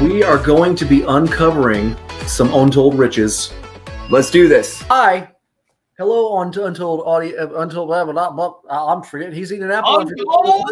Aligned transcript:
we 0.00 0.22
are 0.22 0.36
going 0.36 0.76
to 0.76 0.84
be 0.84 1.02
uncovering 1.02 1.96
some 2.26 2.52
untold 2.52 2.98
riches. 2.98 3.54
Let's 4.10 4.30
do 4.30 4.46
this. 4.46 4.82
Hi. 4.82 5.32
Hello, 5.96 6.34
on 6.34 6.48
Untold 6.48 7.02
Audio, 7.06 7.42
uh, 7.42 7.62
Untold, 7.62 7.88
blah, 7.88 8.04
blah, 8.04 8.30
blah, 8.30 8.30
blah. 8.30 8.92
I'm 8.92 9.02
forgetting. 9.02 9.34
He's 9.34 9.50
eating 9.50 9.64
an 9.64 9.70
apple. 9.70 10.00
Untold 10.00 10.66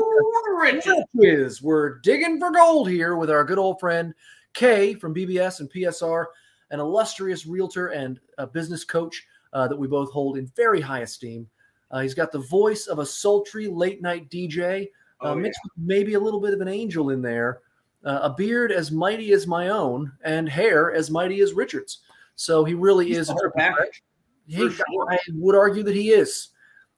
riches. 0.60 0.94
riches. 1.14 1.62
We're 1.62 2.00
digging 2.00 2.38
for 2.38 2.50
gold 2.50 2.90
here 2.90 3.16
with 3.16 3.30
our 3.30 3.44
good 3.44 3.58
old 3.58 3.80
friend 3.80 4.12
Kay 4.52 4.92
from 4.92 5.14
BBS 5.14 5.60
and 5.60 5.72
PSR, 5.72 6.26
an 6.70 6.80
illustrious 6.80 7.46
realtor 7.46 7.88
and 7.88 8.20
a 8.36 8.46
business 8.46 8.84
coach 8.84 9.24
uh, 9.54 9.66
that 9.68 9.76
we 9.76 9.88
both 9.88 10.12
hold 10.12 10.36
in 10.36 10.46
very 10.54 10.82
high 10.82 11.00
esteem. 11.00 11.48
Uh, 11.90 12.00
he's 12.00 12.14
got 12.14 12.30
the 12.30 12.40
voice 12.40 12.88
of 12.88 12.98
a 12.98 13.06
sultry 13.06 13.68
late 13.68 14.02
night 14.02 14.28
DJ, 14.28 14.88
uh, 15.22 15.28
Oh, 15.28 15.34
mixed 15.34 15.60
with 15.64 15.72
maybe 15.78 16.12
a 16.12 16.20
little 16.20 16.40
bit 16.40 16.52
of 16.52 16.60
an 16.60 16.68
angel 16.68 17.08
in 17.08 17.22
there, 17.22 17.60
uh, 18.04 18.20
a 18.22 18.30
beard 18.30 18.70
as 18.72 18.90
mighty 18.90 19.32
as 19.32 19.46
my 19.46 19.68
own, 19.68 20.12
and 20.24 20.48
hair 20.48 20.92
as 20.92 21.10
mighty 21.10 21.40
as 21.40 21.52
Richard's. 21.52 22.00
So 22.36 22.64
he 22.64 22.74
really 22.74 23.06
He's 23.08 23.18
is 23.18 23.30
a 23.30 23.34
triple 23.34 23.50
threat. 23.52 23.76
package. 23.76 24.02
He, 24.46 24.68
sure. 24.70 24.84
I 25.10 25.18
would 25.34 25.54
argue 25.56 25.82
that 25.84 25.94
he 25.94 26.10
is. 26.10 26.48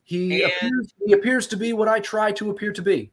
He 0.05 0.43
And- 0.43 0.53
appears, 0.53 0.95
he 1.07 1.13
appears 1.13 1.47
to 1.49 1.57
be 1.57 1.73
what 1.73 1.89
I 1.89 2.01
try 2.01 2.33
to 2.33 2.51
appear 2.51 2.73
to 2.73 2.83
be. 2.83 3.13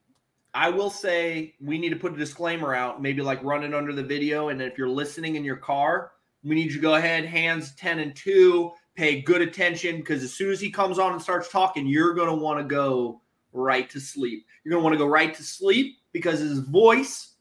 I 0.55 0.69
will 0.69 0.89
say 0.91 1.55
we 1.59 1.79
need 1.79 1.89
to 1.89 1.95
put 1.95 2.13
a 2.13 2.17
disclaimer 2.17 2.75
out, 2.75 3.01
maybe 3.01 3.21
like 3.23 3.43
running 3.43 3.73
under 3.73 3.91
the 3.91 4.03
video. 4.03 4.49
And 4.49 4.61
if 4.61 4.77
you're 4.77 4.87
listening 4.87 5.35
in 5.35 5.43
your 5.43 5.55
car, 5.55 6.11
we 6.43 6.53
need 6.55 6.67
you 6.67 6.73
to 6.75 6.79
go 6.79 6.95
ahead, 6.95 7.25
hands 7.25 7.73
10 7.75 7.97
and 7.99 8.15
2, 8.15 8.71
pay 8.95 9.21
good 9.21 9.41
attention 9.41 9.97
because 9.97 10.23
as 10.23 10.33
soon 10.33 10.51
as 10.51 10.61
he 10.61 10.69
comes 10.69 10.99
on 10.99 11.13
and 11.13 11.21
starts 11.21 11.49
talking, 11.49 11.87
you're 11.87 12.13
going 12.13 12.27
to 12.29 12.35
want 12.35 12.59
to 12.59 12.63
go 12.65 13.19
right 13.51 13.89
to 13.89 13.99
sleep. 13.99 14.45
You're 14.63 14.71
going 14.71 14.81
to 14.81 14.83
want 14.83 14.93
to 14.93 14.99
go 14.99 15.07
right 15.07 15.33
to 15.33 15.43
sleep 15.43 15.97
because 16.11 16.39
his 16.39 16.59
voice 16.59 17.32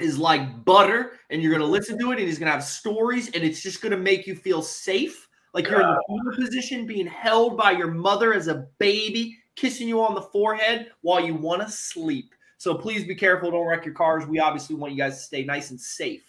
is 0.00 0.18
like 0.18 0.64
butter 0.64 1.12
and 1.30 1.42
you're 1.42 1.50
going 1.50 1.64
to 1.64 1.66
listen 1.66 1.98
to 1.98 2.12
it 2.12 2.18
and 2.18 2.26
he's 2.26 2.38
going 2.38 2.46
to 2.46 2.52
have 2.52 2.64
stories 2.64 3.26
and 3.28 3.44
it's 3.44 3.62
just 3.62 3.82
going 3.82 3.92
to 3.92 3.98
make 3.98 4.26
you 4.26 4.34
feel 4.34 4.62
safe. 4.62 5.28
Like 5.52 5.68
you're 5.68 5.80
in 5.80 5.88
the 5.88 6.02
fetal 6.08 6.44
position 6.44 6.86
being 6.86 7.06
held 7.06 7.56
by 7.56 7.72
your 7.72 7.90
mother 7.90 8.32
as 8.32 8.46
a 8.46 8.66
baby, 8.78 9.36
kissing 9.56 9.88
you 9.88 10.02
on 10.02 10.14
the 10.14 10.22
forehead 10.22 10.90
while 11.00 11.20
you 11.20 11.34
want 11.34 11.62
to 11.62 11.70
sleep. 11.70 12.34
So 12.58 12.74
please 12.74 13.04
be 13.04 13.14
careful. 13.14 13.50
Don't 13.50 13.66
wreck 13.66 13.84
your 13.84 13.94
cars. 13.94 14.26
We 14.26 14.38
obviously 14.38 14.76
want 14.76 14.92
you 14.92 14.98
guys 14.98 15.16
to 15.16 15.22
stay 15.22 15.44
nice 15.44 15.70
and 15.70 15.80
safe 15.80 16.24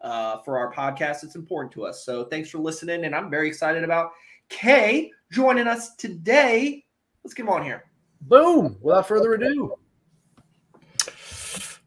uh, 0.00 0.38
for 0.38 0.58
our 0.58 0.72
podcast. 0.72 1.22
It's 1.22 1.36
important 1.36 1.72
to 1.74 1.84
us. 1.84 2.04
So 2.04 2.24
thanks 2.24 2.50
for 2.50 2.58
listening. 2.58 3.04
And 3.04 3.14
I'm 3.14 3.30
very 3.30 3.48
excited 3.48 3.84
about 3.84 4.12
Kay 4.48 5.10
joining 5.30 5.66
us 5.66 5.94
today. 5.96 6.84
Let's 7.22 7.34
get 7.34 7.42
him 7.42 7.50
on 7.50 7.62
here. 7.62 7.84
Boom! 8.22 8.76
Without 8.80 9.06
further 9.06 9.34
ado, 9.34 9.44
How 9.44 9.52
you 9.52 9.66
doing, 9.66 9.85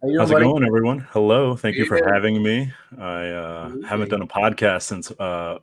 How's 0.02 0.32
it 0.32 0.40
going, 0.40 0.64
everyone? 0.64 1.00
Hello. 1.12 1.56
Thank 1.56 1.76
you 1.76 1.86
for 1.86 1.98
Hey. 1.98 2.04
having 2.06 2.42
me. 2.42 2.72
I 2.98 3.28
uh, 3.30 3.72
haven't 3.86 4.10
done 4.10 4.22
a 4.22 4.28
podcast 4.28 4.84
since 4.84 5.12
uh, 5.12 5.60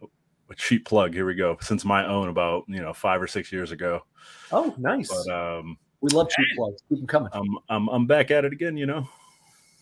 a 0.51 0.55
cheap 0.55 0.85
plug. 0.85 1.15
Here 1.15 1.25
we 1.25 1.35
go. 1.35 1.57
Since 1.63 1.85
my 1.87 2.07
own, 2.07 2.29
about 2.29 2.65
you 2.69 2.81
know 2.81 2.93
five 2.93 3.23
or 3.23 3.27
six 3.27 3.51
years 3.51 3.73
ago. 3.73 4.03
Oh, 4.53 4.75
nice. 4.77 5.09
But 5.09 5.33
um, 5.59 5.79
we 6.03 6.11
love 6.11 6.29
cheap 6.29 6.47
plugs. 6.57 6.83
Keep 6.89 6.99
them 6.99 7.07
coming. 7.07 7.31
I'm 7.33 7.59
I'm 7.71 7.89
I'm 7.89 8.07
back 8.07 8.31
at 8.31 8.45
it 8.45 8.53
again. 8.53 8.77
You 8.77 8.87
know. 8.87 9.09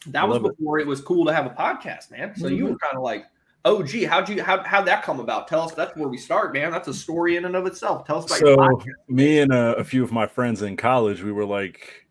That 0.09 0.29
was 0.29 0.37
Love 0.37 0.53
it. 0.53 0.59
before 0.59 0.79
it. 0.79 0.87
was 0.87 1.01
cool 1.01 1.25
to 1.25 1.33
have 1.33 1.47
a 1.47 1.51
podcast, 1.51 2.11
man. 2.11 2.37
So 2.37 2.47
you 2.47 2.67
Mhm. 2.67 2.71
were 2.73 2.77
kind 2.77 2.95
of 2.97 3.03
like, 3.03 3.25
oh, 3.65 3.83
gee, 3.83 4.05
how'd 4.05 4.29
you 4.29 4.41
how 4.43 4.63
how'd 4.63 4.87
that 4.87 5.03
come 5.03 5.19
about? 5.19 5.49
Tell 5.49 5.63
us. 5.63 5.73
That's 5.73 5.97
where 5.97 6.09
we 6.09 6.19
start, 6.19 6.53
man. 6.53 6.71
That's 6.71 6.87
a 6.89 6.95
story 6.95 7.37
in 7.37 7.47
and 7.47 7.57
of 7.57 7.67
itself. 7.67 8.07
Tell 8.07 8.19
us 8.19 8.27
about 8.27 8.41
your 8.41 8.55
So 8.55 8.57
podcast. 8.61 8.93
me 9.09 9.41
and 9.41 9.53
a, 9.53 9.75
a 9.77 9.85
few 9.85 10.05
of 10.05 10.13
my 10.13 10.27
friends 10.29 10.63
in 10.63 10.77
college, 10.77 11.23
we 11.23 11.33
were 11.33 11.47
like, 11.47 12.04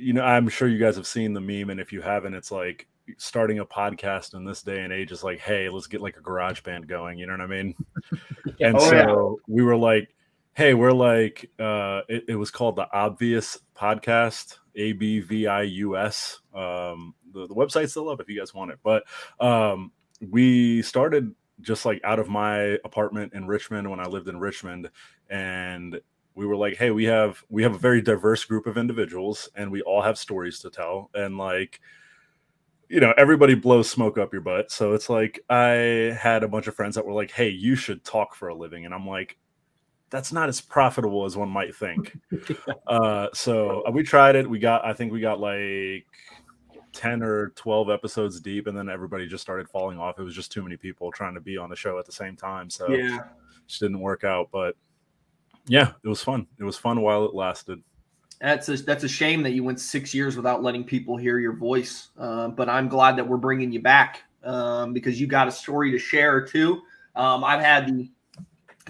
you 0.00 0.12
know, 0.12 0.22
I'm 0.22 0.48
sure 0.48 0.68
you 0.68 0.78
guys 0.78 0.96
have 0.96 1.06
seen 1.06 1.32
the 1.32 1.40
meme, 1.40 1.70
and 1.70 1.80
if 1.80 1.92
you 1.92 2.00
haven't, 2.00 2.34
it's 2.34 2.50
like 2.50 2.86
starting 3.18 3.58
a 3.58 3.66
podcast 3.66 4.34
in 4.34 4.44
this 4.44 4.62
day 4.62 4.82
and 4.82 4.92
age 4.92 5.10
is 5.10 5.24
like, 5.24 5.40
hey, 5.40 5.68
let's 5.68 5.86
get 5.88 6.00
like 6.00 6.16
a 6.16 6.20
garage 6.20 6.60
band 6.60 6.86
going. 6.86 7.18
You 7.18 7.26
know 7.26 7.32
what 7.32 7.40
I 7.40 7.46
mean? 7.46 7.74
And 8.60 8.76
Oh, 8.76 8.90
so 8.90 8.94
yeah. 8.94 9.54
we 9.54 9.62
were 9.62 9.76
like, 9.76 10.14
hey, 10.54 10.74
we're 10.74 10.92
like, 10.92 11.50
uh, 11.58 12.02
it, 12.08 12.24
it 12.28 12.34
was 12.36 12.50
called 12.50 12.76
the 12.76 12.86
Obvious 12.92 13.58
Podcast, 13.76 14.58
A 14.76 14.92
B 14.92 15.20
V 15.20 15.46
I 15.46 15.62
U 15.62 15.96
S. 15.96 16.40
Um, 16.54 17.14
the, 17.32 17.46
the 17.46 17.54
website's 17.54 17.92
still 17.92 18.08
up 18.10 18.20
if 18.20 18.28
you 18.28 18.38
guys 18.38 18.52
want 18.54 18.70
it. 18.70 18.78
But 18.82 19.04
um, 19.40 19.92
we 20.20 20.82
started 20.82 21.34
just 21.62 21.84
like 21.86 22.00
out 22.04 22.18
of 22.18 22.28
my 22.28 22.78
apartment 22.84 23.32
in 23.34 23.46
Richmond 23.46 23.88
when 23.90 24.00
I 24.00 24.04
lived 24.06 24.28
in 24.28 24.38
Richmond. 24.38 24.90
And 25.30 26.00
we 26.34 26.46
were 26.46 26.56
like, 26.56 26.76
hey, 26.76 26.90
we 26.90 27.04
have 27.04 27.42
we 27.48 27.62
have 27.62 27.74
a 27.74 27.78
very 27.78 28.00
diverse 28.00 28.44
group 28.44 28.66
of 28.66 28.78
individuals 28.78 29.48
and 29.56 29.70
we 29.70 29.82
all 29.82 30.02
have 30.02 30.18
stories 30.18 30.58
to 30.60 30.70
tell. 30.70 31.10
And 31.14 31.36
like, 31.36 31.80
you 32.88 33.00
know, 33.00 33.12
everybody 33.16 33.54
blows 33.54 33.90
smoke 33.90 34.18
up 34.18 34.32
your 34.32 34.42
butt. 34.42 34.70
So 34.70 34.92
it's 34.94 35.08
like 35.08 35.40
I 35.48 36.16
had 36.18 36.42
a 36.42 36.48
bunch 36.48 36.66
of 36.66 36.74
friends 36.74 36.94
that 36.94 37.06
were 37.06 37.12
like, 37.12 37.30
"Hey, 37.30 37.48
you 37.48 37.76
should 37.76 38.04
talk 38.04 38.34
for 38.34 38.48
a 38.48 38.54
living," 38.54 38.84
and 38.84 38.92
I'm 38.92 39.06
like, 39.06 39.38
"That's 40.10 40.32
not 40.32 40.48
as 40.48 40.60
profitable 40.60 41.24
as 41.24 41.36
one 41.36 41.48
might 41.50 41.74
think." 41.74 42.16
uh, 42.86 43.28
so 43.32 43.82
uh, 43.86 43.90
we 43.92 44.02
tried 44.02 44.34
it. 44.34 44.48
We 44.48 44.58
got, 44.58 44.84
I 44.84 44.92
think 44.92 45.12
we 45.12 45.20
got 45.20 45.38
like 45.38 46.06
ten 46.92 47.22
or 47.22 47.50
twelve 47.50 47.90
episodes 47.90 48.40
deep, 48.40 48.66
and 48.66 48.76
then 48.76 48.88
everybody 48.88 49.28
just 49.28 49.42
started 49.42 49.68
falling 49.68 49.98
off. 49.98 50.18
It 50.18 50.24
was 50.24 50.34
just 50.34 50.50
too 50.50 50.62
many 50.62 50.76
people 50.76 51.12
trying 51.12 51.34
to 51.34 51.40
be 51.40 51.56
on 51.56 51.70
the 51.70 51.76
show 51.76 51.98
at 51.98 52.06
the 52.06 52.12
same 52.12 52.34
time, 52.34 52.70
so 52.70 52.92
Yeah. 52.92 53.20
just 53.68 53.80
didn't 53.80 54.00
work 54.00 54.24
out. 54.24 54.48
But 54.50 54.74
yeah, 55.70 55.92
it 56.02 56.08
was 56.08 56.20
fun. 56.20 56.48
It 56.58 56.64
was 56.64 56.76
fun 56.76 57.00
while 57.00 57.24
it 57.24 57.32
lasted. 57.32 57.80
That's 58.40 58.68
a 58.68 58.76
that's 58.78 59.04
a 59.04 59.08
shame 59.08 59.40
that 59.44 59.50
you 59.50 59.62
went 59.62 59.78
six 59.78 60.12
years 60.12 60.34
without 60.34 60.64
letting 60.64 60.82
people 60.82 61.16
hear 61.16 61.38
your 61.38 61.52
voice. 61.52 62.08
Uh, 62.18 62.48
but 62.48 62.68
I'm 62.68 62.88
glad 62.88 63.16
that 63.16 63.28
we're 63.28 63.36
bringing 63.36 63.70
you 63.70 63.80
back 63.80 64.24
um, 64.42 64.92
because 64.92 65.20
you 65.20 65.28
got 65.28 65.46
a 65.46 65.52
story 65.52 65.92
to 65.92 65.98
share 65.98 66.44
too. 66.44 66.82
Um, 67.14 67.44
I've 67.44 67.60
had 67.60 67.86
the 67.86 68.10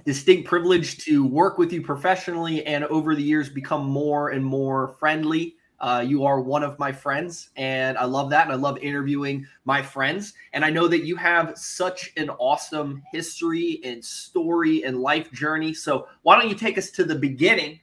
distinct 0.06 0.48
privilege 0.48 0.96
to 1.04 1.26
work 1.26 1.58
with 1.58 1.70
you 1.70 1.82
professionally 1.82 2.64
and 2.64 2.84
over 2.84 3.14
the 3.14 3.22
years 3.22 3.50
become 3.50 3.84
more 3.84 4.30
and 4.30 4.42
more 4.42 4.96
friendly. 4.98 5.56
Uh, 5.80 6.04
you 6.06 6.24
are 6.24 6.40
one 6.40 6.62
of 6.62 6.78
my 6.78 6.92
friends, 6.92 7.50
and 7.56 7.96
I 7.96 8.04
love 8.04 8.28
that. 8.30 8.44
And 8.44 8.52
I 8.52 8.56
love 8.56 8.78
interviewing 8.78 9.46
my 9.64 9.80
friends. 9.80 10.34
And 10.52 10.64
I 10.64 10.70
know 10.70 10.86
that 10.88 11.04
you 11.04 11.16
have 11.16 11.56
such 11.56 12.12
an 12.18 12.28
awesome 12.30 13.02
history 13.12 13.80
and 13.82 14.04
story 14.04 14.84
and 14.84 15.00
life 15.00 15.32
journey. 15.32 15.72
So, 15.72 16.06
why 16.22 16.38
don't 16.38 16.50
you 16.50 16.54
take 16.54 16.76
us 16.76 16.90
to 16.92 17.04
the 17.04 17.14
beginning? 17.14 17.80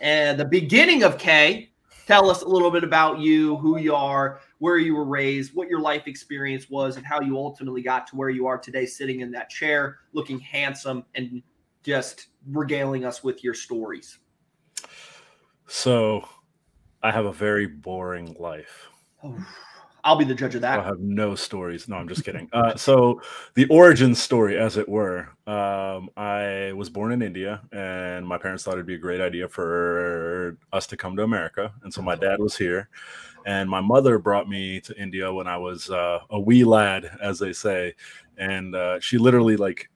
And 0.00 0.38
the 0.38 0.44
beginning 0.44 1.04
of 1.04 1.18
Kay, 1.18 1.70
tell 2.06 2.28
us 2.30 2.42
a 2.42 2.48
little 2.48 2.70
bit 2.70 2.82
about 2.82 3.20
you, 3.20 3.56
who 3.58 3.78
you 3.78 3.94
are, 3.94 4.40
where 4.58 4.78
you 4.78 4.96
were 4.96 5.04
raised, 5.04 5.54
what 5.54 5.68
your 5.68 5.80
life 5.80 6.06
experience 6.06 6.68
was, 6.68 6.96
and 6.96 7.06
how 7.06 7.20
you 7.20 7.36
ultimately 7.36 7.82
got 7.82 8.06
to 8.08 8.16
where 8.16 8.28
you 8.28 8.46
are 8.46 8.58
today, 8.58 8.86
sitting 8.86 9.20
in 9.20 9.30
that 9.30 9.50
chair, 9.50 9.98
looking 10.12 10.40
handsome, 10.40 11.04
and 11.14 11.42
just 11.82 12.28
regaling 12.48 13.04
us 13.04 13.22
with 13.22 13.44
your 13.44 13.54
stories. 13.54 14.18
So 15.68 16.28
I 17.06 17.12
have 17.12 17.26
a 17.26 17.32
very 17.32 17.68
boring 17.68 18.34
life. 18.40 18.88
Oh, 19.22 19.38
I'll 20.02 20.16
be 20.16 20.24
the 20.24 20.34
judge 20.34 20.56
of 20.56 20.60
that. 20.62 20.80
I 20.80 20.82
have 20.82 20.98
no 20.98 21.36
stories. 21.36 21.86
No, 21.86 21.94
I'm 21.94 22.08
just 22.08 22.24
kidding. 22.24 22.48
Uh, 22.52 22.74
so 22.74 23.22
the 23.54 23.64
origin 23.68 24.12
story, 24.12 24.58
as 24.58 24.76
it 24.76 24.88
were, 24.88 25.28
um, 25.46 26.10
I 26.16 26.72
was 26.74 26.90
born 26.90 27.12
in 27.12 27.22
India, 27.22 27.62
and 27.70 28.26
my 28.26 28.38
parents 28.38 28.64
thought 28.64 28.74
it'd 28.74 28.86
be 28.86 28.96
a 28.96 28.98
great 28.98 29.20
idea 29.20 29.46
for 29.46 30.58
us 30.72 30.88
to 30.88 30.96
come 30.96 31.14
to 31.14 31.22
America, 31.22 31.72
and 31.84 31.94
so 31.94 32.02
my 32.02 32.16
dad 32.16 32.40
was 32.40 32.56
here, 32.56 32.88
and 33.46 33.70
my 33.70 33.80
mother 33.80 34.18
brought 34.18 34.48
me 34.48 34.80
to 34.80 35.00
India 35.00 35.32
when 35.32 35.46
I 35.46 35.58
was 35.58 35.88
uh, 35.88 36.18
a 36.30 36.40
wee 36.40 36.64
lad, 36.64 37.08
as 37.22 37.38
they 37.38 37.52
say, 37.52 37.94
and 38.36 38.74
uh, 38.74 38.98
she 38.98 39.16
literally 39.16 39.56
like 39.56 39.90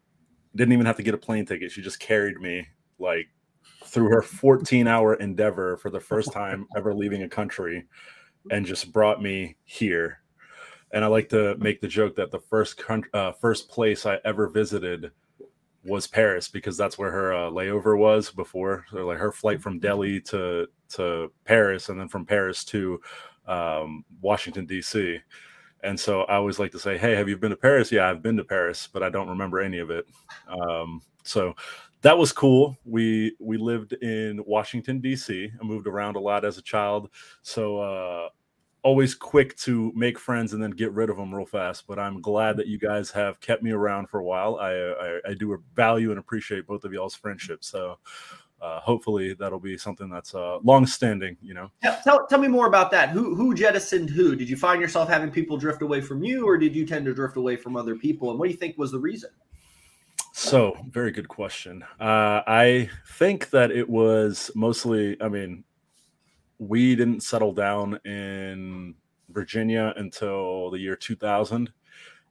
didn't 0.55 0.75
even 0.75 0.87
have 0.87 0.97
to 0.99 1.03
get 1.03 1.15
a 1.15 1.19
plane 1.19 1.45
ticket. 1.45 1.73
She 1.73 1.83
just 1.83 1.99
carried 1.99 2.41
me 2.41 2.69
like 3.01 3.27
through 3.91 4.09
her 4.11 4.23
14 4.41 4.87
hour 4.87 5.15
endeavor 5.15 5.77
for 5.77 5.91
the 5.91 6.01
first 6.01 6.33
time 6.33 6.67
ever 6.77 6.95
leaving 6.95 7.23
a 7.23 7.29
country 7.29 7.87
and 8.51 8.65
just 8.65 8.93
brought 8.93 9.23
me 9.23 9.57
here. 9.65 10.23
And 10.93 11.05
I 11.05 11.09
like 11.09 11.29
to 11.29 11.57
make 11.59 11.81
the 11.81 11.89
joke 11.89 12.17
that 12.17 12.31
the 12.31 12.41
first 12.41 12.77
country, 12.77 13.11
uh, 13.15 13.33
first 13.33 13.69
place 13.69 14.07
I 14.07 14.19
ever 14.25 14.49
visited 14.49 15.13
was 15.85 16.07
Paris 16.07 16.49
because 16.49 16.77
that's 16.77 16.99
where 16.99 17.11
her 17.11 17.33
uh, 17.33 17.51
layover 17.51 17.97
was 17.97 18.31
before. 18.31 18.85
So 18.91 19.07
like 19.07 19.19
her 19.19 19.33
flight 19.33 19.63
from 19.63 19.79
Delhi 19.79 20.21
to 20.23 20.67
to 20.91 21.33
Paris, 21.45 21.89
and 21.89 22.01
then 22.01 22.09
from 22.09 22.27
Paris 22.27 22.65
to 22.67 23.01
um, 23.47 24.05
Washington 24.21 24.67
D.C. 24.67 25.19
And 25.83 25.99
so 25.99 26.23
I 26.23 26.35
always 26.35 26.59
like 26.59 26.73
to 26.73 26.79
say, 26.79 26.99
"Hey, 26.99 27.15
have 27.15 27.29
you 27.29 27.37
been 27.37 27.51
to 27.51 27.57
Paris?" 27.57 27.91
Yeah, 27.93 28.09
I've 28.09 28.23
been 28.23 28.37
to 28.37 28.45
Paris, 28.45 28.89
but 28.93 29.03
I 29.03 29.11
don't 29.11 29.29
remember 29.29 29.61
any 29.61 29.79
of 29.79 29.91
it. 29.91 30.07
Um, 30.49 31.01
so 31.23 31.55
that 32.03 32.17
was 32.17 32.33
cool. 32.33 32.77
We 32.85 33.37
we 33.39 33.57
lived 33.57 33.93
in 33.95 34.43
Washington 34.47 35.01
D.C. 35.01 35.53
I 35.61 35.65
moved 35.65 35.87
around 35.87 36.17
a 36.17 36.21
lot 36.21 36.45
as 36.45 36.59
a 36.59 36.63
child, 36.63 37.11
so 37.43 37.79
uh, 37.79 38.29
always 38.83 39.15
quick 39.15 39.57
to 39.59 39.93
make 39.95 40.19
friends 40.19 40.53
and 40.53 40.63
then 40.63 40.71
get 40.71 40.93
rid 40.93 41.11
of 41.11 41.17
them 41.17 41.35
real 41.35 41.47
fast. 41.47 41.87
But 41.87 41.99
I'm 41.99 42.21
glad 42.21 42.57
that 42.57 42.67
you 42.67 42.79
guys 42.79 43.11
have 43.11 43.41
kept 43.41 43.63
me 43.63 43.73
around 43.73 44.09
for 44.09 44.21
a 44.21 44.25
while. 44.25 44.57
I 44.57 44.73
I, 44.73 45.31
I 45.31 45.35
do 45.35 45.63
value 45.75 46.11
and 46.11 46.19
appreciate 46.19 46.67
both 46.67 46.85
of 46.85 46.93
y'all's 46.93 47.15
friendship. 47.15 47.63
So 47.63 47.99
uh, 48.63 48.81
hopefully 48.81 49.35
that'll 49.35 49.61
be 49.61 49.77
something 49.79 50.09
that's 50.09 50.35
uh, 50.35 50.59
long 50.63 50.87
standing. 50.87 51.37
You 51.43 51.55
know. 51.55 51.71
Tell, 51.83 51.99
tell, 52.03 52.27
tell 52.27 52.39
me 52.39 52.49
more 52.49 52.67
about 52.67 52.91
that. 52.93 53.11
Who 53.11 53.35
who 53.35 53.55
jettisoned 53.55 54.11
who? 54.11 54.35
Did 54.37 54.49
you 54.49 54.57
find 54.57 54.81
yourself 54.81 55.09
having 55.09 55.31
people 55.31 55.57
drift 55.59 55.83
away 55.83 56.01
from 56.01 56.23
you, 56.23 56.47
or 56.47 56.57
did 56.57 56.75
you 56.75 56.87
tend 56.87 57.05
to 57.07 57.15
drift 57.15 57.37
away 57.37 57.57
from 57.57 57.77
other 57.77 57.95
people? 57.95 58.31
And 58.31 58.39
what 58.39 58.47
do 58.47 58.53
you 58.53 58.59
think 58.59 58.79
was 58.79 58.91
the 58.91 58.99
reason? 58.99 59.31
So, 60.43 60.75
very 60.89 61.13
good 61.13 61.29
question. 61.29 61.85
Uh, 62.01 62.41
I 62.47 62.89
think 63.19 63.51
that 63.51 63.71
it 63.71 63.87
was 63.87 64.51
mostly, 64.55 65.21
I 65.21 65.29
mean, 65.29 65.65
we 66.59 66.97
didn't 66.97 67.21
settle 67.21 67.53
down 67.53 68.01
in 68.07 68.95
Virginia 69.29 69.93
until 69.99 70.71
the 70.71 70.79
year 70.79 70.97
2000. 70.97 71.71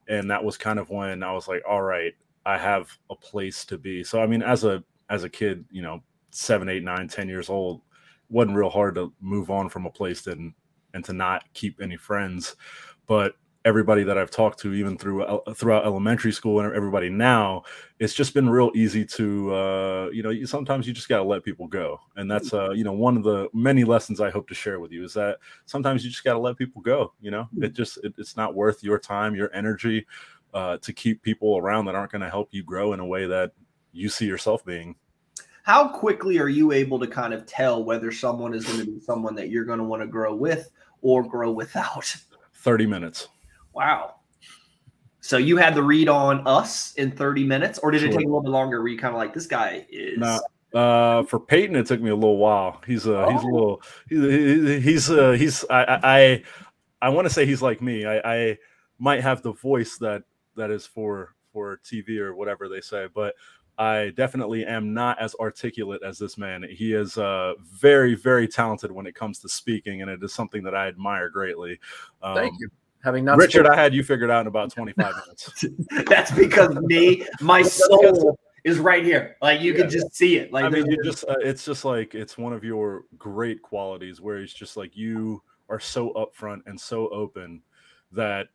And 0.08 0.28
that 0.28 0.42
was 0.42 0.56
kind 0.56 0.80
of 0.80 0.90
when 0.90 1.22
I 1.22 1.32
was 1.32 1.46
like, 1.46 1.62
all 1.66 1.82
right, 1.82 2.12
I 2.44 2.58
have 2.58 2.90
a 3.10 3.14
place 3.14 3.64
to 3.66 3.78
be. 3.78 4.02
So, 4.02 4.20
I 4.20 4.26
mean, 4.26 4.42
as 4.42 4.64
a, 4.64 4.82
as 5.08 5.22
a 5.22 5.28
kid, 5.30 5.64
you 5.70 5.80
know, 5.80 6.02
seven, 6.32 6.68
eight, 6.68 6.82
nine, 6.82 7.06
ten 7.06 7.28
years 7.28 7.48
old, 7.48 7.80
wasn't 8.28 8.56
real 8.56 8.70
hard 8.70 8.96
to 8.96 9.12
move 9.20 9.52
on 9.52 9.68
from 9.68 9.86
a 9.86 9.90
place 9.90 10.26
and, 10.26 10.52
and 10.94 11.04
to 11.04 11.12
not 11.12 11.44
keep 11.54 11.80
any 11.80 11.96
friends. 11.96 12.56
But 13.06 13.36
everybody 13.64 14.02
that 14.04 14.16
I've 14.16 14.30
talked 14.30 14.58
to, 14.60 14.72
even 14.72 14.96
through 14.96 15.22
uh, 15.22 15.54
throughout 15.54 15.84
elementary 15.84 16.32
school 16.32 16.60
and 16.60 16.74
everybody 16.74 17.10
now, 17.10 17.62
it's 17.98 18.14
just 18.14 18.32
been 18.32 18.48
real 18.48 18.70
easy 18.74 19.04
to, 19.04 19.54
uh, 19.54 20.08
you 20.12 20.22
know, 20.22 20.44
sometimes 20.44 20.86
you 20.86 20.92
just 20.92 21.08
got 21.08 21.18
to 21.18 21.24
let 21.24 21.44
people 21.44 21.66
go, 21.66 22.00
and 22.16 22.30
that's, 22.30 22.54
uh, 22.54 22.70
you 22.70 22.84
know, 22.84 22.92
one 22.92 23.16
of 23.16 23.22
the 23.22 23.48
many 23.52 23.84
lessons 23.84 24.20
I 24.20 24.30
hope 24.30 24.48
to 24.48 24.54
share 24.54 24.80
with 24.80 24.92
you 24.92 25.04
is 25.04 25.14
that 25.14 25.38
sometimes 25.66 26.04
you 26.04 26.10
just 26.10 26.24
got 26.24 26.34
to 26.34 26.38
let 26.38 26.56
people 26.56 26.80
go. 26.80 27.12
You 27.20 27.30
know, 27.30 27.48
it 27.60 27.74
just 27.74 27.98
it, 28.02 28.14
it's 28.16 28.36
not 28.36 28.54
worth 28.54 28.82
your 28.82 28.98
time, 28.98 29.34
your 29.34 29.54
energy, 29.54 30.06
uh, 30.54 30.78
to 30.78 30.92
keep 30.92 31.22
people 31.22 31.58
around 31.58 31.84
that 31.86 31.94
aren't 31.94 32.12
going 32.12 32.22
to 32.22 32.30
help 32.30 32.48
you 32.52 32.62
grow 32.62 32.92
in 32.92 33.00
a 33.00 33.06
way 33.06 33.26
that 33.26 33.52
you 33.92 34.08
see 34.08 34.26
yourself 34.26 34.64
being. 34.64 34.94
How 35.62 35.88
quickly 35.88 36.38
are 36.38 36.48
you 36.48 36.72
able 36.72 36.98
to 36.98 37.06
kind 37.06 37.34
of 37.34 37.44
tell 37.44 37.84
whether 37.84 38.10
someone 38.10 38.54
is 38.54 38.64
going 38.64 38.80
to 38.80 38.86
be 38.86 38.98
someone 39.00 39.34
that 39.34 39.50
you're 39.50 39.64
going 39.64 39.78
to 39.78 39.84
want 39.84 40.02
to 40.02 40.06
grow 40.06 40.34
with 40.34 40.70
or 41.02 41.22
grow 41.22 41.52
without? 41.52 42.16
30 42.54 42.86
minutes. 42.86 43.28
Wow. 43.72 44.16
So 45.20 45.36
you 45.36 45.56
had 45.56 45.74
the 45.74 45.82
read 45.82 46.08
on 46.08 46.46
us 46.46 46.94
in 46.94 47.10
30 47.10 47.44
minutes, 47.44 47.78
or 47.78 47.90
did 47.90 48.00
sure. 48.00 48.08
it 48.08 48.12
take 48.12 48.24
a 48.24 48.28
little 48.28 48.42
bit 48.42 48.50
longer? 48.50 48.80
Were 48.80 48.88
you 48.88 48.98
kind 48.98 49.14
of 49.14 49.18
like, 49.18 49.34
this 49.34 49.46
guy 49.46 49.86
is. 49.90 50.18
Nah. 50.18 50.40
Uh, 50.72 51.24
for 51.24 51.40
Peyton, 51.40 51.76
it 51.76 51.86
took 51.86 52.00
me 52.00 52.10
a 52.10 52.14
little 52.14 52.36
while. 52.36 52.80
He's 52.86 53.06
uh, 53.06 53.26
oh. 53.26 53.30
he's 53.32 53.42
a 53.42 53.46
oh. 53.46 53.50
little, 53.50 53.82
he's 54.08 54.84
he's 54.84 55.10
uh, 55.10 55.32
he's 55.32 55.64
I 55.68 56.00
I 56.02 56.42
I 57.02 57.08
want 57.08 57.26
to 57.26 57.34
say 57.34 57.44
he's 57.44 57.60
like 57.60 57.82
me. 57.82 58.06
I, 58.06 58.18
I 58.18 58.58
might 58.98 59.20
have 59.20 59.42
the 59.42 59.52
voice 59.52 59.98
that 59.98 60.22
that 60.56 60.70
is 60.70 60.86
for 60.86 61.34
for 61.52 61.80
TV 61.84 62.18
or 62.18 62.36
whatever 62.36 62.68
they 62.68 62.80
say, 62.80 63.08
but 63.12 63.34
I 63.78 64.12
definitely 64.14 64.64
am 64.64 64.92
not 64.92 65.18
as 65.18 65.34
articulate 65.40 66.02
as 66.04 66.18
this 66.18 66.36
man. 66.36 66.64
He 66.70 66.92
is 66.92 67.16
uh, 67.18 67.54
very, 67.62 68.14
very 68.14 68.46
talented 68.46 68.92
when 68.92 69.06
it 69.06 69.14
comes 69.14 69.38
to 69.40 69.48
speaking, 69.48 70.02
and 70.02 70.10
it 70.10 70.22
is 70.22 70.34
something 70.34 70.62
that 70.64 70.74
I 70.74 70.86
admire 70.86 71.30
greatly. 71.30 71.80
Um, 72.22 72.34
Thank 72.34 72.60
you 72.60 72.68
having 73.02 73.24
not 73.24 73.38
Richard, 73.38 73.64
spoken. 73.64 73.78
I 73.78 73.82
had 73.82 73.94
you 73.94 74.02
figured 74.02 74.30
out 74.30 74.42
in 74.42 74.46
about 74.46 74.70
25 74.72 75.14
minutes. 75.14 75.64
That's 76.06 76.30
because 76.30 76.74
me, 76.76 77.26
my 77.40 77.62
soul 77.62 78.38
is 78.64 78.78
right 78.78 79.04
here. 79.04 79.36
Like 79.40 79.60
you 79.60 79.72
yeah, 79.72 79.80
can 79.80 79.90
just 79.90 80.06
yeah. 80.06 80.12
see 80.12 80.36
it. 80.36 80.52
Like 80.52 80.64
I 80.64 80.68
mean, 80.68 80.90
you 80.90 81.02
just 81.02 81.24
uh, 81.28 81.36
it's 81.40 81.64
just 81.64 81.84
like 81.84 82.14
it's 82.14 82.36
one 82.36 82.52
of 82.52 82.64
your 82.64 83.04
great 83.18 83.62
qualities 83.62 84.20
where 84.20 84.38
it's 84.38 84.52
just 84.52 84.76
like 84.76 84.96
you 84.96 85.42
are 85.68 85.80
so 85.80 86.12
upfront 86.14 86.60
and 86.66 86.80
so 86.80 87.08
open 87.08 87.62
that 88.12 88.48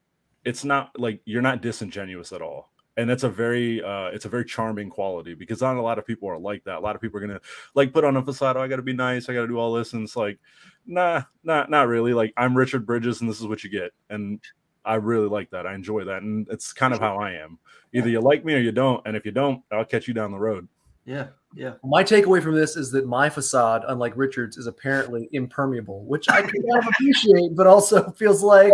it's 0.44 0.64
not 0.64 0.98
like 1.00 1.22
you're 1.26 1.42
not 1.42 1.62
disingenuous 1.62 2.32
at 2.32 2.42
all 2.42 2.72
and 2.98 3.10
that's 3.10 3.24
a 3.24 3.30
very 3.30 3.84
uh 3.84 4.08
it's 4.08 4.26
a 4.26 4.30
very 4.30 4.46
charming 4.46 4.90
quality 4.90 5.34
because 5.34 5.62
not 5.62 5.76
a 5.76 5.82
lot 5.82 6.00
of 6.00 6.06
people 6.06 6.30
are 6.30 6.38
like 6.38 6.64
that. 6.64 6.78
A 6.78 6.80
lot 6.80 6.96
of 6.96 7.02
people 7.02 7.18
are 7.18 7.28
gonna 7.28 7.42
like 7.74 7.94
put 7.94 8.04
on 8.04 8.18
a 8.18 8.24
facade 8.24 8.58
oh, 8.58 8.62
i 8.62 8.68
gotta 8.68 8.82
be 8.82 8.94
nice 8.94 9.30
i 9.30 9.34
gotta 9.34 9.48
do 9.48 9.58
all 9.58 9.74
this 9.74 9.94
and 9.94 10.04
it's 10.04 10.16
like 10.16 10.40
nah 10.86 11.24
not 11.44 11.70
not 11.70 11.88
really. 11.88 12.14
Like 12.14 12.34
i'm 12.38 12.56
richard 12.56 12.86
bridges 12.86 13.22
and 13.22 13.30
this 13.30 13.40
is 13.40 13.48
what 13.48 13.64
you 13.64 13.70
get. 13.70 13.92
And 14.10 14.40
i 14.84 14.96
really 14.96 15.28
like 15.28 15.50
that. 15.52 15.66
I 15.66 15.74
enjoy 15.74 16.06
that 16.06 16.22
and 16.22 16.48
it's 16.50 16.74
kind 16.74 16.94
of 16.94 17.00
how 17.00 17.18
i 17.18 17.32
am. 17.32 17.60
Either 17.94 18.10
you 18.10 18.22
like 18.22 18.46
me 18.46 18.54
or 18.54 18.60
you 18.60 18.72
don't 18.72 19.06
and 19.06 19.16
if 19.18 19.26
you 19.26 19.32
don't 19.32 19.62
i'll 19.72 19.86
catch 19.86 20.08
you 20.08 20.14
down 20.14 20.32
the 20.32 20.40
road. 20.40 20.68
Yeah 21.06 21.28
yeah. 21.58 21.76
My 21.86 22.04
takeaway 22.04 22.44
from 22.44 22.56
this 22.56 22.76
is 22.76 22.92
that 22.92 23.08
my 23.08 23.30
facade 23.30 23.84
unlike 23.88 24.14
richard's 24.18 24.58
is 24.58 24.68
apparently 24.68 25.30
impermeable 25.32 26.04
which 26.04 26.30
i 26.30 26.42
can 26.42 26.50
kind 26.50 26.84
of 26.84 26.88
appreciate 26.88 27.56
but 27.56 27.66
also 27.66 28.12
feels 28.18 28.44
like 28.44 28.74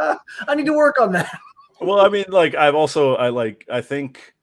uh, 0.00 0.16
i 0.48 0.54
need 0.54 0.64
to 0.64 0.72
work 0.72 0.98
on 0.98 1.12
that 1.12 1.38
well, 1.82 2.00
I 2.00 2.08
mean, 2.08 2.24
like 2.28 2.54
I've 2.54 2.74
also 2.74 3.16
I 3.16 3.28
like 3.28 3.66
I 3.70 3.80
think 3.80 4.34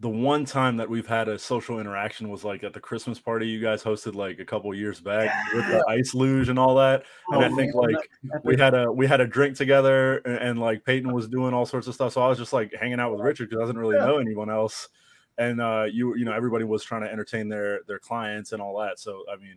the 0.00 0.08
one 0.08 0.44
time 0.44 0.76
that 0.76 0.88
we've 0.88 1.08
had 1.08 1.28
a 1.28 1.36
social 1.36 1.80
interaction 1.80 2.28
was 2.28 2.44
like 2.44 2.62
at 2.62 2.72
the 2.72 2.78
Christmas 2.78 3.18
party 3.18 3.48
you 3.48 3.60
guys 3.60 3.82
hosted 3.82 4.14
like 4.14 4.38
a 4.38 4.44
couple 4.44 4.72
years 4.72 5.00
back 5.00 5.26
yeah. 5.26 5.56
with 5.56 5.66
the 5.66 5.84
ice 5.88 6.14
luge 6.14 6.48
and 6.48 6.58
all 6.58 6.76
that. 6.76 7.04
And 7.30 7.42
oh, 7.42 7.46
I 7.46 7.48
think 7.56 7.74
man. 7.74 7.94
like 7.94 8.44
we 8.44 8.56
had 8.56 8.74
a 8.74 8.90
we 8.92 9.08
had 9.08 9.20
a 9.20 9.26
drink 9.26 9.56
together 9.56 10.18
and, 10.18 10.36
and, 10.36 10.58
like 10.60 10.84
Peyton 10.84 11.12
was 11.12 11.26
doing 11.26 11.52
all 11.52 11.66
sorts 11.66 11.88
of 11.88 11.94
stuff. 11.94 12.12
So 12.12 12.22
I 12.22 12.28
was 12.28 12.38
just 12.38 12.52
like 12.52 12.72
hanging 12.72 13.00
out 13.00 13.10
with 13.10 13.20
Richard 13.20 13.50
because 13.50 13.62
I 13.62 13.66
didn't 13.66 13.80
really 13.80 13.96
yeah. 13.96 14.06
know 14.06 14.18
anyone 14.18 14.50
else. 14.50 14.88
And 15.36 15.60
uh 15.60 15.86
you 15.90 16.14
you 16.16 16.24
know 16.24 16.32
everybody 16.32 16.64
was 16.64 16.84
trying 16.84 17.02
to 17.02 17.10
entertain 17.10 17.48
their 17.48 17.80
their 17.88 17.98
clients 17.98 18.52
and 18.52 18.62
all 18.62 18.78
that. 18.78 19.00
So 19.00 19.24
I 19.32 19.36
mean 19.36 19.56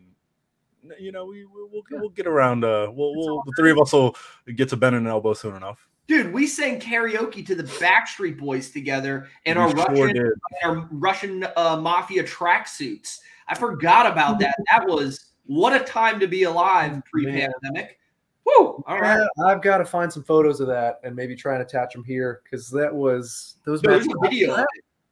you 0.98 1.12
know 1.12 1.26
we 1.26 1.44
we'll, 1.44 1.68
we'll, 1.70 1.82
we'll 1.92 2.10
get 2.10 2.26
around 2.26 2.64
uh 2.64 2.90
we'll, 2.92 3.14
we'll 3.14 3.42
the 3.46 3.52
three 3.56 3.70
of 3.70 3.78
us 3.78 3.92
will 3.92 4.16
get 4.56 4.68
to 4.70 4.76
bend 4.76 4.96
an 4.96 5.06
elbow 5.06 5.34
soon 5.34 5.54
enough. 5.54 5.88
Dude, 6.12 6.30
we 6.30 6.46
sang 6.46 6.78
karaoke 6.78 7.46
to 7.46 7.54
the 7.54 7.62
Backstreet 7.62 8.36
Boys 8.36 8.70
together 8.70 9.28
in 9.46 9.56
our 9.56 9.70
sure 9.70 9.86
Russian, 9.86 10.32
our 10.62 10.88
Russian 10.90 11.46
uh, 11.56 11.78
mafia 11.80 12.22
tracksuits. 12.22 13.20
I 13.48 13.54
forgot 13.54 14.04
about 14.04 14.38
that. 14.40 14.54
That 14.70 14.86
was 14.86 15.30
what 15.46 15.72
a 15.72 15.82
time 15.82 16.20
to 16.20 16.26
be 16.26 16.42
alive 16.42 17.00
pre-pandemic. 17.10 17.98
Woo! 18.44 18.84
All 18.86 19.00
right, 19.00 19.26
yeah, 19.38 19.44
I've 19.46 19.62
got 19.62 19.78
to 19.78 19.86
find 19.86 20.12
some 20.12 20.22
photos 20.22 20.60
of 20.60 20.66
that 20.66 21.00
and 21.02 21.16
maybe 21.16 21.34
try 21.34 21.54
and 21.54 21.62
attach 21.62 21.94
them 21.94 22.04
here 22.04 22.42
because 22.44 22.68
that 22.72 22.94
was 22.94 23.56
those. 23.64 23.80
There's 23.80 24.04
a 24.04 24.20
video. 24.20 24.66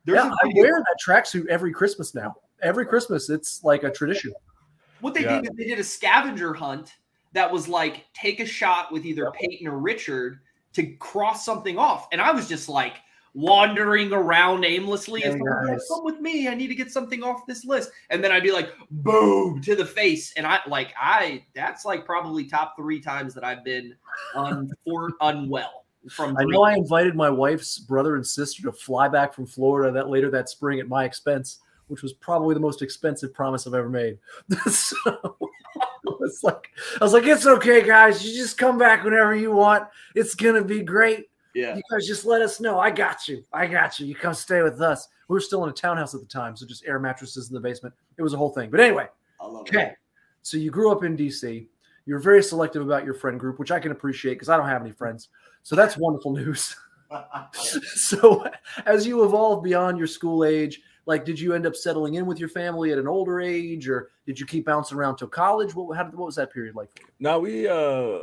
There's 0.05 0.23
yeah, 0.23 0.31
a 0.31 0.47
video. 0.47 0.65
I 0.65 0.67
wear 0.67 0.81
that 0.81 0.97
tracksuit 1.03 1.47
every 1.47 1.73
Christmas 1.73 2.15
now. 2.15 2.37
Every 2.61 2.85
Christmas, 2.85 3.31
it's 3.31 3.65
like 3.65 3.85
a 3.85 3.91
tradition. 3.91 4.35
What 5.01 5.15
they 5.15 5.23
yeah. 5.23 5.41
did, 5.41 5.57
they 5.57 5.65
did 5.65 5.79
a 5.79 5.85
scavenger 5.85 6.53
hunt 6.53 6.93
that 7.33 7.51
was 7.51 7.69
like 7.69 8.05
take 8.13 8.39
a 8.41 8.45
shot 8.45 8.93
with 8.93 9.07
either 9.07 9.31
Peyton 9.31 9.67
or 9.67 9.79
Richard 9.79 10.41
to 10.75 10.87
cross 10.97 11.45
something 11.45 11.79
off. 11.79 12.09
And 12.13 12.21
I 12.21 12.33
was 12.33 12.49
just 12.49 12.69
like 12.69 12.95
wandering 13.35 14.13
around 14.13 14.65
aimlessly. 14.65 15.23
If 15.25 15.37
nice. 15.37 15.89
come 15.89 16.05
with 16.05 16.21
me, 16.21 16.49
I 16.49 16.55
need 16.55 16.69
to 16.69 16.75
get 16.75 16.91
something 16.91 17.23
off 17.23 17.47
this 17.47 17.65
list. 17.65 17.91
And 18.11 18.23
then 18.23 18.33
I'd 18.33 18.43
be 18.43 18.53
like, 18.53 18.73
boom, 18.91 19.61
to 19.63 19.77
the 19.77 19.85
face. 19.85 20.33
And 20.37 20.47
I 20.47 20.61
like 20.67 20.93
I 21.01 21.45
that's 21.55 21.85
like 21.85 22.05
probably 22.05 22.45
top 22.45 22.77
three 22.77 23.01
times 23.01 23.35
that 23.35 23.45
I've 23.45 23.65
been 23.65 23.95
un, 24.35 24.71
for 24.85 25.11
unwell. 25.21 25.85
From 26.09 26.37
I 26.39 26.45
know 26.45 26.63
I 26.63 26.75
invited 26.75 27.15
my 27.15 27.29
wife's 27.29 27.79
brother 27.79 28.17
and 28.17 28.27
sister 28.27 28.63
to 28.63 28.73
fly 28.73 29.09
back 29.09 29.35
from 29.35 29.45
Florida 29.45 29.93
that 29.93 30.09
later 30.09 30.31
that 30.31 30.49
spring 30.49 30.81
at 30.81 30.89
my 30.89 31.05
expense, 31.05 31.59
which 31.89 32.03
was 32.03 32.15
probably 32.15 32.55
the 32.55 32.61
most 32.61 32.81
expensive 32.81 33.35
promise 33.35 33.67
I've 33.67 33.75
ever 33.75 33.91
made. 33.91 34.19
so 34.71 35.37
was 36.21 36.43
like, 36.43 36.71
I 37.01 37.05
was 37.05 37.13
like, 37.13 37.25
it's 37.25 37.47
okay, 37.47 37.87
guys. 37.87 38.25
You 38.25 38.37
just 38.37 38.59
come 38.59 38.79
back 38.79 39.05
whenever 39.05 39.35
you 39.35 39.53
want. 39.53 39.85
It's 40.15 40.35
gonna 40.35 40.65
be 40.65 40.83
great. 40.83 41.27
Yeah. 41.55 41.77
You 41.77 41.83
guys 41.91 42.07
just 42.07 42.25
let 42.25 42.43
us 42.43 42.61
know. 42.61 42.79
I 42.79 42.91
got 42.91 43.29
you. 43.29 43.45
I 43.53 43.67
got 43.67 43.99
you. 43.99 44.07
You 44.07 44.15
come 44.15 44.35
stay 44.35 44.63
with 44.63 44.81
us. 44.81 45.09
We 45.29 45.35
were 45.35 45.41
still 45.41 45.65
in 45.65 45.71
a 45.71 45.73
townhouse 45.73 46.15
at 46.15 46.21
the 46.21 46.27
time, 46.27 46.57
so 46.57 46.67
just 46.67 46.85
air 46.87 46.99
mattresses 46.99 47.49
in 47.49 47.55
the 47.55 47.61
basement. 47.61 47.95
It 48.17 48.23
was 48.23 48.35
a 48.35 48.37
whole 48.37 48.51
thing. 48.51 48.71
But 48.71 48.81
anyway, 48.81 49.09
okay. 49.43 49.93
So 50.43 50.57
you 50.57 50.71
grew 50.71 50.91
up 50.91 51.05
in 51.05 51.17
DC. 51.17 51.67
You're 52.07 52.19
very 52.19 52.43
selective 52.43 52.83
about 52.83 53.05
your 53.05 53.15
friend 53.15 53.39
group, 53.39 53.59
which 53.59 53.71
I 53.71 53.79
can 53.79 53.93
appreciate 53.93 54.35
because 54.35 54.49
I 54.49 54.57
don't 54.57 54.69
have 54.69 54.81
any 54.81 54.93
friends. 54.93 55.29
So 55.63 55.77
that's 55.77 55.97
wonderful 55.97 56.33
news. 56.33 56.75
so 57.53 58.45
as 58.87 59.07
you 59.07 59.25
evolve 59.25 59.65
beyond 59.65 59.99
your 59.99 60.07
school 60.07 60.45
age, 60.45 60.81
like 61.11 61.25
did 61.25 61.39
you 61.39 61.53
end 61.53 61.67
up 61.67 61.77
settling 61.77 62.15
in 62.15 62.25
with 62.25 62.39
your 62.39 62.49
family 62.49 62.93
at 62.93 62.99
an 62.99 63.07
older 63.07 63.41
age 63.41 63.89
or 63.89 64.11
did 64.27 64.39
you 64.41 64.47
keep 64.47 64.65
bouncing 64.65 64.97
around 64.97 65.17
till 65.17 65.29
college 65.29 65.75
what, 65.75 65.95
how, 65.97 66.05
what 66.05 66.27
was 66.27 66.37
that 66.37 66.53
period 66.53 66.75
like 66.75 66.91
for 66.91 67.03
you 67.03 67.09
no 67.19 67.39
we 67.39 67.69
uh 67.69 68.21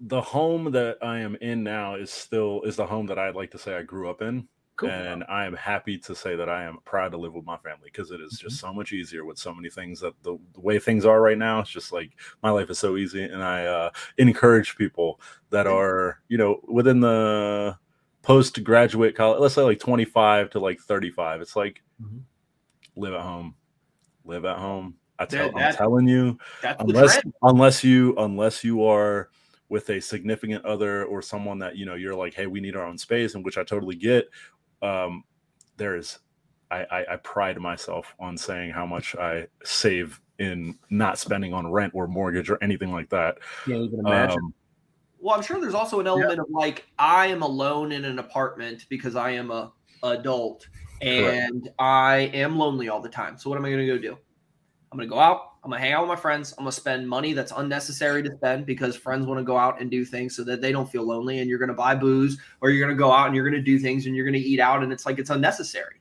the 0.00 0.20
home 0.20 0.70
that 0.70 0.96
i 1.02 1.18
am 1.18 1.36
in 1.42 1.62
now 1.62 1.94
is 1.94 2.10
still 2.10 2.62
is 2.62 2.76
the 2.76 2.86
home 2.86 3.06
that 3.06 3.18
i'd 3.18 3.34
like 3.34 3.50
to 3.50 3.58
say 3.58 3.76
i 3.76 3.82
grew 3.82 4.08
up 4.08 4.22
in 4.22 4.46
Cool. 4.76 4.90
And 4.90 5.24
I 5.26 5.46
am 5.46 5.54
happy 5.54 5.96
to 6.00 6.14
say 6.14 6.36
that 6.36 6.50
I 6.50 6.64
am 6.64 6.76
proud 6.84 7.12
to 7.12 7.16
live 7.16 7.32
with 7.32 7.46
my 7.46 7.56
family 7.56 7.84
because 7.90 8.10
it 8.10 8.20
is 8.20 8.34
mm-hmm. 8.34 8.48
just 8.48 8.60
so 8.60 8.74
much 8.74 8.92
easier 8.92 9.24
with 9.24 9.38
so 9.38 9.54
many 9.54 9.70
things 9.70 10.00
that 10.00 10.12
the, 10.22 10.36
the, 10.52 10.60
way 10.60 10.78
things 10.78 11.06
are 11.06 11.22
right 11.22 11.38
now. 11.38 11.60
It's 11.60 11.70
just 11.70 11.92
like 11.92 12.10
my 12.42 12.50
life 12.50 12.68
is 12.68 12.78
so 12.78 12.98
easy. 12.98 13.24
And 13.24 13.42
I 13.42 13.64
uh, 13.64 13.90
encourage 14.18 14.76
people 14.76 15.18
that 15.48 15.66
are, 15.66 16.20
you 16.28 16.36
know, 16.36 16.60
within 16.68 17.00
the 17.00 17.78
postgraduate 18.26 19.14
college, 19.14 19.38
let's 19.38 19.54
say 19.54 19.62
like 19.62 19.78
25 19.78 20.50
to 20.50 20.58
like 20.58 20.80
35. 20.80 21.40
It's 21.40 21.54
like 21.54 21.80
mm-hmm. 22.02 22.18
live 22.96 23.14
at 23.14 23.20
home, 23.20 23.54
live 24.24 24.44
at 24.44 24.58
home. 24.58 24.96
I 25.18 25.26
tell, 25.26 25.52
that, 25.52 25.70
I'm 25.70 25.74
telling 25.74 26.08
you, 26.08 26.36
unless 26.80 27.20
unless 27.42 27.84
you 27.84 28.14
unless 28.18 28.64
you 28.64 28.84
are 28.84 29.30
with 29.68 29.88
a 29.90 30.00
significant 30.00 30.64
other 30.64 31.04
or 31.04 31.22
someone 31.22 31.60
that 31.60 31.76
you 31.76 31.86
know 31.86 31.94
you're 31.94 32.16
like, 32.16 32.34
hey, 32.34 32.46
we 32.48 32.60
need 32.60 32.74
our 32.74 32.84
own 32.84 32.98
space, 32.98 33.34
and 33.34 33.44
which 33.44 33.56
I 33.58 33.64
totally 33.64 33.96
get. 33.96 34.28
Um, 34.82 35.22
there 35.76 35.96
is 35.96 36.18
I, 36.70 36.84
I, 36.90 37.12
I 37.12 37.16
pride 37.16 37.58
myself 37.60 38.12
on 38.18 38.36
saying 38.36 38.72
how 38.72 38.84
much 38.84 39.14
I 39.14 39.46
save 39.64 40.20
in 40.38 40.76
not 40.90 41.18
spending 41.18 41.54
on 41.54 41.70
rent 41.70 41.92
or 41.94 42.08
mortgage 42.08 42.50
or 42.50 42.58
anything 42.60 42.92
like 42.92 43.08
that. 43.10 43.38
Can't 43.64 43.84
even 43.84 44.00
imagine. 44.00 44.38
Um, 44.38 44.54
Well, 45.26 45.34
I'm 45.34 45.42
sure 45.42 45.60
there's 45.60 45.74
also 45.74 45.98
an 45.98 46.06
element 46.06 46.38
of 46.38 46.46
like 46.50 46.86
I 47.00 47.26
am 47.26 47.42
alone 47.42 47.90
in 47.90 48.04
an 48.04 48.20
apartment 48.20 48.86
because 48.88 49.16
I 49.16 49.30
am 49.30 49.50
a 49.50 49.72
adult 50.04 50.68
and 51.02 51.68
I 51.80 52.30
am 52.32 52.56
lonely 52.56 52.88
all 52.88 53.00
the 53.00 53.08
time. 53.08 53.36
So 53.36 53.50
what 53.50 53.58
am 53.58 53.64
I 53.64 53.70
going 53.70 53.84
to 53.84 53.92
go 53.92 53.98
do? 53.98 54.16
I'm 54.92 54.96
going 54.96 55.08
to 55.08 55.12
go 55.12 55.18
out. 55.18 55.54
I'm 55.64 55.70
going 55.72 55.82
to 55.82 55.84
hang 55.84 55.94
out 55.94 56.02
with 56.02 56.10
my 56.10 56.14
friends. 56.14 56.54
I'm 56.56 56.62
going 56.62 56.70
to 56.70 56.80
spend 56.80 57.08
money 57.08 57.32
that's 57.32 57.52
unnecessary 57.56 58.22
to 58.22 58.36
spend 58.36 58.66
because 58.66 58.94
friends 58.94 59.26
want 59.26 59.40
to 59.40 59.44
go 59.44 59.58
out 59.58 59.80
and 59.80 59.90
do 59.90 60.04
things 60.04 60.36
so 60.36 60.44
that 60.44 60.60
they 60.60 60.70
don't 60.70 60.88
feel 60.88 61.02
lonely. 61.02 61.40
And 61.40 61.50
you're 61.50 61.58
going 61.58 61.70
to 61.70 61.74
buy 61.74 61.96
booze 61.96 62.38
or 62.60 62.70
you're 62.70 62.86
going 62.86 62.96
to 62.96 63.02
go 63.02 63.10
out 63.10 63.26
and 63.26 63.34
you're 63.34 63.50
going 63.50 63.60
to 63.60 63.66
do 63.66 63.80
things 63.80 64.06
and 64.06 64.14
you're 64.14 64.26
going 64.26 64.40
to 64.40 64.48
eat 64.48 64.60
out 64.60 64.84
and 64.84 64.92
it's 64.92 65.06
like 65.06 65.18
it's 65.18 65.30
unnecessary. 65.30 65.96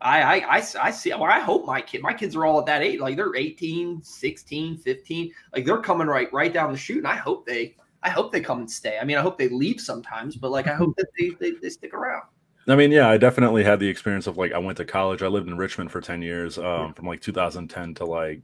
I, 0.00 0.22
I, 0.22 0.58
I, 0.58 0.62
I 0.82 0.90
see, 0.92 1.12
or 1.12 1.28
I 1.28 1.40
hope 1.40 1.66
my 1.66 1.80
kid, 1.80 2.00
my 2.00 2.14
kids 2.14 2.36
are 2.36 2.44
all 2.44 2.60
at 2.60 2.66
that 2.66 2.82
age. 2.82 3.00
Like 3.00 3.16
they're 3.16 3.34
18, 3.34 4.04
16, 4.04 4.76
15. 4.78 5.32
Like 5.52 5.64
they're 5.64 5.78
coming 5.78 6.06
right, 6.06 6.32
right 6.32 6.52
down 6.52 6.70
the 6.70 6.78
chute. 6.78 6.98
And 6.98 7.08
I 7.08 7.16
hope 7.16 7.44
they, 7.44 7.74
I 8.06 8.10
hope 8.10 8.30
they 8.30 8.40
come 8.40 8.60
and 8.60 8.70
stay. 8.70 8.98
I 9.00 9.04
mean, 9.04 9.18
I 9.18 9.20
hope 9.20 9.36
they 9.36 9.48
leave 9.48 9.80
sometimes, 9.80 10.36
but 10.36 10.52
like 10.52 10.68
I 10.68 10.74
hope 10.74 10.94
that 10.96 11.08
they, 11.18 11.30
they, 11.40 11.50
they 11.60 11.68
stick 11.68 11.92
around. 11.92 12.22
I 12.68 12.76
mean, 12.76 12.92
yeah, 12.92 13.08
I 13.08 13.16
definitely 13.16 13.64
had 13.64 13.80
the 13.80 13.88
experience 13.88 14.28
of 14.28 14.36
like 14.36 14.52
I 14.52 14.58
went 14.58 14.76
to 14.78 14.84
college. 14.84 15.24
I 15.24 15.26
lived 15.26 15.48
in 15.48 15.56
Richmond 15.56 15.90
for 15.90 16.00
10 16.00 16.22
years, 16.22 16.56
um, 16.56 16.94
from 16.94 17.06
like 17.06 17.20
2010 17.20 17.94
to 17.94 18.04
like 18.04 18.42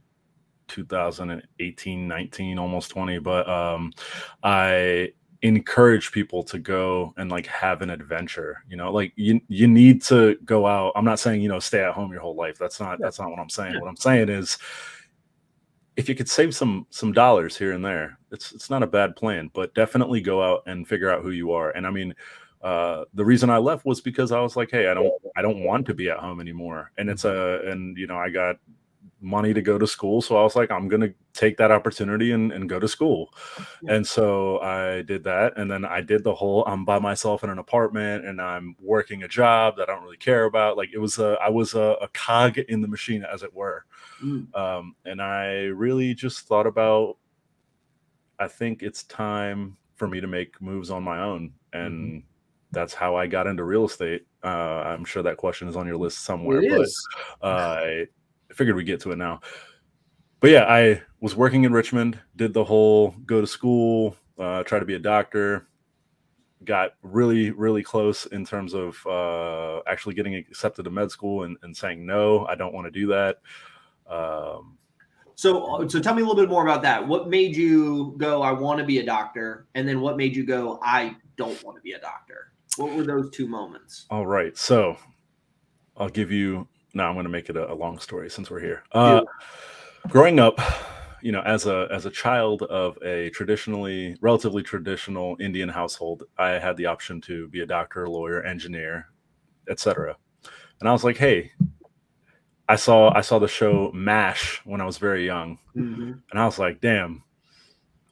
2018, 0.67 2.07
19, 2.09 2.59
almost 2.59 2.91
20. 2.91 3.19
But 3.19 3.47
um, 3.47 3.93
I 4.43 5.13
encourage 5.43 6.11
people 6.11 6.43
to 6.43 6.59
go 6.59 7.13
and 7.15 7.31
like 7.31 7.45
have 7.47 7.81
an 7.81 7.89
adventure. 7.89 8.65
You 8.67 8.75
know, 8.75 8.91
like 8.91 9.13
you 9.15 9.39
you 9.47 9.67
need 9.67 10.01
to 10.03 10.35
go 10.43 10.67
out. 10.67 10.91
I'm 10.97 11.05
not 11.05 11.19
saying, 11.19 11.41
you 11.41 11.47
know, 11.47 11.59
stay 11.59 11.85
at 11.85 11.93
home 11.93 12.11
your 12.11 12.21
whole 12.21 12.35
life. 12.35 12.57
That's 12.57 12.81
not 12.81 12.99
that's 12.99 13.17
not 13.17 13.29
what 13.29 13.39
I'm 13.39 13.49
saying. 13.49 13.79
What 13.79 13.87
I'm 13.87 13.95
saying 13.95 14.27
is 14.27 14.57
if 15.95 16.09
you 16.09 16.15
could 16.15 16.29
save 16.29 16.55
some 16.55 16.87
some 16.89 17.11
dollars 17.11 17.57
here 17.57 17.71
and 17.73 17.83
there, 17.83 18.17
it's 18.31 18.51
it's 18.51 18.69
not 18.69 18.83
a 18.83 18.87
bad 18.87 19.15
plan, 19.15 19.49
but 19.53 19.73
definitely 19.75 20.21
go 20.21 20.41
out 20.41 20.63
and 20.65 20.87
figure 20.87 21.09
out 21.09 21.21
who 21.21 21.31
you 21.31 21.51
are. 21.51 21.71
And 21.71 21.85
I 21.85 21.91
mean, 21.91 22.13
uh, 22.61 23.03
the 23.13 23.25
reason 23.25 23.49
I 23.49 23.57
left 23.57 23.85
was 23.85 24.01
because 24.01 24.31
I 24.31 24.39
was 24.39 24.55
like, 24.55 24.71
hey, 24.71 24.87
I 24.87 24.93
don't 24.93 25.11
I 25.35 25.41
don't 25.41 25.63
want 25.63 25.85
to 25.87 25.93
be 25.93 26.09
at 26.09 26.19
home 26.19 26.39
anymore. 26.39 26.91
And 26.97 27.09
it's 27.09 27.25
a 27.25 27.61
and 27.65 27.97
you 27.97 28.07
know 28.07 28.17
I 28.17 28.29
got 28.29 28.57
money 29.21 29.53
to 29.53 29.61
go 29.61 29.77
to 29.77 29.87
school, 29.87 30.21
so 30.21 30.35
I 30.35 30.43
was 30.43 30.55
like, 30.55 30.71
I'm 30.71 30.87
gonna 30.87 31.13
take 31.33 31.57
that 31.57 31.71
opportunity 31.71 32.31
and, 32.31 32.51
and 32.51 32.67
go 32.67 32.79
to 32.79 32.87
school. 32.87 33.33
And 33.87 34.05
so 34.05 34.59
I 34.59 35.03
did 35.03 35.23
that, 35.25 35.57
and 35.57 35.69
then 35.69 35.85
I 35.85 36.01
did 36.01 36.23
the 36.23 36.33
whole 36.33 36.65
I'm 36.65 36.85
by 36.85 36.99
myself 36.99 37.43
in 37.43 37.49
an 37.49 37.59
apartment 37.59 38.25
and 38.25 38.41
I'm 38.41 38.75
working 38.81 39.23
a 39.23 39.27
job 39.27 39.77
that 39.77 39.89
I 39.89 39.93
don't 39.93 40.03
really 40.03 40.17
care 40.17 40.45
about. 40.45 40.75
Like 40.77 40.89
it 40.93 40.99
was 40.99 41.19
a 41.19 41.37
I 41.41 41.49
was 41.49 41.75
a, 41.75 41.97
a 42.01 42.07
cog 42.13 42.57
in 42.57 42.81
the 42.81 42.87
machine, 42.87 43.23
as 43.23 43.43
it 43.43 43.53
were. 43.53 43.85
Mm. 44.21 44.53
Um, 44.55 44.95
and 45.05 45.21
I 45.21 45.63
really 45.65 46.13
just 46.13 46.47
thought 46.47 46.67
about 46.67 47.17
I 48.39 48.47
think 48.47 48.83
it's 48.83 49.03
time 49.03 49.77
for 49.95 50.07
me 50.07 50.19
to 50.19 50.27
make 50.27 50.61
moves 50.61 50.89
on 50.89 51.03
my 51.03 51.21
own. 51.21 51.53
And 51.71 52.23
that's 52.71 52.93
how 52.93 53.15
I 53.15 53.27
got 53.27 53.47
into 53.47 53.63
real 53.63 53.85
estate. 53.85 54.25
Uh, 54.43 54.47
I'm 54.47 55.05
sure 55.05 55.23
that 55.23 55.37
question 55.37 55.67
is 55.67 55.75
on 55.75 55.87
your 55.87 55.97
list 55.97 56.25
somewhere, 56.25 56.61
It 56.61 56.69
but 56.69 56.81
is. 56.81 57.07
uh, 57.41 57.45
I 57.45 58.07
figured 58.51 58.75
we'd 58.75 58.85
get 58.85 58.99
to 59.01 59.11
it 59.11 59.17
now. 59.17 59.39
But 60.39 60.49
yeah, 60.49 60.65
I 60.65 61.01
was 61.21 61.35
working 61.35 61.63
in 61.63 61.71
Richmond, 61.71 62.19
did 62.35 62.53
the 62.53 62.63
whole 62.63 63.11
go 63.25 63.39
to 63.39 63.47
school, 63.47 64.17
uh, 64.37 64.63
try 64.63 64.79
to 64.79 64.85
be 64.85 64.95
a 64.95 64.99
doctor, 64.99 65.67
got 66.65 66.95
really, 67.01 67.51
really 67.51 67.83
close 67.83 68.25
in 68.25 68.45
terms 68.45 68.73
of 68.73 68.97
uh, 69.07 69.81
actually 69.87 70.15
getting 70.15 70.35
accepted 70.35 70.83
to 70.83 70.91
med 70.91 71.11
school 71.11 71.43
and, 71.43 71.55
and 71.63 71.75
saying, 71.75 72.05
no, 72.05 72.45
I 72.47 72.55
don't 72.55 72.73
want 72.73 72.87
to 72.87 72.91
do 72.91 73.07
that. 73.07 73.37
Um, 74.07 74.77
So, 75.35 75.87
so 75.87 75.99
tell 75.99 76.13
me 76.13 76.21
a 76.21 76.25
little 76.25 76.41
bit 76.41 76.49
more 76.49 76.63
about 76.63 76.81
that. 76.83 77.05
What 77.07 77.27
made 77.29 77.55
you 77.55 78.13
go, 78.17 78.41
I 78.41 78.51
want 78.51 78.79
to 78.79 78.85
be 78.85 78.99
a 78.99 79.05
doctor? 79.05 79.67
And 79.73 79.87
then 79.87 79.99
what 79.99 80.15
made 80.15 80.35
you 80.35 80.45
go, 80.45 80.79
I 80.83 81.15
don't 81.37 81.61
want 81.63 81.75
to 81.77 81.81
be 81.81 81.93
a 81.93 81.99
doctor? 81.99 82.53
What 82.77 82.93
were 82.93 83.03
those 83.03 83.29
two 83.31 83.47
moments? 83.47 84.05
All 84.09 84.25
right. 84.25 84.55
So 84.57 84.95
I'll 85.97 86.09
give 86.09 86.31
you 86.31 86.67
now 86.93 87.07
I'm 87.09 87.15
going 87.15 87.25
to 87.25 87.29
make 87.29 87.49
it 87.49 87.57
a, 87.57 87.71
a 87.71 87.73
long 87.73 87.99
story 87.99 88.29
since 88.29 88.49
we're 88.49 88.59
here. 88.59 88.83
Uh, 88.91 89.21
growing 90.07 90.39
up, 90.39 90.59
you 91.21 91.31
know, 91.31 91.41
as 91.41 91.65
a 91.65 91.87
as 91.91 92.05
a 92.05 92.11
child 92.11 92.63
of 92.63 92.97
a 93.03 93.29
traditionally 93.31 94.15
relatively 94.21 94.61
traditional 94.61 95.35
Indian 95.39 95.69
household, 95.69 96.23
I 96.37 96.51
had 96.51 96.77
the 96.77 96.85
option 96.85 97.21
to 97.21 97.47
be 97.49 97.61
a 97.61 97.65
doctor, 97.65 98.07
lawyer, 98.07 98.43
engineer, 98.43 99.07
etc. 99.69 100.15
And 100.79 100.89
I 100.89 100.91
was 100.91 101.03
like, 101.03 101.17
"Hey, 101.17 101.51
I 102.69 102.75
saw 102.77 103.13
I 103.15 103.21
saw 103.21 103.39
the 103.39 103.47
show 103.47 103.91
MASH 103.93 104.61
when 104.65 104.81
I 104.81 104.85
was 104.85 104.97
very 104.97 105.25
young, 105.25 105.57
Mhm. 105.75 106.21
and 106.31 106.39
I 106.39 106.45
was 106.45 106.57
like, 106.59 106.79
damn, 106.81 107.23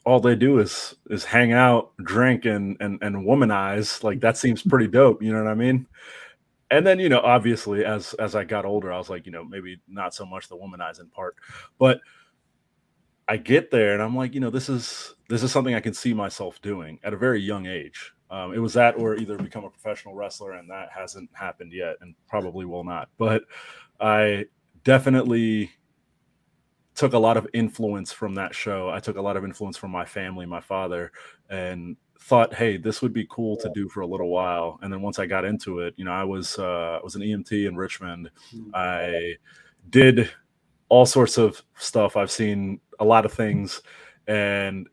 all 0.06 0.20
they 0.20 0.36
do 0.36 0.60
is 0.60 0.96
is 1.10 1.24
hang 1.24 1.54
out, 1.54 1.92
drink, 2.04 2.46
and 2.46 2.76
and 2.80 3.00
and 3.02 3.16
womanize. 3.26 4.04
Like 4.04 4.20
that 4.22 4.38
seems 4.38 4.62
pretty 4.62 4.88
dope. 4.88 5.22
You 5.24 5.32
know 5.32 5.44
what 5.44 5.52
I 5.52 5.56
mean? 5.56 5.88
And 6.70 6.86
then 6.86 7.00
you 7.00 7.10
know, 7.10 7.20
obviously, 7.22 7.86
as 7.86 8.14
as 8.16 8.36
I 8.36 8.44
got 8.44 8.66
older, 8.66 8.92
I 8.92 8.98
was 8.98 9.10
like, 9.10 9.26
you 9.26 9.32
know, 9.32 9.44
maybe 9.44 9.80
not 9.88 10.14
so 10.14 10.26
much 10.26 10.50
the 10.50 10.58
womanizing 10.58 11.12
part, 11.12 11.36
but 11.80 12.02
I 13.28 13.38
get 13.38 13.72
there 13.72 13.94
and 13.94 14.02
I'm 14.02 14.16
like, 14.16 14.34
you 14.34 14.42
know, 14.42 14.50
this 14.50 14.68
is 14.68 15.16
this 15.30 15.44
is 15.44 15.52
something 15.52 15.76
I 15.76 15.80
can 15.80 15.94
see 15.94 16.14
myself 16.14 16.62
doing 16.62 17.00
at 17.04 17.14
a 17.14 17.18
very 17.18 17.40
young 17.40 17.66
age. 17.68 18.12
Um, 18.30 18.54
it 18.54 18.60
was 18.60 18.74
that 18.74 18.98
or 18.98 19.16
either 19.16 19.38
become 19.38 19.66
a 19.66 19.70
professional 19.70 20.16
wrestler, 20.16 20.54
and 20.54 20.70
that 20.70 20.90
hasn't 20.96 21.30
happened 21.34 21.74
yet, 21.74 21.98
and 22.02 22.16
probably 22.28 22.66
will 22.66 22.84
not. 22.86 23.10
But 23.18 23.44
I 24.02 24.46
definitely 24.84 25.72
took 26.96 27.14
a 27.14 27.20
lot 27.20 27.38
of 27.38 27.48
influence 27.54 28.12
from 28.12 28.36
that 28.36 28.54
show. 28.54 28.90
I 28.90 29.00
took 29.00 29.18
a 29.18 29.22
lot 29.22 29.38
of 29.38 29.46
influence 29.46 29.78
from 29.78 29.92
my 29.92 30.06
family, 30.06 30.46
my 30.46 30.60
father, 30.60 31.12
and 31.50 31.96
thought, 32.20 32.54
hey, 32.54 32.78
this 32.78 33.02
would 33.02 33.14
be 33.14 33.26
cool 33.30 33.58
to 33.58 33.72
do 33.74 33.90
for 33.90 34.02
a 34.02 34.08
little 34.08 34.30
while. 34.30 34.80
And 34.82 34.92
then 34.92 35.02
once 35.02 35.18
I 35.18 35.26
got 35.26 35.46
into 35.46 35.80
it, 35.80 35.94
you 35.98 36.06
know, 36.06 36.12
I 36.12 36.24
was 36.24 36.58
uh, 36.60 37.00
I 37.00 37.04
was 37.04 37.16
an 37.16 37.22
EMT 37.22 37.68
in 37.68 37.76
Richmond. 37.76 38.30
I 38.74 39.36
did 39.90 40.30
all 40.90 41.06
sorts 41.06 41.38
of 41.38 41.62
stuff. 41.76 42.18
I've 42.18 42.32
seen 42.32 42.80
a 43.00 43.06
lot 43.06 43.26
of 43.26 43.34
things, 43.34 43.82
and 44.28 44.88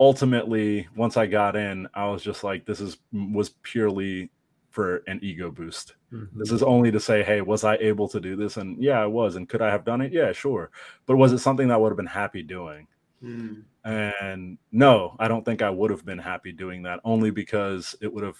ultimately, 0.00 0.88
once 0.96 1.16
I 1.16 1.26
got 1.26 1.56
in, 1.56 1.88
I 1.94 2.08
was 2.08 2.22
just 2.22 2.44
like, 2.44 2.66
this 2.66 2.80
is 2.80 2.98
was 3.12 3.50
purely 3.62 4.30
for 4.72 5.02
an 5.06 5.20
ego 5.22 5.50
boost. 5.50 5.94
This 6.34 6.50
is 6.50 6.62
only 6.62 6.90
to 6.90 6.98
say, 6.98 7.22
hey, 7.22 7.42
was 7.42 7.62
I 7.62 7.76
able 7.76 8.08
to 8.08 8.20
do 8.20 8.36
this? 8.36 8.56
And 8.56 8.82
yeah, 8.82 9.00
I 9.00 9.06
was. 9.06 9.36
And 9.36 9.48
could 9.48 9.62
I 9.62 9.70
have 9.70 9.84
done 9.84 10.00
it? 10.00 10.12
Yeah, 10.12 10.32
sure. 10.32 10.70
But 11.06 11.16
was 11.16 11.32
it 11.32 11.38
something 11.38 11.68
that 11.68 11.74
I 11.74 11.76
would 11.76 11.90
have 11.90 11.96
been 11.96 12.06
happy 12.06 12.42
doing? 12.42 12.86
Mm. 13.22 13.62
And 13.84 14.58
no, 14.72 15.14
I 15.18 15.28
don't 15.28 15.44
think 15.44 15.62
I 15.62 15.70
would 15.70 15.90
have 15.90 16.04
been 16.04 16.18
happy 16.18 16.52
doing 16.52 16.82
that 16.82 17.00
only 17.04 17.30
because 17.30 17.94
it 18.00 18.12
would 18.12 18.24
have, 18.24 18.38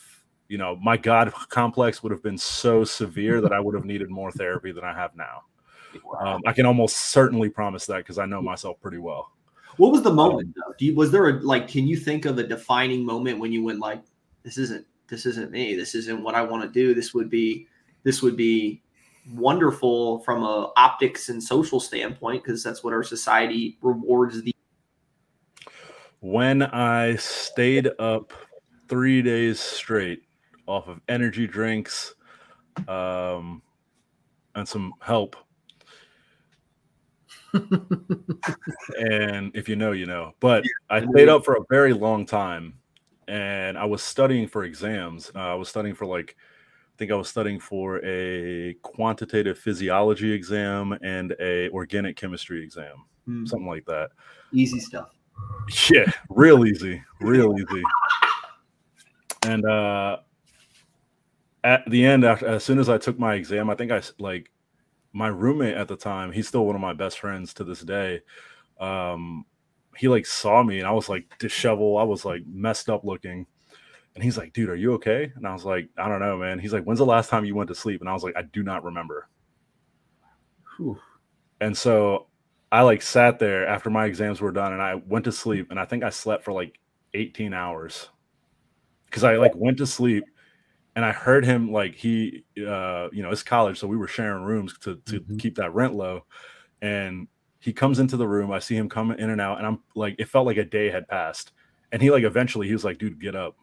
you 0.48 0.58
know, 0.58 0.76
my 0.82 0.96
God 0.96 1.32
complex 1.48 2.02
would 2.02 2.12
have 2.12 2.22
been 2.22 2.38
so 2.38 2.82
severe 2.82 3.40
that 3.40 3.52
I 3.52 3.60
would 3.60 3.74
have 3.74 3.84
needed 3.84 4.10
more 4.10 4.32
therapy 4.32 4.72
than 4.72 4.84
I 4.84 4.94
have 4.94 5.14
now. 5.14 5.42
Wow. 6.04 6.36
Um, 6.36 6.42
I 6.46 6.52
can 6.52 6.66
almost 6.66 6.96
certainly 6.96 7.50
promise 7.50 7.86
that 7.86 7.98
because 7.98 8.18
I 8.18 8.26
know 8.26 8.40
myself 8.40 8.80
pretty 8.80 8.98
well. 8.98 9.30
What 9.76 9.92
was 9.92 10.02
the 10.02 10.12
moment 10.12 10.54
though? 10.54 10.74
Do 10.78 10.86
you, 10.86 10.94
was 10.94 11.10
there 11.10 11.28
a 11.28 11.32
like? 11.40 11.68
Can 11.68 11.86
you 11.86 11.96
think 11.96 12.24
of 12.24 12.38
a 12.38 12.42
defining 12.42 13.04
moment 13.04 13.38
when 13.38 13.52
you 13.52 13.62
went 13.64 13.78
like, 13.78 14.02
"This 14.42 14.58
isn't 14.58 14.86
this 15.12 15.26
isn't 15.26 15.50
me. 15.50 15.76
This 15.76 15.94
isn't 15.94 16.22
what 16.22 16.34
I 16.34 16.40
want 16.40 16.62
to 16.62 16.70
do. 16.70 16.94
This 16.94 17.12
would 17.12 17.28
be 17.28 17.68
this 18.02 18.22
would 18.22 18.34
be 18.34 18.82
wonderful 19.30 20.20
from 20.20 20.42
a 20.42 20.72
optics 20.74 21.28
and 21.28 21.40
social 21.40 21.78
standpoint 21.78 22.42
because 22.42 22.62
that's 22.62 22.82
what 22.82 22.94
our 22.94 23.02
society 23.02 23.76
rewards 23.82 24.40
the 24.40 24.54
When 26.20 26.62
I 26.62 27.16
stayed 27.16 27.90
up 27.98 28.32
three 28.88 29.20
days 29.20 29.60
straight 29.60 30.22
off 30.66 30.88
of 30.88 30.98
energy 31.10 31.46
drinks 31.46 32.14
um, 32.88 33.60
and 34.54 34.66
some 34.66 34.94
help. 35.02 35.36
and 37.52 39.50
if 39.54 39.68
you 39.68 39.76
know, 39.76 39.92
you 39.92 40.06
know. 40.06 40.32
But 40.40 40.64
I 40.88 41.06
stayed 41.06 41.28
up 41.28 41.44
for 41.44 41.56
a 41.56 41.64
very 41.68 41.92
long 41.92 42.24
time, 42.24 42.78
and 43.32 43.78
I 43.78 43.86
was 43.86 44.02
studying 44.02 44.46
for 44.46 44.64
exams. 44.64 45.32
Uh, 45.34 45.38
I 45.38 45.54
was 45.54 45.70
studying 45.70 45.94
for 45.94 46.04
like, 46.04 46.36
I 46.38 46.94
think 46.98 47.10
I 47.10 47.14
was 47.14 47.28
studying 47.30 47.58
for 47.58 48.04
a 48.04 48.74
quantitative 48.82 49.58
physiology 49.58 50.30
exam 50.32 50.92
and 51.02 51.34
a 51.40 51.70
organic 51.70 52.16
chemistry 52.16 52.62
exam, 52.62 53.06
Hmm. 53.24 53.46
something 53.46 53.66
like 53.66 53.86
that. 53.86 54.10
easy 54.52 54.78
stuff. 54.80 55.08
Yeah, 55.90 56.12
real 56.28 56.66
easy, 56.70 57.02
real 57.20 57.54
easy. 57.58 57.82
And 59.46 59.64
uh 59.64 60.18
at 61.64 61.88
the 61.88 62.04
end, 62.04 62.24
after 62.24 62.46
as 62.46 62.64
soon 62.64 62.78
as 62.78 62.90
I 62.90 62.98
took 62.98 63.18
my 63.18 63.34
exam, 63.34 63.70
I 63.70 63.74
think 63.76 63.92
I 63.92 64.02
like 64.18 64.50
my 65.14 65.28
roommate 65.28 65.76
at 65.76 65.88
the 65.88 65.96
time. 65.96 66.32
He's 66.32 66.48
still 66.48 66.66
one 66.66 66.74
of 66.74 66.82
my 66.82 66.92
best 66.92 67.18
friends 67.18 67.54
to 67.54 67.64
this 67.64 67.80
day. 67.80 68.20
Um, 68.78 69.46
he 69.96 70.08
like 70.08 70.26
saw 70.26 70.62
me, 70.62 70.78
and 70.78 70.86
I 70.88 70.92
was 70.92 71.08
like 71.08 71.26
disheveled. 71.38 72.00
I 72.00 72.04
was 72.04 72.24
like 72.24 72.42
messed 72.46 72.88
up 72.90 73.04
looking, 73.04 73.46
And 74.14 74.24
he's 74.24 74.38
like, 74.38 74.52
dude, 74.54 74.70
are 74.70 74.76
you 74.76 74.94
okay? 74.94 75.32
And 75.36 75.46
I 75.46 75.52
was 75.54 75.64
like, 75.66 75.88
I 75.98 76.08
don't 76.08 76.20
know, 76.20 76.38
man. 76.38 76.58
He's 76.60 76.72
like, 76.74 76.84
when's 76.84 77.00
the 77.00 77.06
last 77.06 77.30
time 77.30 77.44
you 77.46 77.54
went 77.56 77.68
to 77.68 77.74
sleep? 77.76 78.00
And 78.02 78.10
I 78.10 78.14
was 78.14 78.24
like, 78.24 78.36
I 78.36 78.42
do 78.42 78.62
not 78.64 78.84
remember. 78.84 79.28
Whew. 80.76 80.98
And 81.60 81.76
so 81.76 82.28
I 82.70 82.82
like 82.82 83.02
sat 83.02 83.38
there 83.38 83.66
after 83.66 83.90
my 83.90 84.06
exams 84.06 84.40
were 84.40 84.52
done 84.52 84.72
and 84.72 84.82
I 84.82 84.96
went 84.96 85.24
to 85.26 85.32
sleep 85.32 85.68
and 85.70 85.78
I 85.78 85.84
think 85.84 86.02
I 86.04 86.10
slept 86.10 86.44
for 86.44 86.52
like 86.52 86.78
18 87.14 87.54
hours 87.54 88.08
because 89.06 89.24
I 89.24 89.36
like 89.36 89.54
went 89.54 89.78
to 89.78 89.86
sleep 89.86 90.24
and 90.96 91.04
I 91.04 91.12
heard 91.12 91.44
him 91.46 91.72
like 91.72 91.96
he 91.96 92.44
uh 92.58 93.08
you 93.12 93.22
know 93.22 93.30
it's 93.30 93.42
college 93.42 93.78
so 93.78 93.88
we 93.88 93.98
were 93.98 94.08
sharing 94.08 94.44
rooms 94.44 94.78
to 94.80 94.96
to 95.06 95.20
Mhm. 95.20 95.38
keep 95.38 95.56
that 95.56 95.74
rent 95.74 95.94
low 95.94 96.26
and 96.82 97.28
he 97.62 97.72
comes 97.72 98.00
into 98.00 98.16
the 98.16 98.26
room 98.26 98.50
I 98.50 98.58
see 98.58 98.74
him 98.74 98.88
come 98.88 99.12
in 99.12 99.30
and 99.30 99.40
out 99.40 99.58
and 99.58 99.66
I'm 99.66 99.78
like 99.94 100.16
it 100.18 100.28
felt 100.28 100.46
like 100.46 100.56
a 100.56 100.64
day 100.64 100.90
had 100.90 101.06
passed. 101.06 101.52
And 101.92 102.02
he 102.02 102.10
like 102.10 102.24
eventually 102.24 102.66
he 102.66 102.72
was 102.72 102.84
like 102.84 102.98
dude 102.98 103.20
get 103.20 103.36
up. 103.36 103.56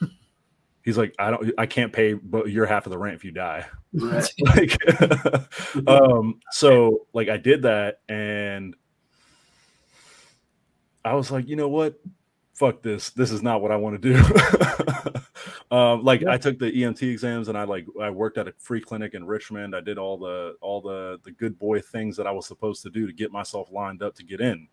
He's 0.84 0.98
like 0.98 1.14
I 1.18 1.30
don't 1.30 1.50
I 1.56 1.64
can't 1.64 1.94
pay 1.94 2.12
but 2.12 2.50
your 2.50 2.66
half 2.66 2.84
of 2.84 2.90
the 2.90 2.98
rent 2.98 3.16
if 3.16 3.24
you 3.24 3.30
die. 3.30 3.66
Right. 3.94 4.30
like 4.44 4.76
um 5.86 6.40
so 6.50 7.06
like 7.14 7.30
i 7.30 7.38
did 7.38 7.62
that 7.62 8.00
and 8.08 8.74
i 11.02 11.14
was 11.14 11.30
like 11.30 11.48
you 11.48 11.56
know 11.56 11.68
what? 11.68 11.98
Fuck 12.52 12.82
this. 12.82 13.10
This 13.10 13.30
is 13.30 13.42
not 13.42 13.62
what 13.62 13.72
i 13.72 13.76
want 13.76 14.00
to 14.00 14.12
do 14.12 15.20
um 15.72 16.04
like 16.04 16.20
Yeah. 16.20 16.30
i 16.32 16.36
took 16.38 16.58
the 16.58 16.70
emt 16.70 17.02
exams 17.02 17.48
and 17.48 17.58
i 17.58 17.64
like 17.64 17.86
i 18.00 18.10
worked 18.10 18.38
at 18.38 18.46
a 18.46 18.52
free 18.58 18.80
clinic 18.80 19.14
in 19.14 19.24
richmond 19.24 19.74
i 19.74 19.80
did 19.80 19.98
all 19.98 20.16
the 20.16 20.54
all 20.60 20.80
the 20.80 21.18
the 21.24 21.32
good 21.32 21.58
boy 21.58 21.80
things 21.80 22.16
that 22.16 22.26
i 22.26 22.30
was 22.30 22.46
supposed 22.46 22.82
to 22.82 22.90
do 22.90 23.06
to 23.06 23.12
get 23.12 23.32
myself 23.32 23.68
lined 23.72 24.02
up 24.02 24.14
to 24.14 24.22
get 24.22 24.40
in 24.40 24.68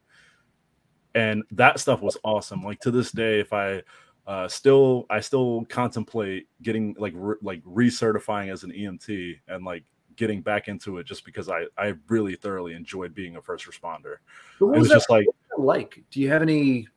and 1.15 1.43
that 1.51 1.79
stuff 1.79 2.01
was 2.01 2.17
awesome 2.23 2.63
like 2.63 2.79
to 2.81 2.91
this 2.91 3.11
day 3.11 3.39
if 3.39 3.51
i 3.53 3.81
uh, 4.27 4.47
still 4.47 5.07
I 5.09 5.21
still 5.21 5.65
contemplate 5.69 6.47
getting 6.61 6.95
like 6.99 7.13
re- 7.15 7.37
like 7.41 7.63
recertifying 7.63 8.53
as 8.53 8.63
an 8.63 8.69
EMT 8.71 9.39
and 9.47 9.65
like 9.65 9.83
getting 10.17 10.41
back 10.43 10.67
into 10.67 10.99
it 10.99 11.07
just 11.07 11.25
because 11.25 11.49
I 11.49 11.65
I 11.79 11.95
really 12.09 12.35
thoroughly 12.35 12.75
enjoyed 12.75 13.15
being 13.15 13.37
a 13.37 13.41
first 13.41 13.65
responder. 13.65 14.17
But 14.59 14.67
what 14.67 14.75
It 14.75 14.79
was 14.81 14.89
that 14.89 14.95
just 14.95 15.09
like 15.09 15.25
like? 15.57 16.03
Do 16.11 16.21
you 16.21 16.29
have 16.29 16.43
any? 16.43 16.87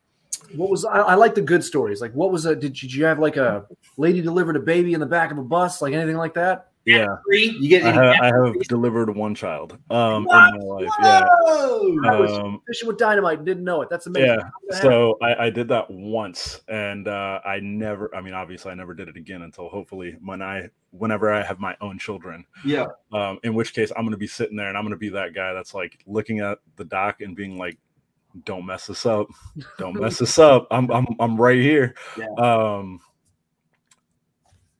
What 0.54 0.70
was 0.70 0.84
I, 0.84 0.99
I 0.99 1.14
like 1.14 1.34
the 1.34 1.40
good 1.42 1.64
stories? 1.64 2.00
Like, 2.00 2.12
what 2.12 2.30
was 2.30 2.46
a? 2.46 2.54
Did 2.54 2.80
you, 2.82 2.88
did 2.88 2.94
you 2.94 3.04
have 3.04 3.18
like 3.18 3.37
a 3.37 3.66
lady 3.96 4.20
delivered 4.20 4.56
a 4.56 4.61
baby 4.61 4.94
in 4.94 5.00
the 5.00 5.06
back 5.06 5.30
of 5.30 5.38
a 5.38 5.42
bus? 5.42 5.80
Like 5.82 5.94
anything 5.94 6.16
like 6.16 6.34
that? 6.34 6.68
yeah, 6.84 7.06
You 7.30 7.68
get 7.68 7.84
I, 7.84 7.88
any 7.90 7.96
ha- 7.96 8.16
I 8.20 8.26
have 8.26 8.58
delivered 8.66 9.08
one 9.14 9.37
child 9.37 9.78
um 9.88 10.22
in 10.22 10.25
my 10.25 10.50
life. 10.50 10.90
Yeah. 11.00 11.25
Whoa! 11.42 11.96
I 12.04 12.20
was 12.20 12.32
Um, 12.32 12.61
fishing 12.66 12.88
with 12.88 12.99
dynamite 12.99 13.38
and 13.38 13.46
didn't 13.46 13.62
know 13.62 13.82
it. 13.82 13.88
That's 13.88 14.08
amazing. 14.08 14.30
yeah. 14.30 14.37
How 14.42 14.50
did 14.61 14.70
that 14.70 14.75
happen? 14.76 14.90
So 14.90 15.18
I, 15.22 15.46
I 15.46 15.50
did 15.50 15.68
that 15.68 15.88
once, 15.88 16.61
and 16.66 17.06
uh, 17.06 17.40
I 17.44 17.61
never. 17.61 18.12
I 18.16 18.20
mean, 18.20 18.34
obviously, 18.34 18.72
I 18.72 18.75
never 18.75 18.94
did 18.94 19.08
it 19.08 19.16
again 19.16 19.42
until 19.42 19.68
hopefully 19.68 20.16
when 20.25 20.42
I, 20.42 20.70
whenever 20.90 21.32
I 21.32 21.42
have 21.42 21.61
my 21.61 21.76
own 21.80 22.00
children. 22.00 22.44
yeah. 22.64 22.87
Um, 23.12 23.38
in 23.44 23.54
which 23.54 23.75
case, 23.75 23.92
I'm 23.96 24.02
going 24.02 24.11
to 24.11 24.16
be 24.16 24.26
sitting 24.26 24.56
there 24.56 24.66
and 24.68 24.76
I'm 24.76 24.82
going 24.82 24.90
to 24.90 24.96
be 24.96 25.11
that 25.11 25.34
guy 25.34 25.52
that's 25.52 25.75
like 25.75 26.02
looking 26.06 26.40
at 26.40 26.58
the 26.76 26.84
doc 26.84 27.20
and 27.20 27.37
being 27.37 27.58
like, 27.58 27.78
"Don't 28.44 28.66
mess 28.66 28.86
this 28.86 29.06
up. 29.06 29.26
Don't 29.78 30.00
mess 30.00 30.18
this 30.18 30.38
up. 30.38 30.66
I'm 30.70 30.90
I'm 30.90 31.06
I'm 31.20 31.40
right 31.40 31.60
here." 31.60 31.94
Yeah. 32.16 32.26
Um, 32.36 33.00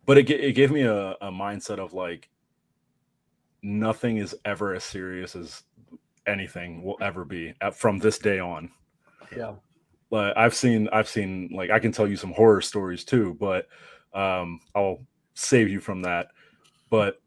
but 0.06 0.18
it 0.18 0.30
it 0.30 0.54
gave 0.54 0.71
me 0.71 0.82
a, 0.82 1.12
a 1.12 1.30
mindset 1.30 1.78
of 1.78 1.92
like, 1.92 2.28
nothing 3.62 4.16
is 4.18 4.35
ever 4.44 4.75
as 4.75 4.85
serious 4.85 5.37
as 5.37 5.62
anything 6.26 6.82
will 6.82 6.99
ever 7.00 7.25
be 7.25 7.54
at, 7.61 7.75
from 7.75 7.99
this 7.99 8.18
day 8.18 8.38
on 8.38 8.71
yeah. 9.37 9.54
but 10.11 10.37
I've 10.37 10.54
seen 10.54 10.88
I've 10.92 11.09
seen 11.09 11.50
like 11.52 11.71
I 11.71 11.78
can 11.78 11.92
tell 11.92 12.06
you 12.06 12.16
some 12.16 12.32
horror 12.32 12.61
stories 12.61 13.04
too, 13.04 13.37
but 13.38 13.68
um 14.12 14.61
I'll 14.75 15.00
save 15.35 15.68
you 15.68 15.80
from 15.80 16.02
that. 16.02 16.28
But 16.90 17.22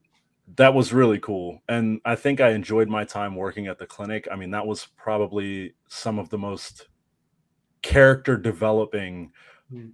that 0.56 0.74
was 0.74 0.94
really 0.94 1.20
cool. 1.20 1.62
And 1.68 2.00
I 2.06 2.16
think 2.16 2.40
I 2.40 2.52
enjoyed 2.52 2.88
my 2.88 3.04
time 3.04 3.36
working 3.36 3.68
at 3.68 3.80
the 3.80 3.86
clinic. 3.88 4.28
I 4.32 4.36
mean, 4.36 4.52
that 4.52 4.66
was 4.66 4.88
probably 4.98 5.74
some 5.88 6.20
of 6.20 6.30
the 6.30 6.38
most 6.38 6.88
character 7.82 8.38
developing 8.38 9.32
Hmm. 9.72 9.90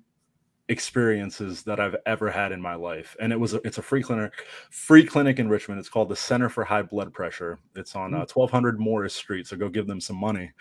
experiences 0.69 1.63
that 1.63 1.79
I've 1.79 1.95
ever 2.05 2.29
had 2.29 2.51
in 2.51 2.61
my 2.61 2.75
life. 2.75 3.15
And 3.19 3.33
it 3.33 3.39
was 3.39 3.53
a, 3.53 3.61
it's 3.65 3.77
a 3.77 3.81
free 3.81 4.01
clinic, 4.03 4.33
free 4.69 5.05
clinic 5.05 5.39
in 5.39 5.49
Richmond. 5.49 5.79
It's 5.79 5.89
called 5.89 6.09
the 6.09 6.15
Center 6.15 6.49
for 6.49 6.63
High 6.63 6.81
Blood 6.81 7.13
Pressure. 7.13 7.59
It's 7.75 7.95
on 7.95 8.13
uh, 8.13 8.25
1200 8.33 8.79
Morris 8.79 9.13
Street. 9.13 9.47
So 9.47 9.57
go 9.57 9.69
give 9.69 9.87
them 9.87 9.99
some 10.01 10.15
money. 10.17 10.51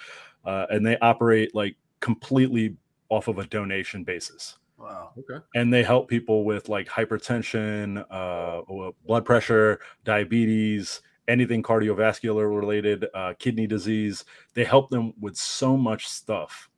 Uh, 0.45 0.67
and 0.71 0.85
they 0.85 0.97
operate 0.99 1.55
like 1.55 1.77
completely 2.01 2.77
off 3.09 3.29
of 3.29 3.39
a 3.39 3.47
donation 3.47 4.05
basis 4.05 4.59
Wow. 4.81 5.11
Okay. 5.19 5.45
and 5.55 5.73
they 5.73 5.83
help 5.83 6.09
people 6.09 6.45
with 6.45 6.71
like 6.71 6.89
hypertension, 6.89 8.03
uh, 8.11 8.61
or 8.61 8.95
blood 9.07 9.27
pressure, 9.27 9.79
diabetes, 10.05 11.03
anything 11.29 11.63
cardiovascular 11.63 12.49
related, 12.55 13.05
uh, 13.15 13.35
kidney 13.39 13.67
disease. 13.67 14.25
They 14.55 14.65
help 14.65 14.89
them 14.89 15.13
with 15.21 15.37
so 15.37 15.77
much 15.77 16.09
stuff. 16.09 16.71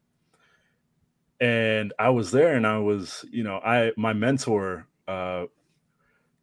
And 1.40 1.92
I 1.98 2.10
was 2.10 2.30
there, 2.30 2.54
and 2.54 2.66
I 2.66 2.78
was, 2.78 3.24
you 3.30 3.44
know, 3.44 3.56
I 3.58 3.92
my 3.96 4.12
mentor, 4.12 4.86
uh, 5.08 5.46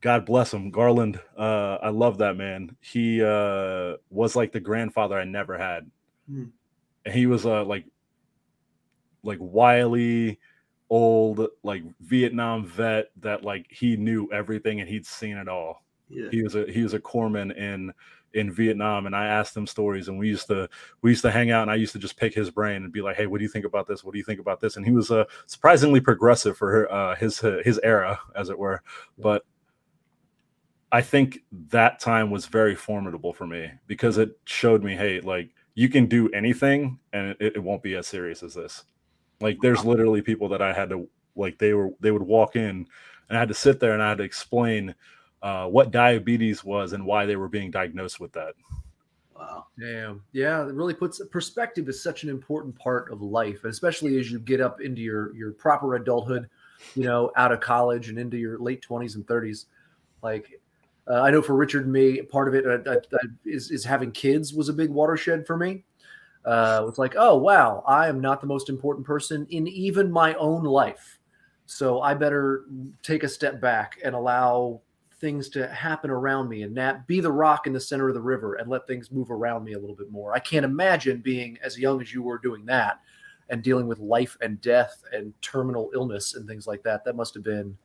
God 0.01 0.25
bless 0.25 0.53
him, 0.53 0.71
Garland. 0.71 1.19
Uh, 1.37 1.77
I 1.81 1.89
love 1.89 2.17
that 2.19 2.35
man. 2.37 2.75
He 2.81 3.21
uh, 3.21 3.95
was 4.09 4.35
like 4.35 4.51
the 4.53 4.59
grandfather 4.59 5.17
I 5.19 5.25
never 5.25 5.57
had, 5.57 5.89
Hmm. 6.27 6.45
and 7.05 7.13
he 7.13 7.25
was 7.27 7.45
uh, 7.45 7.63
like, 7.65 7.85
like 9.23 9.39
wily, 9.41 10.39
old 10.89 11.47
like 11.63 11.83
Vietnam 12.01 12.65
vet 12.65 13.11
that 13.17 13.43
like 13.43 13.67
he 13.69 13.95
knew 13.95 14.27
everything 14.31 14.79
and 14.79 14.89
he'd 14.89 15.05
seen 15.05 15.37
it 15.37 15.47
all. 15.47 15.83
Yeah. 16.09 16.29
He 16.31 16.41
was 16.41 16.55
a 16.55 16.65
he 16.71 16.81
was 16.81 16.93
a 16.93 16.99
corpsman 16.99 17.55
in 17.55 17.93
in 18.33 18.51
Vietnam 18.51 19.05
and 19.05 19.15
I 19.15 19.25
asked 19.25 19.57
him 19.57 19.65
stories 19.65 20.07
and 20.07 20.19
we 20.19 20.27
used 20.27 20.47
to 20.47 20.69
we 21.01 21.11
used 21.11 21.23
to 21.23 21.31
hang 21.31 21.51
out 21.51 21.63
and 21.63 21.71
I 21.71 21.75
used 21.75 21.93
to 21.93 21.99
just 21.99 22.17
pick 22.17 22.33
his 22.33 22.49
brain 22.49 22.83
and 22.83 22.91
be 22.91 23.01
like, 23.01 23.15
"Hey, 23.15 23.27
what 23.27 23.39
do 23.39 23.43
you 23.43 23.49
think 23.49 23.65
about 23.65 23.87
this? 23.87 24.03
What 24.03 24.11
do 24.13 24.17
you 24.17 24.23
think 24.23 24.39
about 24.39 24.59
this?" 24.59 24.77
And 24.77 24.85
he 24.85 24.91
was 24.91 25.11
uh, 25.11 25.25
surprisingly 25.45 25.99
progressive 25.99 26.57
for 26.57 26.91
uh, 26.91 27.15
his 27.15 27.39
his 27.39 27.79
era 27.83 28.19
as 28.35 28.49
it 28.49 28.57
were. 28.57 28.81
But 29.17 29.45
I 30.91 31.01
think 31.01 31.39
that 31.69 31.99
time 31.99 32.31
was 32.31 32.47
very 32.47 32.75
formidable 32.75 33.33
for 33.33 33.45
me 33.45 33.71
because 33.85 34.17
it 34.17 34.37
showed 34.45 34.83
me, 34.83 34.95
hey, 34.95 35.21
like 35.21 35.51
you 35.75 35.87
can 35.87 36.07
do 36.07 36.29
anything 36.29 36.99
and 37.13 37.35
it, 37.39 37.55
it 37.55 37.63
won't 37.63 37.83
be 37.83 37.95
as 37.95 38.07
serious 38.07 38.41
as 38.41 38.55
this. 38.55 38.85
Like 39.41 39.59
there's 39.61 39.85
literally 39.85 40.21
people 40.21 40.49
that 40.49 40.61
I 40.61 40.73
had 40.73 40.89
to 40.89 41.07
like 41.35 41.57
they 41.57 41.73
were 41.73 41.91
they 41.99 42.11
would 42.11 42.21
walk 42.21 42.55
in 42.55 42.87
and 43.29 43.37
I 43.37 43.39
had 43.39 43.47
to 43.49 43.53
sit 43.53 43.79
there 43.79 43.93
and 43.93 44.03
I 44.03 44.09
had 44.09 44.17
to 44.17 44.23
explain 44.23 44.93
uh, 45.41 45.67
what 45.67 45.91
diabetes 45.91 46.63
was 46.63 46.93
and 46.93 47.05
why 47.05 47.25
they 47.25 47.35
were 47.35 47.47
being 47.47 47.71
diagnosed 47.71 48.19
with 48.19 48.33
that. 48.33 48.55
Wow. 49.35 49.67
Damn. 49.79 50.21
Yeah, 50.33 50.67
it 50.67 50.73
really 50.73 50.93
puts 50.93 51.21
perspective 51.27 51.87
is 51.87 52.03
such 52.03 52.23
an 52.23 52.29
important 52.29 52.77
part 52.77 53.11
of 53.11 53.21
life, 53.21 53.63
especially 53.63 54.19
as 54.19 54.29
you 54.29 54.39
get 54.39 54.59
up 54.59 54.81
into 54.81 55.01
your 55.01 55.33
your 55.35 55.53
proper 55.53 55.95
adulthood, 55.95 56.49
you 56.95 57.03
know, 57.03 57.31
out 57.37 57.53
of 57.53 57.61
college 57.61 58.09
and 58.09 58.19
into 58.19 58.37
your 58.37 58.59
late 58.59 58.85
20s 58.87 59.15
and 59.15 59.25
30s. 59.25 59.65
Like 60.21 60.59
uh, 61.07 61.21
I 61.21 61.31
know 61.31 61.41
for 61.41 61.55
Richard 61.55 61.83
and 61.83 61.93
me, 61.93 62.21
part 62.21 62.49
of 62.49 62.55
it 62.55 62.65
uh, 62.65 62.89
uh, 62.89 62.95
uh, 63.13 63.27
is 63.45 63.71
is 63.71 63.85
having 63.85 64.11
kids 64.11 64.53
was 64.53 64.67
a 64.67 64.73
big 64.73 64.89
watershed 64.89 65.47
for 65.47 65.55
me. 65.55 65.85
Uh, 66.45 66.85
it's 66.87 66.97
like, 66.97 67.15
oh 67.17 67.35
wow, 67.35 67.83
I 67.87 68.07
am 68.07 68.21
not 68.21 68.41
the 68.41 68.47
most 68.47 68.69
important 68.69 69.05
person 69.05 69.45
in 69.49 69.67
even 69.67 70.11
my 70.11 70.33
own 70.35 70.63
life, 70.63 71.19
so 71.65 72.01
I 72.01 72.13
better 72.13 72.65
take 73.03 73.23
a 73.23 73.29
step 73.29 73.59
back 73.61 73.99
and 74.03 74.15
allow 74.15 74.81
things 75.19 75.49
to 75.49 75.67
happen 75.67 76.09
around 76.09 76.49
me 76.49 76.63
and 76.63 76.73
not 76.73 77.05
be 77.05 77.19
the 77.19 77.31
rock 77.31 77.67
in 77.67 77.73
the 77.73 77.79
center 77.79 78.07
of 78.07 78.13
the 78.13 78.21
river 78.21 78.55
and 78.55 78.69
let 78.69 78.87
things 78.87 79.11
move 79.11 79.29
around 79.31 79.63
me 79.63 79.73
a 79.73 79.79
little 79.79 79.95
bit 79.95 80.09
more. 80.11 80.33
I 80.33 80.39
can't 80.39 80.65
imagine 80.65 81.19
being 81.19 81.57
as 81.61 81.77
young 81.77 82.01
as 82.01 82.13
you 82.13 82.23
were 82.23 82.37
doing 82.37 82.65
that 82.67 83.01
and 83.49 83.61
dealing 83.61 83.87
with 83.87 83.99
life 83.99 84.37
and 84.41 84.61
death 84.61 85.03
and 85.11 85.33
terminal 85.41 85.91
illness 85.93 86.35
and 86.35 86.47
things 86.47 86.67
like 86.67 86.83
that. 86.83 87.03
That 87.03 87.15
must 87.15 87.33
have 87.33 87.43
been 87.43 87.77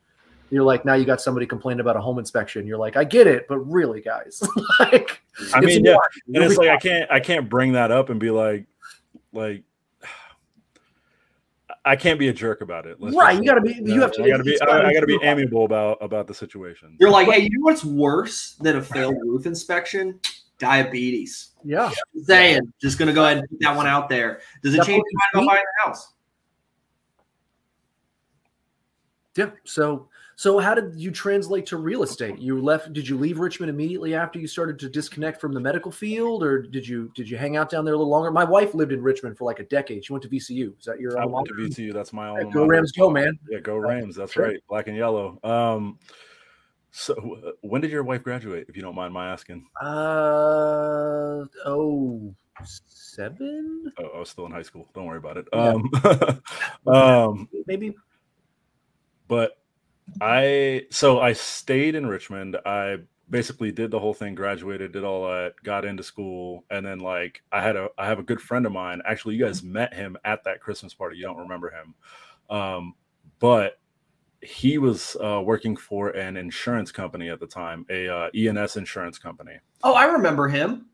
you're 0.51 0.63
like 0.65 0.85
now 0.85 0.95
you 0.95 1.05
got 1.05 1.21
somebody 1.21 1.47
complaining 1.47 1.81
about 1.81 1.97
a 1.97 2.01
home 2.01 2.19
inspection. 2.19 2.67
You're 2.67 2.79
like, 2.79 2.97
I 2.97 3.05
get 3.05 3.27
it, 3.27 3.47
but 3.49 3.59
really, 3.59 4.01
guys, 4.01 4.43
like 4.81 5.21
I 5.55 5.59
it's 5.59 5.67
mean, 5.67 5.85
yeah, 5.85 5.97
and 6.29 6.37
it's 6.45 6.57
Really 6.57 6.69
like 6.69 6.77
I 6.77 6.81
can't 6.81 7.11
I 7.11 7.21
can't 7.21 7.49
bring 7.49 7.73
that 7.73 7.91
up 7.91 8.11
and 8.11 8.21
be 8.21 8.31
like 8.31 8.67
like 9.33 9.63
I 11.85 11.97
can't 11.97 12.19
be 12.19 12.29
a 12.29 12.33
jerk 12.33 12.61
about 12.61 12.87
it. 12.87 13.01
Let's 13.01 13.17
right. 13.17 13.37
You 13.37 13.45
got 13.45 13.55
to 13.63 13.67
say. 13.69 13.81
be. 13.81 13.93
You 13.93 14.01
have 14.01 14.13
to. 14.13 14.23
I 14.23 14.29
gotta 14.29 14.45
be. 14.45 14.61
I, 14.61 14.67
gotta 14.67 14.87
I 14.87 14.93
gotta 14.95 15.07
be 15.07 15.19
amiable 15.23 15.65
about 15.65 15.99
about 16.01 16.27
the 16.27 16.35
situation. 16.35 16.97
You're 17.01 17.11
like, 17.11 17.29
hey, 17.29 17.41
you 17.41 17.51
know 17.51 17.65
what's 17.65 17.85
worse 17.85 18.55
than 18.61 18.77
a 18.77 18.83
failed 18.83 19.17
roof 19.23 19.47
inspection? 19.47 20.21
Diabetes. 20.59 21.51
Yeah. 21.65 21.89
Just 22.15 22.27
Saying, 22.27 22.73
just 22.81 22.99
gonna 22.99 23.13
go 23.13 23.25
ahead 23.25 23.39
and 23.39 23.49
put 23.49 23.59
that 23.61 23.77
one 23.77 23.87
out 23.87 24.09
there. 24.09 24.41
Does 24.63 24.75
it 24.75 24.79
That's 24.79 24.87
change 24.87 25.03
what 25.03 25.11
your 25.11 25.21
mind 25.21 25.31
we- 25.35 25.41
about 25.41 25.57
buying 25.57 25.65
a 25.83 25.87
house? 25.89 26.13
Yeah. 29.37 29.51
So 29.65 30.09
So 30.37 30.59
how 30.59 30.75
did 30.75 30.95
you 30.97 31.11
translate 31.11 31.67
to 31.67 31.77
real 31.77 32.03
estate? 32.03 32.39
You 32.39 32.61
left 32.61 32.93
did 32.93 33.07
you 33.07 33.17
leave 33.17 33.39
Richmond 33.39 33.71
immediately 33.71 34.15
after 34.15 34.39
you 34.39 34.47
started 34.47 34.79
to 34.81 34.89
disconnect 34.89 35.41
from 35.41 35.53
the 35.53 35.61
medical 35.61 35.93
field 35.93 36.43
or 36.43 36.63
did 36.63 36.87
you 36.87 37.11
did 37.15 37.29
you 37.29 37.37
hang 37.37 37.57
out 37.57 37.71
down 37.71 37.85
there 37.85 37.95
a 37.95 37.97
little 37.97 38.11
longer? 38.11 38.31
My 38.31 38.45
wife 38.45 38.75
lived 38.75 38.93
in 38.93 39.03
Richmond 39.03 39.39
for 39.39 39.45
like 39.45 39.61
a 39.61 39.65
decade. 39.65 40.05
She 40.05 40.13
went 40.13 40.23
to 40.23 40.29
VCU. 40.29 40.79
Is 40.79 40.85
that 40.87 40.99
your 40.99 41.21
I 41.21 41.25
went 41.25 41.47
to 41.49 41.55
VCU. 41.55 41.93
That's 41.93 42.13
my 42.13 42.29
own. 42.29 42.51
Go 42.51 42.67
Rams 42.67 42.93
go, 42.93 43.11
man. 43.11 43.39
Yeah, 43.49 43.61
go 43.61 43.77
Rams. 43.77 44.17
That's 44.17 44.33
sure. 44.33 44.47
right. 44.47 44.61
Black 44.69 44.89
and 44.89 44.97
yellow. 44.97 45.39
Um 45.45 45.99
so 46.91 47.55
when 47.61 47.81
did 47.81 47.91
your 47.91 48.05
wife 48.05 48.23
graduate 48.23 48.67
if 48.69 48.77
you 48.77 48.83
don't 48.83 48.95
mind 48.95 49.15
my 49.15 49.31
asking? 49.31 49.67
Uh 49.81 51.45
oh 51.65 52.35
seven. 52.65 53.93
Oh, 53.99 54.09
I 54.17 54.19
was 54.19 54.31
still 54.31 54.47
in 54.47 54.53
high 54.53 54.63
school. 54.63 54.89
Don't 54.95 55.07
worry 55.07 55.19
about 55.19 55.37
it. 55.37 55.47
Yeah. 55.53 55.69
Um, 55.69 55.91
um 56.93 57.49
maybe 57.67 57.95
but 59.29 59.59
I 60.21 60.83
so 60.91 61.21
I 61.21 61.33
stayed 61.33 61.95
in 61.95 62.07
Richmond. 62.07 62.57
I 62.65 62.99
basically 63.31 63.73
did 63.73 63.91
the 63.91 63.99
whole 63.99 64.15
thing, 64.15 64.35
graduated, 64.35 64.93
did 64.93 65.05
all 65.05 65.27
that, 65.27 65.55
got 65.63 65.85
into 65.85 66.03
school, 66.03 66.65
and 66.71 66.85
then 66.85 67.01
like 67.01 67.43
I 67.53 67.63
had 67.63 67.77
a 67.77 67.89
I 67.99 68.07
have 68.07 68.19
a 68.19 68.23
good 68.23 68.41
friend 68.41 68.67
of 68.67 68.73
mine. 68.73 69.03
Actually, 69.07 69.37
you 69.37 69.45
guys 69.45 69.63
met 69.63 69.95
him 69.95 70.17
at 70.25 70.45
that 70.45 70.61
Christmas 70.61 70.95
party. 70.95 71.17
You 71.17 71.25
don't 71.25 71.39
remember 71.39 71.71
him, 71.71 71.95
um, 72.55 72.95
but 73.39 73.79
he 74.41 74.79
was 74.79 75.17
uh, 75.23 75.41
working 75.43 75.75
for 75.75 76.11
an 76.11 76.37
insurance 76.37 76.93
company 76.93 77.31
at 77.31 77.41
the 77.41 77.47
time, 77.47 77.87
a 77.89 78.09
uh, 78.09 78.29
E&S 78.35 78.77
insurance 78.77 79.19
company. 79.19 79.59
Oh, 79.83 79.95
I 79.95 80.05
remember 80.05 80.49
him. 80.49 80.87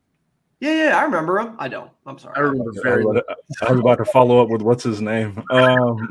Yeah, 0.60 0.88
yeah, 0.88 0.98
I 0.98 1.02
remember 1.04 1.38
him. 1.38 1.56
I 1.58 1.68
don't. 1.68 1.90
I'm 2.06 2.18
sorry. 2.18 2.34
I 2.36 2.40
remember 2.40 2.70
very. 2.82 3.04
I 3.62 3.70
was 3.70 3.80
about 3.80 3.96
to 3.96 4.04
follow 4.04 4.40
up 4.42 4.50
with 4.50 4.62
what's 4.62 4.84
his 4.84 5.00
name. 5.00 5.42
Um, 5.50 6.08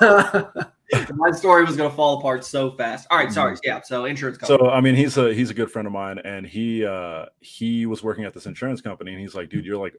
my 1.14 1.30
story 1.30 1.64
was 1.64 1.76
going 1.76 1.90
to 1.90 1.96
fall 1.96 2.18
apart 2.18 2.44
so 2.44 2.70
fast. 2.70 3.06
All 3.10 3.18
right, 3.18 3.32
sorry. 3.32 3.54
Mm-hmm. 3.54 3.60
Yeah, 3.64 3.80
so 3.82 4.04
insurance 4.04 4.38
company. 4.38 4.58
So 4.58 4.70
I 4.70 4.80
mean, 4.80 4.94
he's 4.94 5.16
a 5.16 5.34
he's 5.34 5.50
a 5.50 5.54
good 5.54 5.70
friend 5.70 5.86
of 5.86 5.92
mine, 5.92 6.18
and 6.20 6.46
he 6.46 6.84
uh 6.84 7.26
he 7.40 7.86
was 7.86 8.02
working 8.02 8.24
at 8.24 8.34
this 8.34 8.46
insurance 8.46 8.80
company, 8.80 9.12
and 9.12 9.20
he's 9.20 9.34
like, 9.34 9.50
dude, 9.50 9.64
you're 9.64 9.78
like 9.78 9.96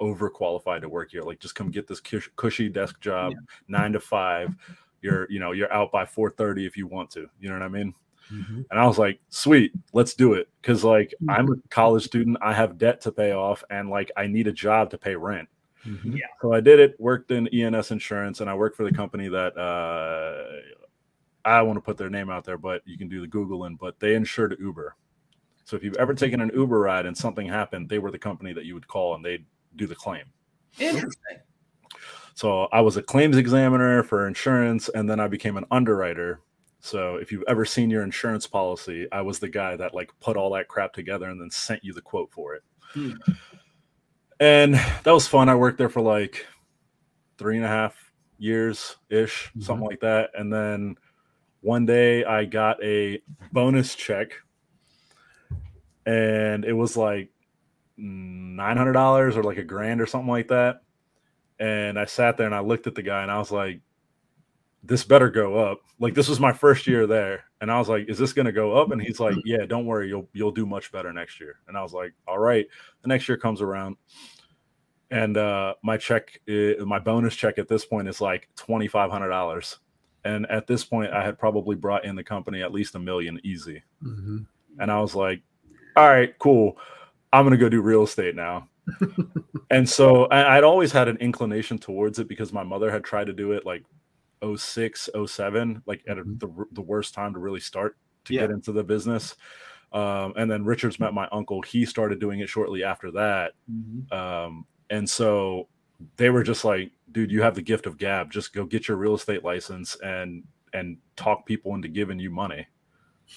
overqualified 0.00 0.80
to 0.80 0.88
work 0.88 1.10
here. 1.10 1.22
Like, 1.22 1.40
just 1.40 1.54
come 1.54 1.70
get 1.70 1.86
this 1.86 2.00
cushy 2.00 2.68
desk 2.68 3.00
job, 3.00 3.32
yeah. 3.32 3.38
nine 3.68 3.92
to 3.92 4.00
five. 4.00 4.54
You're 5.02 5.30
you 5.30 5.40
know 5.40 5.52
you're 5.52 5.72
out 5.72 5.90
by 5.92 6.04
four 6.04 6.30
thirty 6.30 6.66
if 6.66 6.76
you 6.76 6.86
want 6.86 7.10
to. 7.12 7.28
You 7.40 7.48
know 7.48 7.54
what 7.54 7.62
I 7.62 7.68
mean? 7.68 7.94
Mm-hmm. 8.32 8.62
And 8.70 8.80
I 8.80 8.86
was 8.86 8.98
like, 8.98 9.20
sweet, 9.30 9.72
let's 9.92 10.14
do 10.14 10.34
it. 10.34 10.48
Cause 10.62 10.84
like 10.84 11.12
mm-hmm. 11.22 11.30
I'm 11.30 11.52
a 11.52 11.56
college 11.68 12.04
student, 12.04 12.38
I 12.40 12.52
have 12.52 12.78
debt 12.78 13.00
to 13.02 13.12
pay 13.12 13.32
off, 13.32 13.64
and 13.70 13.90
like 13.90 14.10
I 14.16 14.26
need 14.26 14.46
a 14.46 14.52
job 14.52 14.90
to 14.90 14.98
pay 14.98 15.16
rent. 15.16 15.48
Mm-hmm. 15.86 16.12
Yeah. 16.12 16.26
So 16.42 16.52
I 16.52 16.60
did 16.60 16.78
it, 16.78 16.96
worked 16.98 17.30
in 17.30 17.52
E&S 17.54 17.90
insurance, 17.90 18.40
and 18.40 18.50
I 18.50 18.54
worked 18.54 18.76
for 18.76 18.84
the 18.84 18.92
company 18.92 19.28
that 19.28 19.56
uh, 19.56 20.60
I 21.44 21.62
want 21.62 21.76
to 21.76 21.80
put 21.80 21.96
their 21.96 22.10
name 22.10 22.30
out 22.30 22.44
there, 22.44 22.58
but 22.58 22.82
you 22.84 22.98
can 22.98 23.08
do 23.08 23.20
the 23.20 23.28
Googling, 23.28 23.78
but 23.78 23.98
they 23.98 24.14
insured 24.14 24.56
Uber. 24.60 24.96
So 25.64 25.76
if 25.76 25.84
you've 25.84 25.96
ever 25.96 26.14
taken 26.14 26.40
an 26.40 26.50
Uber 26.54 26.80
ride 26.80 27.06
and 27.06 27.16
something 27.16 27.46
happened, 27.46 27.88
they 27.88 27.98
were 27.98 28.10
the 28.10 28.18
company 28.18 28.52
that 28.52 28.64
you 28.64 28.74
would 28.74 28.88
call 28.88 29.14
and 29.14 29.24
they'd 29.24 29.44
do 29.76 29.86
the 29.86 29.94
claim. 29.94 30.24
Interesting. 30.78 31.38
So 32.34 32.64
I 32.72 32.80
was 32.80 32.96
a 32.96 33.02
claims 33.02 33.36
examiner 33.36 34.02
for 34.02 34.26
insurance, 34.26 34.88
and 34.90 35.08
then 35.08 35.20
I 35.20 35.28
became 35.28 35.56
an 35.56 35.66
underwriter. 35.70 36.40
So 36.80 37.16
if 37.16 37.30
you've 37.30 37.44
ever 37.46 37.64
seen 37.64 37.90
your 37.90 38.02
insurance 38.02 38.46
policy, 38.46 39.06
I 39.12 39.20
was 39.20 39.38
the 39.38 39.48
guy 39.48 39.76
that 39.76 39.94
like 39.94 40.10
put 40.20 40.36
all 40.36 40.50
that 40.54 40.68
crap 40.68 40.92
together 40.92 41.28
and 41.28 41.40
then 41.40 41.50
sent 41.50 41.84
you 41.84 41.92
the 41.92 42.00
quote 42.00 42.30
for 42.32 42.54
it. 42.54 42.62
Hmm 42.92 43.12
and 44.40 44.74
that 44.74 45.12
was 45.12 45.28
fun. 45.28 45.48
I 45.48 45.54
worked 45.54 45.78
there 45.78 45.90
for 45.90 46.00
like 46.00 46.46
three 47.38 47.56
and 47.56 47.64
a 47.64 47.68
half 47.68 48.12
years 48.38 48.96
ish, 49.10 49.48
mm-hmm. 49.50 49.60
something 49.60 49.86
like 49.86 50.00
that. 50.00 50.30
And 50.34 50.52
then 50.52 50.96
one 51.60 51.84
day 51.86 52.24
I 52.24 52.46
got 52.46 52.82
a 52.82 53.22
bonus 53.52 53.94
check, 53.94 54.32
and 56.06 56.64
it 56.64 56.72
was 56.72 56.96
like 56.96 57.28
nine 57.98 58.78
hundred 58.78 58.94
dollars 58.94 59.36
or 59.36 59.42
like 59.42 59.58
a 59.58 59.64
grand 59.64 60.00
or 60.00 60.06
something 60.06 60.30
like 60.30 60.48
that. 60.48 60.80
And 61.58 61.98
I 61.98 62.06
sat 62.06 62.38
there 62.38 62.46
and 62.46 62.54
I 62.54 62.60
looked 62.60 62.86
at 62.86 62.94
the 62.94 63.02
guy 63.02 63.22
and 63.22 63.30
I 63.30 63.38
was 63.38 63.52
like, 63.52 63.82
"This 64.82 65.04
better 65.04 65.30
go 65.30 65.58
up." 65.58 65.80
Like 65.98 66.14
this 66.14 66.28
was 66.28 66.40
my 66.40 66.52
first 66.52 66.86
year 66.86 67.06
there, 67.06 67.44
and 67.60 67.70
I 67.70 67.78
was 67.78 67.88
like, 67.88 68.08
"Is 68.08 68.18
this 68.18 68.32
going 68.32 68.46
to 68.46 68.52
go 68.52 68.76
up?" 68.76 68.90
And 68.90 69.00
he's 69.00 69.20
like, 69.20 69.36
"Yeah, 69.44 69.66
don't 69.66 69.86
worry, 69.86 70.08
you'll 70.08 70.28
you'll 70.32 70.52
do 70.52 70.66
much 70.66 70.92
better 70.92 71.12
next 71.12 71.40
year." 71.40 71.56
And 71.68 71.76
I 71.76 71.82
was 71.82 71.92
like, 71.92 72.12
"All 72.26 72.38
right." 72.38 72.66
The 73.02 73.08
next 73.08 73.28
year 73.28 73.38
comes 73.38 73.60
around, 73.60 73.96
and 75.10 75.36
uh, 75.36 75.74
my 75.82 75.96
check, 75.96 76.40
uh, 76.48 76.84
my 76.84 76.98
bonus 76.98 77.34
check 77.36 77.58
at 77.58 77.68
this 77.68 77.84
point 77.84 78.08
is 78.08 78.20
like 78.20 78.48
twenty 78.56 78.88
five 78.88 79.10
hundred 79.10 79.30
dollars. 79.30 79.78
And 80.24 80.46
at 80.50 80.66
this 80.66 80.84
point, 80.84 81.12
I 81.12 81.24
had 81.24 81.38
probably 81.38 81.76
brought 81.76 82.04
in 82.04 82.14
the 82.14 82.24
company 82.24 82.62
at 82.62 82.72
least 82.72 82.94
a 82.94 82.98
million 82.98 83.40
easy. 83.42 83.82
Mm-hmm. 84.04 84.38
And 84.78 84.90
I 84.90 85.00
was 85.00 85.14
like, 85.14 85.42
"All 85.96 86.08
right, 86.08 86.38
cool. 86.38 86.76
I'm 87.32 87.44
gonna 87.44 87.56
go 87.56 87.68
do 87.68 87.80
real 87.80 88.04
estate 88.04 88.34
now." 88.34 88.68
and 89.70 89.88
so 89.88 90.24
I, 90.26 90.56
I'd 90.56 90.64
always 90.64 90.92
had 90.92 91.08
an 91.08 91.16
inclination 91.18 91.78
towards 91.78 92.18
it 92.18 92.28
because 92.28 92.52
my 92.52 92.62
mother 92.62 92.90
had 92.90 93.04
tried 93.04 93.26
to 93.26 93.32
do 93.32 93.52
it 93.52 93.66
like 93.66 93.84
06, 94.56 95.10
07, 95.26 95.82
like 95.86 96.02
at 96.08 96.18
a, 96.18 96.22
mm-hmm. 96.22 96.38
the, 96.38 96.66
the 96.72 96.82
worst 96.82 97.14
time 97.14 97.32
to 97.34 97.38
really 97.38 97.60
start 97.60 97.96
to 98.24 98.34
yeah. 98.34 98.42
get 98.42 98.50
into 98.50 98.72
the 98.72 98.84
business. 98.84 99.36
Um, 99.92 100.34
and 100.36 100.50
then 100.50 100.64
Richards 100.64 101.00
met 101.00 101.14
my 101.14 101.28
uncle. 101.32 101.62
He 101.62 101.84
started 101.84 102.20
doing 102.20 102.40
it 102.40 102.48
shortly 102.48 102.84
after 102.84 103.10
that. 103.12 103.52
Mm-hmm. 103.70 104.16
Um, 104.16 104.66
and 104.88 105.08
so 105.08 105.68
they 106.16 106.30
were 106.30 106.42
just 106.42 106.64
like, 106.64 106.92
dude, 107.12 107.30
you 107.30 107.42
have 107.42 107.54
the 107.54 107.62
gift 107.62 107.86
of 107.86 107.98
gab. 107.98 108.30
Just 108.30 108.52
go 108.52 108.64
get 108.64 108.88
your 108.88 108.96
real 108.96 109.14
estate 109.14 109.44
license 109.44 109.96
and 110.02 110.44
and 110.72 110.98
talk 111.16 111.46
people 111.46 111.74
into 111.74 111.88
giving 111.88 112.18
you 112.18 112.30
money. 112.30 112.66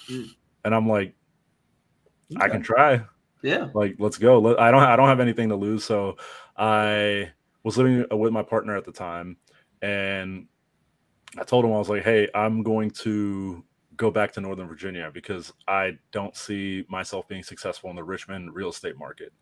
Mm. 0.09 0.29
And 0.65 0.75
I'm 0.75 0.87
like, 0.87 1.15
I 2.37 2.47
can 2.47 2.61
try. 2.61 3.03
Yeah. 3.41 3.69
Like, 3.73 3.95
let's 3.99 4.17
go. 4.17 4.57
I 4.57 4.71
don't 4.71 4.83
I 4.83 4.95
don't 4.95 5.07
have 5.07 5.19
anything 5.19 5.49
to 5.49 5.55
lose. 5.55 5.83
So 5.83 6.17
I 6.55 7.31
was 7.63 7.77
living 7.77 8.05
with 8.11 8.31
my 8.31 8.43
partner 8.43 8.77
at 8.77 8.85
the 8.85 8.91
time 8.91 9.37
and 9.81 10.47
I 11.37 11.43
told 11.43 11.65
him 11.65 11.73
I 11.73 11.77
was 11.77 11.89
like, 11.89 12.03
"Hey, 12.03 12.27
I'm 12.33 12.63
going 12.63 12.91
to 12.91 13.63
go 13.95 14.11
back 14.11 14.33
to 14.33 14.41
Northern 14.41 14.67
Virginia 14.67 15.11
because 15.13 15.53
I 15.67 15.97
don't 16.11 16.35
see 16.35 16.85
myself 16.89 17.27
being 17.27 17.43
successful 17.43 17.89
in 17.89 17.95
the 17.95 18.03
Richmond 18.03 18.53
real 18.53 18.69
estate 18.69 18.97
market." 18.97 19.33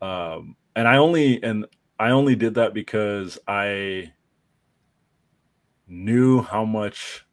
Um, 0.00 0.56
and 0.76 0.88
I 0.88 0.96
only 0.96 1.42
and 1.42 1.66
I 1.98 2.10
only 2.10 2.36
did 2.36 2.54
that 2.54 2.74
because 2.74 3.38
I 3.46 4.12
knew 5.86 6.42
how 6.42 6.64
much 6.64 7.24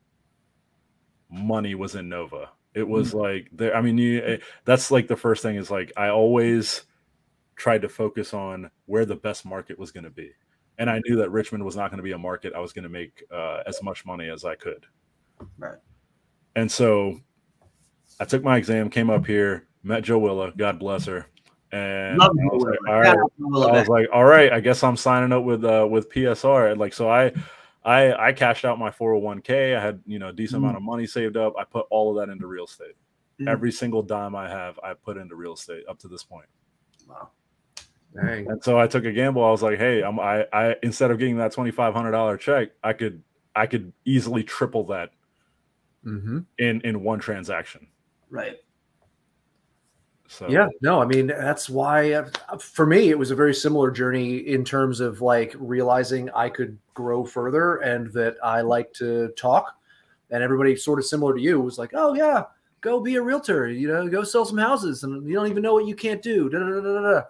money 1.30 1.76
was 1.76 1.96
in 1.96 2.10
Nova. 2.10 2.50
It 2.74 2.88
was 2.88 3.10
mm-hmm. 3.10 3.20
like 3.20 3.50
there. 3.52 3.76
I 3.76 3.82
mean, 3.82 3.98
you. 3.98 4.22
Eh, 4.24 4.38
that's 4.66 4.92
like 4.92 5.08
the 5.08 5.18
first 5.18 5.42
thing 5.42 5.56
is 5.56 5.72
like 5.72 5.92
I 5.98 6.10
always 6.10 6.84
tried 7.56 7.82
to 7.82 7.90
focus 7.90 8.34
on 8.34 8.72
where 8.86 9.06
the 9.06 9.16
best 9.16 9.46
market 9.46 9.78
was 9.78 9.92
going 9.92 10.04
to 10.04 10.10
be, 10.10 10.32
and 10.78 10.90
I 10.90 11.02
knew 11.06 11.18
that 11.18 11.30
Richmond 11.32 11.64
was 11.64 11.76
not 11.76 11.92
going 11.92 11.98
to 11.98 12.04
be 12.04 12.14
a 12.14 12.18
market 12.18 12.54
I 12.56 12.60
was 12.60 12.74
going 12.74 12.84
to 12.84 12.90
make 12.90 13.24
uh, 13.32 13.64
as 13.68 13.82
much 13.84 14.06
money 14.06 14.30
as 14.30 14.46
I 14.46 14.56
could. 14.56 14.86
Right. 15.58 15.78
And 16.56 16.72
so 16.72 17.20
I 18.20 18.26
took 18.26 18.44
my 18.44 18.58
exam, 18.58 18.90
came 18.90 19.10
up 19.10 19.26
here, 19.26 19.68
met 19.84 20.04
Joe 20.04 20.20
Willa, 20.20 20.52
God 20.56 20.80
bless 20.80 21.06
her, 21.06 21.28
and 21.72 22.22
I 22.22 22.28
was, 22.28 22.64
like, 22.64 22.80
all 22.88 23.00
right, 23.00 23.18
I 23.18 23.80
was 23.80 23.88
like, 23.88 24.08
all 24.12 24.26
right, 24.26 24.52
I 24.52 24.60
guess 24.60 24.84
I'm 24.84 24.98
signing 24.98 25.32
up 25.32 25.44
with 25.44 25.64
uh 25.64 25.88
with 25.90 26.10
PSR. 26.12 26.78
like 26.78 26.94
so 26.94 27.10
I 27.10 27.32
I 27.86 28.14
I 28.14 28.34
cashed 28.34 28.66
out 28.66 28.78
my 28.78 28.90
401k. 28.90 29.78
I 29.78 29.82
had, 29.82 30.02
you 30.06 30.20
know, 30.20 30.30
a 30.30 30.34
decent 30.34 30.62
mm. 30.62 30.66
amount 30.66 30.78
of 30.78 30.84
money 30.84 31.08
saved 31.08 31.38
up. 31.38 31.54
I 31.58 31.64
put 31.64 31.86
all 31.90 32.12
of 32.12 32.18
that 32.18 32.32
into 32.32 32.46
real 32.46 32.66
estate. 32.66 32.96
Mm. 33.40 33.50
Every 33.50 33.72
single 33.72 34.04
dime 34.04 34.36
I 34.36 34.50
have, 34.50 34.80
I 34.84 34.94
put 34.94 35.18
into 35.18 35.36
real 35.36 35.54
estate 35.54 35.84
up 35.90 35.98
to 36.00 36.10
this 36.10 36.24
point. 36.24 36.48
Wow. 37.08 37.30
Dang. 38.14 38.50
And 38.50 38.64
so 38.64 38.80
I 38.80 38.88
took 38.88 39.06
a 39.06 39.12
gamble. 39.12 39.44
I 39.44 39.52
was 39.52 39.62
like, 39.62 39.78
hey, 39.78 40.04
I'm 40.04 40.20
I 40.20 40.46
I 40.52 40.76
instead 40.84 41.12
of 41.12 41.20
getting 41.20 41.38
that 41.38 41.54
twenty 41.54 41.72
five 41.72 41.94
hundred 41.94 42.12
dollar 42.12 42.38
check, 42.38 42.70
I 42.84 42.94
could 42.94 43.24
I 43.56 43.68
could 43.68 43.94
easily 44.06 44.44
triple 44.44 44.86
that 44.88 45.12
mm-hmm. 46.06 46.40
in 46.58 46.82
in 46.82 47.04
one 47.04 47.20
transaction. 47.20 47.88
Right. 48.30 48.58
So 50.28 50.50
yeah, 50.50 50.68
no, 50.82 51.02
I 51.02 51.06
mean 51.06 51.28
that's 51.28 51.70
why 51.70 52.14
uh, 52.14 52.58
for 52.58 52.86
me 52.86 53.10
it 53.10 53.20
was 53.20 53.32
a 53.32 53.36
very 53.36 53.54
similar 53.54 53.92
journey 53.92 54.38
in 54.38 54.64
terms 54.64 55.02
of 55.02 55.22
like 55.22 55.54
realizing 55.58 56.30
I 56.32 56.50
could 56.50 56.78
grow 56.94 57.26
further 57.26 57.78
and 57.78 58.12
that 58.14 58.38
I 58.42 58.62
like 58.62 58.94
to 58.94 59.30
talk, 59.38 59.76
and 60.30 60.42
everybody 60.42 60.76
sort 60.76 61.00
of 61.00 61.06
similar 61.06 61.34
to 61.34 61.42
you 61.42 61.60
was 61.60 61.78
like, 61.78 61.92
oh 61.94 62.14
yeah, 62.14 62.44
go 62.80 63.02
be 63.02 63.16
a 63.16 63.22
realtor, 63.22 63.70
you 63.70 63.90
know, 63.90 64.08
go 64.08 64.24
sell 64.24 64.46
some 64.46 64.58
houses, 64.58 65.04
and 65.04 65.28
you 65.28 65.36
don't 65.36 65.50
even 65.50 65.64
know 65.64 65.74
what 65.74 65.86
you 65.86 65.96
can't 65.96 66.22
do. 66.22 66.50
Da, 66.50 66.60
da, 66.60 66.80
da, 66.80 67.24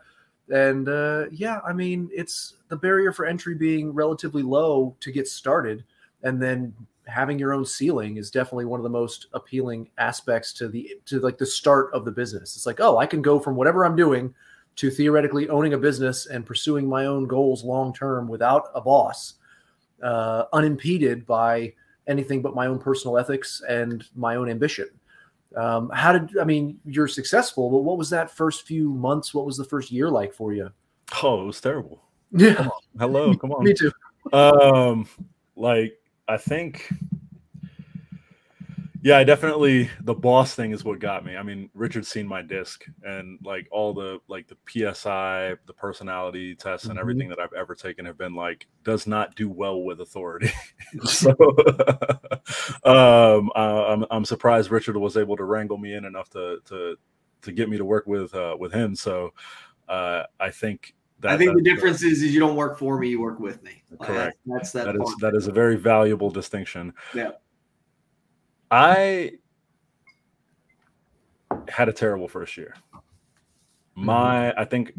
and 0.51 0.89
uh, 0.89 1.25
yeah, 1.31 1.59
I 1.65 1.73
mean 1.73 2.09
it's 2.13 2.55
the 2.67 2.75
barrier 2.75 3.11
for 3.11 3.25
entry 3.25 3.55
being 3.55 3.93
relatively 3.93 4.43
low 4.43 4.95
to 4.99 5.11
get 5.11 5.27
started, 5.27 5.83
and 6.23 6.41
then 6.41 6.73
having 7.07 7.39
your 7.39 7.53
own 7.53 7.65
ceiling 7.65 8.17
is 8.17 8.31
definitely 8.31 8.65
one 8.65 8.79
of 8.79 8.83
the 8.83 8.89
most 8.89 9.27
appealing 9.33 9.89
aspects 9.97 10.53
to 10.53 10.67
the 10.67 10.95
to 11.05 11.19
like 11.19 11.37
the 11.37 11.45
start 11.45 11.89
of 11.93 12.05
the 12.05 12.11
business. 12.11 12.55
It's 12.55 12.65
like, 12.65 12.79
oh, 12.79 12.97
I 12.97 13.05
can 13.05 13.21
go 13.21 13.39
from 13.39 13.55
whatever 13.55 13.85
I'm 13.85 13.95
doing 13.95 14.33
to 14.77 14.89
theoretically 14.89 15.49
owning 15.49 15.73
a 15.73 15.77
business 15.77 16.27
and 16.27 16.45
pursuing 16.45 16.87
my 16.87 17.05
own 17.05 17.27
goals 17.27 17.63
long 17.63 17.93
term 17.93 18.27
without 18.27 18.69
a 18.73 18.81
boss, 18.81 19.35
uh, 20.01 20.45
unimpeded 20.53 21.25
by 21.25 21.73
anything 22.07 22.41
but 22.41 22.55
my 22.55 22.67
own 22.67 22.79
personal 22.79 23.17
ethics 23.17 23.61
and 23.67 24.05
my 24.15 24.35
own 24.35 24.49
ambition. 24.49 24.87
Um, 25.55 25.89
how 25.93 26.13
did 26.13 26.37
I 26.37 26.43
mean? 26.43 26.79
You're 26.85 27.07
successful, 27.07 27.69
but 27.69 27.79
what 27.79 27.97
was 27.97 28.09
that 28.11 28.31
first 28.31 28.65
few 28.65 28.89
months? 28.93 29.33
What 29.33 29.45
was 29.45 29.57
the 29.57 29.65
first 29.65 29.91
year 29.91 30.09
like 30.09 30.33
for 30.33 30.53
you? 30.53 30.69
Oh, 31.23 31.43
it 31.43 31.45
was 31.45 31.61
terrible. 31.61 32.01
Yeah. 32.31 32.69
Hello, 32.97 33.35
come 33.35 33.51
on. 33.51 33.63
Me 33.65 33.73
too. 33.73 33.91
Um, 34.31 35.07
like 35.55 35.97
I 36.27 36.37
think 36.37 36.89
yeah, 39.03 39.17
I 39.17 39.23
definitely 39.23 39.89
the 40.01 40.13
boss 40.13 40.53
thing 40.53 40.71
is 40.71 40.83
what 40.83 40.99
got 40.99 41.25
me. 41.25 41.35
I 41.35 41.43
mean, 41.43 41.69
Richard's 41.73 42.07
seen 42.07 42.27
my 42.27 42.41
DISC 42.41 42.85
and 43.03 43.39
like 43.43 43.67
all 43.71 43.93
the 43.93 44.19
like 44.27 44.47
the 44.47 44.57
PSI, 44.67 45.55
the 45.65 45.73
personality 45.73 46.55
tests, 46.55 46.87
and 46.87 46.97
Mhm. 46.97 47.01
everything 47.01 47.29
that 47.29 47.39
I've 47.39 47.53
ever 47.53 47.73
taken 47.73 48.05
have 48.05 48.17
been 48.17 48.35
like 48.35 48.67
does 48.83 49.07
not 49.07 49.35
do 49.35 49.49
well 49.49 49.81
with 49.81 50.01
authority. 50.01 50.51
so 51.03 51.31
um, 52.83 53.51
uh, 53.55 53.85
I'm 53.87 54.05
I'm 54.11 54.25
surprised 54.25 54.69
Richard 54.69 54.97
was 54.97 55.17
able 55.17 55.37
to 55.37 55.45
wrangle 55.45 55.77
me 55.77 55.95
in 55.95 56.05
enough 56.05 56.29
to 56.31 56.59
to 56.65 56.95
to 57.41 57.51
get 57.51 57.69
me 57.69 57.77
to 57.77 57.85
work 57.85 58.05
with 58.05 58.35
uh, 58.35 58.55
with 58.59 58.71
him. 58.71 58.95
So 58.95 59.33
uh, 59.89 60.23
I 60.39 60.51
think 60.51 60.93
that 61.21 61.31
I 61.31 61.37
think 61.37 61.55
the 61.55 61.63
difference 61.63 62.03
is, 62.03 62.21
is 62.21 62.33
you 62.33 62.39
don't 62.39 62.55
work 62.55 62.77
for 62.77 62.99
me, 62.99 63.09
you 63.09 63.21
work 63.21 63.39
with 63.39 63.63
me. 63.63 63.83
Correct. 63.99 64.37
That's, 64.45 64.71
that's 64.71 64.85
that. 64.85 64.93
that 64.93 65.03
is 65.03 65.15
that 65.21 65.35
is 65.35 65.47
a 65.47 65.51
very 65.51 65.75
valuable 65.75 66.29
distinction. 66.29 66.93
Yeah. 67.15 67.31
I 68.71 69.33
had 71.67 71.89
a 71.89 71.93
terrible 71.93 72.27
first 72.27 72.55
year. 72.57 72.73
Mm-hmm. 72.93 74.05
My, 74.05 74.53
I 74.53 74.65
think 74.65 74.93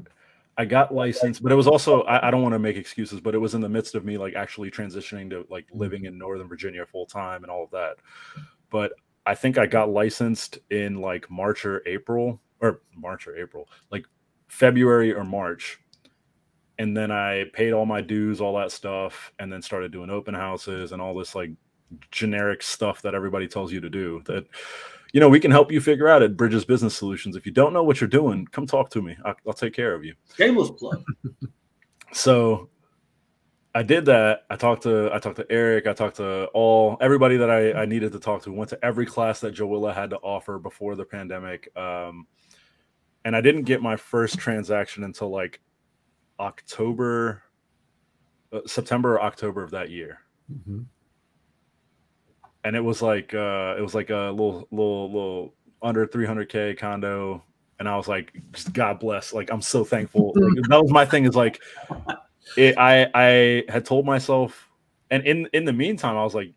I 0.59 0.67
got 0.67 0.95
licensed, 0.95 1.43
but 1.43 1.51
it 1.51 1.55
was 1.55 1.67
also 1.67 2.03
I, 2.03 2.29
I 2.29 2.31
don't 2.31 2.43
want 2.43 2.53
to 2.53 2.59
make 2.59 2.77
excuses, 2.77 3.21
but 3.21 3.35
it 3.35 3.39
was 3.39 3.55
in 3.55 3.63
the 3.63 3.69
midst 3.69 3.95
of 3.95 4.05
me 4.05 4.19
like 4.19 4.35
actually 4.35 4.71
transitioning 4.71 5.31
to 5.31 5.47
like 5.49 5.67
mm-hmm. 5.67 5.79
living 5.79 6.05
in 6.05 6.19
Northern 6.19 6.49
Virginia 6.49 6.85
full 6.85 7.07
time 7.07 7.43
and 7.43 7.51
all 7.51 7.65
of 7.65 7.71
that. 7.71 7.97
But 8.71 8.93
I 9.25 9.35
think 9.35 9.57
I 9.57 9.67
got 9.67 9.89
licensed 9.89 10.59
in 10.71 11.01
like 11.01 11.31
March 11.31 11.65
or 11.65 11.83
April 11.87 12.41
or 12.61 12.83
March 12.95 13.27
or 13.27 13.37
April, 13.37 13.69
like 13.91 14.05
February 14.49 15.15
or 15.15 15.25
March. 15.25 15.79
And 16.79 16.97
then 16.97 17.11
I 17.11 17.45
paid 17.53 17.73
all 17.73 17.87
my 17.87 18.01
dues, 18.01 18.41
all 18.41 18.57
that 18.57 18.73
stuff, 18.73 19.33
and 19.39 19.53
then 19.53 19.63
started 19.63 19.93
doing 19.93 20.11
open 20.11 20.35
houses 20.35 20.93
and 20.93 21.01
all 21.01 21.15
this 21.15 21.35
like 21.35 21.51
generic 22.11 22.63
stuff 22.63 23.03
that 23.03 23.15
everybody 23.15 23.47
tells 23.47 23.73
you 23.73 23.81
to 23.81 23.91
do 23.91 24.23
that 24.27 24.47
you 25.13 25.21
know 25.21 25.29
we 25.29 25.41
can 25.41 25.51
help 25.51 25.71
you 25.71 25.81
figure 25.81 26.09
out 26.09 26.23
at 26.23 26.37
bridges 26.37 26.65
business 26.65 26.97
solutions. 26.97 27.37
If 27.37 27.47
you 27.47 27.53
don't 27.53 27.73
know 27.73 27.85
what 27.85 28.01
you're 28.01 28.09
doing 28.09 28.47
come 28.47 28.67
talk 28.67 28.91
to 28.91 29.03
me. 29.03 29.17
I'll, 29.25 29.37
I'll 29.47 29.53
take 29.53 29.75
care 29.75 29.95
of 29.95 30.05
you. 30.05 30.15
Shameless 30.37 30.71
plug. 30.71 31.05
so 32.13 32.69
i 33.75 33.83
did 33.83 34.05
that. 34.07 34.45
I 34.51 34.57
talked 34.57 34.83
to 34.85 35.11
i 35.13 35.19
talked 35.19 35.37
to 35.37 35.47
eric. 35.51 35.87
I 35.87 35.93
talked 35.93 36.17
to 36.17 36.47
all 36.47 36.97
everybody 37.01 37.37
that 37.37 37.51
i, 37.51 37.73
I 37.73 37.85
needed 37.85 38.13
to 38.13 38.21
talk 38.21 38.43
to. 38.45 38.53
Went 38.53 38.71
to 38.71 38.85
every 38.85 39.07
class 39.07 39.41
that 39.41 39.55
joella 39.55 39.95
had 39.95 40.11
to 40.11 40.17
offer 40.17 40.59
before 40.59 40.97
the 40.97 41.05
pandemic 41.05 41.75
um, 41.77 42.27
and 43.25 43.37
i 43.37 43.41
didn't 43.41 43.63
get 43.63 43.83
my 43.83 43.97
first 43.97 44.39
transaction 44.39 45.05
until 45.05 45.31
like 45.31 45.61
october 46.41 47.43
uh, 48.53 48.61
september 48.67 49.15
or 49.15 49.23
october 49.23 49.63
of 49.63 49.71
that 49.71 49.91
year. 49.91 50.21
Mhm. 50.51 50.87
And 52.65 52.77
it 52.77 52.81
was 52.81 53.03
like 53.03 53.35
uh 53.35 53.75
it 53.79 53.81
was 53.81 53.95
like 53.95 54.11
a 54.11 54.31
little 54.31 54.67
little 54.71 55.07
little 55.13 55.55
under 55.83 56.07
300k 56.07 56.79
condo. 56.79 57.43
And 57.79 57.89
i 57.89 57.97
was 57.97 58.07
like 58.07 58.33
just 58.53 58.73
god 58.73 59.01
bless. 59.01 59.33
Like 59.33 59.51
i'm 59.51 59.63
so 59.63 59.85
thankful. 59.85 60.33
Like, 60.37 60.69
that 60.69 60.81
was 60.83 60.93
my 60.93 61.05
thing 61.05 61.25
is 61.25 61.35
like 61.35 61.61
it, 62.57 62.77
i 62.79 63.09
i 63.15 63.65
had 63.69 63.85
told 63.85 64.05
myself 64.07 64.69
and 65.11 65.25
in 65.27 65.49
in 65.53 65.65
the 65.65 65.73
meantime 65.73 66.17
i 66.17 66.23
was 66.25 66.35
like 66.35 66.53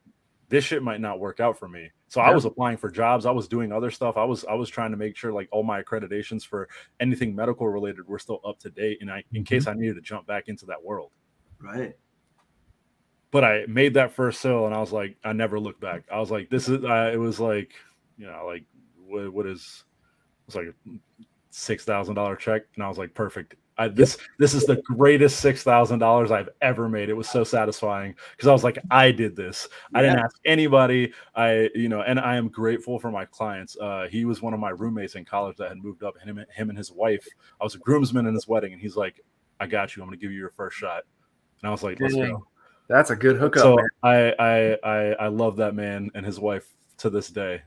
this 0.49 0.63
shit 0.63 0.83
might 0.83 1.01
not 1.01 1.19
work 1.19 1.39
out 1.39 1.57
for 1.57 1.67
me. 1.67 1.89
So 2.07 2.21
i 2.21 2.29
was 2.31 2.45
applying 2.45 2.77
for 2.77 2.91
jobs. 2.91 3.25
I 3.25 3.31
was 3.31 3.47
doing 3.47 3.71
other 3.71 3.89
stuff. 3.89 4.15
I 4.17 4.23
was 4.23 4.45
i 4.45 4.53
was 4.53 4.69
trying 4.69 4.91
to 4.91 4.97
make 4.97 5.17
sure 5.17 5.33
like 5.33 5.49
all 5.51 5.63
my 5.63 5.81
accreditations 5.81 6.45
for 6.45 6.69
anything 6.99 7.33
medical 7.35 7.67
related 7.67 8.07
were 8.07 8.19
still 8.19 8.39
up 8.45 8.59
to 8.59 8.69
date 8.69 8.99
and 9.01 9.09
i 9.11 9.23
in 9.33 9.41
Mhm. 9.43 9.47
case 9.47 9.65
i 9.67 9.73
needed 9.73 9.95
to 9.95 10.01
jump 10.01 10.27
back 10.27 10.47
into 10.47 10.67
that 10.67 10.81
world. 10.83 11.11
Right. 11.59 11.95
But 13.35 13.43
I 13.43 13.65
made 13.67 13.95
that 13.95 14.13
first 14.13 14.39
sale 14.39 14.65
and 14.65 14.73
I 14.73 14.79
was 14.79 14.93
like, 14.93 15.17
I 15.25 15.33
never 15.33 15.59
looked 15.59 15.81
back. 15.81 16.03
I 16.09 16.21
was 16.21 16.31
like, 16.31 16.49
this 16.49 16.69
is, 16.69 16.85
uh, 16.85 17.11
it 17.13 17.17
was 17.17 17.37
like, 17.37 17.73
you 18.17 18.25
know, 18.25 18.45
like 18.47 18.63
what, 19.05 19.33
what 19.33 19.45
is, 19.45 19.83
it 20.39 20.45
was 20.45 20.55
like 20.55 20.67
a 20.67 20.91
six 21.49 21.83
thousand 21.83 22.15
dollar 22.15 22.37
check, 22.37 22.61
and 22.75 22.83
I 22.85 22.87
was 22.87 22.97
like, 22.97 23.13
perfect. 23.13 23.55
I, 23.77 23.89
this 23.89 24.17
this 24.39 24.53
is 24.53 24.65
the 24.65 24.81
greatest 24.83 25.41
six 25.41 25.63
thousand 25.63 25.99
dollars 25.99 26.31
I've 26.31 26.47
ever 26.61 26.87
made. 26.87 27.09
It 27.09 27.13
was 27.13 27.27
so 27.27 27.43
satisfying 27.43 28.15
because 28.31 28.47
I 28.47 28.53
was 28.53 28.63
like, 28.63 28.79
I 28.89 29.11
did 29.11 29.35
this. 29.35 29.67
I 29.93 30.01
didn't 30.01 30.19
ask 30.19 30.37
anybody. 30.45 31.11
I, 31.35 31.69
you 31.75 31.89
know, 31.89 32.03
and 32.03 32.21
I 32.21 32.37
am 32.37 32.47
grateful 32.47 32.99
for 32.99 33.11
my 33.11 33.25
clients. 33.25 33.75
Uh, 33.75 34.07
he 34.09 34.23
was 34.23 34.41
one 34.41 34.53
of 34.53 34.61
my 34.61 34.69
roommates 34.69 35.15
in 35.15 35.25
college 35.25 35.57
that 35.57 35.67
had 35.67 35.83
moved 35.83 36.03
up. 36.03 36.17
Him, 36.21 36.39
him 36.55 36.69
and 36.69 36.77
his 36.77 36.89
wife. 36.89 37.27
I 37.59 37.65
was 37.65 37.75
a 37.75 37.79
groomsman 37.79 38.27
in 38.27 38.33
his 38.33 38.47
wedding, 38.47 38.71
and 38.71 38.81
he's 38.81 38.95
like, 38.95 39.19
I 39.59 39.67
got 39.67 39.97
you. 39.97 40.03
I'm 40.03 40.07
going 40.07 40.17
to 40.17 40.25
give 40.25 40.31
you 40.31 40.39
your 40.39 40.51
first 40.51 40.77
shot. 40.77 41.03
And 41.61 41.67
I 41.67 41.71
was 41.71 41.83
like, 41.83 41.99
let's 41.99 42.15
go 42.15 42.47
That's 42.87 43.09
a 43.09 43.15
good 43.15 43.37
hookup. 43.37 43.61
so 43.63 43.75
man. 43.75 43.87
I, 44.03 44.33
I 44.39 44.77
I 44.83 44.97
I 45.13 45.27
love 45.27 45.57
that 45.57 45.73
man 45.75 46.09
and 46.13 46.25
his 46.25 46.39
wife 46.39 46.67
to 46.97 47.09
this 47.09 47.29
day, 47.29 47.61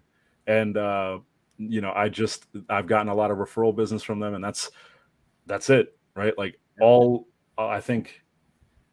and 0.46 0.76
uh, 0.76 1.18
you 1.58 1.80
know 1.80 1.92
I 1.94 2.08
just 2.08 2.46
I've 2.68 2.86
gotten 2.86 3.08
a 3.08 3.14
lot 3.14 3.30
of 3.30 3.38
referral 3.38 3.74
business 3.74 4.02
from 4.02 4.20
them, 4.20 4.34
and 4.34 4.44
that's 4.44 4.70
that's 5.46 5.70
it, 5.70 5.96
right? 6.14 6.36
Like 6.38 6.58
all 6.80 7.26
uh, 7.58 7.66
I 7.66 7.80
think 7.80 8.22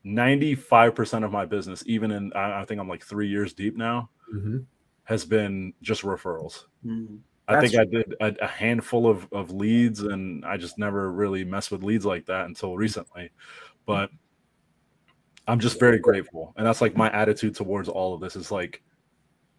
ninety 0.04 0.56
five 0.56 0.96
percent 0.96 1.24
of 1.26 1.32
my 1.32 1.46
business, 1.46 1.84
even 1.86 2.12
in 2.12 2.34
I, 2.34 2.62
I 2.62 2.66
think 2.66 2.80
I'm 2.82 2.90
like 2.90 3.04
three 3.04 3.28
years 3.28 3.54
deep 3.54 3.76
now, 3.78 4.10
Mhm. 4.34 4.66
has 5.04 5.26
been 5.26 5.74
just 5.82 6.02
referrals. 6.02 6.66
Mhm. 6.86 7.20
I 7.48 7.54
That's- 7.62 7.72
think 7.72 7.82
I 7.82 7.86
did 7.92 8.16
a, 8.22 8.44
a 8.46 8.48
handful 8.48 9.08
of, 9.08 9.28
of 9.32 9.52
leads, 9.52 10.02
and 10.02 10.44
I 10.44 10.58
just 10.58 10.80
never 10.80 11.12
really 11.12 11.44
messed 11.46 11.70
with 11.72 11.84
leads 11.84 12.04
like 12.04 12.26
that 12.26 12.46
until 12.48 12.76
recently. 12.76 13.30
But 13.86 14.10
I'm 15.48 15.60
just 15.60 15.80
very 15.80 16.00
grateful, 16.00 16.54
and 16.58 16.66
that's 16.66 16.82
like 16.82 16.98
my 16.98 17.12
attitude 17.12 17.56
towards 17.56 17.88
all 17.88 18.14
of 18.16 18.22
this 18.22 18.36
is 18.36 18.52
like 18.52 18.82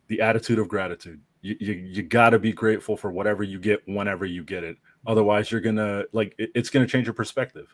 the 0.08 0.20
attitude 0.20 0.58
of 0.58 0.68
gratitude. 0.68 1.20
You 1.42 1.56
you, 1.60 1.72
you 1.74 2.02
got 2.02 2.30
to 2.30 2.38
be 2.38 2.52
grateful 2.52 2.96
for 2.96 3.10
whatever 3.12 3.42
you 3.44 3.58
get 3.60 3.86
whenever 3.86 4.24
you 4.26 4.42
get 4.42 4.64
it. 4.64 4.76
Otherwise, 5.06 5.50
you're 5.50 5.60
gonna 5.60 6.04
like 6.12 6.34
it- 6.38 6.50
it's 6.54 6.70
gonna 6.70 6.86
change 6.86 7.06
your 7.06 7.14
perspective. 7.14 7.68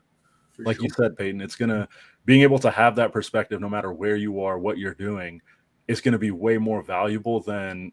For 0.53 0.65
Like 0.65 0.77
sure. 0.77 0.85
you 0.85 0.91
said, 0.91 1.17
Peyton, 1.17 1.41
it's 1.41 1.57
gonna 1.57 1.89
being 2.27 2.43
able 2.43 2.59
to 2.59 2.71
have 2.71 2.95
that 2.97 3.13
perspective, 3.13 3.61
no 3.61 3.69
matter 3.71 3.93
where 3.93 4.17
you 4.17 4.43
are, 4.43 4.59
what 4.59 4.77
you're 4.77 4.95
doing, 4.95 5.41
is 5.89 6.03
gonna 6.03 6.19
be 6.19 6.31
way 6.31 6.59
more 6.59 6.83
valuable 6.83 7.41
than 7.41 7.93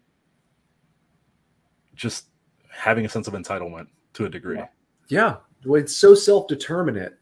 just 1.95 2.25
having 2.69 3.05
a 3.05 3.09
sense 3.09 3.27
of 3.27 3.33
entitlement 3.33 3.87
to 4.13 4.25
a 4.25 4.29
degree. 4.29 4.61
Yeah, 5.07 5.37
well, 5.65 5.81
it's 5.81 5.95
so 5.95 6.13
self-determinate 6.13 7.13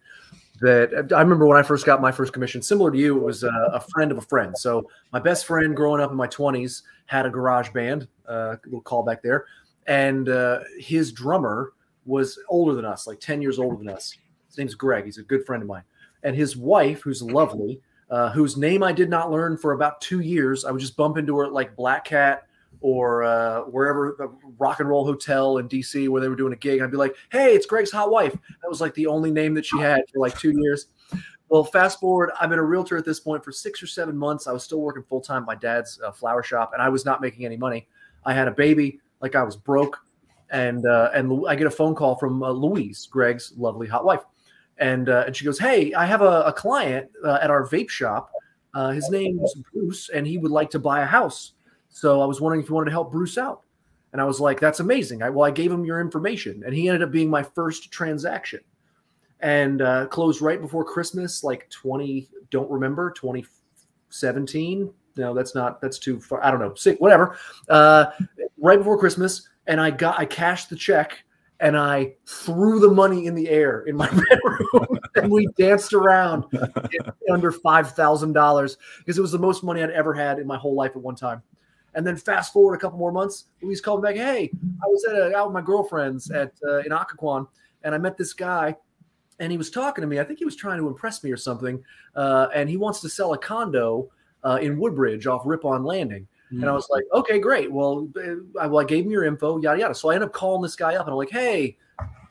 that 0.60 1.12
I 1.16 1.22
remember 1.22 1.46
when 1.46 1.58
I 1.58 1.64
first 1.64 1.86
got 1.86 2.02
my 2.02 2.12
first 2.12 2.34
commission. 2.34 2.62
Similar 2.62 2.92
to 2.92 2.98
you, 2.98 3.18
it 3.18 3.24
was 3.24 3.44
a, 3.44 3.70
a 3.74 3.80
friend 3.80 4.12
of 4.12 4.18
a 4.18 4.22
friend. 4.22 4.58
So 4.58 4.90
my 5.14 5.20
best 5.20 5.46
friend 5.46 5.76
growing 5.76 6.02
up 6.02 6.12
in 6.12 6.18
my 6.18 6.28
twenties 6.28 6.84
had 7.06 7.26
a 7.26 7.30
garage 7.30 7.70
band. 7.72 8.08
Uh, 8.28 8.58
little 8.66 8.82
callback 8.82 9.22
there, 9.22 9.46
and 9.88 10.28
uh, 10.28 10.60
his 10.78 11.14
drummer 11.14 11.72
was 12.06 12.38
older 12.50 12.76
than 12.76 12.84
us, 12.84 13.08
like 13.08 13.20
ten 13.22 13.42
years 13.42 13.58
older 13.58 13.78
than 13.78 13.88
us. 13.88 14.18
His 14.48 14.58
name's 14.58 14.76
Greg. 14.76 15.06
He's 15.06 15.18
a 15.18 15.24
good 15.24 15.46
friend 15.46 15.64
of 15.64 15.70
mine, 15.70 15.84
and 16.24 16.36
his 16.36 16.58
wife, 16.58 17.02
who's 17.02 17.22
lovely, 17.22 17.80
uh, 18.10 18.32
whose 18.32 18.58
name 18.58 18.84
I 18.84 18.92
did 18.92 19.10
not 19.10 19.32
learn 19.32 19.58
for 19.58 19.72
about 19.72 20.02
two 20.02 20.20
years. 20.20 20.66
I 20.66 20.72
would 20.72 20.82
just 20.82 20.98
bump 20.98 21.18
into 21.18 21.38
her 21.38 21.46
at 21.46 21.54
like 21.54 21.76
Black 21.78 22.04
Cat 22.04 22.48
or 22.82 23.24
uh, 23.24 23.62
wherever 23.62 24.16
the 24.18 24.32
rock 24.58 24.80
and 24.80 24.90
roll 24.90 25.06
hotel 25.06 25.58
in 25.58 25.68
DC 25.68 26.08
where 26.10 26.22
they 26.22 26.30
were 26.30 26.36
doing 26.36 26.54
a 26.54 26.58
gig. 26.58 26.82
I'd 26.82 26.92
be 26.92 26.98
like, 26.98 27.16
"Hey, 27.32 27.56
it's 27.56 27.66
Greg's 27.66 27.92
hot 27.92 28.12
wife." 28.12 28.34
That 28.34 28.70
was 28.70 28.82
like 28.82 28.94
the 28.94 29.08
only 29.08 29.32
name 29.32 29.54
that 29.56 29.66
she 29.66 29.78
had 29.80 30.02
for 30.12 30.20
like 30.20 30.38
two 30.38 30.52
years. 30.56 30.88
Well, 31.50 31.64
fast 31.64 32.00
forward, 32.00 32.32
I've 32.40 32.50
been 32.50 32.60
a 32.60 32.64
realtor 32.64 32.98
at 32.98 33.06
this 33.06 33.20
point 33.20 33.44
for 33.44 33.52
six 33.52 33.82
or 33.82 33.88
seven 33.88 34.18
months. 34.18 34.48
I 34.48 34.52
was 34.52 34.64
still 34.64 34.82
working 34.82 35.04
full 35.04 35.22
time 35.22 35.44
at 35.44 35.48
my 35.48 35.56
dad's 35.56 36.00
uh, 36.02 36.12
flower 36.12 36.44
shop, 36.44 36.72
and 36.74 36.82
I 36.82 36.90
was 36.90 37.06
not 37.06 37.22
making 37.22 37.46
any 37.46 37.56
money. 37.56 37.88
I 38.26 38.34
had 38.34 38.48
a 38.48 38.52
baby, 38.52 39.00
like 39.22 39.36
I 39.36 39.44
was 39.44 39.56
broke, 39.56 39.98
and 40.50 40.86
uh, 40.86 41.12
and 41.14 41.46
I 41.48 41.56
get 41.56 41.68
a 41.68 41.72
phone 41.72 41.96
call 41.96 42.16
from 42.16 42.44
uh, 42.44 42.52
Louise, 42.52 43.08
Greg's 43.10 43.54
lovely 43.56 43.88
hot 43.88 44.04
wife, 44.04 44.22
and 44.78 45.08
uh, 45.08 45.24
and 45.26 45.36
she 45.36 45.46
goes, 45.46 45.58
"Hey, 45.58 45.94
I 45.94 46.06
have 46.06 46.22
a, 46.22 46.42
a 46.42 46.54
client 46.54 47.10
uh, 47.24 47.40
at 47.42 47.50
our 47.50 47.66
vape 47.68 47.90
shop. 47.90 48.32
His 48.94 49.10
name's 49.10 49.56
Bruce, 49.74 50.10
and 50.10 50.28
he 50.28 50.38
would 50.38 50.52
like 50.52 50.70
to 50.70 50.78
buy 50.78 51.02
a 51.02 51.06
house. 51.06 51.54
So 51.98 52.22
I 52.22 52.26
was 52.26 52.40
wondering 52.40 52.62
if 52.62 52.70
you 52.70 52.76
wanted 52.76 52.86
to 52.86 52.92
help 52.92 53.12
Bruce 53.12 53.40
out." 53.40 53.62
And 54.14 54.22
I 54.22 54.26
was 54.26 54.40
like, 54.40 54.60
"That's 54.60 54.80
amazing." 54.80 55.24
I, 55.24 55.32
well, 55.32 55.48
I 55.48 55.52
gave 55.52 55.72
him 55.72 55.84
your 55.84 56.00
information, 56.00 56.62
and 56.64 56.72
he 56.72 56.88
ended 56.88 57.02
up 57.02 57.12
being 57.12 57.28
my 57.28 57.42
first 57.42 57.92
transaction, 57.92 58.60
and 59.40 59.82
uh, 59.82 60.06
closed 60.06 60.40
right 60.40 60.62
before 60.62 60.86
Christmas, 60.86 61.44
like 61.44 61.68
twenty. 61.72 62.30
Don't 62.52 62.70
remember 62.70 63.10
twenty 63.10 63.48
seventeen. 64.10 64.94
No, 65.16 65.34
that's 65.34 65.56
not. 65.56 65.82
That's 65.82 65.98
too 65.98 66.20
far. 66.22 66.46
I 66.46 66.52
don't 66.52 66.60
know. 66.60 66.76
Sick. 66.76 67.00
Whatever. 67.00 67.40
Uh, 67.68 68.12
right 68.60 68.78
before 68.78 69.00
Christmas, 69.00 69.50
and 69.66 69.82
I 69.82 69.90
got 69.90 70.20
I 70.20 70.26
cashed 70.26 70.70
the 70.70 70.76
check 70.76 71.24
and 71.60 71.76
I 71.76 72.14
threw 72.28 72.80
the 72.80 72.92
money 72.92 73.26
in 73.26 73.34
the 73.34 73.50
air 73.50 73.82
in 73.88 73.96
my 73.96 74.08
bedroom 74.30 75.00
and 75.16 75.32
we 75.32 75.48
danced 75.58 75.94
around 75.94 76.46
under 77.32 77.52
five 77.52 77.94
thousand 77.94 78.34
dollars 78.34 78.78
because 79.00 79.18
it 79.18 79.22
was 79.22 79.32
the 79.32 79.40
most 79.40 79.64
money 79.64 79.82
I'd 79.82 79.90
ever 79.90 80.14
had 80.14 80.38
in 80.38 80.46
my 80.46 80.58
whole 80.58 80.76
life 80.76 80.92
at 80.92 81.02
one 81.02 81.16
time. 81.16 81.42
And 81.96 82.06
then 82.06 82.16
fast 82.16 82.54
forward 82.54 82.76
a 82.76 82.78
couple 82.78 83.00
more 83.00 83.12
months, 83.12 83.46
Louise 83.62 83.82
called 83.82 84.04
me 84.04 84.10
back. 84.10 84.18
Hey, 84.18 84.52
I 84.84 84.88
was 84.88 85.06
at 85.06 85.16
a, 85.16 85.36
out 85.36 85.48
with 85.48 85.54
my 85.54 85.62
girlfriends 85.62 86.30
at 86.30 86.54
uh, 86.68 86.80
in 86.80 86.92
Occoquan, 86.92 87.48
and 87.84 87.96
I 87.96 87.98
met 87.98 88.18
this 88.18 88.34
guy, 88.34 88.76
and 89.40 89.52
he 89.52 89.58
was 89.58 89.72
talking 89.72 90.02
to 90.02 90.08
me. 90.08 90.20
I 90.20 90.24
think 90.24 90.40
he 90.40 90.46
was 90.46 90.56
trying 90.56 90.80
to 90.80 90.88
impress 90.88 91.24
me 91.24 91.32
or 91.32 91.38
something. 91.38 91.84
Uh, 92.16 92.48
and 92.54 92.70
he 92.70 92.78
wants 92.78 93.02
to 93.02 93.10
sell 93.10 93.34
a 93.34 93.38
condo 93.38 94.10
uh, 94.44 94.60
in 94.62 94.78
Woodbridge 94.78 95.28
off 95.28 95.42
Rippon 95.46 95.84
Landing. 95.84 96.28
Mm-hmm. 96.48 96.62
And 96.62 96.70
I 96.70 96.74
was 96.74 96.88
like, 96.90 97.04
okay, 97.14 97.40
great. 97.40 97.72
Well, 97.72 98.10
I, 98.60 98.68
well, 98.68 98.82
I 98.82 98.86
gave 98.86 99.06
him 99.06 99.12
your 99.12 99.26
info, 99.26 99.60
yada 99.60 99.80
yada. 99.80 99.96
So 99.96 100.10
I 100.10 100.16
end 100.16 100.24
up 100.24 100.34
calling 100.34 100.62
this 100.62 100.76
guy 100.76 100.96
up, 100.96 101.06
and 101.06 101.12
I'm 101.12 101.18
like, 101.18 101.32
hey, 101.32 101.78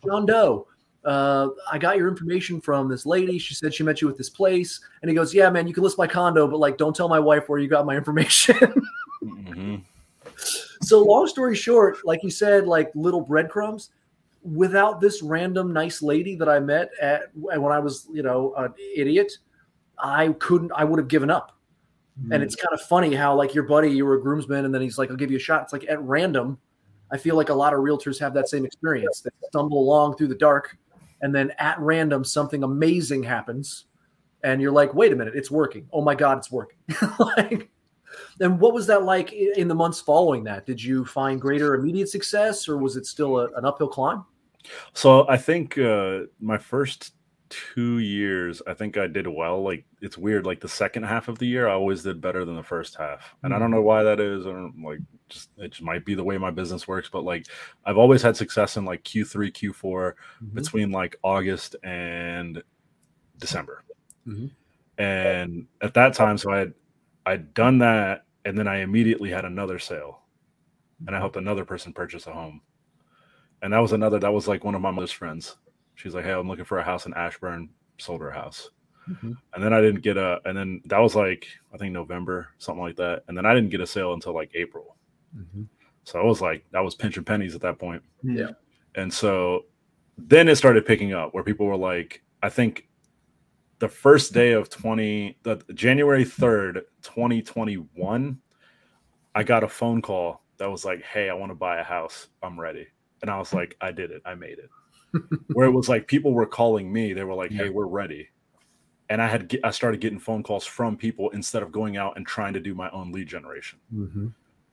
John 0.05 0.27
Doe. 0.27 0.67
Uh, 1.05 1.51
I 1.71 1.79
got 1.79 1.97
your 1.97 2.09
information 2.09 2.61
from 2.61 2.89
this 2.89 3.07
lady. 3.07 3.39
She 3.39 3.55
said 3.55 3.73
she 3.73 3.85
met 3.85 4.01
you 4.01 4.09
at 4.09 4.17
this 4.17 4.29
place. 4.29 4.81
And 5.03 5.09
he 5.09 5.15
goes, 5.15 5.33
Yeah, 5.33 5.49
man, 5.51 5.69
you 5.69 5.73
can 5.73 5.85
list 5.85 5.99
my 5.99 6.07
condo, 6.09 6.49
but 6.49 6.59
like, 6.59 6.79
don't 6.79 6.97
tell 6.97 7.09
my 7.09 7.21
wife 7.21 7.49
where 7.49 7.61
you 7.61 7.69
got 7.69 7.87
my 7.87 7.97
information. 7.97 8.59
Mm-hmm. 9.57 9.77
So, 10.83 11.03
long 11.03 11.27
story 11.27 11.57
short, 11.57 11.99
like 12.05 12.23
you 12.23 12.31
said, 12.31 12.67
like 12.67 12.91
little 12.95 13.21
breadcrumbs. 13.21 13.91
Without 14.43 15.01
this 15.01 15.23
random 15.23 15.73
nice 15.73 16.03
lady 16.03 16.37
that 16.37 16.49
I 16.49 16.61
met 16.61 16.91
at 17.01 17.31
when 17.35 17.73
I 17.73 17.81
was, 17.81 18.07
you 18.13 18.23
know, 18.23 18.55
an 18.57 18.73
idiot, 18.95 19.33
I 19.99 20.29
couldn't. 20.39 20.71
I 20.73 20.85
would 20.85 21.01
have 21.01 21.09
given 21.09 21.31
up. 21.31 21.57
Mm-hmm. 22.21 22.33
And 22.33 22.43
it's 22.43 22.55
kind 22.55 22.73
of 22.73 22.81
funny 22.81 23.15
how 23.15 23.35
like 23.35 23.55
your 23.55 23.65
buddy, 23.65 23.91
you 23.91 24.07
were 24.07 24.15
a 24.15 24.23
groomsman, 24.23 24.65
and 24.65 24.75
then 24.75 24.83
he's 24.83 24.99
like, 24.99 25.11
"I'll 25.11 25.17
give 25.17 25.31
you 25.31 25.37
a 25.37 25.41
shot." 25.41 25.65
It's 25.65 25.73
like 25.73 25.87
at 25.89 26.01
random. 26.01 26.59
I 27.11 27.19
feel 27.19 27.37
like 27.37 27.51
a 27.51 27.55
lot 27.55 27.73
of 27.73 27.81
realtors 27.81 28.19
have 28.21 28.35
that 28.35 28.49
same 28.49 28.65
experience. 28.65 29.21
They 29.21 29.31
stumble 29.49 29.79
along 29.79 30.17
through 30.17 30.29
the 30.29 30.37
dark, 30.37 30.77
and 31.23 31.35
then 31.35 31.53
at 31.59 31.79
random 31.79 32.25
something 32.25 32.63
amazing 32.63 33.23
happens, 33.23 33.87
and 34.45 34.63
you're 34.63 34.73
like, 34.73 34.95
"Wait 34.95 35.13
a 35.13 35.17
minute, 35.17 35.35
it's 35.37 35.51
working! 35.51 35.89
Oh 35.93 36.03
my 36.03 36.15
god, 36.15 36.39
it's 36.39 36.51
working!" 36.51 36.79
like, 37.37 37.69
and 38.41 38.59
what 38.59 38.75
was 38.75 38.87
that 38.87 39.05
like 39.05 39.33
in 39.33 39.69
the 39.69 39.75
months 39.75 40.01
following 40.01 40.45
that? 40.45 40.67
Did 40.67 40.83
you 40.83 41.05
find 41.05 41.41
greater 41.41 41.75
immediate 41.75 42.09
success, 42.09 42.69
or 42.69 42.79
was 42.79 42.97
it 42.97 43.07
still 43.07 43.39
a, 43.39 43.47
an 43.55 43.65
uphill 43.65 43.89
climb? 43.89 44.25
So 44.93 45.29
I 45.29 45.37
think 45.37 45.79
uh, 45.79 46.23
my 46.41 46.59
first 46.59 47.13
two 47.49 47.99
years, 47.99 48.61
I 48.67 48.75
think 48.75 48.97
I 48.97 49.07
did 49.07 49.27
well. 49.27 49.63
Like 49.63 49.85
it's 50.01 50.19
weird. 50.19 50.47
Like 50.47 50.61
the 50.61 50.69
second 50.69 51.05
half 51.05 51.29
of 51.29 51.39
the 51.39 51.47
year, 51.47 51.69
I 51.69 51.75
always 51.75 52.03
did 52.03 52.21
better 52.21 52.45
than 52.45 52.57
the 52.57 52.63
first 52.63 52.97
half, 52.97 53.35
and 53.43 53.53
mm-hmm. 53.53 53.57
I 53.57 53.59
don't 53.59 53.71
know 53.71 53.83
mm. 53.83 53.85
why 53.85 54.03
that 54.03 54.21
is. 54.21 54.47
I 54.47 54.51
don't 54.51 54.83
like 54.83 55.01
just 55.29 55.51
it 55.59 55.71
just 55.71 55.83
might 55.83 56.05
be 56.05 56.15
the 56.15 56.25
way 56.25 56.39
my 56.39 56.51
business 56.51 56.89
works. 56.89 57.09
But 57.09 57.25
like 57.25 57.47
I've 57.85 57.99
always 57.99 58.23
had 58.23 58.37
success 58.37 58.77
in 58.77 58.85
like 58.85 59.05
Q 59.05 59.25
three, 59.25 59.51
Q 59.51 59.73
4 59.73 60.17
mm-hmm. 60.43 60.55
between 60.55 60.91
like 60.91 61.17
August 61.23 61.77
and 61.83 62.63
December, 63.39 63.85
mm-hmm. 64.27 64.47
and 65.03 65.67
at 65.81 65.95
that 65.95 66.15
time, 66.15 66.39
so 66.39 66.51
I 66.51 66.59
had 66.59 66.75
I'd 67.27 67.53
done 67.53 67.79
that, 67.79 68.25
and 68.45 68.57
then 68.57 68.69
I 68.69 68.79
immediately 68.79 69.31
had 69.31 69.45
another 69.45 69.79
sale, 69.79 70.23
and 71.07 71.15
I 71.15 71.19
helped 71.19 71.37
another 71.37 71.65
person 71.65 71.93
purchase 71.93 72.27
a 72.27 72.33
home, 72.33 72.63
and 73.63 73.73
that 73.73 73.81
was 73.81 73.93
another. 73.93 74.19
That 74.19 74.33
was 74.33 74.49
like 74.49 74.65
one 74.65 74.75
of 74.75 74.81
my 74.81 74.91
mother's 74.91 75.13
friends. 75.13 75.57
She's 75.97 76.15
like, 76.15 76.25
"Hey, 76.25 76.33
I'm 76.33 76.49
looking 76.49 76.65
for 76.65 76.79
a 76.79 76.85
house 76.85 77.07
in 77.07 77.15
Ashburn." 77.15 77.69
Sold 77.99 78.21
her 78.21 78.31
house, 78.31 78.71
mm-hmm. 79.09 79.33
and 79.55 79.65
then 79.65 79.73
I 79.73 79.81
didn't 79.81 80.03
get 80.03 80.17
a. 80.17 80.41
And 80.45 80.57
then 80.57 80.83
that 80.87 80.99
was 80.99 81.15
like 81.15 81.47
I 81.75 81.79
think 81.79 81.93
November, 81.93 82.49
something 82.59 82.83
like 82.83 82.97
that. 82.97 83.25
And 83.29 83.37
then 83.37 83.47
I 83.47 83.55
didn't 83.55 83.71
get 83.71 83.81
a 83.81 83.87
sale 83.87 84.13
until 84.13 84.35
like 84.35 84.51
April. 84.55 84.97
Mm-hmm. 85.37 85.63
So 86.05 86.21
I 86.21 86.25
was 86.25 86.41
like, 86.41 86.65
that 86.71 86.85
was 86.85 86.95
pinching 86.95 87.25
pennies 87.25 87.55
at 87.55 87.61
that 87.63 87.79
point. 87.79 88.03
Yeah. 88.23 88.51
And 88.95 89.13
so 89.13 89.65
then 90.17 90.49
it 90.49 90.57
started 90.57 90.87
picking 90.87 91.13
up 91.13 91.35
where 91.35 91.43
people 91.43 91.67
were 91.67 91.77
like, 91.77 92.23
I 92.43 92.49
think 92.49 92.87
the 93.79 93.89
first 93.89 94.33
day 94.33 94.53
of 94.53 94.71
20 94.71 95.39
the 95.43 95.57
January 95.75 96.25
3rd, 96.25 96.83
2021, 97.03 98.39
I 99.35 99.43
got 99.43 99.65
a 99.65 99.69
phone 99.69 100.01
call 100.01 100.43
that 100.59 100.71
was 100.71 100.85
like, 100.85 101.03
"Hey, 101.03 101.29
I 101.29 101.35
want 101.35 101.51
to 101.51 101.57
buy 101.57 101.79
a 101.79 101.85
house. 101.85 102.29
I'm 102.43 102.59
ready." 102.59 102.87
And 103.23 103.31
I 103.31 103.39
was 103.39 103.53
like, 103.53 103.77
"I 103.81 103.93
did 103.93 104.11
it. 104.11 104.23
I 104.25 104.35
made 104.35 104.59
it." 104.59 104.71
Where 105.53 105.67
it 105.67 105.73
was 105.73 105.89
like 105.89 106.07
people 106.07 106.33
were 106.33 106.47
calling 106.47 106.93
me, 106.93 107.13
they 107.13 107.25
were 107.25 107.35
like, 107.35 107.53
"Hey, 107.53 107.69
we're 107.69 107.87
ready." 107.87 108.29
And 109.09 109.23
I 109.23 109.29
had 109.29 109.57
I 109.63 109.71
started 109.71 110.01
getting 110.01 110.19
phone 110.19 110.43
calls 110.43 110.65
from 110.65 110.97
people 110.97 111.31
instead 111.31 111.63
of 111.63 111.71
going 111.71 111.97
out 111.97 112.17
and 112.17 112.27
trying 112.27 112.55
to 112.55 112.61
do 112.61 112.75
my 112.75 112.91
own 112.91 113.13
lead 113.13 113.29
generation. 113.29 113.79
Mm-hmm. 113.95 114.29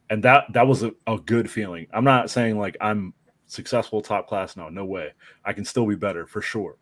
And 0.10 0.24
that 0.24 0.46
that 0.54 0.66
was 0.66 0.84
a, 0.84 0.94
a 1.08 1.18
good 1.18 1.50
feeling. 1.50 1.88
I'm 1.94 2.04
not 2.04 2.30
saying 2.30 2.58
like 2.58 2.78
I'm 2.82 3.14
successful 3.54 4.02
top 4.02 4.28
class 4.28 4.58
no 4.58 4.68
no 4.70 4.84
way 4.84 5.12
i 5.46 5.54
can 5.54 5.64
still 5.64 5.86
be 5.86 5.96
better 5.96 6.26
for 6.26 6.42
sure 6.42 6.76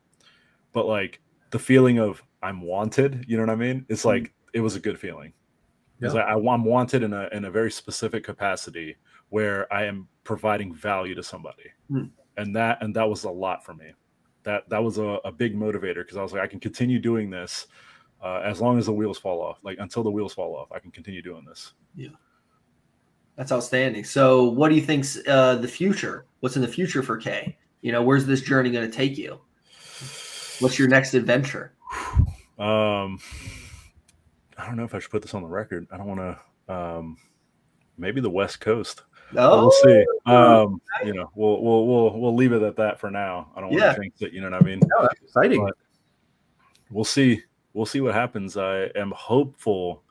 but 0.71 0.85
like 0.85 1.19
the 1.51 1.59
feeling 1.59 1.99
of 1.99 2.23
I'm 2.41 2.61
wanted. 2.61 3.25
You 3.27 3.37
know 3.37 3.43
what 3.43 3.51
I 3.51 3.55
mean? 3.55 3.85
It's 3.89 4.05
like 4.05 4.23
mm-hmm. 4.23 4.49
it 4.53 4.61
was 4.61 4.75
a 4.75 4.79
good 4.79 4.99
feeling 4.99 5.33
because 5.99 6.15
yeah. 6.15 6.21
I, 6.21 6.33
I'm 6.33 6.65
wanted 6.65 7.03
in 7.03 7.13
a 7.13 7.29
in 7.31 7.45
a 7.45 7.51
very 7.51 7.71
specific 7.71 8.23
capacity 8.23 8.95
where 9.29 9.71
I 9.71 9.85
am 9.85 10.07
providing 10.23 10.73
value 10.73 11.15
to 11.15 11.23
somebody, 11.23 11.71
mm. 11.89 12.09
and 12.37 12.55
that 12.55 12.81
and 12.81 12.95
that 12.95 13.07
was 13.07 13.23
a 13.23 13.29
lot 13.29 13.63
for 13.63 13.73
me. 13.73 13.91
That 14.43 14.67
that 14.69 14.83
was 14.83 14.97
a, 14.97 15.19
a 15.23 15.31
big 15.31 15.55
motivator 15.55 16.03
because 16.03 16.17
I 16.17 16.23
was 16.23 16.33
like, 16.33 16.41
I 16.41 16.47
can 16.47 16.59
continue 16.59 16.99
doing 16.99 17.29
this 17.29 17.67
uh, 18.23 18.41
as 18.43 18.59
long 18.59 18.77
as 18.77 18.87
the 18.87 18.93
wheels 18.93 19.19
fall 19.19 19.41
off. 19.41 19.59
Like 19.63 19.77
until 19.79 20.03
the 20.03 20.11
wheels 20.11 20.33
fall 20.33 20.55
off, 20.55 20.71
I 20.71 20.79
can 20.79 20.91
continue 20.91 21.21
doing 21.21 21.45
this. 21.45 21.73
Yeah. 21.95 22.09
That's 23.35 23.51
outstanding. 23.51 24.03
So, 24.03 24.43
what 24.43 24.69
do 24.69 24.75
you 24.75 24.81
think's 24.81 25.17
uh, 25.27 25.55
the 25.55 25.67
future? 25.67 26.25
What's 26.41 26.55
in 26.55 26.61
the 26.61 26.67
future 26.67 27.01
for 27.01 27.17
Kay? 27.17 27.57
You 27.81 27.91
know, 27.91 28.03
where's 28.03 28.25
this 28.25 28.41
journey 28.41 28.69
going 28.71 28.89
to 28.89 28.95
take 28.95 29.17
you? 29.17 29.39
What's 30.61 30.77
your 30.77 30.87
next 30.87 31.13
adventure? 31.13 31.73
Um, 32.59 33.19
I 34.57 34.65
don't 34.65 34.77
know 34.77 34.83
if 34.83 34.93
I 34.93 34.99
should 34.99 35.11
put 35.11 35.23
this 35.23 35.33
on 35.33 35.41
the 35.41 35.47
record. 35.47 35.87
I 35.91 35.97
don't 35.97 36.07
want 36.07 36.19
to. 36.67 36.73
Um, 36.73 37.17
maybe 37.97 38.21
the 38.21 38.29
West 38.29 38.59
Coast. 38.59 39.03
Oh, 39.35 39.61
we'll 39.61 39.71
see. 39.71 40.05
Um, 40.25 40.81
you 41.05 41.13
know, 41.13 41.31
we'll 41.35 41.61
we'll 41.61 41.87
we'll 41.87 42.19
we'll 42.19 42.35
leave 42.35 42.51
it 42.51 42.61
at 42.61 42.75
that 42.75 42.99
for 42.99 43.09
now. 43.09 43.51
I 43.55 43.61
don't 43.61 43.71
want 43.71 43.81
to 43.81 43.93
think 43.95 44.17
that 44.17 44.33
you 44.33 44.41
know 44.41 44.49
what 44.49 44.61
I 44.61 44.65
mean. 44.65 44.79
No, 44.79 45.01
that's 45.01 45.21
exciting. 45.21 45.63
But 45.65 45.75
we'll 46.89 47.03
see. 47.03 47.41
We'll 47.73 47.85
see 47.85 48.01
what 48.01 48.13
happens. 48.13 48.57
I 48.57 48.85
am 48.95 49.11
hopeful 49.11 50.03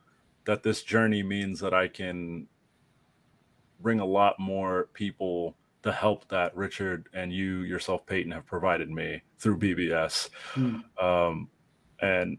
that 0.46 0.62
this 0.62 0.82
journey 0.82 1.22
means 1.22 1.60
that 1.60 1.74
I 1.74 1.86
can 1.88 2.46
bring 3.80 4.00
a 4.00 4.04
lot 4.04 4.38
more 4.38 4.88
people 4.94 5.54
the 5.82 5.92
help 5.92 6.28
that 6.28 6.54
Richard 6.56 7.08
and 7.14 7.32
you 7.32 7.60
yourself, 7.60 8.04
Peyton, 8.06 8.32
have 8.32 8.46
provided 8.46 8.90
me 8.90 9.22
through 9.38 9.58
BBS. 9.58 10.28
Mm. 10.54 10.82
Um, 11.02 11.48
and 12.00 12.38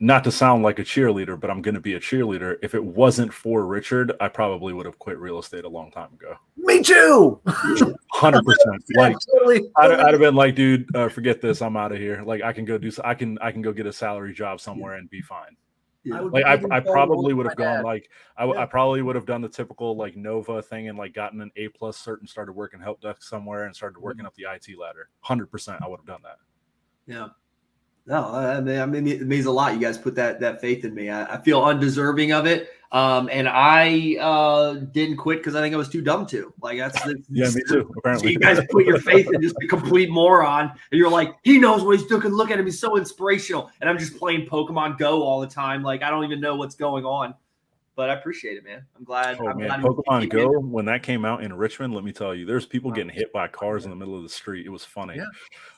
not 0.00 0.22
to 0.24 0.30
sound 0.30 0.62
like 0.62 0.78
a 0.78 0.84
cheerleader, 0.84 1.38
but 1.38 1.50
I'm 1.50 1.60
going 1.60 1.74
to 1.74 1.80
be 1.80 1.94
a 1.94 2.00
cheerleader. 2.00 2.56
If 2.62 2.74
it 2.74 2.84
wasn't 2.84 3.32
for 3.32 3.66
Richard, 3.66 4.12
I 4.20 4.28
probably 4.28 4.72
would 4.72 4.86
have 4.86 4.98
quit 4.98 5.18
real 5.18 5.38
estate 5.38 5.64
a 5.64 5.68
long 5.68 5.90
time 5.90 6.12
ago. 6.14 6.36
Me 6.56 6.82
too. 6.82 7.40
Hundred 8.12 8.44
percent. 8.44 8.84
Like 8.96 9.16
I'd, 9.76 9.92
I'd, 9.92 10.12
have 10.12 10.20
been 10.20 10.34
like, 10.34 10.54
dude, 10.54 10.94
uh, 10.94 11.08
forget 11.08 11.40
this. 11.40 11.62
I'm 11.62 11.76
out 11.76 11.92
of 11.92 11.98
here. 11.98 12.22
Like 12.24 12.42
I 12.42 12.52
can 12.52 12.64
go 12.64 12.78
do. 12.78 12.90
I 13.04 13.14
can. 13.14 13.38
I 13.40 13.52
can 13.52 13.62
go 13.62 13.72
get 13.72 13.86
a 13.86 13.92
salary 13.92 14.32
job 14.32 14.60
somewhere 14.60 14.94
and 14.94 15.08
be 15.10 15.20
fine. 15.20 15.56
Yeah. 16.08 16.16
I 16.16 16.20
like 16.20 16.44
I, 16.44 16.76
I 16.76 16.80
probably 16.80 17.34
would 17.34 17.46
have 17.46 17.56
gone 17.56 17.76
dad. 17.76 17.84
like 17.84 18.10
I, 18.36 18.46
yeah. 18.46 18.52
I 18.62 18.66
probably 18.66 19.02
would 19.02 19.16
have 19.16 19.26
done 19.26 19.42
the 19.42 19.48
typical 19.48 19.96
like 19.96 20.16
Nova 20.16 20.62
thing 20.62 20.88
and 20.88 20.96
like 20.96 21.12
gotten 21.12 21.40
an 21.40 21.50
A 21.56 21.68
plus 21.68 22.02
cert 22.02 22.20
and 22.20 22.28
started 22.28 22.52
working 22.52 22.80
help 22.80 23.00
desk 23.00 23.22
somewhere 23.22 23.64
and 23.64 23.76
started 23.76 24.00
working 24.00 24.20
mm-hmm. 24.20 24.26
up 24.26 24.34
the 24.34 24.72
IT 24.72 24.78
ladder. 24.78 25.10
Hundred 25.20 25.50
percent, 25.50 25.82
I 25.82 25.88
would 25.88 25.98
have 25.98 26.06
done 26.06 26.22
that. 26.22 26.38
Yeah. 27.06 27.28
No, 28.06 28.24
I 28.34 28.60
mean, 28.62 28.80
I 28.80 28.86
mean, 28.86 29.06
it 29.06 29.26
means 29.26 29.44
a 29.44 29.50
lot. 29.50 29.74
You 29.74 29.80
guys 29.80 29.98
put 29.98 30.14
that 30.14 30.40
that 30.40 30.62
faith 30.62 30.84
in 30.86 30.94
me. 30.94 31.10
I, 31.10 31.34
I 31.34 31.42
feel 31.42 31.62
undeserving 31.62 32.32
of 32.32 32.46
it, 32.46 32.70
um, 32.90 33.28
and 33.30 33.48
I 33.48 34.16
uh, 34.20 34.74
didn't 34.74 35.16
quit 35.18 35.38
because 35.38 35.54
I 35.54 35.60
think 35.60 35.74
I 35.74 35.78
was 35.78 35.88
too 35.88 36.00
dumb 36.00 36.26
to. 36.26 36.52
Like 36.60 36.78
that's, 36.78 37.00
that's 37.02 37.20
yeah, 37.28 37.50
me 37.50 37.62
too. 37.68 37.92
Apparently, 37.98 38.32
you 38.32 38.38
guys 38.38 38.60
put 38.70 38.86
your 38.86 38.98
faith 39.00 39.28
in 39.32 39.42
just 39.42 39.56
a 39.62 39.66
complete 39.66 40.10
moron, 40.10 40.70
and 40.70 40.98
you're 40.98 41.10
like, 41.10 41.34
he 41.42 41.58
knows 41.58 41.82
what 41.82 41.98
he's 41.98 42.08
doing. 42.08 42.28
Look 42.28 42.50
at 42.50 42.58
him; 42.58 42.64
he's 42.64 42.80
so 42.80 42.96
inspirational. 42.96 43.70
And 43.80 43.90
I'm 43.90 43.98
just 43.98 44.16
playing 44.16 44.46
Pokemon 44.46 44.98
Go 44.98 45.22
all 45.22 45.40
the 45.40 45.46
time. 45.46 45.82
Like 45.82 46.02
I 46.02 46.10
don't 46.10 46.24
even 46.24 46.40
know 46.40 46.56
what's 46.56 46.74
going 46.74 47.04
on 47.04 47.34
but 47.98 48.10
I 48.10 48.14
appreciate 48.14 48.56
it, 48.56 48.62
man. 48.62 48.86
I'm 48.96 49.02
glad. 49.02 49.38
Oh 49.40 49.48
I'm 49.48 49.58
man, 49.58 49.66
glad 49.66 49.80
Pokemon 49.80 50.30
Go 50.30 50.60
in. 50.60 50.70
when 50.70 50.84
that 50.84 51.02
came 51.02 51.24
out 51.24 51.42
in 51.42 51.52
Richmond, 51.52 51.92
let 51.92 52.04
me 52.04 52.12
tell 52.12 52.32
you, 52.32 52.46
there's 52.46 52.64
people 52.64 52.92
getting 52.92 53.12
hit 53.12 53.32
by 53.32 53.48
cars 53.48 53.86
in 53.86 53.90
the 53.90 53.96
middle 53.96 54.16
of 54.16 54.22
the 54.22 54.28
street. 54.28 54.66
It 54.66 54.68
was 54.68 54.84
funny. 54.84 55.16
Yeah. 55.16 55.24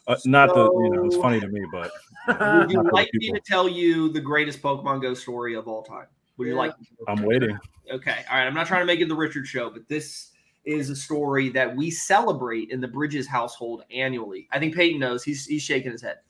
Uh, 0.07 0.17
not 0.27 0.51
so, 0.51 0.55
the 0.55 0.85
you 0.85 0.91
know, 0.91 1.07
it's 1.07 1.17
funny 1.17 1.41
to 1.41 1.49
me, 1.49 1.63
but 1.73 1.91
would 2.29 2.71
you 2.71 2.83
like 2.93 3.09
me 3.15 3.31
to 3.31 3.41
tell 3.41 3.67
you 3.67 4.13
the 4.13 4.21
greatest 4.21 4.61
Pokemon 4.61 5.01
Go 5.01 5.15
story 5.15 5.55
of 5.55 5.67
all 5.67 5.83
time? 5.83 6.09
Would 6.41 6.49
you 6.49 6.55
yeah. 6.55 6.59
like? 6.61 6.75
I'm 7.07 7.23
waiting. 7.23 7.59
Okay, 7.93 8.25
all 8.31 8.39
right. 8.39 8.47
I'm 8.47 8.55
not 8.55 8.67
trying 8.67 8.81
to 8.81 8.87
make 8.87 9.01
it 9.01 9.09
the 9.09 9.15
Richard 9.15 9.47
show, 9.47 9.69
but 9.69 9.87
this 9.89 10.31
is 10.65 10.89
a 10.89 10.97
story 10.97 11.51
that 11.51 11.77
we 11.77 11.91
celebrate 11.91 12.71
in 12.71 12.81
the 12.81 12.89
Bridges 12.89 13.27
household 13.27 13.85
annually. 13.95 14.49
I 14.51 14.59
think 14.59 14.75
Peyton 14.75 14.99
knows. 14.99 15.23
He's 15.23 15.45
he's 15.45 15.61
shaking 15.61 15.93
his 15.93 16.01
head. 16.01 16.21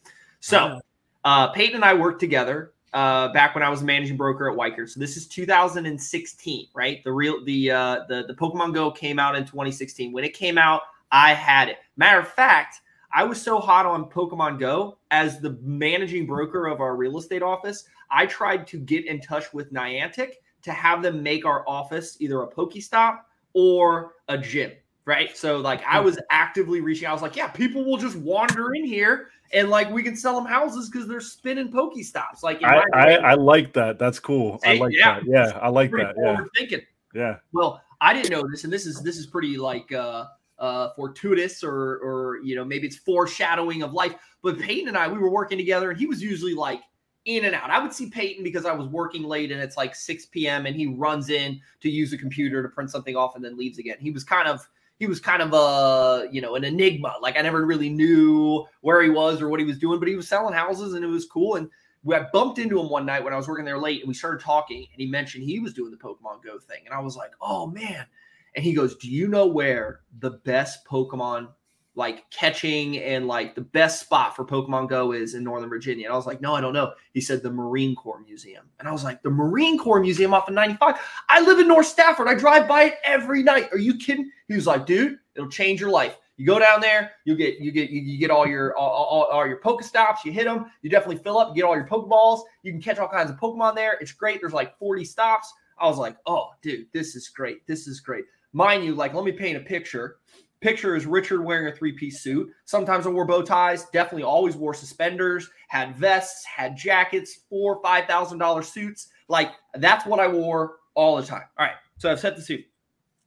So, 0.40 0.80
uh, 1.24 1.52
Peyton 1.52 1.76
and 1.76 1.84
I 1.84 1.94
worked 1.94 2.18
together 2.18 2.72
uh, 2.92 3.32
back 3.32 3.54
when 3.54 3.62
I 3.62 3.68
was 3.68 3.82
a 3.82 3.84
managing 3.84 4.16
broker 4.16 4.50
at 4.50 4.58
Weichert. 4.58 4.88
So 4.88 4.98
this 4.98 5.16
is 5.16 5.28
2016, 5.28 6.66
right? 6.74 7.04
The 7.04 7.12
real 7.12 7.44
the 7.44 7.70
uh, 7.70 8.00
the 8.08 8.24
the 8.26 8.34
Pokemon 8.34 8.74
Go 8.74 8.90
came 8.90 9.20
out 9.20 9.36
in 9.36 9.44
2016. 9.44 10.10
When 10.10 10.24
it 10.24 10.34
came 10.34 10.58
out, 10.58 10.82
I 11.12 11.34
had 11.34 11.68
it. 11.68 11.76
Matter 11.96 12.18
of 12.18 12.26
fact, 12.26 12.80
I 13.12 13.24
was 13.24 13.40
so 13.40 13.58
hot 13.58 13.86
on 13.86 14.04
Pokemon 14.04 14.58
Go 14.58 14.98
as 15.10 15.40
the 15.40 15.58
managing 15.62 16.26
broker 16.26 16.66
of 16.66 16.80
our 16.80 16.96
real 16.96 17.18
estate 17.18 17.42
office. 17.42 17.84
I 18.10 18.26
tried 18.26 18.66
to 18.68 18.78
get 18.78 19.06
in 19.06 19.20
touch 19.20 19.52
with 19.52 19.72
Niantic 19.72 20.34
to 20.62 20.72
have 20.72 21.02
them 21.02 21.22
make 21.22 21.44
our 21.44 21.68
office 21.68 22.16
either 22.20 22.42
a 22.42 22.48
Pokestop 22.48 23.20
or 23.52 24.12
a 24.28 24.38
gym. 24.38 24.72
Right. 25.06 25.36
So, 25.36 25.56
like, 25.56 25.82
I 25.86 25.98
was 25.98 26.20
actively 26.30 26.80
reaching 26.80 27.06
out. 27.06 27.10
I 27.10 27.12
was 27.14 27.22
like, 27.22 27.34
yeah, 27.34 27.48
people 27.48 27.84
will 27.84 27.96
just 27.96 28.16
wander 28.16 28.74
in 28.74 28.84
here 28.84 29.30
and, 29.52 29.68
like, 29.68 29.90
we 29.90 30.04
can 30.04 30.14
sell 30.14 30.36
them 30.36 30.44
houses 30.44 30.88
because 30.88 31.08
they're 31.08 31.20
spinning 31.20 31.72
Pokestops. 31.72 32.44
Like, 32.44 32.62
I, 32.62 32.84
I, 32.94 33.14
I, 33.14 33.34
like 33.34 33.72
that. 33.72 33.98
That's 33.98 34.20
cool. 34.20 34.60
I 34.64 34.74
like 34.74 34.92
yeah. 34.94 35.14
that. 35.14 35.22
Yeah. 35.26 35.58
I 35.60 35.68
like 35.68 35.90
that. 35.92 36.14
Yeah. 36.16 36.44
Thinking. 36.56 36.82
Yeah. 37.12 37.36
Well, 37.52 37.82
I 38.00 38.12
didn't 38.12 38.30
know 38.30 38.46
this. 38.48 38.62
And 38.62 38.72
this 38.72 38.86
is, 38.86 39.02
this 39.02 39.16
is 39.16 39.26
pretty 39.26 39.56
like, 39.56 39.90
uh, 39.90 40.26
uh, 40.60 40.90
fortuitous 40.94 41.64
or 41.64 41.98
or 41.98 42.38
you 42.44 42.54
know 42.54 42.64
maybe 42.64 42.86
it's 42.86 42.96
foreshadowing 42.96 43.82
of 43.82 43.92
life. 43.92 44.14
But 44.42 44.58
Peyton 44.60 44.88
and 44.88 44.96
I, 44.96 45.08
we 45.08 45.18
were 45.18 45.30
working 45.30 45.58
together, 45.58 45.90
and 45.90 45.98
he 45.98 46.06
was 46.06 46.22
usually 46.22 46.54
like 46.54 46.80
in 47.24 47.44
and 47.44 47.54
out. 47.54 47.70
I 47.70 47.82
would 47.82 47.92
see 47.92 48.08
Peyton 48.08 48.44
because 48.44 48.64
I 48.64 48.72
was 48.72 48.88
working 48.88 49.24
late 49.24 49.52
and 49.52 49.60
it's 49.60 49.76
like 49.76 49.94
6 49.94 50.26
p.m. 50.26 50.66
and 50.66 50.74
he 50.74 50.86
runs 50.86 51.28
in 51.28 51.60
to 51.80 51.90
use 51.90 52.12
a 52.12 52.18
computer 52.18 52.62
to 52.62 52.68
print 52.68 52.90
something 52.90 53.14
off 53.14 53.36
and 53.36 53.44
then 53.44 53.58
leaves 53.58 53.78
again. 53.78 53.96
He 54.00 54.10
was 54.10 54.24
kind 54.24 54.48
of 54.48 54.66
he 54.98 55.06
was 55.06 55.20
kind 55.20 55.42
of 55.42 55.52
a 55.52 56.28
you 56.30 56.40
know 56.40 56.54
an 56.54 56.64
enigma. 56.64 57.16
Like 57.20 57.36
I 57.36 57.42
never 57.42 57.64
really 57.64 57.88
knew 57.88 58.66
where 58.80 59.02
he 59.02 59.10
was 59.10 59.40
or 59.42 59.48
what 59.48 59.60
he 59.60 59.66
was 59.66 59.78
doing, 59.78 59.98
but 59.98 60.08
he 60.08 60.16
was 60.16 60.28
selling 60.28 60.54
houses 60.54 60.94
and 60.94 61.04
it 61.04 61.08
was 61.08 61.26
cool. 61.26 61.56
And 61.56 61.68
we 62.02 62.14
I 62.14 62.26
bumped 62.32 62.58
into 62.58 62.80
him 62.80 62.88
one 62.88 63.06
night 63.06 63.22
when 63.22 63.32
I 63.32 63.36
was 63.36 63.48
working 63.48 63.64
there 63.64 63.78
late 63.78 64.00
and 64.00 64.08
we 64.08 64.14
started 64.14 64.42
talking 64.42 64.86
and 64.92 65.00
he 65.00 65.06
mentioned 65.06 65.44
he 65.44 65.60
was 65.60 65.74
doing 65.74 65.90
the 65.90 65.96
Pokemon 65.96 66.42
Go 66.42 66.58
thing. 66.58 66.82
And 66.86 66.94
I 66.94 67.00
was 67.00 67.16
like, 67.16 67.32
oh 67.40 67.66
man, 67.66 68.06
and 68.54 68.64
he 68.64 68.72
goes, 68.72 68.96
"Do 68.96 69.08
you 69.08 69.28
know 69.28 69.46
where 69.46 70.00
the 70.18 70.30
best 70.30 70.84
Pokemon 70.84 71.48
like 71.96 72.30
catching 72.30 72.98
and 72.98 73.26
like 73.26 73.54
the 73.54 73.60
best 73.60 74.00
spot 74.00 74.36
for 74.36 74.44
Pokemon 74.44 74.88
Go 74.88 75.12
is 75.12 75.34
in 75.34 75.44
Northern 75.44 75.68
Virginia?" 75.68 76.06
And 76.06 76.12
I 76.12 76.16
was 76.16 76.26
like, 76.26 76.40
"No, 76.40 76.54
I 76.54 76.60
don't 76.60 76.72
know." 76.72 76.92
He 77.12 77.20
said 77.20 77.42
the 77.42 77.50
Marine 77.50 77.94
Corps 77.94 78.20
Museum, 78.20 78.68
and 78.78 78.88
I 78.88 78.92
was 78.92 79.04
like, 79.04 79.22
"The 79.22 79.30
Marine 79.30 79.78
Corps 79.78 80.00
Museum 80.00 80.34
off 80.34 80.48
of 80.48 80.54
95? 80.54 80.96
I 81.28 81.40
live 81.40 81.58
in 81.58 81.68
North 81.68 81.86
Stafford. 81.86 82.28
I 82.28 82.34
drive 82.34 82.66
by 82.68 82.84
it 82.84 82.94
every 83.04 83.42
night. 83.42 83.68
Are 83.72 83.78
you 83.78 83.96
kidding?" 83.96 84.30
He 84.48 84.54
was 84.54 84.66
like, 84.66 84.86
"Dude, 84.86 85.18
it'll 85.34 85.50
change 85.50 85.80
your 85.80 85.90
life." 85.90 86.16
You 86.40 86.46
go 86.46 86.58
down 86.58 86.80
there, 86.80 87.12
you 87.26 87.36
get 87.36 87.60
you 87.60 87.70
get 87.70 87.90
you, 87.90 88.16
get 88.16 88.30
all 88.30 88.46
your 88.46 88.74
all, 88.74 88.88
all, 88.88 89.24
all 89.24 89.46
your 89.46 89.60
Pokestops. 89.60 90.24
You 90.24 90.32
hit 90.32 90.46
them, 90.46 90.70
you 90.80 90.88
definitely 90.88 91.22
fill 91.22 91.36
up. 91.36 91.50
You 91.50 91.56
get 91.56 91.64
all 91.64 91.76
your 91.76 91.86
Pokeballs. 91.86 92.44
You 92.62 92.72
can 92.72 92.80
catch 92.80 92.96
all 92.96 93.08
kinds 93.08 93.30
of 93.30 93.36
Pokemon 93.36 93.74
there. 93.74 93.98
It's 94.00 94.12
great. 94.12 94.40
There's 94.40 94.54
like 94.54 94.78
40 94.78 95.04
stops. 95.04 95.52
I 95.78 95.86
was 95.86 95.98
like, 95.98 96.16
oh, 96.24 96.48
dude, 96.62 96.86
this 96.94 97.14
is 97.14 97.28
great. 97.28 97.66
This 97.66 97.86
is 97.86 98.00
great 98.00 98.24
mind 98.52 98.84
you, 98.84 98.94
like 98.94 99.14
let 99.14 99.24
me 99.24 99.32
paint 99.32 99.56
a 99.56 99.60
picture. 99.60 100.16
Picture 100.60 100.94
is 100.94 101.06
Richard 101.06 101.42
wearing 101.42 101.72
a 101.72 101.74
three-piece 101.74 102.20
suit. 102.20 102.50
Sometimes 102.66 103.06
I 103.06 103.10
wore 103.10 103.24
bow 103.24 103.40
ties. 103.40 103.86
Definitely 103.86 104.24
always 104.24 104.56
wore 104.56 104.74
suspenders. 104.74 105.48
Had 105.68 105.96
vests. 105.96 106.44
Had 106.44 106.76
jackets. 106.76 107.40
Four, 107.48 107.80
five 107.82 108.06
thousand 108.06 108.38
dollar 108.38 108.62
suits. 108.62 109.08
Like 109.28 109.52
that's 109.74 110.04
what 110.04 110.20
I 110.20 110.28
wore 110.28 110.76
all 110.94 111.16
the 111.16 111.26
time. 111.26 111.44
All 111.58 111.66
right. 111.66 111.76
So 111.98 112.10
I've 112.10 112.20
set 112.20 112.36
the 112.36 112.42
suit. 112.42 112.64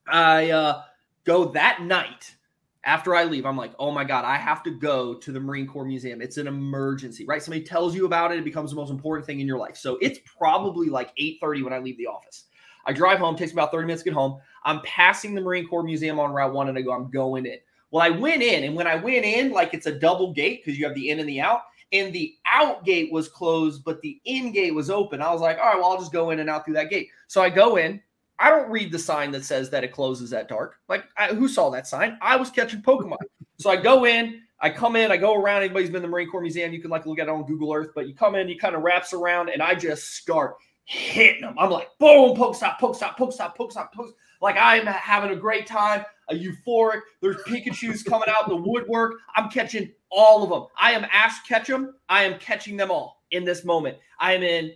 I 0.07 0.51
uh, 0.51 0.81
go 1.23 1.45
that 1.53 1.81
night 1.81 2.35
after 2.83 3.15
I 3.15 3.23
leave. 3.23 3.45
I'm 3.45 3.57
like, 3.57 3.73
oh 3.79 3.91
my 3.91 4.03
god, 4.03 4.25
I 4.25 4.35
have 4.37 4.63
to 4.63 4.71
go 4.71 5.15
to 5.15 5.31
the 5.31 5.39
Marine 5.39 5.67
Corps 5.67 5.85
Museum. 5.85 6.21
It's 6.21 6.37
an 6.37 6.47
emergency, 6.47 7.25
right? 7.25 7.41
Somebody 7.41 7.63
tells 7.63 7.95
you 7.95 8.05
about 8.05 8.31
it. 8.31 8.39
It 8.39 8.45
becomes 8.45 8.71
the 8.71 8.75
most 8.75 8.91
important 8.91 9.25
thing 9.25 9.39
in 9.39 9.47
your 9.47 9.57
life. 9.57 9.77
So 9.77 9.97
it's 10.01 10.19
probably 10.37 10.89
like 10.89 11.11
8:30 11.17 11.63
when 11.63 11.73
I 11.73 11.79
leave 11.79 11.97
the 11.97 12.07
office. 12.07 12.45
I 12.85 12.93
drive 12.93 13.19
home. 13.19 13.35
Takes 13.35 13.51
about 13.51 13.71
30 13.71 13.87
minutes 13.87 14.03
to 14.03 14.09
get 14.09 14.15
home. 14.15 14.39
I'm 14.63 14.81
passing 14.81 15.35
the 15.35 15.41
Marine 15.41 15.67
Corps 15.67 15.83
Museum 15.83 16.19
on 16.19 16.31
Route 16.31 16.53
One, 16.53 16.69
and 16.69 16.77
I 16.77 16.81
go, 16.81 16.91
I'm 16.91 17.09
going 17.09 17.45
in. 17.45 17.57
Well, 17.91 18.03
I 18.03 18.09
went 18.09 18.41
in, 18.41 18.63
and 18.63 18.75
when 18.75 18.87
I 18.87 18.95
went 18.95 19.25
in, 19.25 19.51
like 19.51 19.73
it's 19.73 19.85
a 19.85 19.99
double 19.99 20.33
gate 20.33 20.63
because 20.63 20.79
you 20.79 20.85
have 20.85 20.95
the 20.95 21.09
in 21.09 21.19
and 21.19 21.29
the 21.29 21.41
out, 21.41 21.61
and 21.91 22.11
the 22.11 22.35
out 22.45 22.83
gate 22.83 23.11
was 23.11 23.27
closed, 23.27 23.83
but 23.83 24.01
the 24.01 24.19
in 24.25 24.51
gate 24.51 24.73
was 24.73 24.89
open. 24.89 25.21
I 25.21 25.31
was 25.31 25.41
like, 25.41 25.57
all 25.59 25.65
right, 25.65 25.77
well, 25.77 25.91
I'll 25.91 25.99
just 25.99 26.11
go 26.11 26.31
in 26.31 26.39
and 26.39 26.49
out 26.49 26.65
through 26.65 26.73
that 26.73 26.89
gate. 26.89 27.09
So 27.27 27.41
I 27.41 27.49
go 27.49 27.75
in. 27.75 28.01
I 28.39 28.49
don't 28.49 28.69
read 28.71 28.91
the 28.91 28.99
sign 28.99 29.31
that 29.31 29.45
says 29.45 29.69
that 29.69 29.83
it 29.83 29.91
closes 29.91 30.33
at 30.33 30.49
dark. 30.49 30.77
Like, 30.89 31.05
I, 31.17 31.27
who 31.27 31.47
saw 31.47 31.69
that 31.69 31.87
sign? 31.87 32.17
I 32.19 32.35
was 32.35 32.49
catching 32.49 32.81
Pokemon. 32.81 33.17
so 33.59 33.69
I 33.69 33.75
go 33.75 34.05
in. 34.05 34.41
I 34.59 34.69
come 34.69 34.95
in, 34.95 35.11
I 35.11 35.17
go 35.17 35.35
around. 35.35 35.61
Anybody's 35.61 35.89
been 35.89 36.01
to 36.01 36.07
the 36.07 36.11
Marine 36.11 36.29
Corps 36.29 36.41
Museum, 36.41 36.71
you 36.71 36.81
can 36.81 36.89
like 36.89 37.05
look 37.05 37.19
at 37.19 37.27
it 37.27 37.29
on 37.29 37.45
Google 37.45 37.73
Earth, 37.73 37.89
but 37.93 38.07
you 38.07 38.15
come 38.15 38.33
in, 38.35 38.47
you 38.47 38.57
kind 38.57 38.75
of 38.75 38.81
wraps 38.81 39.11
around, 39.11 39.49
and 39.49 39.61
I 39.61 39.75
just 39.75 40.15
start 40.15 40.55
hitting 40.85 41.41
them. 41.41 41.55
I'm 41.57 41.69
like, 41.69 41.89
boom, 41.99 42.35
poke 42.35 42.55
stop, 42.55 42.79
poke 42.79 42.95
stop, 42.95 43.17
poke 43.17 43.33
stop, 43.33 43.57
poke 43.57 43.71
stop, 43.71 43.93
poke. 43.93 44.15
Like 44.41 44.57
I'm 44.59 44.85
having 44.85 45.31
a 45.31 45.35
great 45.35 45.65
time, 45.65 46.03
a 46.29 46.35
euphoric. 46.35 46.99
There's 47.21 47.37
Pikachu's 47.43 48.03
coming 48.03 48.27
out 48.29 48.49
the 48.49 48.55
woodwork. 48.55 49.13
I'm 49.35 49.49
catching 49.49 49.91
all 50.11 50.43
of 50.43 50.49
them. 50.49 50.67
I 50.77 50.91
am 50.91 51.05
Ash 51.11 51.41
Ketchum. 51.47 51.95
I 52.09 52.23
am 52.23 52.37
catching 52.39 52.75
them 52.75 52.91
all 52.91 53.23
in 53.31 53.45
this 53.45 53.63
moment. 53.63 53.97
I 54.19 54.33
am 54.33 54.43
in 54.43 54.73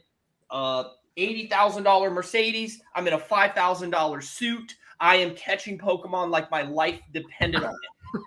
a 0.52 0.86
eighty 1.18 1.48
thousand 1.48 1.84
dollar 1.84 2.10
Mercedes. 2.10 2.82
I'm 2.96 3.08
in 3.08 3.14
a 3.14 3.20
five 3.20 3.54
thousand 3.54 3.90
dollar 3.90 4.22
suit. 4.22 4.76
I 5.00 5.18
am 5.18 5.36
catching 5.36 5.78
Pokemon 5.78 6.30
like 6.30 6.50
my 6.50 6.62
life 6.62 7.02
depended 7.12 7.64
on 7.64 7.76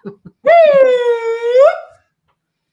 it. 0.04 0.14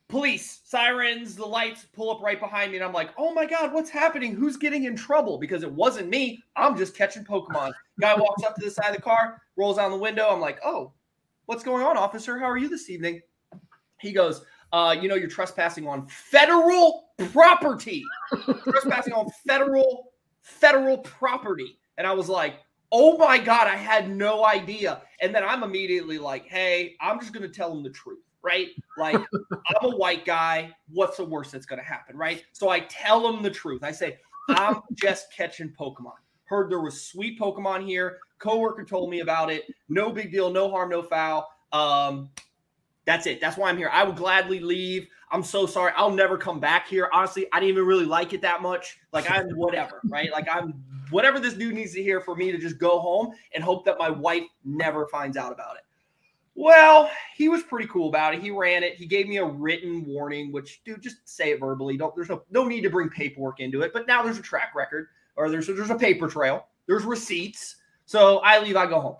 police 0.09 0.61
sirens 0.63 1.35
the 1.35 1.45
lights 1.45 1.85
pull 1.93 2.09
up 2.09 2.21
right 2.21 2.39
behind 2.39 2.71
me 2.71 2.77
and 2.77 2.85
i'm 2.85 2.93
like 2.93 3.09
oh 3.17 3.33
my 3.33 3.45
god 3.45 3.73
what's 3.73 3.89
happening? 3.89 4.33
Who's 4.33 4.55
getting 4.55 4.85
in 4.85 4.95
trouble? 4.95 5.37
Because 5.37 5.63
it 5.63 5.71
wasn't 5.71 6.09
me. 6.09 6.41
I'm 6.55 6.77
just 6.77 6.95
catching 6.95 7.23
pokemon. 7.23 7.73
Guy 7.99 8.15
walks 8.15 8.43
up 8.43 8.55
to 8.55 8.63
the 8.63 8.71
side 8.71 8.89
of 8.89 8.95
the 8.95 9.01
car 9.01 9.41
rolls 9.57 9.77
down 9.77 9.91
the 9.91 9.97
window. 9.97 10.29
I'm 10.29 10.39
like 10.39 10.59
oh 10.63 10.93
what's 11.45 11.63
going 11.63 11.83
on 11.83 11.97
officer? 11.97 12.37
How 12.37 12.45
are 12.45 12.57
you 12.57 12.69
this 12.69 12.89
evening? 12.89 13.21
He 13.99 14.11
goes 14.13 14.43
uh, 14.73 14.95
you 14.99 15.07
know 15.07 15.15
you're 15.15 15.29
trespassing 15.29 15.87
on 15.87 16.07
federal 16.07 17.09
property. 17.31 18.03
Trespassing 18.63 19.13
on 19.13 19.29
federal 19.45 20.13
federal 20.41 20.99
property. 20.99 21.77
And 21.97 22.07
i 22.07 22.13
was 22.13 22.29
like 22.29 22.55
oh 22.93 23.17
my 23.17 23.37
god 23.37 23.67
i 23.67 23.75
had 23.75 24.09
no 24.09 24.45
idea. 24.45 25.01
And 25.19 25.35
then 25.35 25.43
i'm 25.43 25.63
immediately 25.63 26.17
like 26.17 26.45
hey 26.45 26.95
i'm 27.01 27.19
just 27.19 27.33
going 27.33 27.49
to 27.49 27.53
tell 27.53 27.71
him 27.73 27.83
the 27.83 27.89
truth 27.89 28.19
right? 28.43 28.69
Like, 28.97 29.15
I'm 29.81 29.93
a 29.93 29.95
white 29.95 30.25
guy. 30.25 30.71
What's 30.91 31.17
the 31.17 31.25
worst 31.25 31.51
that's 31.51 31.65
going 31.65 31.79
to 31.79 31.85
happen, 31.85 32.17
right? 32.17 32.43
So 32.53 32.69
I 32.69 32.81
tell 32.81 33.21
them 33.21 33.43
the 33.43 33.51
truth. 33.51 33.83
I 33.83 33.91
say, 33.91 34.17
I'm 34.49 34.81
just 34.93 35.33
catching 35.33 35.73
Pokemon. 35.79 36.13
Heard 36.45 36.71
there 36.71 36.81
was 36.81 37.05
sweet 37.05 37.39
Pokemon 37.39 37.85
here. 37.85 38.19
Coworker 38.39 38.85
told 38.85 39.09
me 39.09 39.19
about 39.19 39.51
it. 39.51 39.65
No 39.89 40.11
big 40.11 40.31
deal. 40.31 40.49
No 40.49 40.69
harm, 40.69 40.89
no 40.89 41.03
foul. 41.03 41.49
Um, 41.73 42.29
that's 43.05 43.25
it. 43.25 43.41
That's 43.41 43.57
why 43.57 43.69
I'm 43.69 43.77
here. 43.77 43.89
I 43.91 44.03
would 44.03 44.15
gladly 44.15 44.59
leave. 44.59 45.07
I'm 45.31 45.43
so 45.43 45.65
sorry. 45.65 45.91
I'll 45.95 46.11
never 46.11 46.37
come 46.37 46.59
back 46.59 46.87
here. 46.87 47.09
Honestly, 47.13 47.47
I 47.51 47.59
didn't 47.59 47.69
even 47.69 47.85
really 47.85 48.05
like 48.05 48.33
it 48.33 48.41
that 48.41 48.61
much. 48.61 48.97
Like 49.11 49.29
I'm 49.29 49.49
whatever, 49.51 50.01
right? 50.09 50.31
Like 50.31 50.47
I'm 50.51 50.83
whatever 51.09 51.39
this 51.39 51.53
dude 51.53 51.73
needs 51.73 51.93
to 51.93 52.03
hear 52.03 52.21
for 52.21 52.35
me 52.35 52.51
to 52.51 52.57
just 52.57 52.77
go 52.77 52.99
home 52.99 53.33
and 53.53 53.63
hope 53.63 53.85
that 53.85 53.97
my 53.97 54.09
wife 54.09 54.43
never 54.63 55.07
finds 55.07 55.37
out 55.37 55.51
about 55.51 55.75
it. 55.77 55.83
Well, 56.59 57.11
he 57.35 57.49
was 57.49 57.61
pretty 57.61 57.87
cool 57.87 58.09
about 58.09 58.33
it. 58.33 58.41
He 58.41 58.49
ran 58.49 58.81
it. 58.81 58.95
He 58.95 59.05
gave 59.05 59.27
me 59.27 59.37
a 59.37 59.45
written 59.45 60.03
warning, 60.07 60.51
which, 60.51 60.83
dude, 60.83 61.03
just 61.03 61.17
say 61.23 61.51
it 61.51 61.59
verbally. 61.59 61.97
Don't 61.97 62.15
there's 62.15 62.29
no 62.29 62.41
no 62.49 62.65
need 62.65 62.81
to 62.81 62.89
bring 62.89 63.09
paperwork 63.09 63.59
into 63.59 63.83
it. 63.83 63.93
But 63.93 64.07
now 64.07 64.23
there's 64.23 64.39
a 64.39 64.41
track 64.41 64.73
record, 64.73 65.07
or 65.35 65.51
there's 65.51 65.67
there's 65.67 65.91
a 65.91 65.95
paper 65.95 66.27
trail. 66.27 66.65
There's 66.87 67.03
receipts. 67.05 67.75
So 68.07 68.39
I 68.39 68.59
leave. 68.59 68.75
I 68.75 68.87
go 68.87 68.99
home. 68.99 69.17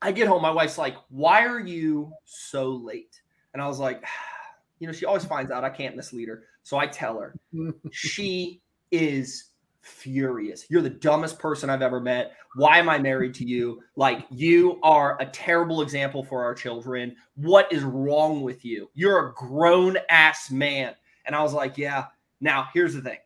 I 0.00 0.12
get 0.12 0.28
home. 0.28 0.42
My 0.42 0.52
wife's 0.52 0.78
like, 0.78 0.94
"Why 1.08 1.44
are 1.44 1.58
you 1.58 2.12
so 2.24 2.70
late?" 2.70 3.20
And 3.52 3.60
I 3.60 3.66
was 3.66 3.80
like, 3.80 4.04
"You 4.78 4.86
know, 4.86 4.92
she 4.92 5.06
always 5.06 5.24
finds 5.24 5.50
out 5.50 5.64
I 5.64 5.70
can't 5.70 5.96
mislead 5.96 6.28
her." 6.28 6.44
So 6.62 6.78
I 6.78 6.86
tell 6.86 7.18
her. 7.18 7.34
she 7.90 8.62
is 8.92 9.49
furious. 9.82 10.66
You're 10.68 10.82
the 10.82 10.90
dumbest 10.90 11.38
person 11.38 11.70
I've 11.70 11.82
ever 11.82 12.00
met. 12.00 12.32
Why 12.56 12.78
am 12.78 12.88
I 12.88 12.98
married 12.98 13.34
to 13.34 13.44
you? 13.44 13.82
Like, 13.96 14.26
you 14.30 14.78
are 14.82 15.20
a 15.20 15.26
terrible 15.26 15.82
example 15.82 16.24
for 16.24 16.42
our 16.44 16.54
children. 16.54 17.16
What 17.34 17.72
is 17.72 17.82
wrong 17.82 18.42
with 18.42 18.64
you? 18.64 18.90
You're 18.94 19.28
a 19.28 19.34
grown 19.34 19.96
ass 20.08 20.50
man. 20.50 20.94
And 21.26 21.34
I 21.34 21.42
was 21.42 21.52
like, 21.52 21.78
yeah. 21.78 22.06
Now, 22.40 22.68
here's 22.72 22.94
the 22.94 23.02
thing 23.02 23.18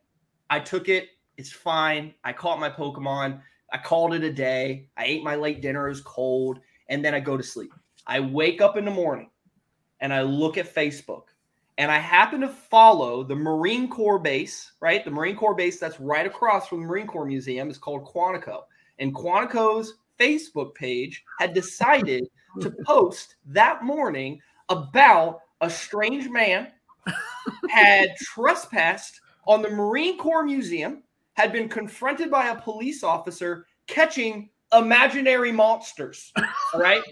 I 0.49 0.59
took 0.59 0.89
it. 0.89 1.09
It's 1.37 1.51
fine. 1.51 2.13
I 2.23 2.33
caught 2.33 2.59
my 2.59 2.69
Pokemon. 2.69 3.41
I 3.73 3.77
called 3.77 4.13
it 4.13 4.23
a 4.23 4.31
day. 4.31 4.87
I 4.97 5.05
ate 5.05 5.23
my 5.23 5.35
late 5.35 5.61
dinner. 5.61 5.87
It 5.87 5.89
was 5.89 6.01
cold. 6.01 6.59
And 6.89 7.03
then 7.03 7.15
I 7.15 7.19
go 7.19 7.35
to 7.35 7.43
sleep. 7.43 7.73
I 8.07 8.19
wake 8.19 8.61
up 8.61 8.77
in 8.77 8.85
the 8.85 8.91
morning 8.91 9.29
and 9.99 10.13
I 10.13 10.21
look 10.21 10.57
at 10.57 10.73
Facebook 10.73 11.23
and 11.77 11.91
I 11.91 11.97
happen 11.97 12.41
to 12.41 12.47
follow 12.47 13.23
the 13.23 13.35
Marine 13.35 13.89
Corps 13.89 14.19
base, 14.19 14.71
right? 14.79 15.03
The 15.03 15.11
Marine 15.11 15.35
Corps 15.35 15.55
base 15.55 15.79
that's 15.79 15.99
right 15.99 16.25
across 16.25 16.67
from 16.67 16.81
the 16.81 16.87
Marine 16.87 17.07
Corps 17.07 17.25
Museum 17.25 17.69
is 17.69 17.77
called 17.77 18.05
Quantico. 18.05 18.61
And 18.99 19.13
Quantico's 19.13 19.95
Facebook 20.19 20.73
page 20.75 21.23
had 21.39 21.53
decided 21.53 22.27
to 22.61 22.71
post 22.85 23.35
that 23.47 23.83
morning 23.83 24.39
about 24.69 25.41
a 25.61 25.69
strange 25.69 26.29
man 26.29 26.71
had 27.69 28.15
trespassed 28.17 29.19
on 29.45 29.61
the 29.61 29.69
Marine 29.69 30.17
Corps 30.17 30.45
Museum, 30.45 31.03
had 31.33 31.51
been 31.51 31.67
confronted 31.67 32.31
by 32.31 32.47
a 32.47 32.61
police 32.61 33.03
officer 33.03 33.67
catching 33.87 34.49
imaginary 34.73 35.51
monsters, 35.51 36.31
right? 36.75 37.03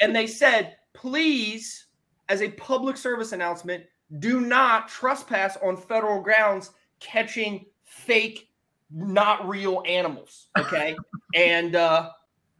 and 0.00 0.16
they 0.16 0.26
said, 0.26 0.76
please 0.94 1.86
as 2.28 2.42
a 2.42 2.50
public 2.52 2.96
service 2.96 3.32
announcement, 3.32 3.84
do 4.18 4.40
not 4.40 4.88
trespass 4.88 5.56
on 5.62 5.76
federal 5.76 6.20
grounds 6.20 6.70
catching 7.00 7.66
fake, 7.84 8.48
not 8.90 9.48
real 9.48 9.82
animals. 9.86 10.48
Okay. 10.58 10.96
and 11.34 11.74
uh, 11.76 12.10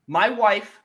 my 0.06 0.28
wife 0.28 0.80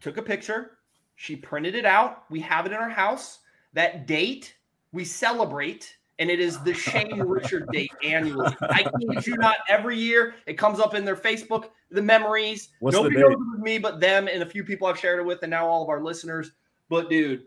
took 0.00 0.16
a 0.16 0.22
picture. 0.22 0.78
She 1.16 1.36
printed 1.36 1.74
it 1.74 1.84
out. 1.84 2.24
We 2.30 2.40
have 2.40 2.66
it 2.66 2.72
in 2.72 2.78
our 2.78 2.88
house. 2.88 3.40
That 3.74 4.06
date 4.06 4.54
we 4.92 5.04
celebrate, 5.04 5.96
and 6.18 6.30
it 6.30 6.40
is 6.40 6.58
the 6.60 6.74
Shane 6.74 7.20
Richard 7.26 7.68
date 7.72 7.92
annually. 8.02 8.54
I 8.62 8.82
kid 8.82 9.26
you 9.26 9.36
not. 9.36 9.58
Every 9.68 9.98
year 9.98 10.34
it 10.46 10.54
comes 10.54 10.80
up 10.80 10.94
in 10.94 11.04
their 11.04 11.16
Facebook, 11.16 11.68
the 11.90 12.02
memories. 12.02 12.70
What's 12.80 12.96
the 12.96 13.02
Nobody 13.02 13.16
date? 13.16 13.22
knows 13.22 13.32
it 13.32 13.38
was 13.38 13.60
me 13.60 13.78
but 13.78 14.00
them 14.00 14.28
and 14.28 14.42
a 14.42 14.46
few 14.46 14.64
people 14.64 14.88
I've 14.88 14.98
shared 14.98 15.20
it 15.20 15.26
with, 15.26 15.42
and 15.42 15.50
now 15.50 15.66
all 15.66 15.82
of 15.82 15.88
our 15.88 16.02
listeners. 16.02 16.52
But 16.88 17.10
dude, 17.10 17.44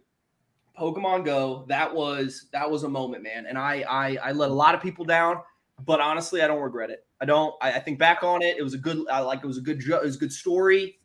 Pokemon 0.79 1.25
Go, 1.25 1.65
that 1.67 1.93
was 1.93 2.47
that 2.51 2.69
was 2.69 2.83
a 2.83 2.89
moment, 2.89 3.23
man. 3.23 3.45
And 3.45 3.57
I 3.57 3.83
I, 3.89 4.17
I 4.23 4.31
let 4.31 4.49
a 4.49 4.53
lot 4.53 4.75
of 4.75 4.81
people 4.81 5.05
down, 5.05 5.37
but 5.85 5.99
honestly, 5.99 6.41
I 6.41 6.47
don't 6.47 6.61
regret 6.61 6.89
it. 6.89 7.05
I 7.21 7.25
don't. 7.25 7.53
I, 7.61 7.73
I 7.73 7.79
think 7.79 7.99
back 7.99 8.23
on 8.23 8.41
it. 8.41 8.57
It 8.57 8.63
was 8.63 8.73
a 8.73 8.77
good. 8.77 9.07
I 9.09 9.19
like 9.19 9.43
it 9.43 9.47
was 9.47 9.57
a 9.57 9.61
good. 9.61 9.81
It 9.81 10.03
was 10.03 10.15
a 10.15 10.19
good 10.19 10.33
story, 10.33 10.99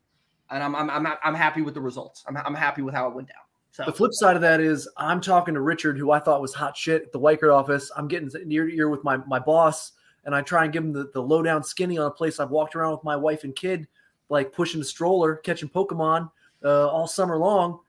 and 0.51 0.63
I'm 0.63 0.75
I'm 0.75 0.91
I'm, 0.91 1.07
I'm 1.23 1.35
happy 1.35 1.63
with 1.63 1.75
the 1.75 1.81
results. 1.81 2.25
I'm 2.27 2.37
I'm 2.37 2.55
happy 2.55 2.83
with 2.83 2.95
how 2.95 3.09
it 3.09 3.15
went 3.15 3.29
down. 3.29 3.37
So 3.71 3.85
The 3.85 3.93
flip 3.93 4.13
side 4.13 4.35
of 4.35 4.43
that 4.43 4.61
is 4.61 4.89
I'm 4.97 5.21
talking 5.21 5.55
to 5.55 5.61
Richard, 5.61 5.99
who 5.99 6.11
I 6.11 6.19
thought 6.19 6.41
was 6.41 6.55
hot 6.55 6.77
shit 6.77 7.03
at 7.03 7.13
the 7.13 7.21
Weichert 7.21 7.55
office. 7.55 7.91
I'm 7.97 8.09
getting 8.09 8.31
ear 8.51 8.67
to 8.67 8.75
ear 8.75 8.89
with 8.89 9.05
my, 9.05 9.19
my 9.19 9.39
boss, 9.39 9.93
and 10.25 10.35
I 10.35 10.43
try 10.43 10.65
and 10.65 10.73
give 10.73 10.83
him 10.83 10.93
the, 10.93 11.11
the 11.13 11.23
lowdown 11.23 11.63
skinny 11.63 11.99
on 11.99 12.07
a 12.07 12.11
place 12.11 12.41
I've 12.41 12.51
walked 12.51 12.75
around 12.75 12.93
with 12.93 13.05
my 13.05 13.15
wife 13.15 13.45
and 13.45 13.55
kid, 13.55 13.87
like 14.31 14.53
pushing 14.53 14.81
a 14.81 14.85
stroller, 14.85 15.37
catching 15.37 15.69
Pokemon 15.69 16.31
uh, 16.65 16.89
all 16.89 17.07
summer 17.07 17.37
long. 17.37 17.81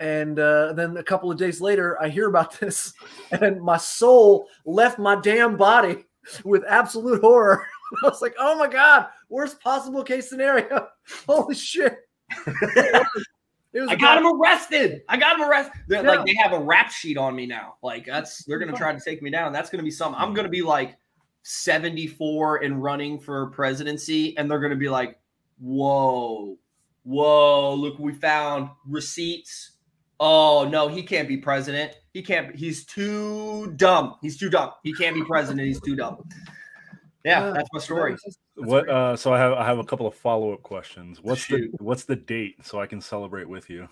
And 0.00 0.38
uh, 0.38 0.72
then 0.74 0.96
a 0.96 1.02
couple 1.02 1.30
of 1.30 1.38
days 1.38 1.60
later, 1.60 2.00
I 2.00 2.08
hear 2.08 2.28
about 2.28 2.52
this, 2.60 2.92
and 3.30 3.60
my 3.60 3.76
soul 3.76 4.48
left 4.64 4.98
my 4.98 5.16
damn 5.20 5.56
body 5.56 6.04
with 6.44 6.64
absolute 6.68 7.20
horror. 7.20 7.66
I 8.04 8.08
was 8.08 8.22
like, 8.22 8.34
oh 8.38 8.58
my 8.58 8.68
God, 8.68 9.06
worst 9.28 9.60
possible 9.60 10.02
case 10.02 10.28
scenario. 10.28 10.88
Holy 11.26 11.54
shit. 11.54 11.98
I 13.88 13.94
got 13.94 14.18
him 14.18 14.26
arrested. 14.40 15.02
I 15.08 15.16
got 15.16 15.38
him 15.38 15.48
arrested. 15.48 15.80
Yeah. 15.88 16.00
Like 16.00 16.26
they 16.26 16.34
have 16.34 16.52
a 16.52 16.58
rap 16.58 16.90
sheet 16.90 17.16
on 17.16 17.36
me 17.36 17.46
now. 17.46 17.76
Like 17.82 18.06
that's 18.06 18.44
they're 18.44 18.58
gonna 18.58 18.76
try 18.76 18.92
to 18.92 19.00
take 19.00 19.22
me 19.22 19.30
down. 19.30 19.52
That's 19.52 19.70
gonna 19.70 19.82
be 19.82 19.90
something. 19.90 20.20
I'm 20.20 20.34
gonna 20.34 20.48
be 20.48 20.62
like 20.62 20.96
74 21.42 22.64
and 22.64 22.82
running 22.82 23.20
for 23.20 23.46
presidency, 23.50 24.36
and 24.36 24.50
they're 24.50 24.60
gonna 24.60 24.76
be 24.76 24.88
like, 24.88 25.20
"Whoa, 25.58 26.56
whoa! 27.04 27.74
Look, 27.74 27.98
we 27.98 28.12
found 28.14 28.70
receipts. 28.86 29.72
Oh 30.18 30.68
no, 30.70 30.88
he 30.88 31.02
can't 31.02 31.28
be 31.28 31.36
president. 31.36 31.98
He 32.12 32.22
can't. 32.22 32.54
He's 32.54 32.84
too 32.86 33.72
dumb. 33.76 34.16
He's 34.22 34.38
too 34.38 34.48
dumb. 34.48 34.72
He 34.82 34.92
can't 34.94 35.14
be 35.14 35.24
president. 35.24 35.66
He's 35.66 35.80
too 35.80 35.96
dumb." 35.96 36.26
Yeah, 37.24 37.50
that's 37.50 37.68
my 37.72 37.80
story. 37.80 38.12
That's 38.12 38.38
What? 38.54 38.88
Uh, 38.88 39.16
so 39.16 39.34
I 39.34 39.38
have 39.38 39.52
I 39.54 39.64
have 39.64 39.78
a 39.78 39.84
couple 39.84 40.06
of 40.06 40.14
follow 40.14 40.52
up 40.52 40.62
questions. 40.62 41.20
What's 41.20 41.42
Shoot. 41.42 41.72
the 41.76 41.84
What's 41.84 42.04
the 42.04 42.16
date 42.16 42.64
so 42.64 42.80
I 42.80 42.86
can 42.86 43.00
celebrate 43.00 43.48
with 43.48 43.68
you? 43.68 43.88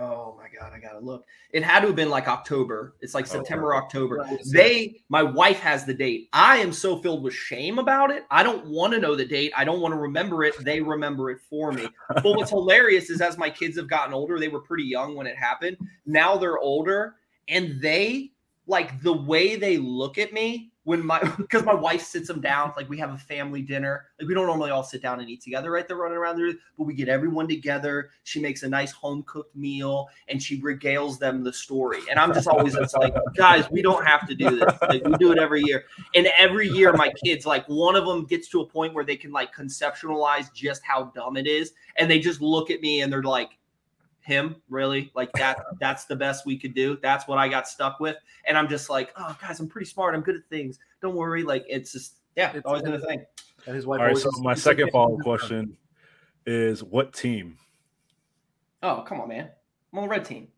Oh 0.00 0.38
my 0.38 0.46
god, 0.48 0.72
I 0.72 0.78
gotta 0.78 1.00
look. 1.00 1.26
It 1.50 1.64
had 1.64 1.80
to 1.80 1.88
have 1.88 1.96
been 1.96 2.10
like 2.10 2.28
October. 2.28 2.94
It's 3.00 3.14
like 3.14 3.26
oh, 3.26 3.30
Okay. 3.30 3.38
September, 3.38 3.74
October. 3.74 4.24
They, 4.52 5.00
my 5.08 5.22
wife 5.22 5.58
has 5.60 5.84
the 5.84 5.94
date. 5.94 6.28
I 6.32 6.58
am 6.58 6.72
so 6.72 7.00
filled 7.02 7.24
with 7.24 7.34
shame 7.34 7.78
about 7.80 8.10
it. 8.10 8.24
I 8.30 8.44
don't 8.44 8.66
want 8.66 8.92
to 8.92 9.00
know 9.00 9.16
the 9.16 9.24
date. 9.24 9.52
I 9.56 9.64
don't 9.64 9.80
want 9.80 9.92
to 9.92 9.98
remember 9.98 10.44
it. 10.44 10.54
They 10.60 10.80
remember 10.80 11.30
it 11.30 11.40
for 11.50 11.72
me. 11.72 11.88
But 12.08 12.24
what's 12.24 12.50
hilarious 12.58 13.10
is 13.10 13.20
as 13.20 13.38
my 13.38 13.50
kids 13.50 13.76
have 13.76 13.88
gotten 13.88 14.14
older, 14.14 14.38
they 14.38 14.48
were 14.48 14.60
pretty 14.60 14.84
young 14.84 15.16
when 15.16 15.26
it 15.26 15.36
happened. 15.36 15.76
Now 16.06 16.36
they're 16.36 16.58
older 16.58 17.16
and 17.48 17.80
they 17.80 18.32
like 18.68 19.00
the 19.02 19.12
way 19.12 19.56
they 19.56 19.78
look 19.78 20.18
at 20.18 20.32
me 20.32 20.70
when 20.88 21.04
my 21.04 21.20
because 21.36 21.64
my 21.64 21.74
wife 21.74 22.02
sits 22.02 22.28
them 22.28 22.40
down 22.40 22.72
like 22.74 22.88
we 22.88 22.98
have 22.98 23.12
a 23.12 23.18
family 23.18 23.60
dinner 23.60 24.06
like 24.18 24.26
we 24.26 24.32
don't 24.32 24.46
normally 24.46 24.70
all 24.70 24.82
sit 24.82 25.02
down 25.02 25.20
and 25.20 25.28
eat 25.28 25.42
together 25.42 25.70
right? 25.70 25.86
They're 25.86 25.98
running 25.98 26.16
around 26.16 26.38
there 26.38 26.50
but 26.78 26.84
we 26.84 26.94
get 26.94 27.08
everyone 27.08 27.46
together. 27.46 28.08
She 28.24 28.40
makes 28.40 28.62
a 28.62 28.68
nice 28.68 28.90
home 28.90 29.22
cooked 29.26 29.54
meal 29.54 30.08
and 30.28 30.42
she 30.42 30.62
regales 30.62 31.18
them 31.18 31.44
the 31.44 31.52
story. 31.52 32.00
And 32.10 32.18
i'm 32.18 32.32
just 32.32 32.48
always 32.48 32.74
it's 32.74 32.94
like 32.94 33.14
guys 33.36 33.70
we 33.70 33.82
don't 33.82 34.06
have 34.06 34.26
to 34.28 34.34
do 34.34 34.58
this. 34.58 34.74
Like 34.80 35.04
we 35.04 35.12
do 35.18 35.30
it 35.30 35.38
every 35.38 35.62
year. 35.62 35.84
And 36.14 36.26
every 36.38 36.68
year 36.68 36.94
my 36.94 37.12
kids 37.22 37.44
like 37.44 37.66
one 37.66 37.94
of 37.94 38.06
them 38.06 38.24
gets 38.24 38.48
to 38.48 38.62
a 38.62 38.66
point 38.66 38.94
where 38.94 39.04
they 39.04 39.16
can 39.16 39.30
like 39.30 39.54
conceptualize 39.54 40.50
just 40.54 40.82
how 40.84 41.12
dumb 41.14 41.36
it 41.36 41.46
is 41.46 41.74
and 41.96 42.10
they 42.10 42.18
just 42.18 42.40
look 42.40 42.70
at 42.70 42.80
me 42.80 43.02
and 43.02 43.12
they're 43.12 43.22
like 43.22 43.50
him 44.28 44.56
really. 44.68 45.10
Like 45.14 45.32
that 45.32 45.58
that's 45.80 46.04
the 46.04 46.14
best 46.14 46.46
we 46.46 46.56
could 46.56 46.74
do. 46.74 46.98
That's 47.02 47.26
what 47.26 47.38
i 47.38 47.48
got 47.48 47.66
stuck 47.66 47.98
with. 47.98 48.16
And 48.46 48.56
i'm 48.56 48.68
just 48.68 48.88
like 48.90 49.12
oh 49.16 49.36
guys 49.40 49.58
i'm 49.58 49.66
pretty 49.68 49.86
smart. 49.86 50.14
I'm 50.14 50.20
good 50.20 50.36
at 50.36 50.42
things. 50.50 50.78
Don't 51.02 51.16
worry. 51.16 51.42
Like 51.42 51.64
it's 51.68 51.90
just 51.92 52.18
yeah 52.36 52.48
it's 52.48 52.58
It's- 52.58 52.64
always 52.66 52.82
been 52.82 52.94
a 52.94 53.00
thing. 53.00 53.24
And 53.66 53.74
his 53.74 53.86
wife 53.86 54.00
All 54.00 54.06
right. 54.06 54.16
So 54.16 54.30
my 54.40 54.54
second 54.54 54.90
follow 54.92 55.16
up 55.16 55.22
question 55.22 55.76
is 56.46 56.84
what 56.84 57.12
team? 57.12 57.56
oh 58.82 59.02
come 59.06 59.20
on 59.20 59.28
man. 59.28 59.48
I'm 59.92 59.98
on 59.98 60.04
the 60.04 60.10
red 60.10 60.24
team. 60.24 60.48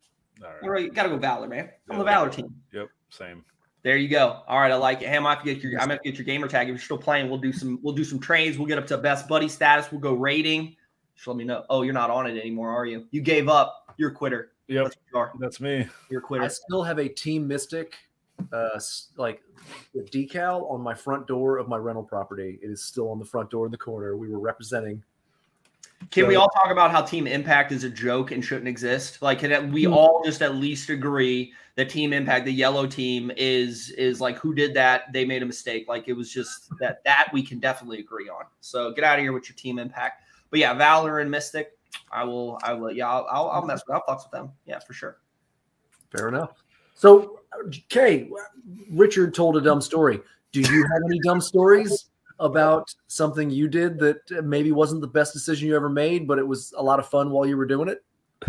All 0.42 0.48
All 0.48 0.52
right. 0.70 0.82
right, 0.82 0.94
gotta 0.94 1.08
go 1.08 1.16
valor 1.16 1.46
man. 1.48 1.70
I'm 1.90 1.98
the 1.98 2.04
Yeah. 2.04 2.10
valor 2.10 2.28
team. 2.30 2.54
Yep. 2.72 2.88
Same. 3.10 3.44
there 3.82 3.96
you 3.96 4.08
go. 4.08 4.42
All 4.48 4.58
right 4.60 4.70
i 4.72 4.76
like 4.76 5.00
it. 5.02 5.08
Hey 5.08 5.16
i'm 5.16 5.22
gonna 5.22 5.40
get 5.44 5.62
your 5.62 5.72
i'm 5.74 5.78
gonna 5.80 5.92
have 5.94 6.02
to 6.02 6.10
get 6.10 6.18
your 6.18 6.24
gamer 6.26 6.48
tag 6.48 6.68
if 6.68 6.72
you're 6.72 6.78
still 6.78 6.98
playing 6.98 7.30
we'll 7.30 7.38
do 7.40 7.52
some 7.52 7.78
we'll 7.82 7.94
do 7.94 8.04
some 8.04 8.18
trades. 8.18 8.58
We'll 8.58 8.66
get 8.68 8.78
up 8.78 8.86
to 8.88 8.98
best 8.98 9.28
buddy 9.28 9.48
status. 9.48 9.90
We'll 9.92 10.00
go 10.00 10.14
raiding 10.14 10.76
just 11.20 11.28
let 11.28 11.36
me 11.36 11.44
know 11.44 11.64
oh 11.68 11.82
you're 11.82 11.92
not 11.92 12.08
on 12.08 12.26
it 12.26 12.40
anymore 12.40 12.70
are 12.70 12.86
you 12.86 13.04
you 13.10 13.20
gave 13.20 13.46
up 13.46 13.92
you're 13.98 14.10
a 14.10 14.14
quitter 14.14 14.52
Yep. 14.68 14.84
That's 14.84 14.96
you 15.12 15.18
are 15.18 15.32
That's 15.38 15.60
me. 15.60 15.86
you're 16.10 16.20
a 16.20 16.24
I 16.24 16.26
quitter 16.26 16.44
I 16.44 16.48
still 16.48 16.82
have 16.84 16.98
a 17.00 17.08
Team 17.08 17.46
Mystic, 17.48 17.96
uh, 18.52 18.68
s- 18.76 19.08
like 19.16 19.42
decal 19.96 20.70
on 20.70 20.80
my 20.80 20.94
front 20.94 21.26
door 21.26 21.58
of 21.58 21.66
my 21.68 21.76
rental 21.76 22.04
property. 22.04 22.60
It 22.62 22.70
is 22.70 22.80
still 22.80 23.10
on 23.10 23.18
the 23.18 23.24
front 23.24 23.50
door 23.50 23.66
in 23.66 23.72
the 23.72 23.76
corner. 23.78 24.16
We 24.16 24.28
were 24.28 24.38
representing. 24.38 25.02
Can 26.12 26.28
we 26.28 26.36
all 26.36 26.48
talk 26.50 26.70
about 26.70 26.92
how 26.92 27.02
Team 27.02 27.26
Impact 27.26 27.72
is 27.72 27.82
a 27.82 27.90
joke 27.90 28.30
and 28.30 28.44
shouldn't 28.44 28.68
exist? 28.68 29.20
Like, 29.22 29.40
can 29.40 29.72
we 29.72 29.84
Hmm. 29.86 29.92
all 29.92 30.22
just 30.24 30.40
at 30.40 30.54
least 30.54 30.88
agree 30.88 31.52
that 31.74 31.88
Team 31.90 32.12
Impact, 32.12 32.44
the 32.46 32.52
yellow 32.52 32.86
team, 32.86 33.32
is 33.36 33.90
is 33.98 34.20
like 34.20 34.38
who 34.38 34.54
did 34.54 34.72
that? 34.74 35.12
They 35.12 35.24
made 35.24 35.42
a 35.42 35.46
mistake. 35.46 35.88
Like, 35.88 36.06
it 36.06 36.12
was 36.12 36.30
just 36.32 36.70
that 36.78 37.02
that 37.04 37.28
we 37.32 37.42
can 37.42 37.58
definitely 37.58 37.98
agree 37.98 38.28
on. 38.28 38.44
So 38.60 38.92
get 38.92 39.02
out 39.02 39.18
of 39.18 39.24
here 39.24 39.32
with 39.32 39.48
your 39.48 39.56
Team 39.56 39.80
Impact. 39.80 40.22
But 40.50 40.60
yeah, 40.60 40.74
Valor 40.74 41.20
and 41.20 41.30
Mystic, 41.30 41.78
I 42.12 42.24
will, 42.24 42.58
I 42.62 42.72
will, 42.72 42.92
yeah, 42.92 43.08
I'll, 43.08 43.26
I'll, 43.30 43.48
I'll 43.50 43.66
mess 43.66 43.82
with, 43.86 43.96
I'll 43.96 44.14
fucks 44.14 44.24
with 44.24 44.32
them. 44.32 44.50
Yeah, 44.66 44.78
for 44.80 44.92
sure. 44.92 45.18
Fair 46.16 46.28
enough. 46.28 46.62
So, 46.94 47.40
Kay, 47.88 48.30
Richard 48.90 49.34
told 49.34 49.56
a 49.56 49.60
dumb 49.60 49.80
story. 49.80 50.20
Do 50.52 50.60
you 50.60 50.82
have 50.92 51.02
any 51.06 51.18
dumb 51.20 51.40
stories 51.40 52.10
about 52.40 52.92
something 53.06 53.50
you 53.50 53.68
did 53.68 53.98
that 54.00 54.44
maybe 54.44 54.72
wasn't 54.72 55.00
the 55.00 55.06
best 55.06 55.32
decision 55.32 55.68
you 55.68 55.76
ever 55.76 55.88
made, 55.88 56.26
but 56.26 56.38
it 56.38 56.46
was 56.46 56.74
a 56.76 56.82
lot 56.82 56.98
of 56.98 57.08
fun 57.08 57.30
while 57.30 57.46
you 57.46 57.56
were 57.56 57.66
doing 57.66 57.88
it? 57.88 58.04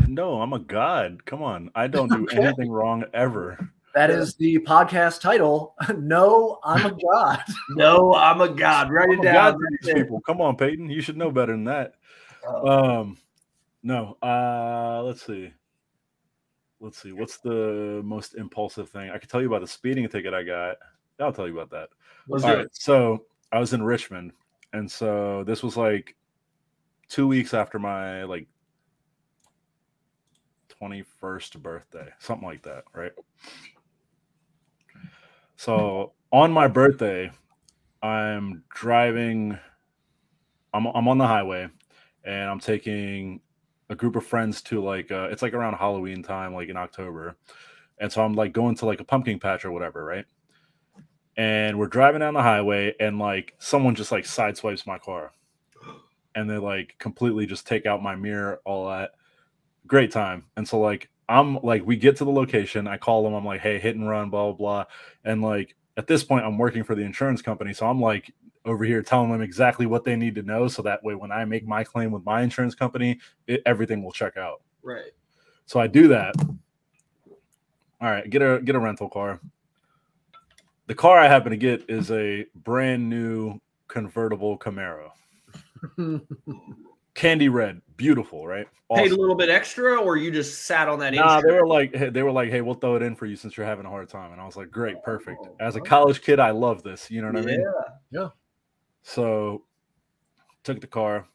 No, 0.08 0.42
I'm 0.42 0.54
a 0.54 0.60
god. 0.60 1.26
Come 1.26 1.44
on. 1.44 1.70
I 1.76 1.88
don't 1.88 2.10
do 2.10 2.24
Okay. 2.32 2.38
anything 2.38 2.72
wrong 2.72 3.04
ever. 3.14 3.58
That 3.94 4.10
is 4.10 4.36
the 4.36 4.58
podcast 4.60 5.20
title. 5.22 5.76
No, 5.98 6.60
I'm 6.64 6.86
a 6.86 6.92
god. 7.14 7.42
No, 7.72 8.14
I'm 8.16 8.42
a 8.42 8.50
god. 8.50 8.92
Write 8.92 9.10
I'm 9.10 9.20
it 9.20 9.24
down. 9.24 9.54
to 9.54 9.68
these 9.82 9.94
people. 9.94 10.22
Come 10.22 10.40
on, 10.42 10.56
Peyton. 10.56 10.90
You 10.90 11.02
should 11.02 11.18
know 11.18 11.32
better 11.32 11.52
than 11.52 11.66
that. 11.66 11.96
Oh. 12.48 13.00
Um, 13.02 13.18
no. 13.84 14.18
Uh, 14.24 15.04
let's 15.04 15.26
see. 15.26 15.52
Let's 16.80 17.02
see. 17.02 17.12
What's 17.12 17.38
the 17.38 18.02
most 18.04 18.36
impulsive 18.36 18.90
thing? 18.90 19.10
I 19.12 19.18
could 19.18 19.30
tell 19.30 19.42
you 19.42 19.48
about 19.48 19.62
the 19.62 19.68
speeding 19.68 20.08
ticket 20.10 20.34
I 20.34 20.44
got. 20.44 20.78
I'll 21.20 21.34
tell 21.34 21.48
you 21.48 21.60
about 21.60 21.70
that. 21.72 21.90
Let's 22.28 22.44
All 22.44 22.52
do 22.52 22.56
right. 22.58 22.66
it. 22.66 22.76
So 22.76 23.26
I 23.52 23.60
was 23.60 23.74
in 23.74 23.84
Richmond, 23.84 24.32
and 24.74 24.90
so 24.90 25.44
this 25.46 25.62
was 25.62 25.78
like 25.78 26.16
two 27.10 27.28
weeks 27.28 27.54
after 27.54 27.78
my 27.78 28.24
like 28.24 28.48
twenty 30.70 31.04
first 31.20 31.62
birthday, 31.62 32.08
something 32.20 32.48
like 32.48 32.64
that, 32.64 32.86
right? 32.96 33.12
So 35.62 36.14
on 36.32 36.52
my 36.52 36.68
birthday, 36.68 37.30
I'm 38.02 38.64
driving. 38.74 39.60
I'm 40.74 40.88
I'm 40.88 41.08
on 41.08 41.20
the 41.20 41.28
highway, 41.28 41.70
and 42.24 42.50
I'm 42.50 42.60
taking 42.60 43.42
a 43.88 43.94
group 43.94 44.16
of 44.16 44.26
friends 44.26 44.64
to 44.64 44.84
like 44.84 45.12
uh, 45.12 45.28
it's 45.30 45.44
like 45.44 45.54
around 45.54 45.76
Halloween 45.76 46.24
time, 46.24 46.56
like 46.56 46.70
in 46.70 46.78
October, 46.78 47.36
and 48.00 48.12
so 48.12 48.26
I'm 48.26 48.34
like 48.34 48.54
going 48.54 48.74
to 48.78 48.88
like 48.88 49.02
a 49.02 49.04
pumpkin 49.04 49.38
patch 49.38 49.64
or 49.64 49.72
whatever, 49.72 50.04
right? 50.04 50.26
And 51.38 51.78
we're 51.78 51.86
driving 51.86 52.22
down 52.22 52.34
the 52.34 52.42
highway, 52.42 52.96
and 53.00 53.20
like 53.20 53.54
someone 53.60 53.94
just 53.94 54.12
like 54.12 54.24
sideswipes 54.24 54.88
my 54.88 54.98
car, 54.98 55.32
and 56.34 56.50
they 56.50 56.58
like 56.58 56.96
completely 56.98 57.46
just 57.46 57.68
take 57.68 57.86
out 57.86 58.02
my 58.02 58.16
mirror, 58.16 58.62
all 58.66 58.90
that. 58.90 59.12
Great 59.86 60.10
time, 60.10 60.46
and 60.58 60.68
so 60.68 60.80
like 60.80 61.12
I'm 61.32 61.60
like 61.62 61.86
we 61.86 61.96
get 61.96 62.18
to 62.18 62.26
the 62.26 62.32
location, 62.32 62.88
I 62.88 62.98
call 62.98 63.24
them, 63.24 63.34
I'm 63.34 63.46
like, 63.46 63.62
hey, 63.62 63.80
hit 63.80 63.96
and 63.96 64.08
run, 64.08 64.30
blah 64.30 64.52
blah 64.52 64.54
blah, 64.54 64.86
and 65.24 65.42
like 65.42 65.76
at 65.98 66.08
this 66.08 66.24
point 66.24 66.46
I'm 66.46 66.58
working 66.58 66.84
for 66.84 66.96
the 66.96 67.04
insurance 67.04 67.42
company, 67.42 67.74
so 67.74 67.88
I'm 67.88 68.02
like 68.02 68.34
over 68.66 68.84
here 68.86 69.02
telling 69.02 69.32
them 69.32 69.42
exactly 69.42 69.88
what 69.88 70.04
they 70.04 70.16
need 70.16 70.36
to 70.36 70.44
know 70.44 70.68
so 70.68 70.84
that 70.84 71.04
way 71.04 71.16
when 71.16 71.32
I 71.32 71.46
make 71.46 71.66
my 71.66 71.84
claim 71.84 72.12
with 72.12 72.24
my 72.24 72.42
insurance 72.42 72.76
company, 72.76 73.20
it, 73.48 73.64
everything 73.66 74.04
will 74.04 74.12
check 74.12 74.38
out. 74.38 74.62
Right. 74.84 75.12
So 75.66 75.80
I 75.80 75.88
do 75.88 76.08
that 76.10 76.36
all 78.02 78.10
right, 78.10 78.28
get 78.28 78.42
a 78.42 78.60
get 78.64 78.76
a 78.76 78.80
rental 78.80 79.10
car. 79.10 79.40
The 80.88 80.96
car 80.96 81.20
I 81.20 81.28
happen 81.28 81.52
to 81.52 81.58
get 81.58 81.86
is 81.88 82.12
a 82.12 82.46
brand 82.56 83.08
new 83.08 83.60
convertible 83.88 84.58
Camaro, 84.58 85.12
candy 87.14 87.50
red, 87.50 87.82
beautiful, 87.98 88.48
right? 88.48 88.68
Paid 88.94 89.12
a 89.12 89.16
little 89.16 89.36
bit 89.36 89.50
extra, 89.50 89.96
or 89.96 90.18
you 90.18 90.32
just 90.32 90.64
sat 90.64 90.90
on 90.90 91.00
that? 91.00 91.14
Nah, 91.14 91.40
they 91.42 91.54
were 91.54 91.68
like, 91.68 91.96
hey, 91.96 92.10
they 92.10 92.24
were 92.24 92.32
like, 92.32 92.50
hey, 92.50 92.62
we'll 92.62 92.76
throw 92.76 92.96
it 92.96 93.02
in 93.02 93.16
for 93.16 93.26
you 93.26 93.38
since 93.38 93.56
you're 93.56 93.66
having 93.66 93.86
a 93.86 93.90
hard 93.90 94.10
time, 94.10 94.34
and 94.34 94.42
I 94.42 94.46
was 94.46 94.58
like, 94.58 94.70
great, 94.70 95.02
perfect. 95.04 95.40
Oh, 95.42 95.56
As 95.60 95.78
a 95.78 95.82
college 95.82 96.22
kid, 96.22 96.40
I 96.40 96.52
love 96.52 96.84
this. 96.84 97.10
You 97.10 97.22
know 97.22 97.28
what 97.28 97.38
I 97.38 97.46
mean? 97.46 97.62
Yeah. 97.62 98.22
yeah. 98.22 98.28
So 99.04 99.64
took 100.64 100.80
the 100.80 100.88
car 100.88 101.26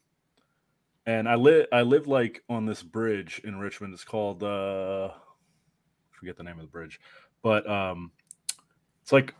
and 1.06 1.28
I 1.28 1.36
live 1.36 1.66
I 1.72 1.82
lived 1.82 2.06
like 2.06 2.42
on 2.48 2.66
this 2.66 2.82
bridge 2.82 3.40
in 3.44 3.58
Richmond. 3.58 3.94
It's 3.94 4.04
called 4.04 4.42
uh 4.42 5.10
forget 6.10 6.36
the 6.36 6.42
name 6.42 6.56
of 6.56 6.62
the 6.62 6.70
bridge. 6.70 7.00
But 7.42 7.68
um 7.68 8.10
it's 9.02 9.12
like 9.12 9.34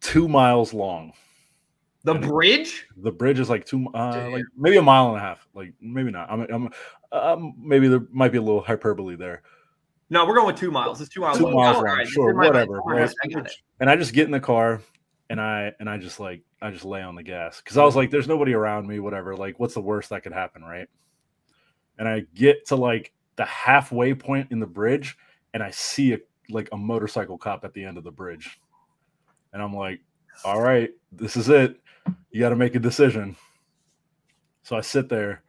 two 0.00 0.28
miles 0.28 0.72
long. 0.72 1.12
The 2.04 2.14
bridge. 2.14 2.86
The 2.98 3.10
bridge 3.10 3.40
is 3.40 3.48
like 3.48 3.64
two 3.64 3.88
uh 3.94 4.28
like 4.30 4.44
maybe 4.56 4.76
a 4.76 4.82
mile 4.82 5.08
and 5.08 5.16
a 5.16 5.20
half. 5.20 5.46
Like 5.54 5.72
maybe 5.80 6.10
not. 6.10 6.30
I'm 6.30 6.42
I'm 6.42 6.70
um, 7.12 7.54
maybe 7.58 7.88
there 7.88 8.06
might 8.10 8.32
be 8.32 8.38
a 8.38 8.42
little 8.42 8.60
hyperbole 8.60 9.16
there. 9.16 9.42
No, 10.10 10.26
we're 10.26 10.34
going 10.34 10.46
with 10.46 10.56
two 10.56 10.70
miles. 10.70 11.00
It's 11.00 11.08
two 11.08 11.22
miles. 11.22 11.38
Two 11.38 11.44
long. 11.44 11.54
miles 11.54 11.76
long, 11.76 11.84
right, 11.84 12.06
sure, 12.06 12.30
in 12.30 12.36
my 12.36 12.50
mind. 12.50 12.68
whatever, 12.68 12.80
right? 12.80 13.10
I. 13.24 13.46
And 13.80 13.88
I 13.88 13.96
just 13.96 14.12
get 14.12 14.26
in 14.26 14.30
the 14.30 14.40
car 14.40 14.80
and 15.30 15.40
I 15.40 15.72
and 15.80 15.88
I 15.88 15.96
just 15.96 16.20
like 16.20 16.42
I 16.60 16.70
just 16.70 16.84
lay 16.84 17.02
on 17.02 17.14
the 17.14 17.22
gas 17.22 17.60
because 17.60 17.76
I 17.76 17.84
was 17.84 17.96
like, 17.96 18.10
there's 18.10 18.28
nobody 18.28 18.52
around 18.52 18.86
me, 18.86 19.00
whatever. 19.00 19.36
Like, 19.36 19.58
what's 19.58 19.74
the 19.74 19.80
worst 19.80 20.10
that 20.10 20.22
could 20.22 20.32
happen, 20.32 20.62
right? 20.62 20.88
And 21.98 22.08
I 22.08 22.24
get 22.34 22.66
to 22.68 22.76
like 22.76 23.12
the 23.36 23.44
halfway 23.44 24.14
point 24.14 24.48
in 24.50 24.60
the 24.60 24.66
bridge, 24.66 25.16
and 25.52 25.62
I 25.62 25.70
see 25.70 26.12
a 26.12 26.18
like 26.50 26.68
a 26.72 26.76
motorcycle 26.76 27.38
cop 27.38 27.64
at 27.64 27.72
the 27.72 27.84
end 27.84 27.96
of 27.96 28.04
the 28.04 28.10
bridge, 28.10 28.60
and 29.52 29.62
I'm 29.62 29.74
like, 29.74 30.00
all 30.44 30.60
right, 30.60 30.90
this 31.12 31.36
is 31.36 31.48
it. 31.48 31.80
You 32.30 32.40
got 32.40 32.50
to 32.50 32.56
make 32.56 32.74
a 32.74 32.78
decision. 32.80 33.36
So 34.62 34.76
I 34.76 34.80
sit 34.80 35.08
there, 35.08 35.42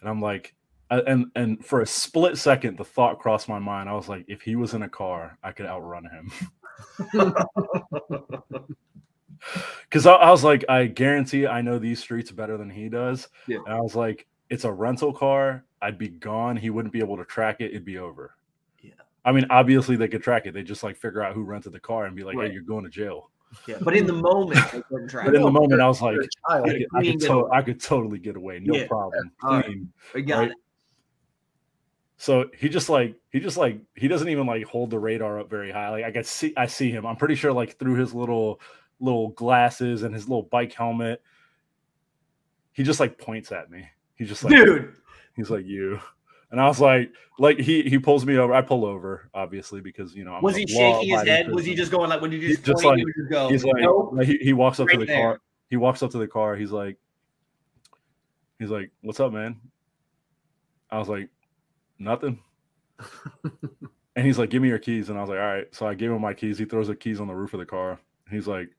and 0.00 0.08
I'm 0.08 0.20
like, 0.20 0.54
I- 0.90 1.00
and 1.00 1.26
and 1.34 1.64
for 1.64 1.80
a 1.82 1.86
split 1.86 2.38
second, 2.38 2.76
the 2.78 2.84
thought 2.84 3.18
crossed 3.18 3.48
my 3.48 3.58
mind. 3.58 3.88
I 3.88 3.94
was 3.94 4.08
like, 4.08 4.24
if 4.28 4.42
he 4.42 4.56
was 4.56 4.74
in 4.74 4.82
a 4.82 4.88
car, 4.88 5.38
I 5.42 5.52
could 5.52 5.66
outrun 5.66 6.04
him. 6.04 6.32
because 9.84 10.06
I, 10.06 10.12
I 10.14 10.30
was 10.30 10.44
like, 10.44 10.64
I 10.68 10.86
guarantee 10.86 11.46
I 11.46 11.62
know 11.62 11.78
these 11.78 11.98
streets 12.00 12.30
better 12.30 12.56
than 12.56 12.70
he 12.70 12.88
does. 12.88 13.28
Yeah. 13.46 13.58
And 13.66 13.74
I 13.74 13.80
was 13.80 13.94
like, 13.96 14.26
it's 14.50 14.64
a 14.64 14.72
rental 14.72 15.12
car. 15.12 15.64
I'd 15.82 15.98
be 15.98 16.08
gone. 16.08 16.56
He 16.56 16.70
wouldn't 16.70 16.92
be 16.92 17.00
able 17.00 17.16
to 17.16 17.24
track 17.24 17.56
it. 17.60 17.70
It'd 17.70 17.84
be 17.84 17.98
over. 17.98 18.34
Yeah. 18.82 18.92
I 19.24 19.32
mean, 19.32 19.46
obviously 19.50 19.96
they 19.96 20.08
could 20.08 20.22
track 20.22 20.46
it. 20.46 20.54
They 20.54 20.62
just 20.62 20.82
like 20.82 20.96
figure 20.96 21.22
out 21.22 21.34
who 21.34 21.42
rented 21.42 21.72
the 21.72 21.80
car 21.80 22.04
and 22.06 22.14
be 22.14 22.22
like, 22.24 22.36
Right. 22.36 22.48
hey, 22.48 22.54
you're 22.54 22.62
going 22.62 22.84
to 22.84 22.90
jail. 22.90 23.30
Yeah, 23.66 23.78
but 23.82 23.96
in 23.96 24.06
the 24.06 24.12
moment, 24.12 24.60
they 24.72 24.80
couldn't 24.82 25.12
But 25.12 25.34
in 25.34 25.42
the 25.42 25.50
moment, 25.50 25.80
I 25.80 25.88
was 25.88 26.00
like, 26.00 26.14
You're 26.14 26.22
a 26.22 26.28
child. 26.48 26.68
I 26.68 26.72
could, 26.72 26.86
I 26.94 27.02
could, 27.02 27.20
to- 27.22 27.48
I 27.52 27.62
could 27.62 27.82
totally 27.82 28.18
get 28.18 28.36
away. 28.36 28.60
No 28.60 28.74
Yeah. 28.76 28.86
problem. 28.86 29.32
All 29.42 29.54
right. 29.56 29.64
Clean. 29.64 29.92
We 30.14 30.22
got 30.22 30.38
right? 30.38 30.50
it. 30.50 30.56
So 32.16 32.50
he 32.56 32.68
just 32.68 32.88
like 32.90 33.16
he 33.30 33.40
just 33.40 33.56
like 33.56 33.80
he 33.96 34.06
doesn't 34.06 34.28
even 34.28 34.46
like 34.46 34.64
hold 34.66 34.90
the 34.90 34.98
radar 34.98 35.40
up 35.40 35.48
very 35.48 35.72
high. 35.72 35.88
Like 35.88 36.04
I 36.04 36.10
can 36.10 36.22
see 36.22 36.52
I 36.56 36.66
see 36.66 36.90
him. 36.90 37.06
I'm 37.06 37.16
pretty 37.16 37.34
sure 37.34 37.50
like 37.52 37.78
through 37.78 37.94
his 37.94 38.12
little 38.14 38.60
little 39.00 39.28
glasses 39.30 40.02
and 40.02 40.14
his 40.14 40.28
little 40.28 40.42
bike 40.42 40.74
helmet, 40.74 41.22
he 42.72 42.82
just 42.82 43.00
like 43.00 43.16
points 43.16 43.52
at 43.52 43.70
me. 43.70 43.88
He's 44.16 44.28
just 44.28 44.44
like 44.44 44.54
Dude, 44.54 44.94
he's 45.34 45.48
like 45.50 45.64
you. 45.64 45.98
And 46.50 46.60
I 46.60 46.66
was 46.66 46.80
like, 46.80 47.12
like 47.38 47.58
he 47.58 47.82
he 47.82 47.98
pulls 47.98 48.26
me 48.26 48.36
over. 48.36 48.52
I 48.52 48.62
pull 48.62 48.84
over, 48.84 49.30
obviously, 49.32 49.80
because 49.80 50.14
you 50.14 50.24
know 50.24 50.34
I'm 50.34 50.42
was 50.42 50.56
he 50.56 50.66
shaking 50.66 51.08
his 51.08 51.10
law-abiding 51.10 51.32
head? 51.32 51.54
Was 51.54 51.64
he 51.64 51.74
just 51.74 51.92
going 51.92 52.10
like 52.10 52.20
when 52.20 52.32
you 52.32 52.40
just, 52.40 52.64
just 52.64 52.84
like- 52.84 52.98
he 52.98 53.04
go? 53.30 53.48
He's 53.48 53.64
like, 53.64 53.76
"Nope." 53.82 54.10
like, 54.12 54.26
he, 54.26 54.38
he 54.38 54.52
walks 54.52 54.80
up 54.80 54.88
to 54.88 54.98
the 54.98 55.06
there. 55.06 55.20
car. 55.20 55.40
He 55.68 55.76
walks 55.76 56.02
up 56.02 56.10
to 56.10 56.18
the 56.18 56.26
car. 56.26 56.56
He's 56.56 56.72
like, 56.72 56.96
he's 58.58 58.70
like, 58.70 58.90
"What's 59.02 59.20
up, 59.20 59.32
man?" 59.32 59.60
I 60.90 60.98
was 60.98 61.08
like, 61.08 61.28
"Nothing." 61.98 62.40
and 64.16 64.26
he's 64.26 64.38
like, 64.38 64.50
"Give 64.50 64.60
me 64.60 64.68
your 64.68 64.80
keys." 64.80 65.08
And 65.08 65.16
I 65.16 65.20
was 65.20 65.30
like, 65.30 65.38
"All 65.38 65.46
right." 65.46 65.72
So 65.72 65.86
I 65.86 65.94
gave 65.94 66.10
him 66.10 66.20
my 66.20 66.34
keys. 66.34 66.58
He 66.58 66.64
throws 66.64 66.88
the 66.88 66.96
keys 66.96 67.20
on 67.20 67.28
the 67.28 67.34
roof 67.34 67.54
of 67.54 67.60
the 67.60 67.66
car. 67.66 68.00
He's 68.28 68.48
like, 68.48 68.70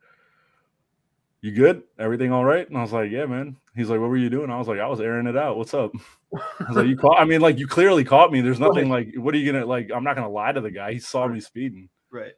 "You 1.42 1.52
good? 1.52 1.84
Everything 1.98 2.32
all 2.32 2.46
right?" 2.46 2.68
And 2.68 2.78
I 2.78 2.82
was 2.82 2.94
like, 2.94 3.12
"Yeah, 3.12 3.26
man." 3.26 3.58
He's 3.76 3.90
like, 3.90 4.00
"What 4.00 4.10
were 4.10 4.18
you 4.18 4.30
doing?" 4.30 4.50
I 4.50 4.58
was 4.58 4.68
like, 4.68 4.80
"I 4.80 4.88
was 4.88 5.02
airing 5.02 5.28
it 5.28 5.38
out. 5.38 5.58
What's 5.58 5.74
up?" 5.74 5.92
I 6.34 6.66
was 6.68 6.78
like, 6.78 6.88
"You 6.88 6.98
caught? 6.98 7.20
I 7.20 7.26
mean, 7.26 7.42
like, 7.42 7.58
you 7.58 7.68
clearly 7.68 8.04
caught 8.04 8.32
me. 8.32 8.42
There's 8.42 8.60
nothing 8.60 8.90
like, 8.90 9.14
what 9.16 9.34
are 9.34 9.38
you 9.38 9.52
gonna 9.52 9.66
like? 9.66 9.90
I'm 9.94 10.04
not 10.04 10.16
gonna 10.16 10.30
lie 10.30 10.52
to 10.52 10.62
the 10.62 10.72
guy. 10.72 10.94
He 10.94 11.00
saw 11.00 11.28
me 11.28 11.40
speeding." 11.40 11.90
right. 12.12 12.34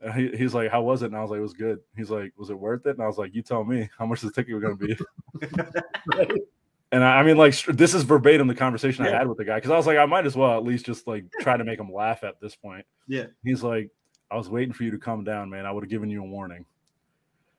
And 0.00 0.12
he, 0.14 0.36
he's 0.36 0.52
like, 0.52 0.70
"How 0.70 0.82
was 0.82 1.02
it?" 1.02 1.06
And 1.06 1.16
I 1.16 1.20
was 1.22 1.30
like, 1.30 1.38
"It 1.38 1.42
was 1.42 1.54
good." 1.54 1.78
He's 1.96 2.10
like, 2.10 2.32
"Was 2.36 2.50
it 2.50 2.58
worth 2.58 2.86
it?" 2.86 2.96
And 2.96 3.02
I 3.02 3.06
was 3.06 3.18
like, 3.18 3.34
"You 3.34 3.42
tell 3.42 3.62
me. 3.62 3.88
How 3.96 4.06
much 4.06 4.24
is 4.24 4.30
the 4.30 4.32
ticket 4.32 4.60
going 4.60 4.76
to 4.76 4.86
be?" 4.86 6.40
and 6.92 7.04
I, 7.04 7.20
I 7.20 7.22
mean, 7.22 7.36
like, 7.36 7.54
this 7.66 7.94
is 7.94 8.02
verbatim 8.02 8.48
the 8.48 8.54
conversation 8.54 9.06
I 9.06 9.10
had 9.10 9.28
with 9.28 9.38
the 9.38 9.44
guy 9.44 9.56
because 9.56 9.70
I 9.70 9.76
was 9.76 9.86
like, 9.86 9.98
I 9.98 10.06
might 10.06 10.26
as 10.26 10.34
well 10.34 10.56
at 10.56 10.64
least 10.64 10.86
just 10.86 11.06
like 11.06 11.24
try 11.40 11.56
to 11.56 11.62
make 11.62 11.78
him 11.78 11.92
laugh 11.92 12.24
at 12.24 12.40
this 12.40 12.56
point. 12.56 12.84
Yeah. 13.06 13.26
He's 13.44 13.62
like, 13.62 13.90
"I 14.28 14.36
was 14.36 14.48
waiting 14.48 14.72
for 14.72 14.82
you 14.82 14.90
to 14.90 14.98
come 14.98 15.22
down, 15.22 15.48
man. 15.50 15.66
I 15.66 15.70
would 15.70 15.84
have 15.84 15.90
given 15.90 16.10
you 16.10 16.24
a 16.24 16.26
warning." 16.26 16.66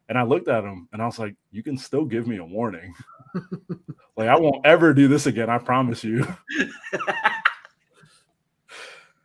And 0.09 0.17
I 0.17 0.23
looked 0.23 0.47
at 0.47 0.63
him 0.63 0.87
and 0.91 1.01
I 1.01 1.05
was 1.05 1.17
like, 1.17 1.35
"You 1.51 1.63
can 1.63 1.77
still 1.77 2.05
give 2.05 2.27
me 2.27 2.37
a 2.37 2.43
warning. 2.43 2.93
like, 4.17 4.27
I 4.27 4.37
won't 4.37 4.65
ever 4.65 4.93
do 4.93 5.07
this 5.07 5.25
again. 5.27 5.49
I 5.49 5.57
promise 5.57 6.03
you." 6.03 6.27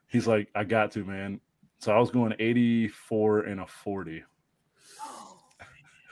He's 0.09 0.27
like, 0.27 0.49
"I 0.55 0.65
got 0.65 0.93
to, 0.93 1.05
man." 1.05 1.41
So 1.81 1.93
I 1.93 1.99
was 1.99 2.11
going 2.11 2.35
84 2.39 3.41
and 3.41 3.61
a 3.61 3.67
40. 3.67 4.25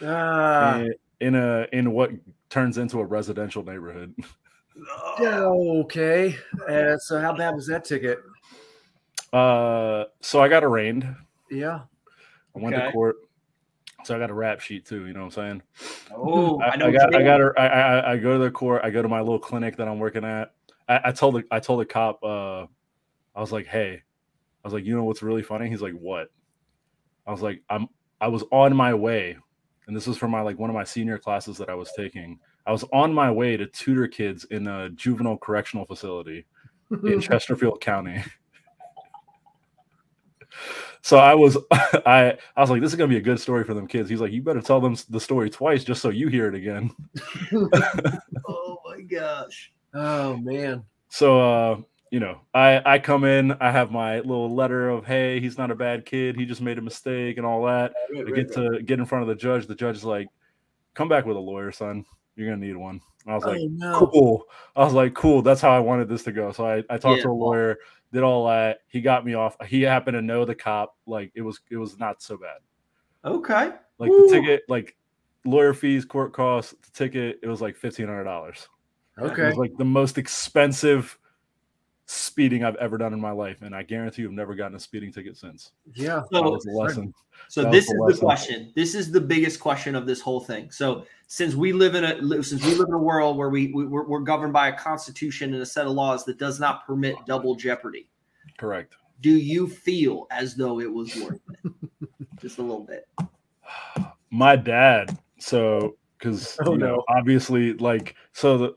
Ah, 0.03 0.81
in, 0.81 0.95
in 1.21 1.35
a 1.37 1.67
in 1.73 1.91
what 1.91 2.11
turns 2.51 2.77
into 2.77 3.01
a 3.01 3.05
residential 3.05 3.63
neighborhood. 3.65 4.15
yeah, 5.19 5.41
okay. 5.45 6.37
Uh, 6.69 6.99
so 6.99 7.19
how 7.19 7.35
bad 7.35 7.55
was 7.55 7.67
that 7.69 7.87
ticket? 7.87 8.19
Uh, 9.33 10.05
so 10.21 10.43
I 10.43 10.49
got 10.49 10.65
arraigned. 10.65 11.07
Yeah. 11.51 11.81
I 12.55 12.59
went 12.59 12.77
Okay. 12.77 12.85
to 12.85 12.93
court. 12.93 13.17
So 14.07 14.15
I 14.15 14.19
got 14.21 14.31
a 14.31 14.35
rap 14.35 14.61
sheet 14.61 14.87
too. 14.87 15.07
You 15.07 15.15
know 15.15 15.25
what 15.25 15.37
I'm 15.39 15.61
saying? 15.61 15.63
Oh, 16.15 16.61
I, 16.61 16.69
I. 16.69 16.87
I 16.87 16.91
got 16.93 17.15
I 17.15 17.23
got 17.23 17.41
a, 17.41 17.53
I, 17.59 17.67
I 17.67 18.13
I 18.13 18.17
go 18.17 18.35
to 18.35 18.45
the 18.45 18.51
court. 18.51 18.83
I 18.85 18.91
go 18.91 19.03
to 19.03 19.09
my 19.09 19.19
little 19.21 19.39
clinic 19.39 19.77
that 19.79 19.89
I'm 19.89 19.99
working 19.99 20.25
at. 20.25 20.53
I, 20.89 21.01
I 21.07 21.13
told 21.13 21.35
the 21.35 21.45
I 21.51 21.59
told 21.59 21.81
the 21.81 21.87
cop. 21.87 22.23
Uh, 22.23 22.67
I 23.35 23.41
was 23.41 23.51
like, 23.51 23.67
hey, 23.67 24.03
I 24.65 24.67
was 24.67 24.73
like, 24.73 24.85
you 24.85 24.95
know 24.95 25.03
what's 25.03 25.23
really 25.23 25.43
funny? 25.43 25.69
He's 25.69 25.83
like, 25.83 25.95
what? 25.95 26.29
I 27.27 27.33
was 27.33 27.43
like, 27.43 27.63
I'm 27.69 27.89
I 28.21 28.29
was 28.29 28.45
on 28.53 28.77
my 28.77 28.95
way, 28.95 29.37
and 29.89 29.97
this 29.97 30.07
was 30.07 30.17
for 30.17 30.29
my 30.29 30.41
like 30.41 30.59
one 30.59 30.71
of 30.71 30.75
my 30.75 30.85
senior 30.85 31.19
classes 31.19 31.59
that 31.59 31.69
I 31.69 31.75
was 31.75 31.91
taking. 31.97 32.39
I 32.65 32.73
was 32.73 32.85
on 32.93 33.13
my 33.13 33.31
way 33.31 33.57
to 33.57 33.67
tutor 33.67 34.07
kids 34.07 34.45
in 34.53 34.69
a 34.69 34.89
juvenile 34.91 35.39
correctional 35.39 35.85
facility 35.85 36.47
in 37.05 37.21
Chesterfield 37.21 37.81
County. 37.81 38.23
So 41.07 41.19
I 41.19 41.37
was, 41.37 41.57
I, 41.71 42.37
I 42.57 42.61
was 42.61 42.69
like, 42.69 42.81
this 42.81 42.91
is 42.91 42.97
gonna 42.97 43.07
be 43.07 43.17
a 43.17 43.21
good 43.21 43.39
story 43.39 43.63
for 43.63 43.75
them 43.75 43.87
kids. 43.87 44.11
He's 44.11 44.21
like, 44.21 44.33
you 44.33 44.43
better 44.43 44.61
tell 44.61 44.81
them 44.81 44.97
the 45.09 45.21
story 45.21 45.49
twice 45.49 45.85
just 45.85 46.03
so 46.03 46.09
you 46.09 46.27
hear 46.27 46.49
it 46.49 46.57
again. 46.57 46.91
Oh 48.49 48.79
my 48.85 49.03
gosh. 49.03 49.73
oh 49.95 50.37
man. 50.39 50.83
So, 51.09 51.41
uh, 51.41 51.81
you 52.11 52.19
know, 52.19 52.41
I, 52.53 52.83
I 52.85 52.99
come 52.99 53.23
in, 53.23 53.53
I 53.53 53.71
have 53.71 53.93
my 53.93 54.17
little 54.19 54.53
letter 54.53 54.89
of, 54.89 55.07
hey, 55.07 55.39
he's 55.39 55.57
not 55.57 55.71
a 55.71 55.77
bad 55.77 56.05
kid, 56.07 56.35
he 56.35 56.45
just 56.45 56.61
made 56.61 56.77
a 56.77 56.83
mistake 56.83 57.37
and 57.37 57.47
all 57.47 57.65
that. 57.67 57.93
I 58.13 58.29
get 58.33 58.53
to 58.55 58.83
get 58.83 58.99
in 58.99 59.07
front 59.07 59.23
of 59.23 59.29
the 59.29 59.37
judge. 59.37 59.69
The 59.69 59.77
judge 59.77 59.99
is 59.99 60.05
like, 60.05 60.27
come 60.95 61.09
back 61.09 61.25
with 61.25 61.37
a 61.37 61.41
lawyer, 61.41 61.71
son. 61.71 62.05
You're 62.37 62.49
gonna 62.51 62.65
need 62.65 62.77
one. 62.77 63.01
And 63.25 63.33
I 63.33 63.35
was 63.35 63.45
like, 63.45 63.59
oh 63.61 63.69
no. 63.71 64.07
cool. 64.07 64.45
I 64.77 64.85
was 64.85 64.93
like, 64.93 65.15
cool. 65.15 65.43
That's 65.43 65.61
how 65.61 65.71
I 65.71 65.81
wanted 65.81 66.09
this 66.09 66.23
to 66.25 66.33
go. 66.33 66.53
So 66.53 66.67
I, 66.67 66.85
I 66.89 66.97
talked 66.99 67.19
Yeah. 67.19 67.25
to 67.25 67.31
a 67.31 67.33
lawyer, 67.33 67.79
did 68.13 68.23
all 68.23 68.47
that. 68.47 68.81
He 68.87 69.01
got 69.01 69.25
me 69.27 69.35
off. 69.35 69.57
He 69.67 69.83
happened 69.83 70.15
to 70.15 70.23
know 70.23 70.45
the 70.45 70.55
cop. 70.55 70.95
Like 71.07 71.33
it 71.35 71.43
was, 71.43 71.61
it 71.71 71.77
was 71.77 71.99
not 71.99 72.23
so 72.23 72.37
bad. 72.37 72.59
Okay. 73.25 73.73
Like 73.99 74.11
Woo. 74.11 74.29
the 74.29 74.33
ticket, 74.33 74.63
like 74.69 74.97
lawyer 75.45 75.75
fees, 75.75 76.05
court 76.05 76.33
costs, 76.33 76.75
the 76.83 76.91
ticket, 76.93 77.41
it 77.43 77.49
was 77.49 77.61
like 77.61 77.75
fifteen 77.77 78.07
hundred 78.07 78.25
dollars. 78.25 78.69
It 79.19 79.25
Okay. 79.25 79.47
was 79.49 79.57
like 79.57 79.77
the 79.79 79.85
most 79.85 80.19
expensive 80.19 81.19
speeding 82.05 82.63
I've 82.63 82.77
ever 82.77 82.99
done 82.99 83.13
in 83.13 83.21
my 83.21 83.33
life, 83.33 83.63
and 83.63 83.75
I 83.75 83.83
guarantee 83.83 84.23
you, 84.23 84.29
I've 84.29 84.35
never 84.35 84.55
gotten 84.55 84.77
a 84.77 84.81
speeding 84.81 85.13
ticket 85.13 85.37
since. 85.37 85.73
Yeah. 85.95 86.23
That 86.31 86.39
So, 86.39 86.51
was 86.51 86.67
a 86.67 86.71
lesson. 86.71 87.13
so 87.49 87.63
that 87.63 87.73
this 87.73 87.87
was 87.89 88.15
is 88.15 88.21
the 88.21 88.21
the 88.21 88.27
question. 88.27 88.73
This 88.77 88.95
is 88.95 89.11
the 89.11 89.21
biggest 89.21 89.59
question 89.59 89.97
of 89.97 90.07
this 90.07 90.21
whole 90.21 90.41
thing. 90.41 90.71
So, 90.71 91.05
since 91.27 91.55
we 91.55 91.73
live 91.73 91.95
in 91.95 92.05
a 92.05 92.43
since 92.43 92.65
we 92.65 92.75
live 92.75 92.89
in 92.89 92.95
a 92.95 92.99
world 92.99 93.37
where 93.37 93.49
we, 93.51 93.73
we 93.73 93.87
we're, 93.87 94.07
we're 94.07 94.21
governed 94.21 94.53
by 94.53 94.69
a 94.69 94.77
constitution 94.79 95.53
and 95.55 95.63
a 95.63 95.67
set 95.67 95.87
of 95.87 95.93
laws 95.93 96.25
that 96.25 96.39
does 96.39 96.61
not 96.61 96.87
permit 96.87 97.17
double 97.27 97.55
jeopardy, 97.57 98.09
Correct. 98.59 98.95
do 99.21 99.31
you 99.31 99.67
feel 99.67 100.27
as 100.31 100.55
though 100.55 100.81
it 100.81 100.93
was 100.93 101.15
worth 101.17 101.41
it? 101.65 101.73
Just 102.41 102.59
a 102.59 102.63
little 102.63 102.85
bit. 102.85 103.09
my 104.31 104.57
dad 104.57 105.19
so 105.39 105.97
because 106.19 106.57
Oh, 106.65 106.73
you 106.73 106.79
know 106.79 106.97
no. 106.97 107.05
obviously 107.09 107.73
like 107.75 108.15
so 108.33 108.59
the 108.59 108.77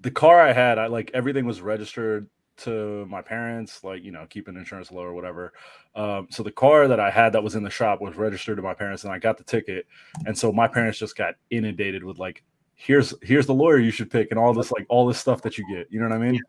the 0.00 0.10
car 0.10 0.40
i 0.40 0.52
had 0.52 0.78
i 0.78 0.86
like 0.86 1.10
everything 1.14 1.44
was 1.44 1.60
registered 1.60 2.28
to 2.64 3.06
my 3.06 3.22
parents, 3.22 3.84
like 3.84 4.02
you 4.02 4.12
know, 4.12 4.26
keeping 4.28 4.56
insurance 4.56 4.90
low 4.90 5.02
or 5.02 5.14
whatever. 5.14 5.52
Um, 5.94 6.28
so 6.30 6.42
the 6.42 6.52
car 6.52 6.88
that 6.88 7.00
I 7.00 7.10
had 7.10 7.32
that 7.32 7.42
was 7.42 7.54
in 7.54 7.62
the 7.62 7.70
shop 7.70 8.00
was 8.00 8.16
registered 8.16 8.56
to 8.56 8.62
my 8.62 8.74
parents, 8.74 9.04
and 9.04 9.12
I 9.12 9.18
got 9.18 9.38
the 9.38 9.44
ticket. 9.44 9.86
And 10.26 10.36
so 10.36 10.52
my 10.52 10.68
parents 10.68 10.98
just 10.98 11.16
got 11.16 11.34
inundated 11.50 12.02
with 12.04 12.18
like, 12.18 12.42
here's 12.74 13.14
here's 13.22 13.46
the 13.46 13.54
lawyer 13.54 13.78
you 13.78 13.90
should 13.90 14.10
pick, 14.10 14.28
and 14.30 14.38
all 14.38 14.52
this 14.54 14.72
like 14.72 14.86
all 14.88 15.06
this 15.06 15.18
stuff 15.18 15.42
that 15.42 15.58
you 15.58 15.66
get. 15.68 15.88
You 15.90 16.00
know 16.00 16.08
what 16.08 16.14
I 16.16 16.18
mean? 16.18 16.40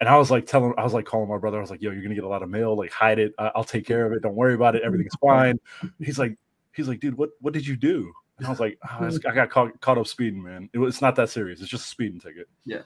And 0.00 0.08
I 0.08 0.16
was 0.16 0.30
like 0.30 0.46
telling, 0.46 0.72
I 0.78 0.84
was 0.84 0.94
like 0.94 1.04
calling 1.04 1.28
my 1.28 1.36
brother. 1.36 1.58
I 1.58 1.60
was 1.60 1.70
like, 1.70 1.82
"Yo, 1.82 1.90
you're 1.90 2.02
gonna 2.02 2.14
get 2.14 2.24
a 2.24 2.28
lot 2.28 2.42
of 2.42 2.48
mail. 2.48 2.74
Like, 2.74 2.90
hide 2.90 3.18
it. 3.18 3.34
I- 3.38 3.52
I'll 3.54 3.64
take 3.64 3.86
care 3.86 4.06
of 4.06 4.12
it. 4.12 4.22
Don't 4.22 4.34
worry 4.34 4.54
about 4.54 4.74
it. 4.74 4.82
Everything's 4.82 5.14
fine." 5.20 5.58
He's 5.98 6.18
like, 6.18 6.36
he's 6.72 6.88
like, 6.88 7.00
"Dude, 7.00 7.16
what 7.18 7.30
what 7.40 7.52
did 7.52 7.66
you 7.66 7.76
do?" 7.76 8.10
And 8.38 8.46
I 8.46 8.50
was 8.50 8.60
like, 8.60 8.78
"Oh, 8.82 9.04
I 9.28 9.34
got 9.34 9.50
caught, 9.50 9.78
caught 9.82 9.98
up 9.98 10.06
speeding, 10.06 10.42
man. 10.42 10.70
It 10.72 10.78
was, 10.78 10.94
it's 10.94 11.02
not 11.02 11.16
that 11.16 11.28
serious. 11.28 11.60
It's 11.60 11.68
just 11.68 11.84
a 11.84 11.88
speeding 11.88 12.18
ticket." 12.18 12.48
Yeah. 12.64 12.82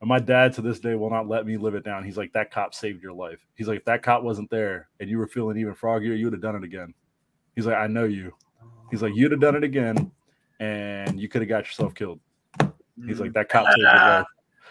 And 0.00 0.08
my 0.08 0.20
dad 0.20 0.52
to 0.54 0.62
this 0.62 0.78
day 0.78 0.94
will 0.94 1.10
not 1.10 1.28
let 1.28 1.46
me 1.46 1.56
live 1.56 1.74
it 1.74 1.84
down. 1.84 2.04
He's 2.04 2.16
like, 2.16 2.32
"That 2.32 2.50
cop 2.50 2.74
saved 2.74 3.02
your 3.02 3.12
life." 3.12 3.40
He's 3.54 3.66
like, 3.66 3.78
"If 3.78 3.84
that 3.86 4.02
cop 4.02 4.22
wasn't 4.22 4.50
there 4.50 4.88
and 5.00 5.10
you 5.10 5.18
were 5.18 5.26
feeling 5.26 5.56
even 5.58 5.74
froggier, 5.74 6.16
you 6.16 6.26
would 6.26 6.34
have 6.34 6.42
done 6.42 6.54
it 6.54 6.62
again." 6.62 6.94
He's 7.56 7.66
like, 7.66 7.76
"I 7.76 7.88
know 7.88 8.04
you." 8.04 8.32
He's 8.90 9.02
like, 9.02 9.14
"You'd 9.16 9.32
have 9.32 9.40
done 9.40 9.56
it 9.56 9.64
again, 9.64 10.12
and 10.60 11.18
you 11.18 11.28
could 11.28 11.42
have 11.42 11.48
got 11.48 11.66
yourself 11.66 11.94
killed." 11.94 12.20
He's 13.06 13.18
like, 13.18 13.32
"That 13.32 13.48
cop 13.48 13.66
saved 13.66 13.78
your 13.78 13.92
life." 13.92 14.26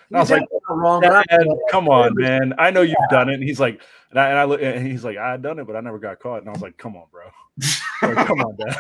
And 0.09 0.17
I 0.17 0.19
was 0.21 0.31
like, 0.31 0.43
wrong, 0.69 1.01
Dad, 1.01 1.25
come 1.69 1.89
on, 1.89 2.13
man. 2.15 2.53
I 2.57 2.71
know 2.71 2.81
you've 2.81 2.95
done 3.09 3.29
it. 3.29 3.35
And 3.35 3.43
he's 3.43 3.59
like, 3.59 3.81
and 4.09 4.19
I, 4.19 4.29
and 4.29 4.39
I 4.39 4.45
look, 4.45 4.61
and 4.61 4.87
he's 4.87 5.03
like, 5.03 5.17
I 5.17 5.35
done 5.35 5.59
it, 5.59 5.67
but 5.67 5.75
I 5.75 5.81
never 5.81 5.99
got 5.99 6.19
caught. 6.19 6.39
And 6.39 6.47
I 6.47 6.53
was 6.53 6.61
like, 6.61 6.77
come 6.77 6.95
on, 6.95 7.07
bro. 7.11 7.25
Like, 8.03 8.27
come 8.27 8.39
on, 8.41 8.55
dad. 8.55 8.77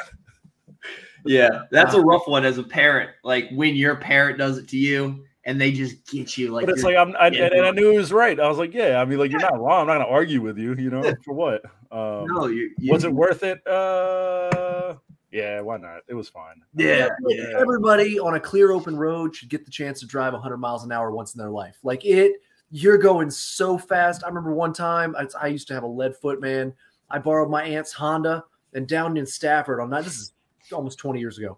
Yeah, 1.25 1.63
that's 1.71 1.95
a 1.95 1.97
uh, 1.97 2.01
rough 2.01 2.27
one 2.27 2.45
as 2.45 2.59
a 2.59 2.63
parent. 2.63 3.09
Like 3.23 3.49
when 3.51 3.75
your 3.75 3.95
parent 3.95 4.37
does 4.37 4.59
it 4.59 4.67
to 4.69 4.77
you 4.77 5.25
and 5.47 5.59
they 5.59 5.71
just 5.71 6.05
get 6.05 6.37
you 6.37 6.51
like 6.51 6.65
But 6.65 6.75
it's 6.75 6.83
like 6.83 6.97
I'm, 6.97 7.15
I, 7.15 7.27
and, 7.27 7.37
and 7.37 7.65
I 7.65 7.71
knew 7.71 7.91
he 7.91 7.97
was 7.97 8.11
right. 8.11 8.37
I 8.37 8.49
was 8.49 8.57
like, 8.57 8.73
yeah. 8.73 9.01
I 9.01 9.05
mean, 9.05 9.17
like 9.17 9.31
you're 9.31 9.39
not 9.39 9.57
wrong. 9.59 9.81
I'm 9.81 9.87
not 9.87 10.03
gonna 10.03 10.13
argue 10.13 10.41
with 10.41 10.57
you. 10.57 10.75
You 10.75 10.89
know, 10.89 11.13
for 11.23 11.33
what? 11.33 11.65
Um, 11.89 12.25
no, 12.27 12.47
you, 12.47 12.71
you 12.77 12.91
was 12.91 13.05
it 13.05 13.13
worth 13.13 13.43
it? 13.43 13.65
Uh, 13.65 14.95
yeah. 15.31 15.61
Why 15.61 15.77
not? 15.77 16.01
It 16.09 16.15
was 16.15 16.27
fine. 16.27 16.61
Yeah, 16.75 17.07
yeah. 17.29 17.53
everybody 17.57 18.19
on 18.19 18.35
a 18.35 18.39
clear 18.41 18.73
open 18.73 18.97
road 18.97 19.33
should 19.33 19.47
get 19.47 19.63
the 19.63 19.71
chance 19.71 20.01
to 20.01 20.05
drive 20.05 20.33
100 20.33 20.57
miles 20.57 20.83
an 20.83 20.91
hour 20.91 21.11
once 21.11 21.33
in 21.33 21.39
their 21.39 21.49
life. 21.49 21.77
Like 21.81 22.03
it, 22.03 22.33
you're 22.69 22.97
going 22.97 23.31
so 23.31 23.77
fast. 23.77 24.25
I 24.25 24.27
remember 24.27 24.53
one 24.53 24.73
time 24.73 25.15
I, 25.15 25.27
I 25.41 25.47
used 25.47 25.69
to 25.69 25.73
have 25.73 25.83
a 25.83 25.87
lead 25.87 26.13
foot 26.17 26.41
man. 26.41 26.73
I 27.09 27.19
borrowed 27.19 27.49
my 27.49 27.63
aunt's 27.63 27.93
Honda 27.93 28.43
and 28.73 28.85
down 28.85 29.15
in 29.15 29.25
Stafford 29.25 29.79
on 29.79 29.89
that. 29.91 30.03
This 30.03 30.17
is 30.17 30.33
almost 30.73 30.99
20 30.99 31.21
years 31.21 31.37
ago. 31.37 31.57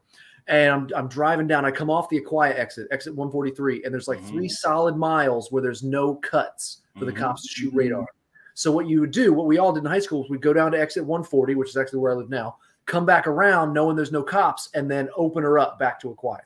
And 0.50 0.72
I'm, 0.72 0.90
I'm 0.96 1.08
driving 1.08 1.48
down. 1.48 1.64
I 1.64 1.72
come 1.72 1.90
off 1.90 2.10
the 2.10 2.20
Aquia 2.20 2.58
exit, 2.58 2.88
exit 2.92 3.16
143, 3.16 3.84
and 3.84 3.94
there's 3.94 4.08
like 4.08 4.22
three 4.24 4.48
Mhm. 4.48 4.52
solid 4.52 4.98
miles 4.98 5.52
where 5.52 5.62
there's 5.62 5.84
no 5.84 6.16
cuts 6.16 6.82
for 6.98 7.06
the 7.06 7.12
Mhm. 7.12 7.18
cops 7.18 7.44
to 7.44 7.48
shoot 7.50 7.74
radar. 7.74 8.06
So 8.56 8.72
what 8.72 8.88
you 8.88 9.00
would 9.00 9.12
do, 9.12 9.32
what 9.32 9.46
we 9.46 9.58
all 9.60 9.72
did 9.72 9.86
in 9.86 9.90
high 9.90 10.00
school, 10.00 10.24
is 10.26 10.30
we'd 10.30 10.42
go 10.42 10.52
down 10.52 10.72
to 10.74 10.80
exit 10.80 11.06
140, 11.06 11.56
which 11.56 11.70
is 11.70 11.78
actually 11.78 12.00
where 12.00 12.12
I 12.12 12.16
live 12.16 12.30
now, 12.30 12.58
come 12.88 13.06
back 13.06 13.28
around 13.28 13.72
knowing 13.74 13.96
there's 13.96 14.12
no 14.12 14.24
cops, 14.24 14.70
and 14.74 14.90
then 14.92 15.08
open 15.16 15.44
her 15.44 15.60
up 15.60 15.78
back 15.80 16.00
to 16.02 16.10
Aquia. 16.10 16.42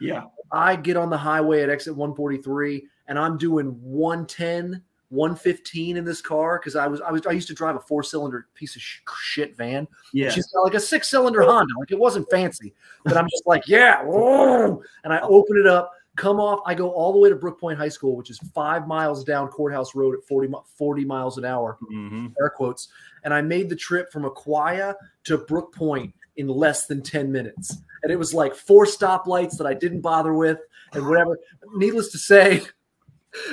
yeah. 0.00 0.24
I 0.52 0.76
get 0.76 0.96
on 0.96 1.08
the 1.10 1.16
highway 1.16 1.62
at 1.62 1.70
exit 1.70 1.96
143 1.96 2.86
and 3.08 3.18
I'm 3.18 3.36
doing 3.38 3.76
110, 3.82 4.82
115 5.10 5.96
in 5.96 6.04
this 6.04 6.20
car 6.20 6.58
because 6.58 6.76
I 6.76 6.86
was 6.86 7.00
I 7.00 7.10
was 7.10 7.26
I 7.26 7.32
used 7.32 7.48
to 7.48 7.54
drive 7.54 7.76
a 7.76 7.80
four 7.80 8.02
cylinder 8.02 8.46
piece 8.54 8.76
of 8.76 8.82
sh- 8.82 9.00
shit 9.22 9.56
van. 9.56 9.86
Yeah. 10.12 10.30
She's 10.30 10.46
got 10.48 10.62
like 10.62 10.74
a 10.74 10.80
six 10.80 11.08
cylinder 11.08 11.42
Honda, 11.42 11.72
like 11.78 11.90
it 11.92 11.98
wasn't 11.98 12.28
fancy, 12.30 12.74
but 13.04 13.16
I'm 13.16 13.28
just 13.28 13.46
like 13.46 13.68
yeah, 13.68 14.02
whoa. 14.02 14.82
and 15.04 15.12
I 15.12 15.20
open 15.20 15.56
it 15.56 15.66
up, 15.66 15.92
come 16.16 16.40
off. 16.40 16.60
I 16.66 16.74
go 16.74 16.90
all 16.90 17.12
the 17.12 17.18
way 17.18 17.28
to 17.28 17.36
Brooke 17.36 17.60
Point 17.60 17.78
High 17.78 17.88
School, 17.88 18.16
which 18.16 18.30
is 18.30 18.38
five 18.54 18.86
miles 18.88 19.22
down 19.24 19.48
Courthouse 19.48 19.94
Road 19.94 20.14
at 20.16 20.24
40, 20.26 20.52
40 20.76 21.04
miles 21.04 21.38
an 21.38 21.44
hour 21.44 21.78
Mm-hmm. 21.92 22.26
air 22.40 22.50
quotes, 22.50 22.88
and 23.24 23.32
I 23.32 23.42
made 23.42 23.68
the 23.68 23.76
trip 23.76 24.10
from 24.10 24.24
Aquia 24.24 24.94
to 25.24 25.38
Brooke 25.38 25.74
Point 25.74 26.12
in 26.36 26.48
less 26.48 26.86
than 26.86 27.00
10 27.02 27.30
minutes. 27.32 27.78
And 28.02 28.12
it 28.12 28.16
was 28.16 28.34
like 28.34 28.54
four 28.54 28.84
stoplights 28.84 29.56
that 29.56 29.66
I 29.66 29.72
didn't 29.72 30.02
bother 30.02 30.34
with 30.34 30.58
and 30.92 31.06
whatever. 31.06 31.38
Needless 31.74 32.12
to 32.12 32.18
say, 32.18 32.62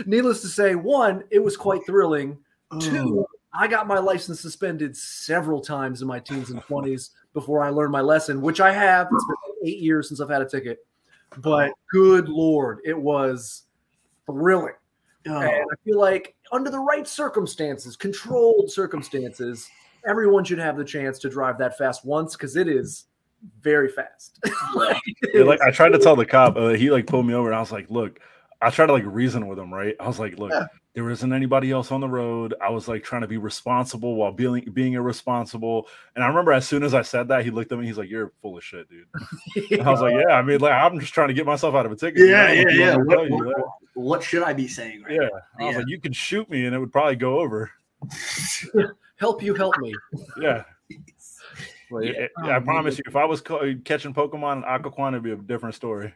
needless 0.05 0.41
to 0.41 0.47
say, 0.47 0.75
one, 0.75 1.23
it 1.31 1.39
was 1.39 1.57
quite 1.57 1.86
thrilling. 1.86 2.38
Two, 2.79 3.25
I 3.53 3.67
got 3.67 3.88
my 3.88 3.99
license 3.99 4.41
suspended 4.41 4.97
several 4.97 5.61
times 5.61 6.01
in 6.01 6.07
my 6.07 6.19
teens 6.19 6.49
and 6.49 6.61
20s 6.63 7.11
before 7.34 7.63
I 7.63 7.69
learned 7.69 7.91
my 7.91 8.01
lesson, 8.01 8.41
which 8.41 8.59
I 8.59 8.71
have. 8.71 9.07
It's 9.11 9.25
been 9.25 9.69
eight 9.69 9.79
years 9.79 10.07
since 10.07 10.19
I've 10.19 10.29
had 10.29 10.41
a 10.41 10.49
ticket. 10.49 10.79
But 11.38 11.71
good 11.91 12.29
Lord, 12.29 12.79
it 12.84 12.97
was 12.97 13.63
thrilling. 14.25 14.73
Oh, 15.27 15.38
And 15.38 15.47
I 15.47 15.75
feel 15.86 15.99
like 15.99 16.36
under 16.51 16.69
the 16.69 16.79
right 16.79 17.07
circumstances, 17.07 17.95
controlled 17.95 18.71
circumstances, 18.71 19.69
everyone 20.07 20.43
should 20.43 20.59
have 20.59 20.77
the 20.77 20.84
chance 20.84 21.17
to 21.19 21.29
drive 21.29 21.57
that 21.59 21.77
fast 21.77 22.05
once 22.05 22.36
because 22.36 22.55
it 22.55 22.67
is 22.67 23.05
very 23.61 23.89
fast. 23.89 24.39
Like, 24.75 25.01
Yeah, 25.34 25.43
like 25.45 25.61
I 25.61 25.71
tried 25.71 25.89
to 25.89 25.99
tell 25.99 26.15
the 26.15 26.25
cop, 26.25 26.55
uh, 26.57 26.69
he 26.69 26.91
like 26.91 27.07
pulled 27.07 27.25
me 27.25 27.34
over, 27.34 27.49
and 27.49 27.55
I 27.55 27.59
was 27.59 27.71
like, 27.71 27.89
"Look," 27.89 28.19
I 28.64 28.70
tried 28.70 28.88
to 28.88 28.93
like 28.93 29.03
reason 29.05 29.47
with 29.47 29.59
him, 29.59 29.74
right? 29.74 29.95
I 29.99 30.07
was 30.07 30.20
like, 30.20 30.38
"Look, 30.38 30.51
Yeah. 30.51 30.68
there 30.93 31.09
isn't 31.09 31.34
anybody 31.34 31.72
else 31.72 31.91
on 31.91 31.99
the 32.01 32.07
road. 32.07 32.53
I 32.61 32.70
was 32.70 32.88
like 32.88 33.03
trying 33.03 33.22
to 33.22 33.28
be 33.28 33.38
responsible 33.38 34.16
while 34.16 34.32
being 34.32 34.61
being 34.74 34.93
irresponsible." 34.93 35.88
And 36.16 36.24
I 36.24 36.28
remember 36.28 36.53
as 36.53 36.68
soon 36.68 36.84
as 36.84 36.93
I 36.93 37.01
said 37.01 37.28
that, 37.28 37.43
he 37.43 37.51
looked 37.51 37.72
at 37.72 37.78
me. 37.80 37.86
He's 37.86 37.97
like, 37.97 38.09
"You're 38.09 38.32
full 38.41 38.57
of 38.57 38.64
shit, 38.64 38.88
dude." 38.89 39.07
And 39.72 39.82
I 39.88 39.91
was 39.91 40.01
like, 40.01 40.14
"Yeah, 40.14 40.36
I 40.36 40.41
mean, 40.41 40.59
like 40.61 40.74
I'm 40.74 40.99
just 40.99 41.14
trying 41.14 41.28
to 41.30 41.34
get 41.34 41.45
myself 41.45 41.76
out 41.76 41.86
of 41.86 41.91
a 41.91 41.95
ticket." 41.95 42.20
you 42.20 42.28
yeah, 42.30 42.47
know? 42.47 42.53
yeah, 42.53 42.66
yeah. 42.72 42.95
What, 42.95 43.30
what- 43.30 43.66
what 43.95 44.24
should 44.24 44.41
I 44.41 44.53
be 44.53 44.68
saying 44.68 45.03
right 45.03 45.14
Yeah, 45.14 45.30
I 45.59 45.66
was 45.66 45.74
Yeah. 45.74 45.78
like, 45.80 45.88
"You 45.88 45.99
could 45.99 46.16
shoot 46.16 46.49
me, 46.49 46.66
and 46.66 46.74
it 46.76 46.80
would 46.80 46.91
probably 46.91 47.16
go 47.16 47.39
over." 47.39 47.70
help 49.18 49.41
you, 49.43 49.53
help 49.53 49.78
me. 49.78 49.93
Yeah. 50.41 50.64
Like, 51.93 52.05
Yeah. 52.05 52.11
it- 52.23 52.31
Oh, 52.43 52.49
I 52.49 52.59
promise 52.59 52.97
you, 52.97 53.03
if 53.07 53.15
I 53.15 53.23
was 53.25 53.39
ca- 53.41 53.57
uh, 53.57 53.73
catching 53.85 54.13
Pokemon 54.13 54.57
in 54.57 54.63
Occoquan, 54.63 55.09
it'd 55.09 55.23
be 55.23 55.31
a 55.31 55.35
different 55.35 55.75
story. 55.75 56.13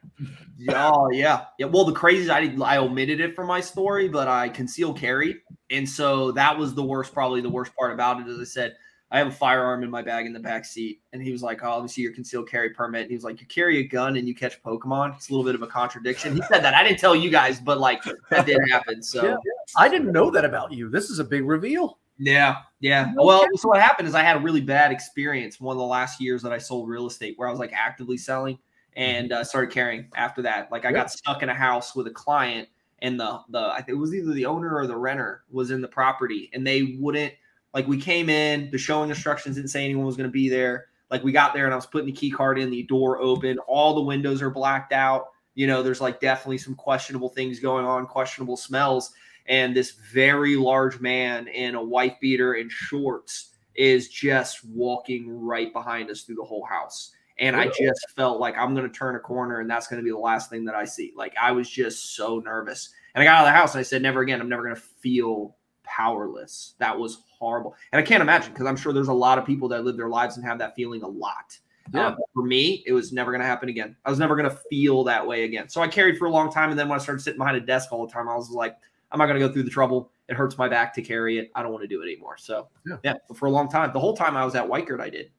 Yeah, 0.58 0.90
oh 0.94 1.10
yeah, 1.12 1.46
yeah. 1.60 1.68
Well, 1.68 1.86
the 1.86 1.94
crazy 1.94 2.24
is 2.24 2.30
I 2.30 2.42
did, 2.42 2.62
I 2.62 2.78
omitted 2.78 3.20
it 3.22 3.36
from 3.36 3.48
my 3.48 3.62
story, 3.62 4.08
but 4.08 4.28
I 4.28 4.50
conceal 4.50 4.94
carry, 4.94 5.42
and 5.70 5.88
so 5.88 6.32
that 6.34 6.58
was 6.58 6.74
the 6.74 6.84
worst. 6.84 7.14
Probably 7.14 7.42
the 7.42 7.50
worst 7.50 7.76
part 7.76 7.94
about 7.94 8.20
it. 8.20 8.28
As 8.28 8.40
I 8.40 8.44
said, 8.44 8.76
I 9.10 9.20
have 9.20 9.28
a 9.28 9.32
firearm 9.32 9.84
in 9.84 9.90
my 9.90 10.02
bag 10.02 10.26
in 10.26 10.34
the 10.34 10.40
back 10.40 10.66
seat, 10.66 11.00
and 11.14 11.22
he 11.22 11.32
was 11.32 11.42
like, 11.42 11.64
"Oh, 11.64 11.76
let 11.76 11.84
me 11.84 11.88
see 11.88 12.02
your 12.02 12.12
concealed 12.14 12.50
carry 12.50 12.72
permit." 12.72 13.04
And 13.04 13.10
he 13.12 13.16
was 13.16 13.24
like, 13.24 13.40
"You 13.40 13.48
carry 13.48 13.78
a 13.78 13.84
gun 13.88 14.18
and 14.18 14.28
you 14.28 14.36
catch 14.36 14.62
Pokemon." 14.64 15.16
It's 15.16 15.30
a 15.30 15.32
little 15.32 15.46
bit 15.46 15.56
of 15.56 15.62
a 15.62 15.68
contradiction. 15.68 16.36
He 16.36 16.42
said 16.50 16.62
that. 16.64 16.74
I 16.74 16.84
didn't 16.84 17.00
tell 17.00 17.16
you 17.16 17.30
guys, 17.30 17.62
but 17.62 17.80
like 17.80 18.04
that 18.32 18.46
did 18.46 18.60
happen. 18.70 19.02
So 19.02 19.24
Yeah. 19.26 19.36
I 19.78 19.88
didn't 19.88 20.12
know 20.12 20.30
that 20.32 20.44
about 20.44 20.72
you. 20.74 20.90
This 20.90 21.10
is 21.10 21.20
a 21.20 21.24
big 21.24 21.46
reveal. 21.46 22.00
Yeah, 22.20 22.58
yeah. 22.80 23.14
Well, 23.16 23.46
so 23.56 23.68
what 23.70 23.80
happened 23.80 24.08
is 24.08 24.16
I 24.16 24.24
had 24.24 24.38
a 24.38 24.40
really 24.40 24.62
bad 24.62 24.92
experience 24.92 25.60
one 25.60 25.76
of 25.76 25.80
the 25.80 25.86
last 25.86 26.20
years 26.20 26.42
that 26.44 26.52
I 26.52 26.58
sold 26.58 26.90
real 26.90 27.08
estate 27.08 27.36
where 27.38 27.48
I 27.48 27.52
was 27.52 27.60
like 27.60 27.74
actively 27.74 28.18
selling 28.18 28.58
and 28.96 29.32
uh, 29.32 29.44
started 29.44 29.72
carrying 29.72 30.10
after 30.16 30.42
that. 30.42 30.72
Like 30.72 30.86
I 30.86 30.90
Yeah. 30.90 30.96
got 30.96 31.12
stuck 31.12 31.44
in 31.44 31.50
a 31.50 31.54
house 31.54 31.96
with 31.96 32.08
a 32.08 32.12
client 32.12 32.68
and 33.00 33.20
the 33.20 33.40
the 33.50 33.60
I 33.60 33.78
think 33.78 33.90
it 33.90 34.00
was 34.00 34.14
either 34.16 34.34
the 34.34 34.46
owner 34.46 34.76
or 34.76 34.88
the 34.88 34.98
renter 34.98 35.44
was 35.52 35.70
in 35.72 35.82
the 35.82 35.88
property 35.88 36.50
and 36.54 36.66
they 36.66 36.98
wouldn't 37.00 37.34
like 37.74 37.88
we 37.88 38.00
came 38.00 38.30
in, 38.30 38.72
the 38.72 38.78
showing 38.78 39.10
instructions 39.10 39.56
didn't 39.56 39.70
say 39.70 39.86
anyone 39.86 40.06
was 40.06 40.18
going 40.18 40.30
to 40.30 40.34
be 40.34 40.50
there. 40.50 40.88
Like 41.12 41.24
we 41.24 41.32
got 41.32 41.54
there 41.54 41.66
and 41.66 41.74
I 41.74 41.78
was 41.78 41.86
putting 41.86 42.08
the 42.08 42.12
key 42.14 42.32
card 42.32 42.58
in, 42.58 42.72
the 42.72 42.84
door 42.84 43.20
open, 43.22 43.60
all 43.60 43.94
the 43.94 44.02
windows 44.02 44.42
are 44.42 44.50
blacked 44.50 44.94
out. 44.94 45.28
You 45.54 45.68
know, 45.68 45.84
there's 45.84 46.02
like 46.02 46.20
definitely 46.20 46.58
some 46.58 46.76
questionable 46.76 47.30
things 47.30 47.60
going 47.60 47.86
on, 47.86 48.08
questionable 48.08 48.58
smells 48.58 49.14
and 49.48 49.76
this 49.76 49.92
very 50.14 50.56
large 50.56 51.00
man 51.00 51.48
in 51.48 51.76
a 51.76 51.84
white 51.84 52.20
beater 52.20 52.54
and 52.54 52.72
shorts 52.72 53.52
is 53.76 54.10
just 54.10 54.66
walking 54.66 55.30
right 55.30 55.72
behind 55.72 56.10
us 56.10 56.24
through 56.24 56.36
the 56.36 56.44
whole 56.44 56.66
house. 56.66 57.12
And 57.40 57.56
I 57.56 57.68
just 57.68 58.10
felt 58.16 58.40
like 58.40 58.58
I'm 58.58 58.74
going 58.74 58.90
to 58.90 58.98
turn 58.98 59.16
a 59.16 59.20
corner 59.20 59.60
and 59.60 59.70
that's 59.70 59.88
going 59.88 60.00
to 60.00 60.04
be 60.04 60.10
the 60.10 60.18
last 60.18 60.50
thing 60.50 60.66
that 60.66 60.74
I 60.74 60.86
see. 60.86 61.14
Like 61.16 61.36
I 61.40 61.52
was 61.52 61.70
just 61.70 62.16
so 62.16 62.40
nervous. 62.40 62.90
And 63.14 63.22
I 63.22 63.26
got 63.26 63.36
out 63.36 63.48
of 63.48 63.54
the 63.54 63.58
house 63.58 63.74
and 63.76 63.80
I 63.80 63.84
said, 63.84 64.02
never 64.02 64.22
again. 64.22 64.42
I'm 64.42 64.50
never 64.50 64.64
going 64.64 64.76
to 64.76 64.82
feel 64.82 65.56
powerless. 65.84 66.74
That 66.80 66.98
was 66.98 67.20
horrible. 67.38 67.76
And 67.92 68.00
I 68.00 68.04
can't 68.04 68.22
imagine 68.22 68.54
because 68.54 68.66
I'm 68.66 68.76
sure 68.76 68.92
there's 68.92 69.08
a 69.08 69.14
lot 69.14 69.38
of 69.38 69.46
people 69.46 69.70
that 69.70 69.86
live 69.86 69.98
their 69.98 70.10
lives 70.10 70.38
and 70.38 70.46
have 70.46 70.58
that 70.60 70.76
feeling 70.76 71.04
a 71.04 71.08
lot. 71.08 71.58
Yeah. 71.94 72.08
Um, 72.08 72.18
for 72.34 72.44
me, 72.44 72.84
it 72.86 72.94
was 72.94 73.14
never 73.14 73.32
going 73.32 73.42
to 73.42 73.48
happen 73.48 73.70
again. 73.70 73.96
I 74.04 74.10
was 74.10 74.20
never 74.20 74.36
going 74.36 74.50
to 74.50 74.58
feel 74.70 75.04
that 75.06 75.26
way 75.26 75.44
again. 75.44 75.70
So 75.70 75.82
I 75.82 75.88
carried 75.88 76.18
for 76.18 76.26
a 76.26 76.32
long 76.32 76.52
time. 76.52 76.72
And 76.72 76.80
then 76.80 76.90
when 76.90 77.00
I 77.00 77.04
started 77.04 77.22
sitting 77.22 77.38
behind 77.38 77.56
a 77.56 77.62
desk 77.62 77.94
all 77.94 78.06
the 78.06 78.12
time, 78.12 78.28
I 78.28 78.36
was 78.36 78.50
like, 78.50 78.76
I'm 79.12 79.20
not 79.20 79.28
going 79.28 79.40
to 79.40 79.48
go 79.48 79.52
through 79.52 79.64
the 79.64 79.70
trouble. 79.70 80.12
It 80.28 80.36
hurts 80.36 80.58
my 80.58 80.68
back 80.68 80.94
to 80.96 81.02
carry 81.02 81.38
it. 81.40 81.52
I 81.56 81.64
don't 81.64 81.72
want 81.72 81.84
to 81.84 81.88
do 81.88 82.02
it 82.02 82.06
anymore. 82.06 82.38
So, 82.38 82.68
Yeah. 82.86 82.98
yeah, 83.04 83.14
but 83.28 83.38
for 83.38 83.46
a 83.46 83.52
long 83.52 83.70
time, 83.70 83.92
the 83.94 84.00
whole 84.00 84.16
time 84.16 84.36
I 84.36 84.44
was 84.44 84.56
at 84.56 84.68
Weichert, 84.68 85.00
I 85.00 85.10
did. 85.10 85.32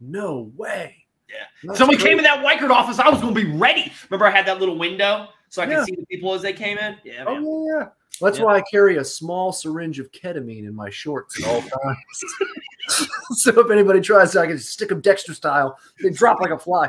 No 0.00 0.50
way. 0.56 0.96
Yeah. 1.28 1.36
That's 1.64 1.78
Someone 1.78 1.98
came 1.98 2.18
in 2.18 2.24
that 2.24 2.44
Weichert 2.44 2.70
office. 2.70 2.98
I 2.98 3.08
was 3.10 3.20
going 3.20 3.34
to 3.34 3.44
be 3.44 3.52
ready. 3.56 3.92
Remember, 4.08 4.26
I 4.26 4.30
had 4.30 4.46
that 4.46 4.58
little 4.58 4.78
window 4.78 5.28
so 5.50 5.62
I 5.62 5.66
could 5.66 5.84
see 5.84 5.96
the 5.96 6.06
people 6.06 6.32
as 6.32 6.42
they 6.42 6.52
came 6.52 6.78
in. 6.78 6.96
Yeah, 7.04 7.24
oh, 7.26 7.34
man. 7.34 7.44
Oh 7.46 7.66
yeah, 7.68 7.78
yeah. 7.80 7.88
That's 8.20 8.38
Yeah. 8.38 8.44
why 8.44 8.56
I 8.56 8.62
carry 8.70 8.96
a 8.98 9.04
small 9.04 9.52
syringe 9.52 9.98
of 9.98 10.10
ketamine 10.12 10.66
in 10.66 10.74
my 10.74 10.90
shorts 10.90 11.42
at 11.42 11.48
all 11.48 11.60
times. 11.60 13.08
so 13.32 13.58
if 13.60 13.70
anybody 13.70 14.00
tries, 14.00 14.36
I 14.36 14.46
can 14.46 14.58
stick 14.58 14.88
them 14.88 15.00
Dexter 15.00 15.34
style. 15.34 15.78
They 16.02 16.10
drop 16.10 16.40
like 16.40 16.50
a 16.50 16.58
fly. 16.58 16.88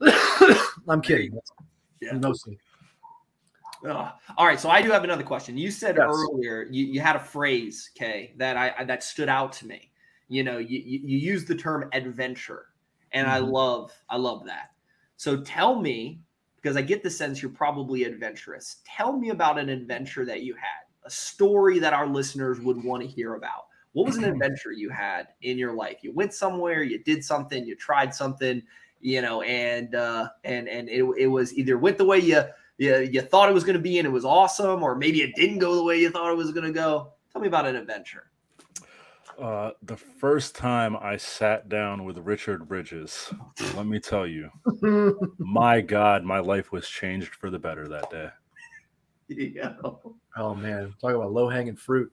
I'm 0.88 1.00
kidding. 1.02 1.38
Yeah. 2.00 2.12
Mostly. 2.14 2.58
Ugh. 3.86 4.12
All 4.36 4.46
right, 4.46 4.60
so 4.60 4.68
I 4.68 4.82
do 4.82 4.90
have 4.90 5.04
another 5.04 5.22
question. 5.22 5.56
You 5.56 5.70
said 5.70 5.96
Yes. 5.96 6.06
earlier 6.06 6.66
you, 6.70 6.84
you 6.84 7.00
had 7.00 7.16
a 7.16 7.20
phrase, 7.20 7.90
Kay, 7.94 8.34
that 8.36 8.56
I 8.56 8.84
that 8.84 9.02
stood 9.02 9.28
out 9.28 9.52
to 9.54 9.66
me. 9.66 9.90
You 10.28 10.44
know, 10.44 10.58
you, 10.58 10.78
you, 10.78 11.00
you 11.02 11.18
used 11.18 11.48
the 11.48 11.54
term 11.54 11.88
adventure, 11.92 12.66
and 13.12 13.26
I 13.28 13.38
Mhm. 13.38 13.50
love 13.50 13.92
I 14.08 14.16
love 14.16 14.44
that. 14.46 14.70
So 15.16 15.40
tell 15.42 15.80
me, 15.80 16.20
because 16.56 16.76
I 16.76 16.82
get 16.82 17.02
the 17.02 17.10
sense 17.10 17.40
you're 17.40 17.50
probably 17.50 18.04
adventurous. 18.04 18.76
Tell 18.84 19.12
me 19.12 19.30
about 19.30 19.58
an 19.58 19.70
adventure 19.70 20.24
that 20.26 20.42
you 20.42 20.54
had, 20.54 20.84
a 21.04 21.10
story 21.10 21.78
that 21.78 21.94
our 21.94 22.06
listeners 22.06 22.60
would 22.60 22.82
want 22.84 23.02
to 23.02 23.08
hear 23.08 23.34
about. 23.34 23.66
What 23.92 24.06
was 24.06 24.18
an 24.18 24.24
adventure 24.24 24.72
you 24.72 24.90
had 24.90 25.28
in 25.42 25.58
your 25.58 25.72
life? 25.74 25.98
You 26.02 26.12
went 26.12 26.34
somewhere, 26.34 26.82
you 26.82 27.02
did 27.02 27.24
something, 27.24 27.64
you 27.64 27.76
tried 27.76 28.14
something, 28.14 28.62
you 29.00 29.22
know, 29.22 29.40
and 29.42 29.94
uh, 29.94 30.28
and 30.44 30.68
and 30.68 30.88
it, 30.88 31.02
it 31.18 31.26
was 31.26 31.54
either 31.54 31.78
went 31.78 31.98
the 31.98 32.04
way 32.04 32.18
you 32.18 32.42
you, 32.80 32.98
you 33.12 33.20
thought 33.20 33.50
it 33.50 33.52
was 33.52 33.62
going 33.62 33.76
to 33.76 33.82
be 33.82 33.98
and 33.98 34.06
it 34.06 34.10
was 34.10 34.24
awesome, 34.24 34.82
or 34.82 34.96
maybe 34.96 35.20
it 35.20 35.34
didn't 35.36 35.58
go 35.58 35.76
the 35.76 35.84
way 35.84 36.00
you 36.00 36.10
thought 36.10 36.32
it 36.32 36.36
was 36.36 36.50
going 36.50 36.64
to 36.64 36.72
go. 36.72 37.12
Tell 37.30 37.42
me 37.42 37.46
about 37.46 37.66
an 37.66 37.76
adventure. 37.76 38.30
Uh, 39.38 39.72
the 39.82 39.96
first 39.96 40.54
time 40.54 40.96
I 40.96 41.18
sat 41.18 41.68
down 41.68 42.04
with 42.04 42.16
Richard 42.18 42.66
Bridges, 42.66 43.32
let 43.76 43.86
me 43.86 44.00
tell 44.00 44.26
you, 44.26 44.50
my 45.38 45.82
God, 45.82 46.24
my 46.24 46.38
life 46.38 46.72
was 46.72 46.88
changed 46.88 47.34
for 47.34 47.50
the 47.50 47.58
better 47.58 47.86
that 47.86 48.10
day. 48.10 48.30
Yeah, 49.28 49.74
oh 50.38 50.54
man, 50.54 50.94
talk 51.00 51.14
about 51.14 51.32
low 51.32 51.50
hanging 51.50 51.76
fruit. 51.76 52.10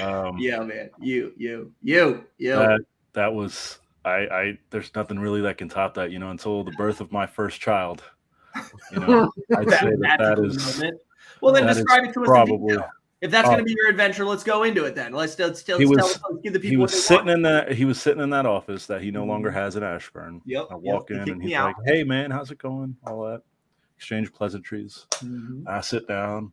Um, 0.00 0.38
yeah, 0.38 0.60
man. 0.60 0.90
You, 0.98 1.34
you, 1.36 1.72
you, 1.82 2.24
you. 2.38 2.52
that 2.52 2.80
that 3.12 3.34
was 3.34 3.78
I, 4.04 4.26
I. 4.30 4.58
There's 4.70 4.94
nothing 4.94 5.18
really 5.18 5.42
that 5.42 5.58
can 5.58 5.68
top 5.68 5.94
that, 5.94 6.10
you 6.10 6.18
know, 6.18 6.30
until 6.30 6.64
the 6.64 6.72
birth 6.72 7.00
of 7.00 7.12
my 7.12 7.26
first 7.26 7.60
child. 7.60 8.02
You 8.92 9.00
know, 9.00 9.32
I'd 9.56 9.68
That 9.68 9.80
say 9.80 9.86
that 9.90 9.98
that 10.00 10.20
magical 10.20 10.44
is 10.46 10.76
moment. 10.78 11.00
Well, 11.40 11.52
then 11.54 11.64
that 11.66 11.70
is 11.72 11.76
describe 11.78 12.04
it 12.04 12.12
to 12.14 12.22
us. 12.22 12.26
probably. 12.26 12.76
If 13.22 13.30
that's 13.30 13.46
Oh. 13.48 13.52
going 13.52 13.58
to 13.60 13.64
be 13.64 13.74
your 13.76 13.88
adventure, 13.88 14.24
let's 14.26 14.44
go 14.44 14.62
into 14.64 14.84
it. 14.84 14.94
Then 14.94 15.12
let's 15.12 15.38
let's 15.38 15.62
tell, 15.62 15.78
He 15.78 15.86
let's 15.86 16.02
was- 16.02 16.18
tell 16.20 16.30
let's 16.32 16.42
give 16.42 16.52
the 16.52 16.58
people 16.60 16.70
He 16.70 16.76
what 16.76 16.82
was 16.84 16.92
they 16.92 16.98
sitting 16.98 17.26
want. 17.26 17.36
in 17.38 17.42
that. 17.42 17.72
He 17.72 17.84
was 17.86 18.00
sitting 18.00 18.22
in 18.22 18.30
that 18.30 18.44
office 18.46 18.86
that 18.86 19.00
he 19.02 19.10
no 19.10 19.24
longer 19.24 19.50
Mhm. 19.50 19.54
has 19.54 19.76
in 19.76 19.82
Ashburn. 19.82 20.42
Yep. 20.44 20.66
I 20.70 20.74
walk 20.76 21.08
they 21.08 21.14
in 21.14 21.20
kicked 21.20 21.30
and 21.30 21.38
me 21.38 21.46
he's 21.46 21.54
out. 21.56 21.66
like, 21.78 21.86
"Hey, 21.86 22.04
man, 22.04 22.30
how's 22.30 22.50
it 22.50 22.58
going?" 22.58 22.94
All 23.06 23.24
that. 23.24 23.42
Exchange 23.96 24.32
pleasantries. 24.34 25.06
Mhm. 25.22 25.66
I 25.66 25.80
sit 25.80 26.06
down, 26.06 26.52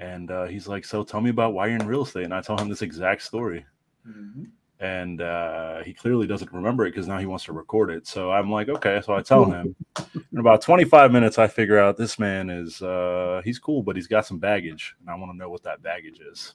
and 0.00 0.30
uh, 0.32 0.46
he's 0.46 0.66
like, 0.66 0.84
"So 0.84 1.04
tell 1.04 1.20
me 1.20 1.30
about 1.30 1.54
why 1.54 1.68
you're 1.68 1.78
in 1.78 1.86
real 1.86 2.02
estate." 2.02 2.24
And 2.24 2.34
I 2.34 2.40
tell 2.40 2.56
him 2.58 2.68
this 2.68 2.82
exact 2.82 3.22
story, 3.22 3.64
Mhm. 4.06 4.48
And 4.82 5.22
uh, 5.22 5.80
he 5.84 5.94
clearly 5.94 6.26
doesn't 6.26 6.52
remember 6.52 6.84
it 6.84 6.90
because 6.90 7.06
now 7.06 7.18
he 7.18 7.26
wants 7.26 7.44
to 7.44 7.52
record 7.52 7.88
it. 7.88 8.06
So 8.08 8.32
I'm 8.32 8.50
like, 8.50 8.68
"Okay." 8.68 9.00
So 9.04 9.14
I 9.14 9.22
tell 9.22 9.44
him. 9.44 9.76
In 10.32 10.38
about 10.38 10.60
25 10.60 11.12
minutes, 11.12 11.38
I 11.38 11.46
figure 11.46 11.78
out 11.78 11.96
this 11.96 12.18
man 12.18 12.50
is 12.50 12.82
uh, 12.82 13.42
he's 13.44 13.60
cool, 13.60 13.84
but 13.84 13.94
he's 13.94 14.08
got 14.08 14.26
some 14.26 14.38
baggage, 14.38 14.96
and 15.00 15.08
I 15.08 15.14
want 15.14 15.30
to 15.30 15.38
know 15.38 15.48
what 15.48 15.62
that 15.62 15.82
baggage 15.82 16.18
is. 16.20 16.54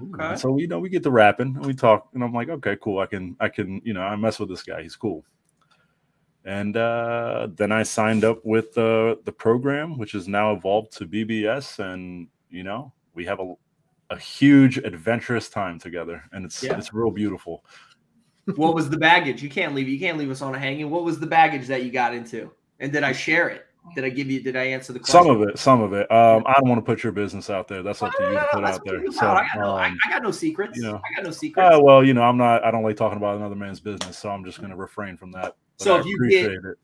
Okay. 0.00 0.36
So 0.36 0.56
you 0.56 0.68
know, 0.68 0.78
we 0.78 0.88
get 0.88 1.02
to 1.02 1.10
rapping 1.10 1.56
and 1.56 1.66
we 1.66 1.74
talk, 1.74 2.10
and 2.14 2.22
I'm 2.22 2.32
like, 2.32 2.48
okay, 2.48 2.76
cool. 2.80 3.00
I 3.00 3.06
can, 3.06 3.36
I 3.40 3.48
can, 3.48 3.82
you 3.84 3.92
know, 3.92 4.02
I 4.02 4.14
mess 4.14 4.38
with 4.38 4.48
this 4.48 4.62
guy. 4.62 4.82
He's 4.82 4.96
cool. 4.96 5.24
And 6.44 6.76
uh, 6.76 7.48
then 7.54 7.72
I 7.72 7.82
signed 7.82 8.24
up 8.24 8.44
with 8.44 8.78
uh, 8.78 9.16
the 9.24 9.34
program, 9.36 9.98
which 9.98 10.12
has 10.12 10.28
now 10.28 10.52
evolved 10.54 10.92
to 10.98 11.06
BBS, 11.06 11.80
and 11.80 12.28
you 12.50 12.62
know, 12.62 12.92
we 13.14 13.24
have 13.24 13.40
a, 13.40 13.54
a 14.10 14.18
huge 14.18 14.78
adventurous 14.78 15.48
time 15.48 15.78
together, 15.78 16.22
and 16.32 16.44
it's 16.44 16.62
Yeah. 16.62 16.76
it's 16.78 16.92
real 16.92 17.10
beautiful. 17.10 17.64
what 18.56 18.74
was 18.74 18.90
the 18.90 18.96
baggage? 18.98 19.42
You 19.42 19.48
can't 19.48 19.74
leave. 19.74 19.88
You 19.88 19.98
can't 19.98 20.18
leave 20.18 20.30
us 20.30 20.42
on 20.42 20.54
a 20.54 20.58
hanging. 20.58 20.90
What 20.90 21.04
was 21.04 21.20
the 21.20 21.26
baggage 21.26 21.66
that 21.68 21.84
you 21.84 21.90
got 21.92 22.14
into? 22.14 22.50
And 22.80 22.92
did 22.92 23.04
I 23.04 23.12
share 23.12 23.48
it? 23.48 23.66
Did 23.94 24.04
I 24.04 24.10
give 24.10 24.30
you? 24.30 24.40
Did 24.42 24.56
I 24.56 24.64
answer 24.64 24.92
the 24.92 24.98
question? 25.00 25.12
Some 25.24 25.30
of 25.30 25.48
it, 25.48 25.58
some 25.58 25.80
of 25.80 25.92
it. 25.92 26.10
Um, 26.10 26.44
I 26.46 26.52
don't 26.54 26.68
want 26.68 26.78
to 26.78 26.84
put 26.84 27.02
your 27.02 27.10
business 27.12 27.50
out 27.50 27.66
there. 27.66 27.82
That's 27.82 28.00
up 28.02 28.12
to 28.16 28.22
you 28.24 28.30
to 28.34 28.48
put 28.52 28.64
out 28.64 28.80
there. 28.84 29.00
So. 29.10 29.26
I 29.28 29.46
got 29.54 29.58
no, 29.60 29.76
um, 29.78 29.98
I 30.06 30.10
got 30.10 30.22
no 30.22 30.30
secrets. 30.30 30.76
you 30.76 30.84
know. 30.84 30.96
I 30.96 31.14
got 31.16 31.24
no 31.24 31.30
secrets. 31.32 31.76
uh, 31.76 31.80
well, 31.80 32.04
you 32.04 32.14
know, 32.14 32.22
I'm 32.22 32.36
not. 32.36 32.64
I 32.64 32.70
don't 32.70 32.84
like 32.84 32.96
talking 32.96 33.16
about 33.18 33.36
another 33.36 33.56
man's 33.56 33.80
business, 33.80 34.16
so 34.18 34.30
I'm 34.30 34.44
just 34.44 34.58
going 34.58 34.70
to 34.70 34.76
refrain 34.76 35.16
from 35.16 35.32
that. 35.32 35.56
So 35.78 35.96
I 35.96 36.00
if 36.00 36.06
you 36.06 36.14
appreciate 36.14 36.42
get- 36.50 36.64
it. 36.64 36.78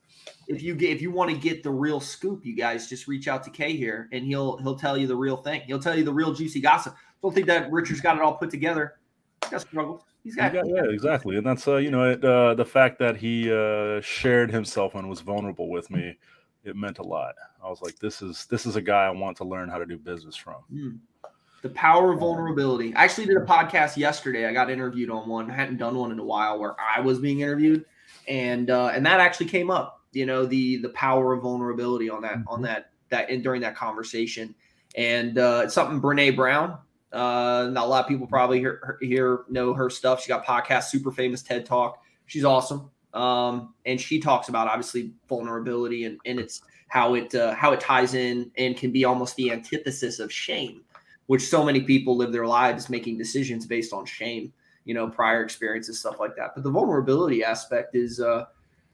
if 0.49 0.63
you 0.63 0.75
get 0.75 0.91
if 0.91 1.01
you 1.01 1.13
want 1.13 1.31
to 1.31 1.37
get 1.37 1.63
the 1.63 1.71
real 1.71 2.01
scoop, 2.01 2.45
you 2.45 2.57
guys 2.57 2.89
just 2.89 3.07
reach 3.07 3.29
out 3.29 3.45
to 3.45 3.51
Kay 3.51 3.77
here, 3.77 4.09
and 4.13 4.25
he'll 4.25 4.57
he'll 4.59 4.79
tell 4.79 4.99
you 4.99 5.07
the 5.07 5.17
real 5.17 5.37
thing. 5.37 5.61
He'll 5.67 5.79
tell 5.79 5.97
you 5.97 6.03
the 6.05 6.13
real 6.13 6.33
juicy 6.35 6.61
gossip. 6.61 6.95
Don't 7.23 7.35
think 7.35 7.47
that 7.47 7.71
Richard's 7.71 8.01
got 8.01 8.17
it 8.17 8.23
all 8.23 8.35
put 8.35 8.51
together. 8.51 8.99
He's 9.43 9.51
got 9.51 9.61
struggles. 9.63 10.03
He's 10.25 10.37
Yeah, 10.37 10.51
got 10.51 10.69
yeah, 10.69 10.85
exactly, 10.85 11.37
and 11.37 11.47
that's 11.47 11.67
uh, 11.67 11.77
you 11.77 11.91
know 11.91 12.11
it, 12.11 12.25
uh, 12.25 12.55
the 12.55 12.65
fact 12.65 12.99
that 12.99 13.17
he 13.17 13.53
uh, 13.53 14.01
shared 14.01 14.51
himself 14.51 14.95
and 14.95 15.09
was 15.09 15.21
vulnerable 15.21 15.71
with 15.71 15.91
me. 15.91 16.17
It 16.65 16.77
meant 16.77 16.99
a 16.99 17.03
lot. 17.03 17.35
I 17.65 17.69
was 17.69 17.81
like, 17.83 17.99
this 17.99 18.21
is 18.21 18.47
this 18.47 18.67
is 18.67 18.77
a 18.77 18.83
guy 18.83 19.07
I 19.07 19.11
want 19.11 19.37
to 19.39 19.45
learn 19.45 19.69
how 19.69 19.79
to 19.79 19.87
do 19.87 19.97
business 19.97 20.37
from. 20.37 20.57
Mm. 20.73 20.99
the 21.63 21.71
power 21.71 22.13
of 22.13 22.21
vulnerability. 22.21 22.95
I 22.95 23.05
actually 23.05 23.27
did 23.27 23.37
a 23.37 23.45
podcast 23.45 23.97
yesterday. 23.97 24.47
I 24.47 24.53
got 24.53 24.71
interviewed 24.71 25.11
on 25.11 25.29
one. 25.29 25.51
I 25.51 25.55
hadn't 25.55 25.79
done 25.79 25.97
one 25.97 26.13
in 26.13 26.19
a 26.19 26.25
while 26.25 26.59
where 26.59 26.77
I 26.79 27.01
was 27.01 27.19
being 27.19 27.41
interviewed, 27.41 27.85
and 28.27 28.71
uh, 28.71 28.89
and 28.89 29.07
that 29.07 29.21
actually 29.21 29.47
came 29.47 29.71
up. 29.71 30.03
You 30.13 30.27
know 30.27 30.47
the 30.47 30.77
the 30.79 30.91
power 30.91 31.33
of 31.33 31.43
vulnerability 31.43 32.11
on 32.11 32.23
that 32.23 32.39
on 32.47 32.63
that 32.63 32.91
that 33.09 33.31
and 33.31 33.43
during 33.43 33.61
that 33.63 33.77
conversation, 33.77 34.55
and 34.97 35.39
uh, 35.39 35.63
it's 35.65 35.75
something 35.75 36.01
Brene 36.01 36.37
Brown. 36.37 36.79
Uh, 37.13 37.69
not 37.73 37.87
a 37.87 37.89
lot 37.89 38.05
of 38.05 38.09
people 38.09 38.27
probably 38.27 38.59
hear, 38.59 38.99
here 39.01 39.41
know 39.49 39.73
her 39.73 39.89
stuff. 39.89 40.23
She 40.23 40.29
got 40.29 40.45
podcast, 40.45 40.85
super 40.85 41.11
famous 41.11 41.43
TED 41.43 41.65
Talk. 41.65 42.03
She's 42.27 42.45
awesome, 42.45 42.91
um, 43.15 43.75
and 43.87 44.01
she 44.01 44.21
talks 44.21 44.49
about 44.49 44.69
obviously 44.69 45.13
vulnerability 45.29 46.05
and 46.05 46.19
and 46.27 46.39
it's 46.39 46.61
how 46.89 47.15
it 47.15 47.35
uh, 47.35 47.55
how 47.55 47.73
it 47.73 47.81
ties 47.81 48.15
in 48.15 48.51
and 48.59 48.77
can 48.77 48.91
be 48.91 49.05
almost 49.05 49.37
the 49.37 49.51
antithesis 49.51 50.19
of 50.19 50.31
shame 50.31 50.83
which 51.29 51.47
so 51.47 51.63
many 51.63 51.83
people 51.83 52.17
live 52.17 52.33
their 52.33 52.47
lives 52.47 52.89
making 52.89 53.19
decisions 53.19 53.67
based 53.67 53.93
on 53.93 54.05
shame, 54.07 54.51
you 54.87 54.95
know, 54.95 55.09
prior 55.09 55.45
experiences, 55.45 56.01
stuff 56.01 56.19
like 56.19 56.35
that. 56.37 56.53
But 56.55 56.65
the 56.65 56.71
vulnerability 56.71 57.45
aspect 57.45 57.95
is, 57.95 58.19
uh, 58.19 58.47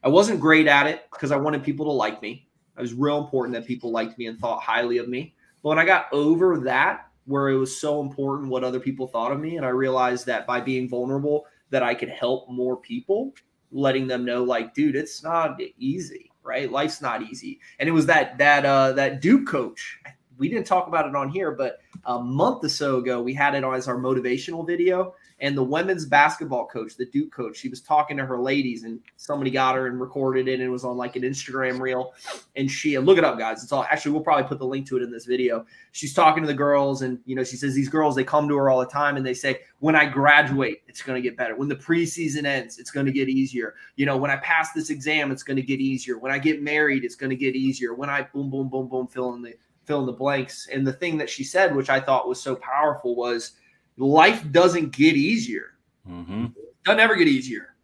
I 0.03 0.09
wasn't 0.09 0.41
great 0.41 0.67
at 0.67 0.89
it 0.89 1.07
because 1.13 1.31
I 1.31 1.37
wanted 1.37 1.63
people 1.63 1.87
to 1.87 1.93
like 1.93 2.21
me. 2.21 2.49
It 2.77 2.81
was 2.81 2.93
real 2.93 3.19
important 3.19 3.55
that 3.55 3.67
people 3.67 3.93
liked 3.93 4.19
me 4.19 4.27
and 4.27 4.37
thought 4.39 4.61
highly 4.61 4.99
of 4.99 5.09
me. 5.09 5.33
But 5.63 5.69
when 5.71 5.79
I 5.79 5.85
got 5.85 6.13
over 6.13 6.59
that, 6.59 7.04
where 7.27 7.49
it 7.49 7.57
was 7.57 7.79
so 7.79 8.01
important 8.01 8.51
what 8.51 8.65
other 8.65 8.81
people 8.81 9.07
thought 9.07 9.33
of 9.33 9.41
me, 9.41 9.57
and 9.57 9.65
I 9.65 9.71
realized 9.71 10.27
that 10.27 10.47
by 10.47 10.61
being 10.61 10.89
vulnerable, 10.89 11.47
that 11.71 11.83
I 11.83 11.95
could 11.95 12.11
help 12.11 12.49
more 12.49 12.77
people, 12.77 13.35
letting 13.73 14.07
them 14.07 14.25
know, 14.25 14.45
like, 14.45 14.75
dude, 14.75 14.97
it's 14.97 15.23
not 15.23 15.61
easy, 15.79 16.31
right? 16.43 16.71
Life's 16.71 17.01
not 17.01 17.23
easy. 17.23 17.61
And 17.79 17.89
it 17.89 17.93
was 17.93 18.07
that 18.07 18.39
that 18.39 18.65
uh, 18.65 18.93
that 18.93 19.21
Duke 19.21 19.47
coach. 19.47 19.99
We 20.39 20.49
didn't 20.49 20.67
talk 20.67 20.89
about 20.89 21.07
it 21.07 21.15
on 21.15 21.29
here, 21.29 21.53
but 21.53 21.81
a 22.05 22.19
month 22.19 22.65
or 22.65 22.69
so 22.69 22.99
ago, 22.99 23.23
we 23.23 23.35
had 23.35 23.55
it 23.55 23.65
on 23.65 23.75
as 23.75 23.89
our 23.89 23.97
motivational 23.97 24.67
video. 24.67 25.15
And 25.41 25.57
the 25.57 25.65
women's 25.65 26.07
basketball 26.07 26.67
coach, 26.67 26.97
the 26.97 27.07
Duke 27.07 27.33
coach, 27.33 27.57
she 27.57 27.69
was 27.69 27.81
talking 27.81 28.17
to 28.17 28.25
her 28.25 28.39
ladies, 28.39 28.85
and 28.85 29.01
somebody 29.17 29.51
got 29.51 29.75
her 29.75 29.89
and 29.89 30.01
recorded 30.01 30.47
it, 30.47 30.55
and 30.55 30.63
it 30.63 30.69
was 30.69 30.85
on 30.85 30.97
like 30.97 31.17
an 31.17 31.23
Instagram 31.23 31.81
reel. 31.81 32.15
And 32.55 32.71
she, 32.71 32.95
and 32.95 33.05
look 33.05 33.19
it 33.19 33.25
up, 33.25 33.37
guys. 33.37 33.63
It's 33.63 33.73
all 33.73 33.85
actually, 33.85 34.13
we'll 34.13 34.23
probably 34.23 34.45
put 34.45 34.59
the 34.59 34.67
link 34.67 34.87
to 34.89 34.97
it 34.97 35.03
in 35.03 35.11
this 35.11 35.27
video. 35.27 35.67
She's 35.91 36.15
talking 36.15 36.43
to 36.45 36.47
the 36.47 36.55
girls, 36.55 37.03
and 37.03 37.19
you 37.27 37.35
know, 37.35 37.43
she 37.43 37.57
says 37.57 37.75
these 37.75 37.89
girls 37.89 38.15
they 38.15 38.25
come 38.25 38.49
to 38.49 38.57
her 38.57 38.71
all 38.71 38.79
the 38.79 38.87
time, 38.87 39.17
and 39.17 39.27
they 39.27 39.35
say, 39.35 39.61
"When 39.81 39.97
I 39.97 40.07
graduate, 40.07 40.83
it's 40.87 41.03
going 41.03 41.21
to 41.21 41.29
get 41.29 41.37
better. 41.37 41.57
When 41.57 41.69
the 41.69 41.77
preseason 41.77 42.45
ends, 42.45 42.79
it's 42.79 42.93
going 42.93 43.07
to 43.07 43.13
get 43.13 43.29
easier. 43.29 43.75
You 43.97 44.07
know, 44.07 44.17
when 44.17 44.31
I 44.31 44.37
pass 44.37 44.73
this 44.73 44.89
exam, 44.89 45.33
it's 45.33 45.43
going 45.43 45.57
to 45.57 45.63
get 45.63 45.81
easier. 45.81 46.17
When 46.17 46.31
I 46.31 46.39
get 46.39 46.63
married, 46.63 47.05
it's 47.05 47.17
going 47.17 47.31
to 47.31 47.37
get 47.37 47.57
easier. 47.57 47.93
When 47.93 48.09
I 48.09 48.23
boom, 48.23 48.51
boom, 48.51 48.69
boom, 48.69 48.89
boom, 48.89 49.09
fill 49.09 49.35
in 49.35 49.43
the 49.43 49.55
fill 49.87 50.01
in 50.01 50.07
the 50.07 50.13
blanks. 50.13 50.69
And 50.73 50.87
the 50.87 50.93
thing 50.93 51.19
that 51.19 51.31
she 51.31 51.45
said, 51.45 51.75
which 51.75 51.91
I 51.91 52.01
thought 52.01 52.29
was 52.29 52.41
so 52.41 52.57
powerful, 52.57 53.15
was 53.15 53.53
life 53.97 54.45
doesn't 54.51 54.91
get 54.91 55.17
easier. 55.17 55.77
hmm 56.07 56.47
Doesn't 56.85 57.01
ever 57.01 57.17
get 57.17 57.29
easier. 57.29 57.75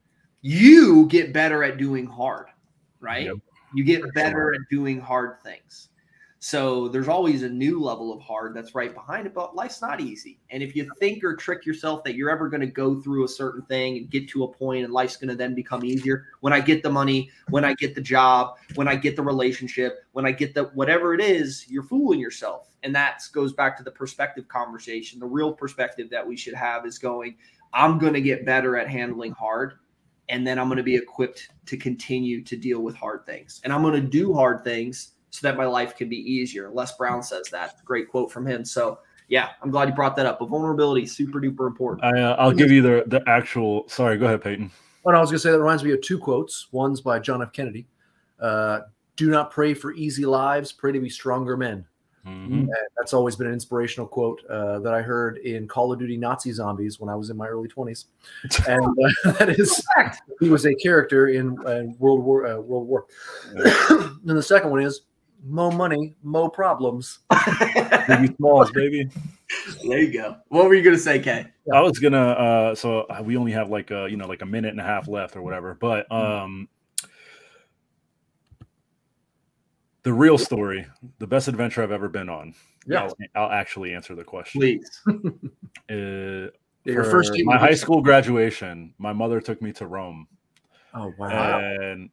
You 0.42 1.06
get 1.06 1.32
better 1.32 1.62
at 1.62 1.76
doing 1.76 2.06
hard, 2.06 2.46
right? 3.00 3.26
Yep. 3.26 3.36
You 3.74 3.84
get 3.84 4.02
better 4.14 4.54
at 4.54 4.60
doing 4.70 4.98
hard 4.98 5.42
things. 5.42 5.89
So 6.42 6.88
there's 6.88 7.06
always 7.06 7.42
a 7.42 7.50
new 7.50 7.82
level 7.82 8.14
of 8.14 8.22
hard 8.22 8.54
that's 8.54 8.74
right 8.74 8.94
behind 8.94 9.26
it, 9.26 9.34
but 9.34 9.54
life's 9.54 9.82
not 9.82 10.00
easy. 10.00 10.40
And 10.48 10.62
if 10.62 10.74
you 10.74 10.90
think 10.98 11.22
or 11.22 11.36
trick 11.36 11.66
yourself 11.66 12.02
that 12.04 12.14
you're 12.14 12.30
ever 12.30 12.48
going 12.48 12.62
to 12.62 12.66
go 12.66 12.98
through 12.98 13.24
a 13.24 13.28
certain 13.28 13.60
thing 13.66 13.98
and 13.98 14.10
get 14.10 14.26
to 14.30 14.44
a 14.44 14.48
point 14.48 14.84
and 14.84 14.92
life's 14.92 15.18
going 15.18 15.28
to 15.28 15.34
then 15.34 15.54
become 15.54 15.84
easier, 15.84 16.28
when 16.40 16.54
I 16.54 16.60
get 16.60 16.82
the 16.82 16.88
money, 16.88 17.30
when 17.50 17.62
I 17.62 17.74
get 17.74 17.94
the 17.94 18.00
job, 18.00 18.56
when 18.74 18.88
I 18.88 18.96
get 18.96 19.16
the 19.16 19.22
relationship, 19.22 19.98
when 20.12 20.24
I 20.24 20.32
get 20.32 20.54
the 20.54 20.64
whatever 20.72 21.12
it 21.12 21.20
is, 21.20 21.66
you're 21.68 21.82
fooling 21.82 22.18
yourself. 22.18 22.70
And 22.84 22.94
that 22.94 23.22
goes 23.34 23.52
back 23.52 23.76
to 23.76 23.82
the 23.82 23.90
perspective 23.90 24.48
conversation. 24.48 25.20
The 25.20 25.26
real 25.26 25.52
perspective 25.52 26.08
that 26.08 26.26
we 26.26 26.38
should 26.38 26.54
have 26.54 26.86
is 26.86 26.98
going, 26.98 27.36
I'm 27.74 27.98
going 27.98 28.14
to 28.14 28.22
get 28.22 28.46
better 28.46 28.78
at 28.78 28.88
handling 28.88 29.32
hard. 29.32 29.74
And 30.30 30.46
then 30.46 30.58
I'm 30.58 30.68
going 30.68 30.78
to 30.78 30.82
be 30.82 30.96
equipped 30.96 31.50
to 31.66 31.76
continue 31.76 32.42
to 32.44 32.56
deal 32.56 32.80
with 32.80 32.94
hard 32.94 33.26
things. 33.26 33.60
And 33.62 33.74
I'm 33.74 33.82
going 33.82 34.00
to 34.00 34.08
do 34.08 34.32
hard 34.32 34.64
things 34.64 35.16
so 35.30 35.46
that 35.46 35.56
my 35.56 35.64
life 35.66 35.96
can 35.96 36.08
be 36.08 36.16
easier. 36.16 36.70
Les 36.70 36.96
Brown 36.96 37.22
says 37.22 37.48
that. 37.50 37.84
Great 37.84 38.08
quote 38.08 38.30
from 38.30 38.46
him. 38.46 38.64
So, 38.64 38.98
yeah, 39.28 39.50
I'm 39.62 39.70
glad 39.70 39.88
you 39.88 39.94
brought 39.94 40.16
that 40.16 40.26
up. 40.26 40.38
But 40.40 40.48
vulnerability 40.48 41.02
is 41.04 41.12
super 41.12 41.40
duper 41.40 41.66
important. 41.66 42.04
I, 42.04 42.20
uh, 42.20 42.36
I'll 42.38 42.52
give 42.52 42.70
you 42.70 42.82
the 42.82 43.04
the 43.06 43.22
actual. 43.28 43.88
Sorry, 43.88 44.18
go 44.18 44.26
ahead, 44.26 44.42
Peyton. 44.42 44.70
No, 45.06 45.12
I 45.12 45.20
was 45.20 45.30
going 45.30 45.36
to 45.36 45.42
say 45.42 45.50
that 45.50 45.58
reminds 45.58 45.82
me 45.82 45.92
of 45.92 46.00
two 46.02 46.18
quotes. 46.18 46.66
One's 46.72 47.00
by 47.00 47.18
John 47.18 47.40
F. 47.42 47.52
Kennedy. 47.52 47.86
Uh, 48.38 48.80
Do 49.16 49.30
not 49.30 49.50
pray 49.50 49.72
for 49.74 49.92
easy 49.94 50.24
lives, 50.26 50.72
pray 50.72 50.92
to 50.92 51.00
be 51.00 51.08
stronger 51.08 51.56
men. 51.56 51.84
Mhm. 52.26 52.46
And 52.46 52.70
that's 52.98 53.14
always 53.14 53.34
been 53.34 53.46
an 53.46 53.54
inspirational 53.54 54.06
quote 54.06 54.42
uh, 54.50 54.78
that 54.80 54.92
I 54.92 55.00
heard 55.00 55.38
in 55.38 55.66
Call 55.66 55.90
of 55.90 55.98
Duty 55.98 56.18
Nazi 56.18 56.52
Zombies 56.52 57.00
when 57.00 57.08
I 57.08 57.14
was 57.14 57.30
in 57.30 57.36
my 57.36 57.46
early 57.48 57.68
20s. 57.68 58.06
And 58.68 58.84
uh, 58.84 59.32
that 59.38 59.58
is, 59.58 59.82
he 60.38 60.50
was 60.50 60.66
a 60.66 60.74
character 60.74 61.28
in, 61.28 61.56
in 61.66 61.96
World 61.98 62.22
War. 62.22 62.46
Uh, 62.46 62.56
World 62.60 62.86
War. 62.88 63.06
and 63.54 64.20
the 64.36 64.42
second 64.42 64.70
one 64.70 64.82
is, 64.82 65.00
mo 65.42 65.70
money, 65.70 66.14
mo 66.22 66.48
problems. 66.48 67.20
Biggie 67.30 68.36
Smalls, 68.36 68.70
baby. 68.72 69.08
there 69.84 69.98
you 69.98 70.12
go. 70.12 70.36
What 70.48 70.66
were 70.66 70.74
you 70.74 70.82
gonna 70.82 70.98
say, 70.98 71.18
Kay? 71.18 71.46
I 71.72 71.80
was 71.80 71.98
gonna. 71.98 72.18
uh 72.18 72.74
So 72.74 73.06
we 73.22 73.36
only 73.36 73.52
have 73.52 73.70
like 73.70 73.90
a 73.90 74.08
you 74.10 74.16
know 74.16 74.26
like 74.26 74.42
a 74.42 74.46
minute 74.46 74.70
and 74.70 74.80
a 74.80 74.84
half 74.84 75.08
left 75.08 75.36
or 75.36 75.42
whatever. 75.42 75.74
But 75.74 76.10
um, 76.12 76.68
the 80.02 80.12
real 80.12 80.38
story, 80.38 80.86
the 81.18 81.26
best 81.26 81.48
adventure 81.48 81.82
I've 81.82 81.92
ever 81.92 82.08
been 82.08 82.28
on. 82.28 82.54
Yeah. 82.86 83.02
I'll, 83.04 83.14
I'll 83.34 83.50
actually 83.50 83.92
answer 83.94 84.14
the 84.14 84.24
question. 84.24 84.60
Please. 84.60 85.02
Uh, 85.88 86.46
your 86.84 87.02
first 87.02 87.32
my 87.44 87.58
high 87.58 87.74
school 87.74 88.00
graduation, 88.00 88.94
my 88.96 89.12
mother 89.12 89.40
took 89.40 89.60
me 89.60 89.72
to 89.72 89.86
Rome, 89.86 90.28
Oh, 90.94 91.12
wow. 91.18 91.58
and 91.58 92.10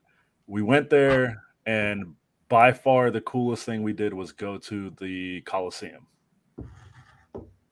we 0.47 0.63
went 0.63 0.89
there. 0.89 1.43
And 1.67 2.15
by 2.49 2.71
far, 2.71 3.11
the 3.11 3.21
coolest 3.21 3.65
thing 3.65 3.83
we 3.83 3.93
did 3.93 4.13
was 4.13 4.31
go 4.31 4.57
to 4.57 4.91
the 4.99 5.41
Colosseum. 5.41 6.07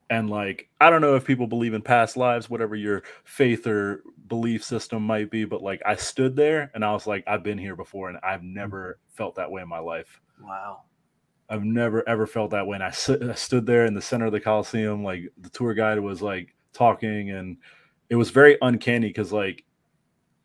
And 0.08 0.30
like, 0.30 0.68
I 0.80 0.90
don't 0.90 1.00
know 1.00 1.16
if 1.16 1.24
people 1.24 1.46
believe 1.46 1.74
in 1.74 1.82
past 1.82 2.16
lives, 2.16 2.48
whatever 2.48 2.76
your 2.76 3.02
faith 3.24 3.66
or 3.66 4.02
belief 4.28 4.62
system 4.62 5.02
might 5.02 5.30
be, 5.30 5.44
but 5.44 5.62
like, 5.62 5.82
I 5.84 5.96
stood 5.96 6.36
there 6.36 6.70
and 6.74 6.84
I 6.84 6.92
was 6.92 7.06
like, 7.06 7.24
I've 7.26 7.42
been 7.42 7.58
here 7.58 7.74
before, 7.74 8.08
and 8.08 8.18
I've 8.22 8.44
never 8.44 8.98
felt 9.08 9.34
that 9.36 9.50
way 9.50 9.62
in 9.62 9.68
my 9.68 9.80
life. 9.80 10.20
Wow. 10.40 10.82
I've 11.48 11.64
never 11.64 12.08
ever 12.08 12.26
felt 12.26 12.50
that 12.50 12.66
way. 12.66 12.76
And 12.76 12.84
I, 12.84 12.90
sit, 12.90 13.22
I 13.22 13.34
stood 13.34 13.66
there 13.66 13.86
in 13.86 13.94
the 13.94 14.02
center 14.02 14.26
of 14.26 14.32
the 14.32 14.40
Coliseum, 14.40 15.02
like 15.02 15.22
the 15.38 15.50
tour 15.50 15.74
guide 15.74 15.98
was 15.98 16.22
like 16.22 16.54
talking, 16.72 17.30
and 17.30 17.56
it 18.08 18.16
was 18.16 18.30
very 18.30 18.58
uncanny 18.62 19.08
because 19.08 19.32
like 19.32 19.64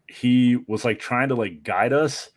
he 0.07 0.57
was 0.67 0.85
like 0.85 0.99
trying 0.99 1.29
to 1.29 1.35
like 1.35 1.63
guide 1.63 1.93
us, 1.93 2.29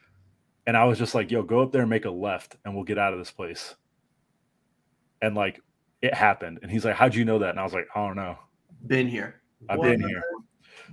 and 0.66 0.76
I 0.76 0.84
was 0.84 0.98
just 0.98 1.14
like, 1.14 1.30
"Yo, 1.30 1.42
go 1.42 1.62
up 1.62 1.72
there 1.72 1.82
and 1.82 1.90
make 1.90 2.04
a 2.04 2.10
left, 2.10 2.56
and 2.64 2.74
we'll 2.74 2.84
get 2.84 2.98
out 2.98 3.12
of 3.12 3.18
this 3.18 3.30
place." 3.30 3.74
And 5.22 5.34
like 5.34 5.60
it 6.02 6.14
happened, 6.14 6.60
and 6.62 6.70
he's 6.70 6.84
like, 6.84 6.96
"How'd 6.96 7.14
you 7.14 7.24
know 7.24 7.38
that?" 7.38 7.50
And 7.50 7.60
I 7.60 7.64
was 7.64 7.74
like, 7.74 7.88
"I 7.94 8.06
don't 8.06 8.16
know. 8.16 8.38
Been 8.86 9.08
here. 9.08 9.42
I've 9.68 9.78
What? 9.78 9.90
been 9.90 10.00
here." 10.00 10.22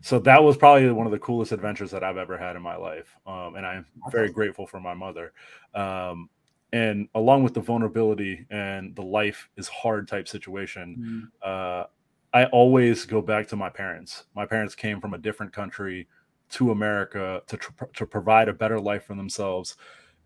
So 0.02 0.20
that 0.20 0.44
was 0.44 0.58
probably 0.58 0.90
one 0.92 1.06
of 1.06 1.12
the 1.12 1.20
coolest 1.20 1.52
adventures 1.52 1.92
that 1.92 2.04
I've 2.04 2.18
ever 2.18 2.38
had 2.38 2.56
in 2.56 2.62
my 2.62 2.76
life, 2.76 3.16
um, 3.28 3.56
and 3.56 3.66
I'm 3.66 3.86
very 4.10 4.32
grateful 4.32 4.66
for 4.66 4.80
my 4.80 4.94
mother. 4.94 5.34
Um, 5.76 6.30
and 6.74 7.10
along 7.16 7.44
with 7.44 7.54
the 7.54 7.60
vulnerability 7.60 8.46
and 8.50 8.96
the 8.96 9.02
life 9.02 9.50
is 9.58 9.68
hard 9.68 10.08
type 10.08 10.28
situation, 10.28 11.30
uh, 11.42 11.86
I 12.34 12.46
always 12.46 13.06
go 13.06 13.22
back 13.22 13.48
to 13.50 13.58
my 13.58 13.70
parents. 13.70 14.24
My 14.36 14.46
parents 14.46 14.74
came 14.74 15.02
from 15.02 15.14
a 15.14 15.18
different 15.18 15.52
country 15.52 16.08
to 16.52 16.72
America 16.72 17.42
to 17.48 17.58
tr- 17.58 17.86
to 17.96 18.06
provide 18.06 18.50
a 18.50 18.54
better 18.54 18.80
life 18.80 19.06
for 19.06 19.16
themselves, 19.16 19.78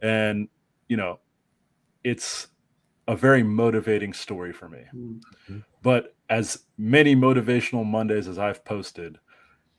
and 0.01 0.47
you 0.87 0.97
know, 0.97 1.19
it's 2.03 2.47
a 3.07 3.15
very 3.15 3.43
motivating 3.43 4.13
story 4.13 4.51
for 4.51 4.69
me. 4.69 4.81
Mm-hmm. 4.95 5.59
But 5.81 6.15
as 6.29 6.65
many 6.77 7.15
motivational 7.15 7.85
Mondays 7.85 8.27
as 8.27 8.39
I've 8.39 8.65
posted, 8.65 9.19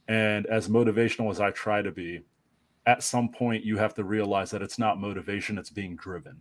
and 0.09 0.47
as 0.47 0.69
motivational 0.69 1.31
as 1.31 1.41
I 1.41 1.51
try 1.51 1.83
to 1.83 1.91
be, 1.91 2.23
at 2.87 3.03
some 3.03 3.29
point 3.29 3.65
you 3.65 3.77
have 3.79 3.95
to 3.95 4.05
realize 4.05 4.51
that 4.53 4.63
it's 4.63 4.79
not 4.79 5.01
motivation; 5.01 5.59
it's 5.59 5.71
being 5.71 5.97
driven. 5.97 6.41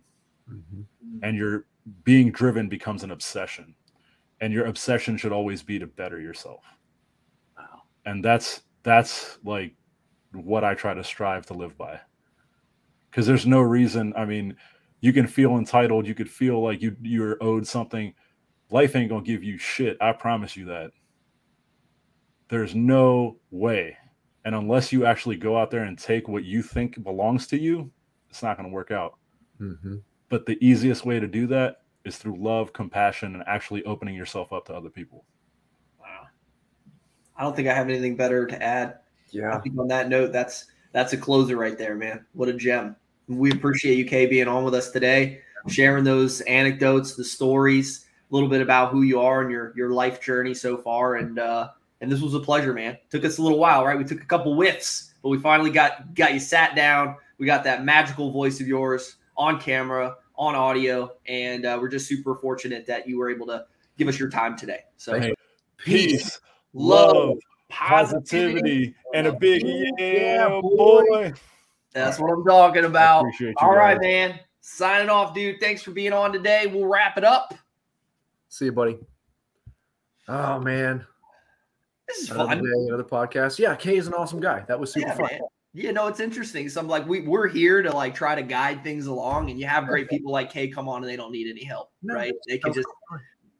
Mm-hmm. 0.50 0.82
And 1.22 1.36
your 1.36 1.66
being 2.04 2.30
driven 2.30 2.68
becomes 2.68 3.02
an 3.02 3.10
obsession. 3.10 3.74
And 4.40 4.52
your 4.52 4.66
obsession 4.66 5.16
should 5.16 5.32
always 5.32 5.62
be 5.62 5.78
to 5.78 5.86
better 5.86 6.20
yourself. 6.20 6.62
Wow. 7.56 7.82
and 8.04 8.24
that's 8.24 8.62
that's 8.82 9.38
like 9.44 9.74
what 10.38 10.64
i 10.64 10.74
try 10.74 10.94
to 10.94 11.04
strive 11.04 11.46
to 11.46 11.54
live 11.54 11.76
by 11.76 11.98
because 13.10 13.26
there's 13.26 13.46
no 13.46 13.60
reason 13.60 14.12
i 14.16 14.24
mean 14.24 14.54
you 15.00 15.12
can 15.12 15.26
feel 15.26 15.56
entitled 15.56 16.06
you 16.06 16.14
could 16.14 16.30
feel 16.30 16.62
like 16.62 16.80
you 16.82 16.96
you're 17.02 17.36
owed 17.42 17.66
something 17.66 18.12
life 18.70 18.96
ain't 18.96 19.08
gonna 19.10 19.22
give 19.22 19.42
you 19.44 19.56
shit 19.58 19.96
i 20.00 20.12
promise 20.12 20.56
you 20.56 20.64
that 20.64 20.90
there's 22.48 22.74
no 22.74 23.36
way 23.50 23.96
and 24.44 24.54
unless 24.54 24.92
you 24.92 25.04
actually 25.04 25.36
go 25.36 25.56
out 25.56 25.70
there 25.70 25.84
and 25.84 25.98
take 25.98 26.28
what 26.28 26.44
you 26.44 26.62
think 26.62 27.02
belongs 27.02 27.46
to 27.46 27.58
you 27.58 27.90
it's 28.30 28.42
not 28.42 28.56
gonna 28.56 28.68
work 28.68 28.90
out 28.90 29.18
Mhm. 29.60 30.02
but 30.28 30.44
the 30.46 30.58
easiest 30.64 31.04
way 31.06 31.18
to 31.18 31.26
do 31.26 31.46
that 31.46 31.78
is 32.04 32.18
through 32.18 32.36
love, 32.36 32.72
compassion, 32.72 33.34
and 33.34 33.42
actually 33.48 33.82
opening 33.84 34.14
yourself 34.14 34.52
up 34.52 34.64
to 34.66 34.72
other 34.72 34.90
people. 34.90 35.24
Wow. 35.98 36.26
I 37.36 37.42
don't 37.42 37.56
think 37.56 37.66
I 37.66 37.74
have 37.74 37.88
anything 37.88 38.14
better 38.14 38.46
to 38.46 38.62
add. 38.62 39.00
I 39.28 39.36
Yeah. 39.36 39.58
think 39.58 39.78
on 39.78 39.88
that 39.88 40.08
note, 40.08 40.32
that's 40.32 40.66
that's 40.92 41.12
a 41.12 41.16
closer 41.16 41.56
right 41.56 41.76
there, 41.76 41.94
man. 41.94 42.24
What 42.32 42.48
a 42.48 42.52
gem. 42.54 42.96
We 43.28 43.50
appreciate 43.50 43.98
you, 43.98 44.04
Kay, 44.04 44.26
being 44.26 44.48
on 44.48 44.64
with 44.64 44.74
us 44.74 44.90
today, 44.90 45.40
sharing 45.68 46.04
those 46.04 46.40
anecdotes, 46.42 47.16
the 47.16 47.24
stories, 47.24 48.06
a 48.30 48.34
little 48.34 48.48
bit 48.48 48.60
about 48.60 48.90
who 48.92 49.02
you 49.02 49.20
are 49.20 49.42
and 49.42 49.50
your 49.50 49.72
your 49.76 49.90
life 49.90 50.20
journey 50.20 50.54
so 50.54 50.76
far. 50.76 51.16
And 51.16 51.38
uh 51.38 51.70
and 52.00 52.10
this 52.10 52.20
was 52.20 52.34
a 52.34 52.40
pleasure, 52.40 52.72
man. 52.72 52.98
Took 53.10 53.24
us 53.24 53.38
a 53.38 53.42
little 53.42 53.58
while, 53.58 53.84
right? 53.84 53.96
We 53.98 54.04
took 54.04 54.22
a 54.22 54.26
couple 54.26 54.54
whiffs, 54.54 55.14
but 55.22 55.30
we 55.30 55.38
finally 55.38 55.70
got 55.70 56.14
got 56.14 56.34
you 56.34 56.40
sat 56.40 56.76
down. 56.76 57.16
We 57.38 57.46
got 57.46 57.64
that 57.64 57.84
magical 57.84 58.30
voice 58.30 58.60
of 58.60 58.66
yours 58.66 59.16
on 59.36 59.60
camera, 59.60 60.16
on 60.36 60.54
audio, 60.54 61.12
and 61.26 61.66
uh, 61.66 61.78
we're 61.80 61.88
just 61.88 62.06
super 62.06 62.34
fortunate 62.36 62.86
that 62.86 63.06
you 63.08 63.18
were 63.18 63.30
able 63.30 63.46
to 63.46 63.66
give 63.98 64.08
us 64.08 64.18
your 64.18 64.30
time 64.30 64.56
today. 64.56 64.80
So 64.96 65.18
Hey, 65.20 65.34
peace, 65.78 66.12
Peace, 66.12 66.40
love, 66.74 67.16
love, 67.16 67.38
positivity. 67.76 68.92
positivity, 68.92 68.94
and 69.14 69.26
a 69.26 69.32
big 69.32 69.62
Yeah, 69.64 69.90
yeah, 69.98 70.48
boy. 70.48 71.04
boy. 71.08 71.32
That's 71.92 72.18
what 72.18 72.30
I'm 72.30 72.44
talking 72.44 72.84
about. 72.84 73.20
appreciate 73.20 73.48
you 73.50 73.54
All 73.58 73.74
right, 73.74 73.94
guys. 73.94 74.02
man. 74.02 74.40
Signing 74.60 75.08
off, 75.08 75.34
dude. 75.34 75.60
Thanks 75.60 75.82
for 75.82 75.92
being 75.92 76.12
on 76.12 76.32
today. 76.32 76.66
We'll 76.66 76.86
wrap 76.86 77.16
it 77.16 77.24
up. 77.24 77.54
See 78.48 78.66
you, 78.66 78.72
buddy. 78.72 78.98
Oh, 80.28 80.58
man. 80.60 81.06
This 82.08 82.18
is 82.18 82.30
Another 82.30 82.48
fun. 82.56 82.64
day, 82.64 82.70
another 82.88 83.04
podcast. 83.04 83.58
Yeah, 83.58 83.74
Kay 83.76 83.96
is 83.96 84.06
an 84.06 84.14
awesome 84.14 84.40
guy. 84.40 84.64
That 84.68 84.78
was 84.78 84.92
super 84.92 85.08
Yeah, 85.08 85.14
fun. 85.14 85.28
man. 85.32 85.40
You 85.72 85.92
know, 85.92 86.06
it's 86.06 86.20
interesting. 86.20 86.68
So 86.68 86.80
I'm 86.80 86.88
like, 86.88 87.06
we, 87.06 87.20
we're 87.20 87.48
here 87.48 87.82
to 87.82 87.90
like 87.92 88.14
try 88.14 88.34
to 88.34 88.42
guide 88.42 88.82
things 88.82 89.06
along, 89.06 89.50
and 89.50 89.60
you 89.60 89.66
have 89.66 89.86
great 89.86 90.08
people 90.08 90.32
like 90.32 90.50
Kay 90.50 90.68
come 90.68 90.88
on 90.88 91.02
and 91.02 91.10
they 91.10 91.16
don't 91.16 91.32
need 91.32 91.48
any 91.50 91.64
help, 91.64 91.90
No, 92.02 92.14
right? 92.14 92.32
They 92.48 92.58
can 92.58 92.70
no, 92.70 92.74
just 92.74 92.88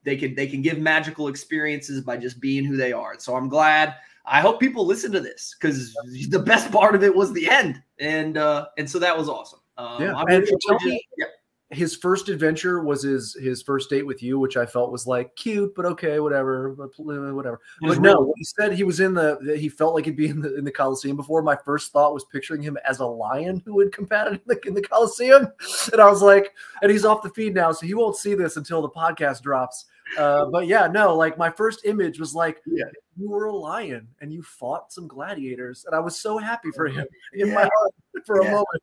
they 0.07 0.17
can 0.17 0.35
they 0.35 0.47
can 0.47 0.63
give 0.63 0.79
magical 0.79 1.29
experiences 1.29 2.01
by 2.01 2.17
just 2.17 2.41
being 2.41 2.65
who 2.65 2.79
they 2.79 2.93
are. 2.95 3.19
So 3.19 3.37
I'm 3.37 3.51
glad. 3.51 3.97
I 4.25 4.41
hope 4.41 4.59
people 4.59 4.87
listen 4.87 5.13
to 5.13 5.21
this 5.21 5.55
because 5.61 5.93
the 6.31 6.39
best 6.39 6.73
part 6.73 6.95
of 6.95 7.03
it 7.05 7.15
was 7.15 7.33
the 7.35 7.49
end, 7.51 7.83
and 8.01 8.39
uh 8.39 8.69
and 8.79 8.89
so 8.89 8.99
that 9.01 9.17
was 9.19 9.29
awesome. 9.29 9.61
Um, 9.77 10.01
Yeah, 10.03 10.23
really 10.27 10.47
tell 10.47 10.79
just- 10.79 10.85
me- 10.87 11.07
yeah. 11.19 11.27
his 11.71 11.95
first 11.97 12.29
adventure 12.29 12.81
was 12.83 13.03
his 13.03 13.35
his 13.41 13.63
first 13.63 13.89
date 13.91 14.05
with 14.07 14.23
you, 14.25 14.39
which 14.41 14.57
I 14.57 14.67
felt 14.67 14.91
was 14.91 15.07
like 15.07 15.35
cute, 15.37 15.75
but 15.77 15.85
okay, 15.85 16.19
whatever, 16.19 16.75
uh, 16.81 16.87
whatever. 17.35 17.61
But 17.83 18.01
no, 18.01 18.15
real. 18.23 18.33
he 18.37 18.43
said 18.45 18.73
he 18.73 18.83
was 18.85 18.99
in 19.01 19.15
the 19.15 19.39
that 19.43 19.59
he 19.59 19.69
felt 19.69 19.95
like 19.95 20.07
he'd 20.07 20.17
be 20.17 20.29
in 20.29 20.41
the 20.41 20.57
in 20.57 20.65
the 20.65 20.73
Coliseum 20.73 21.17
before. 21.17 21.41
My 21.43 21.57
first 21.65 21.93
thought 21.93 22.15
was 22.15 22.25
picturing 22.25 22.63
him 22.63 22.77
as 22.85 22.99
a 23.01 23.07
lion 23.07 23.63
who 23.65 23.75
would 23.75 23.93
combated 23.93 24.35
in 24.35 24.41
the, 24.47 24.61
in 24.67 24.75
the 24.75 24.83
Coliseum, 24.83 25.47
and 25.93 26.01
I 26.01 26.11
was 26.11 26.23
like, 26.23 26.53
and 26.83 26.91
he's 26.91 27.05
off 27.05 27.23
the 27.23 27.31
feed 27.31 27.55
now, 27.55 27.71
so 27.73 27.87
he 27.87 27.95
won't 27.95 28.17
see 28.17 28.35
this 28.35 28.57
until 28.57 28.83
the 28.83 28.91
podcast 28.91 29.43
drops. 29.43 29.87
Uh, 30.19 30.47
but 30.47 30.67
yeah, 30.67 30.87
no, 30.87 31.15
like 31.17 31.37
my 31.37 31.51
first 31.51 31.85
image 31.85 32.19
was 32.21 32.35
like, 32.35 32.63
Yeah. 32.67 32.85
you 33.17 33.29
were 33.29 33.47
a 33.47 33.53
lion 33.53 34.07
and 34.21 34.33
you 34.33 34.43
fought 34.43 34.93
some 34.93 35.07
gladiators, 35.09 35.85
and 35.85 35.95
I 35.95 35.99
was 36.01 36.17
so 36.17 36.39
happy 36.39 36.71
for 36.75 36.87
him 36.87 37.07
in 37.35 37.49
Yeah. 37.49 37.55
my 37.55 37.63
heart 37.63 37.93
for 38.25 38.41
a 38.41 38.45
moment. 38.45 38.83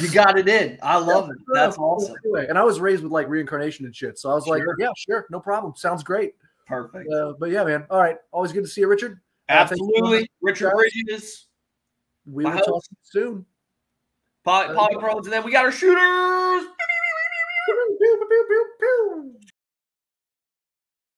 You 0.00 0.10
got 0.10 0.38
it 0.38 0.48
in. 0.48 0.78
I 0.82 0.98
love 0.98 1.30
it. 1.30 1.36
Yeah, 1.54 1.64
That's 1.66 1.78
awesome. 1.78 2.16
Anyway, 2.24 2.46
and 2.48 2.58
I 2.58 2.64
was 2.64 2.80
raised 2.80 3.02
with 3.04 3.12
like 3.12 3.28
reincarnation 3.28 3.84
and 3.86 3.94
shit, 3.94 4.18
so 4.18 4.30
I 4.30 4.34
was 4.34 4.46
like, 4.48 4.62
yeah, 4.78 4.88
sure, 4.96 5.26
no 5.30 5.38
problem, 5.38 5.74
sounds 5.76 6.02
great. 6.02 6.34
Perfect. 6.66 7.12
Uh, 7.12 7.34
but 7.38 7.50
yeah, 7.50 7.62
man. 7.62 7.86
All 7.90 8.00
right, 8.00 8.16
always 8.32 8.50
good 8.52 8.64
to 8.64 8.68
see 8.68 8.80
you, 8.80 8.88
Richard. 8.88 9.20
Uh. 9.48 9.52
Absolutely. 9.52 10.28
Richard. 10.42 10.72
Bridges, 10.72 11.46
We 12.26 12.44
will 12.44 12.58
talk 12.58 12.82
soon. 13.02 13.44
Poly 14.44 14.96
Pros, 14.98 15.24
and 15.26 15.32
then 15.32 15.44
we 15.44 15.52
got 15.52 15.64
our 15.64 15.72
shooters. 15.72 16.66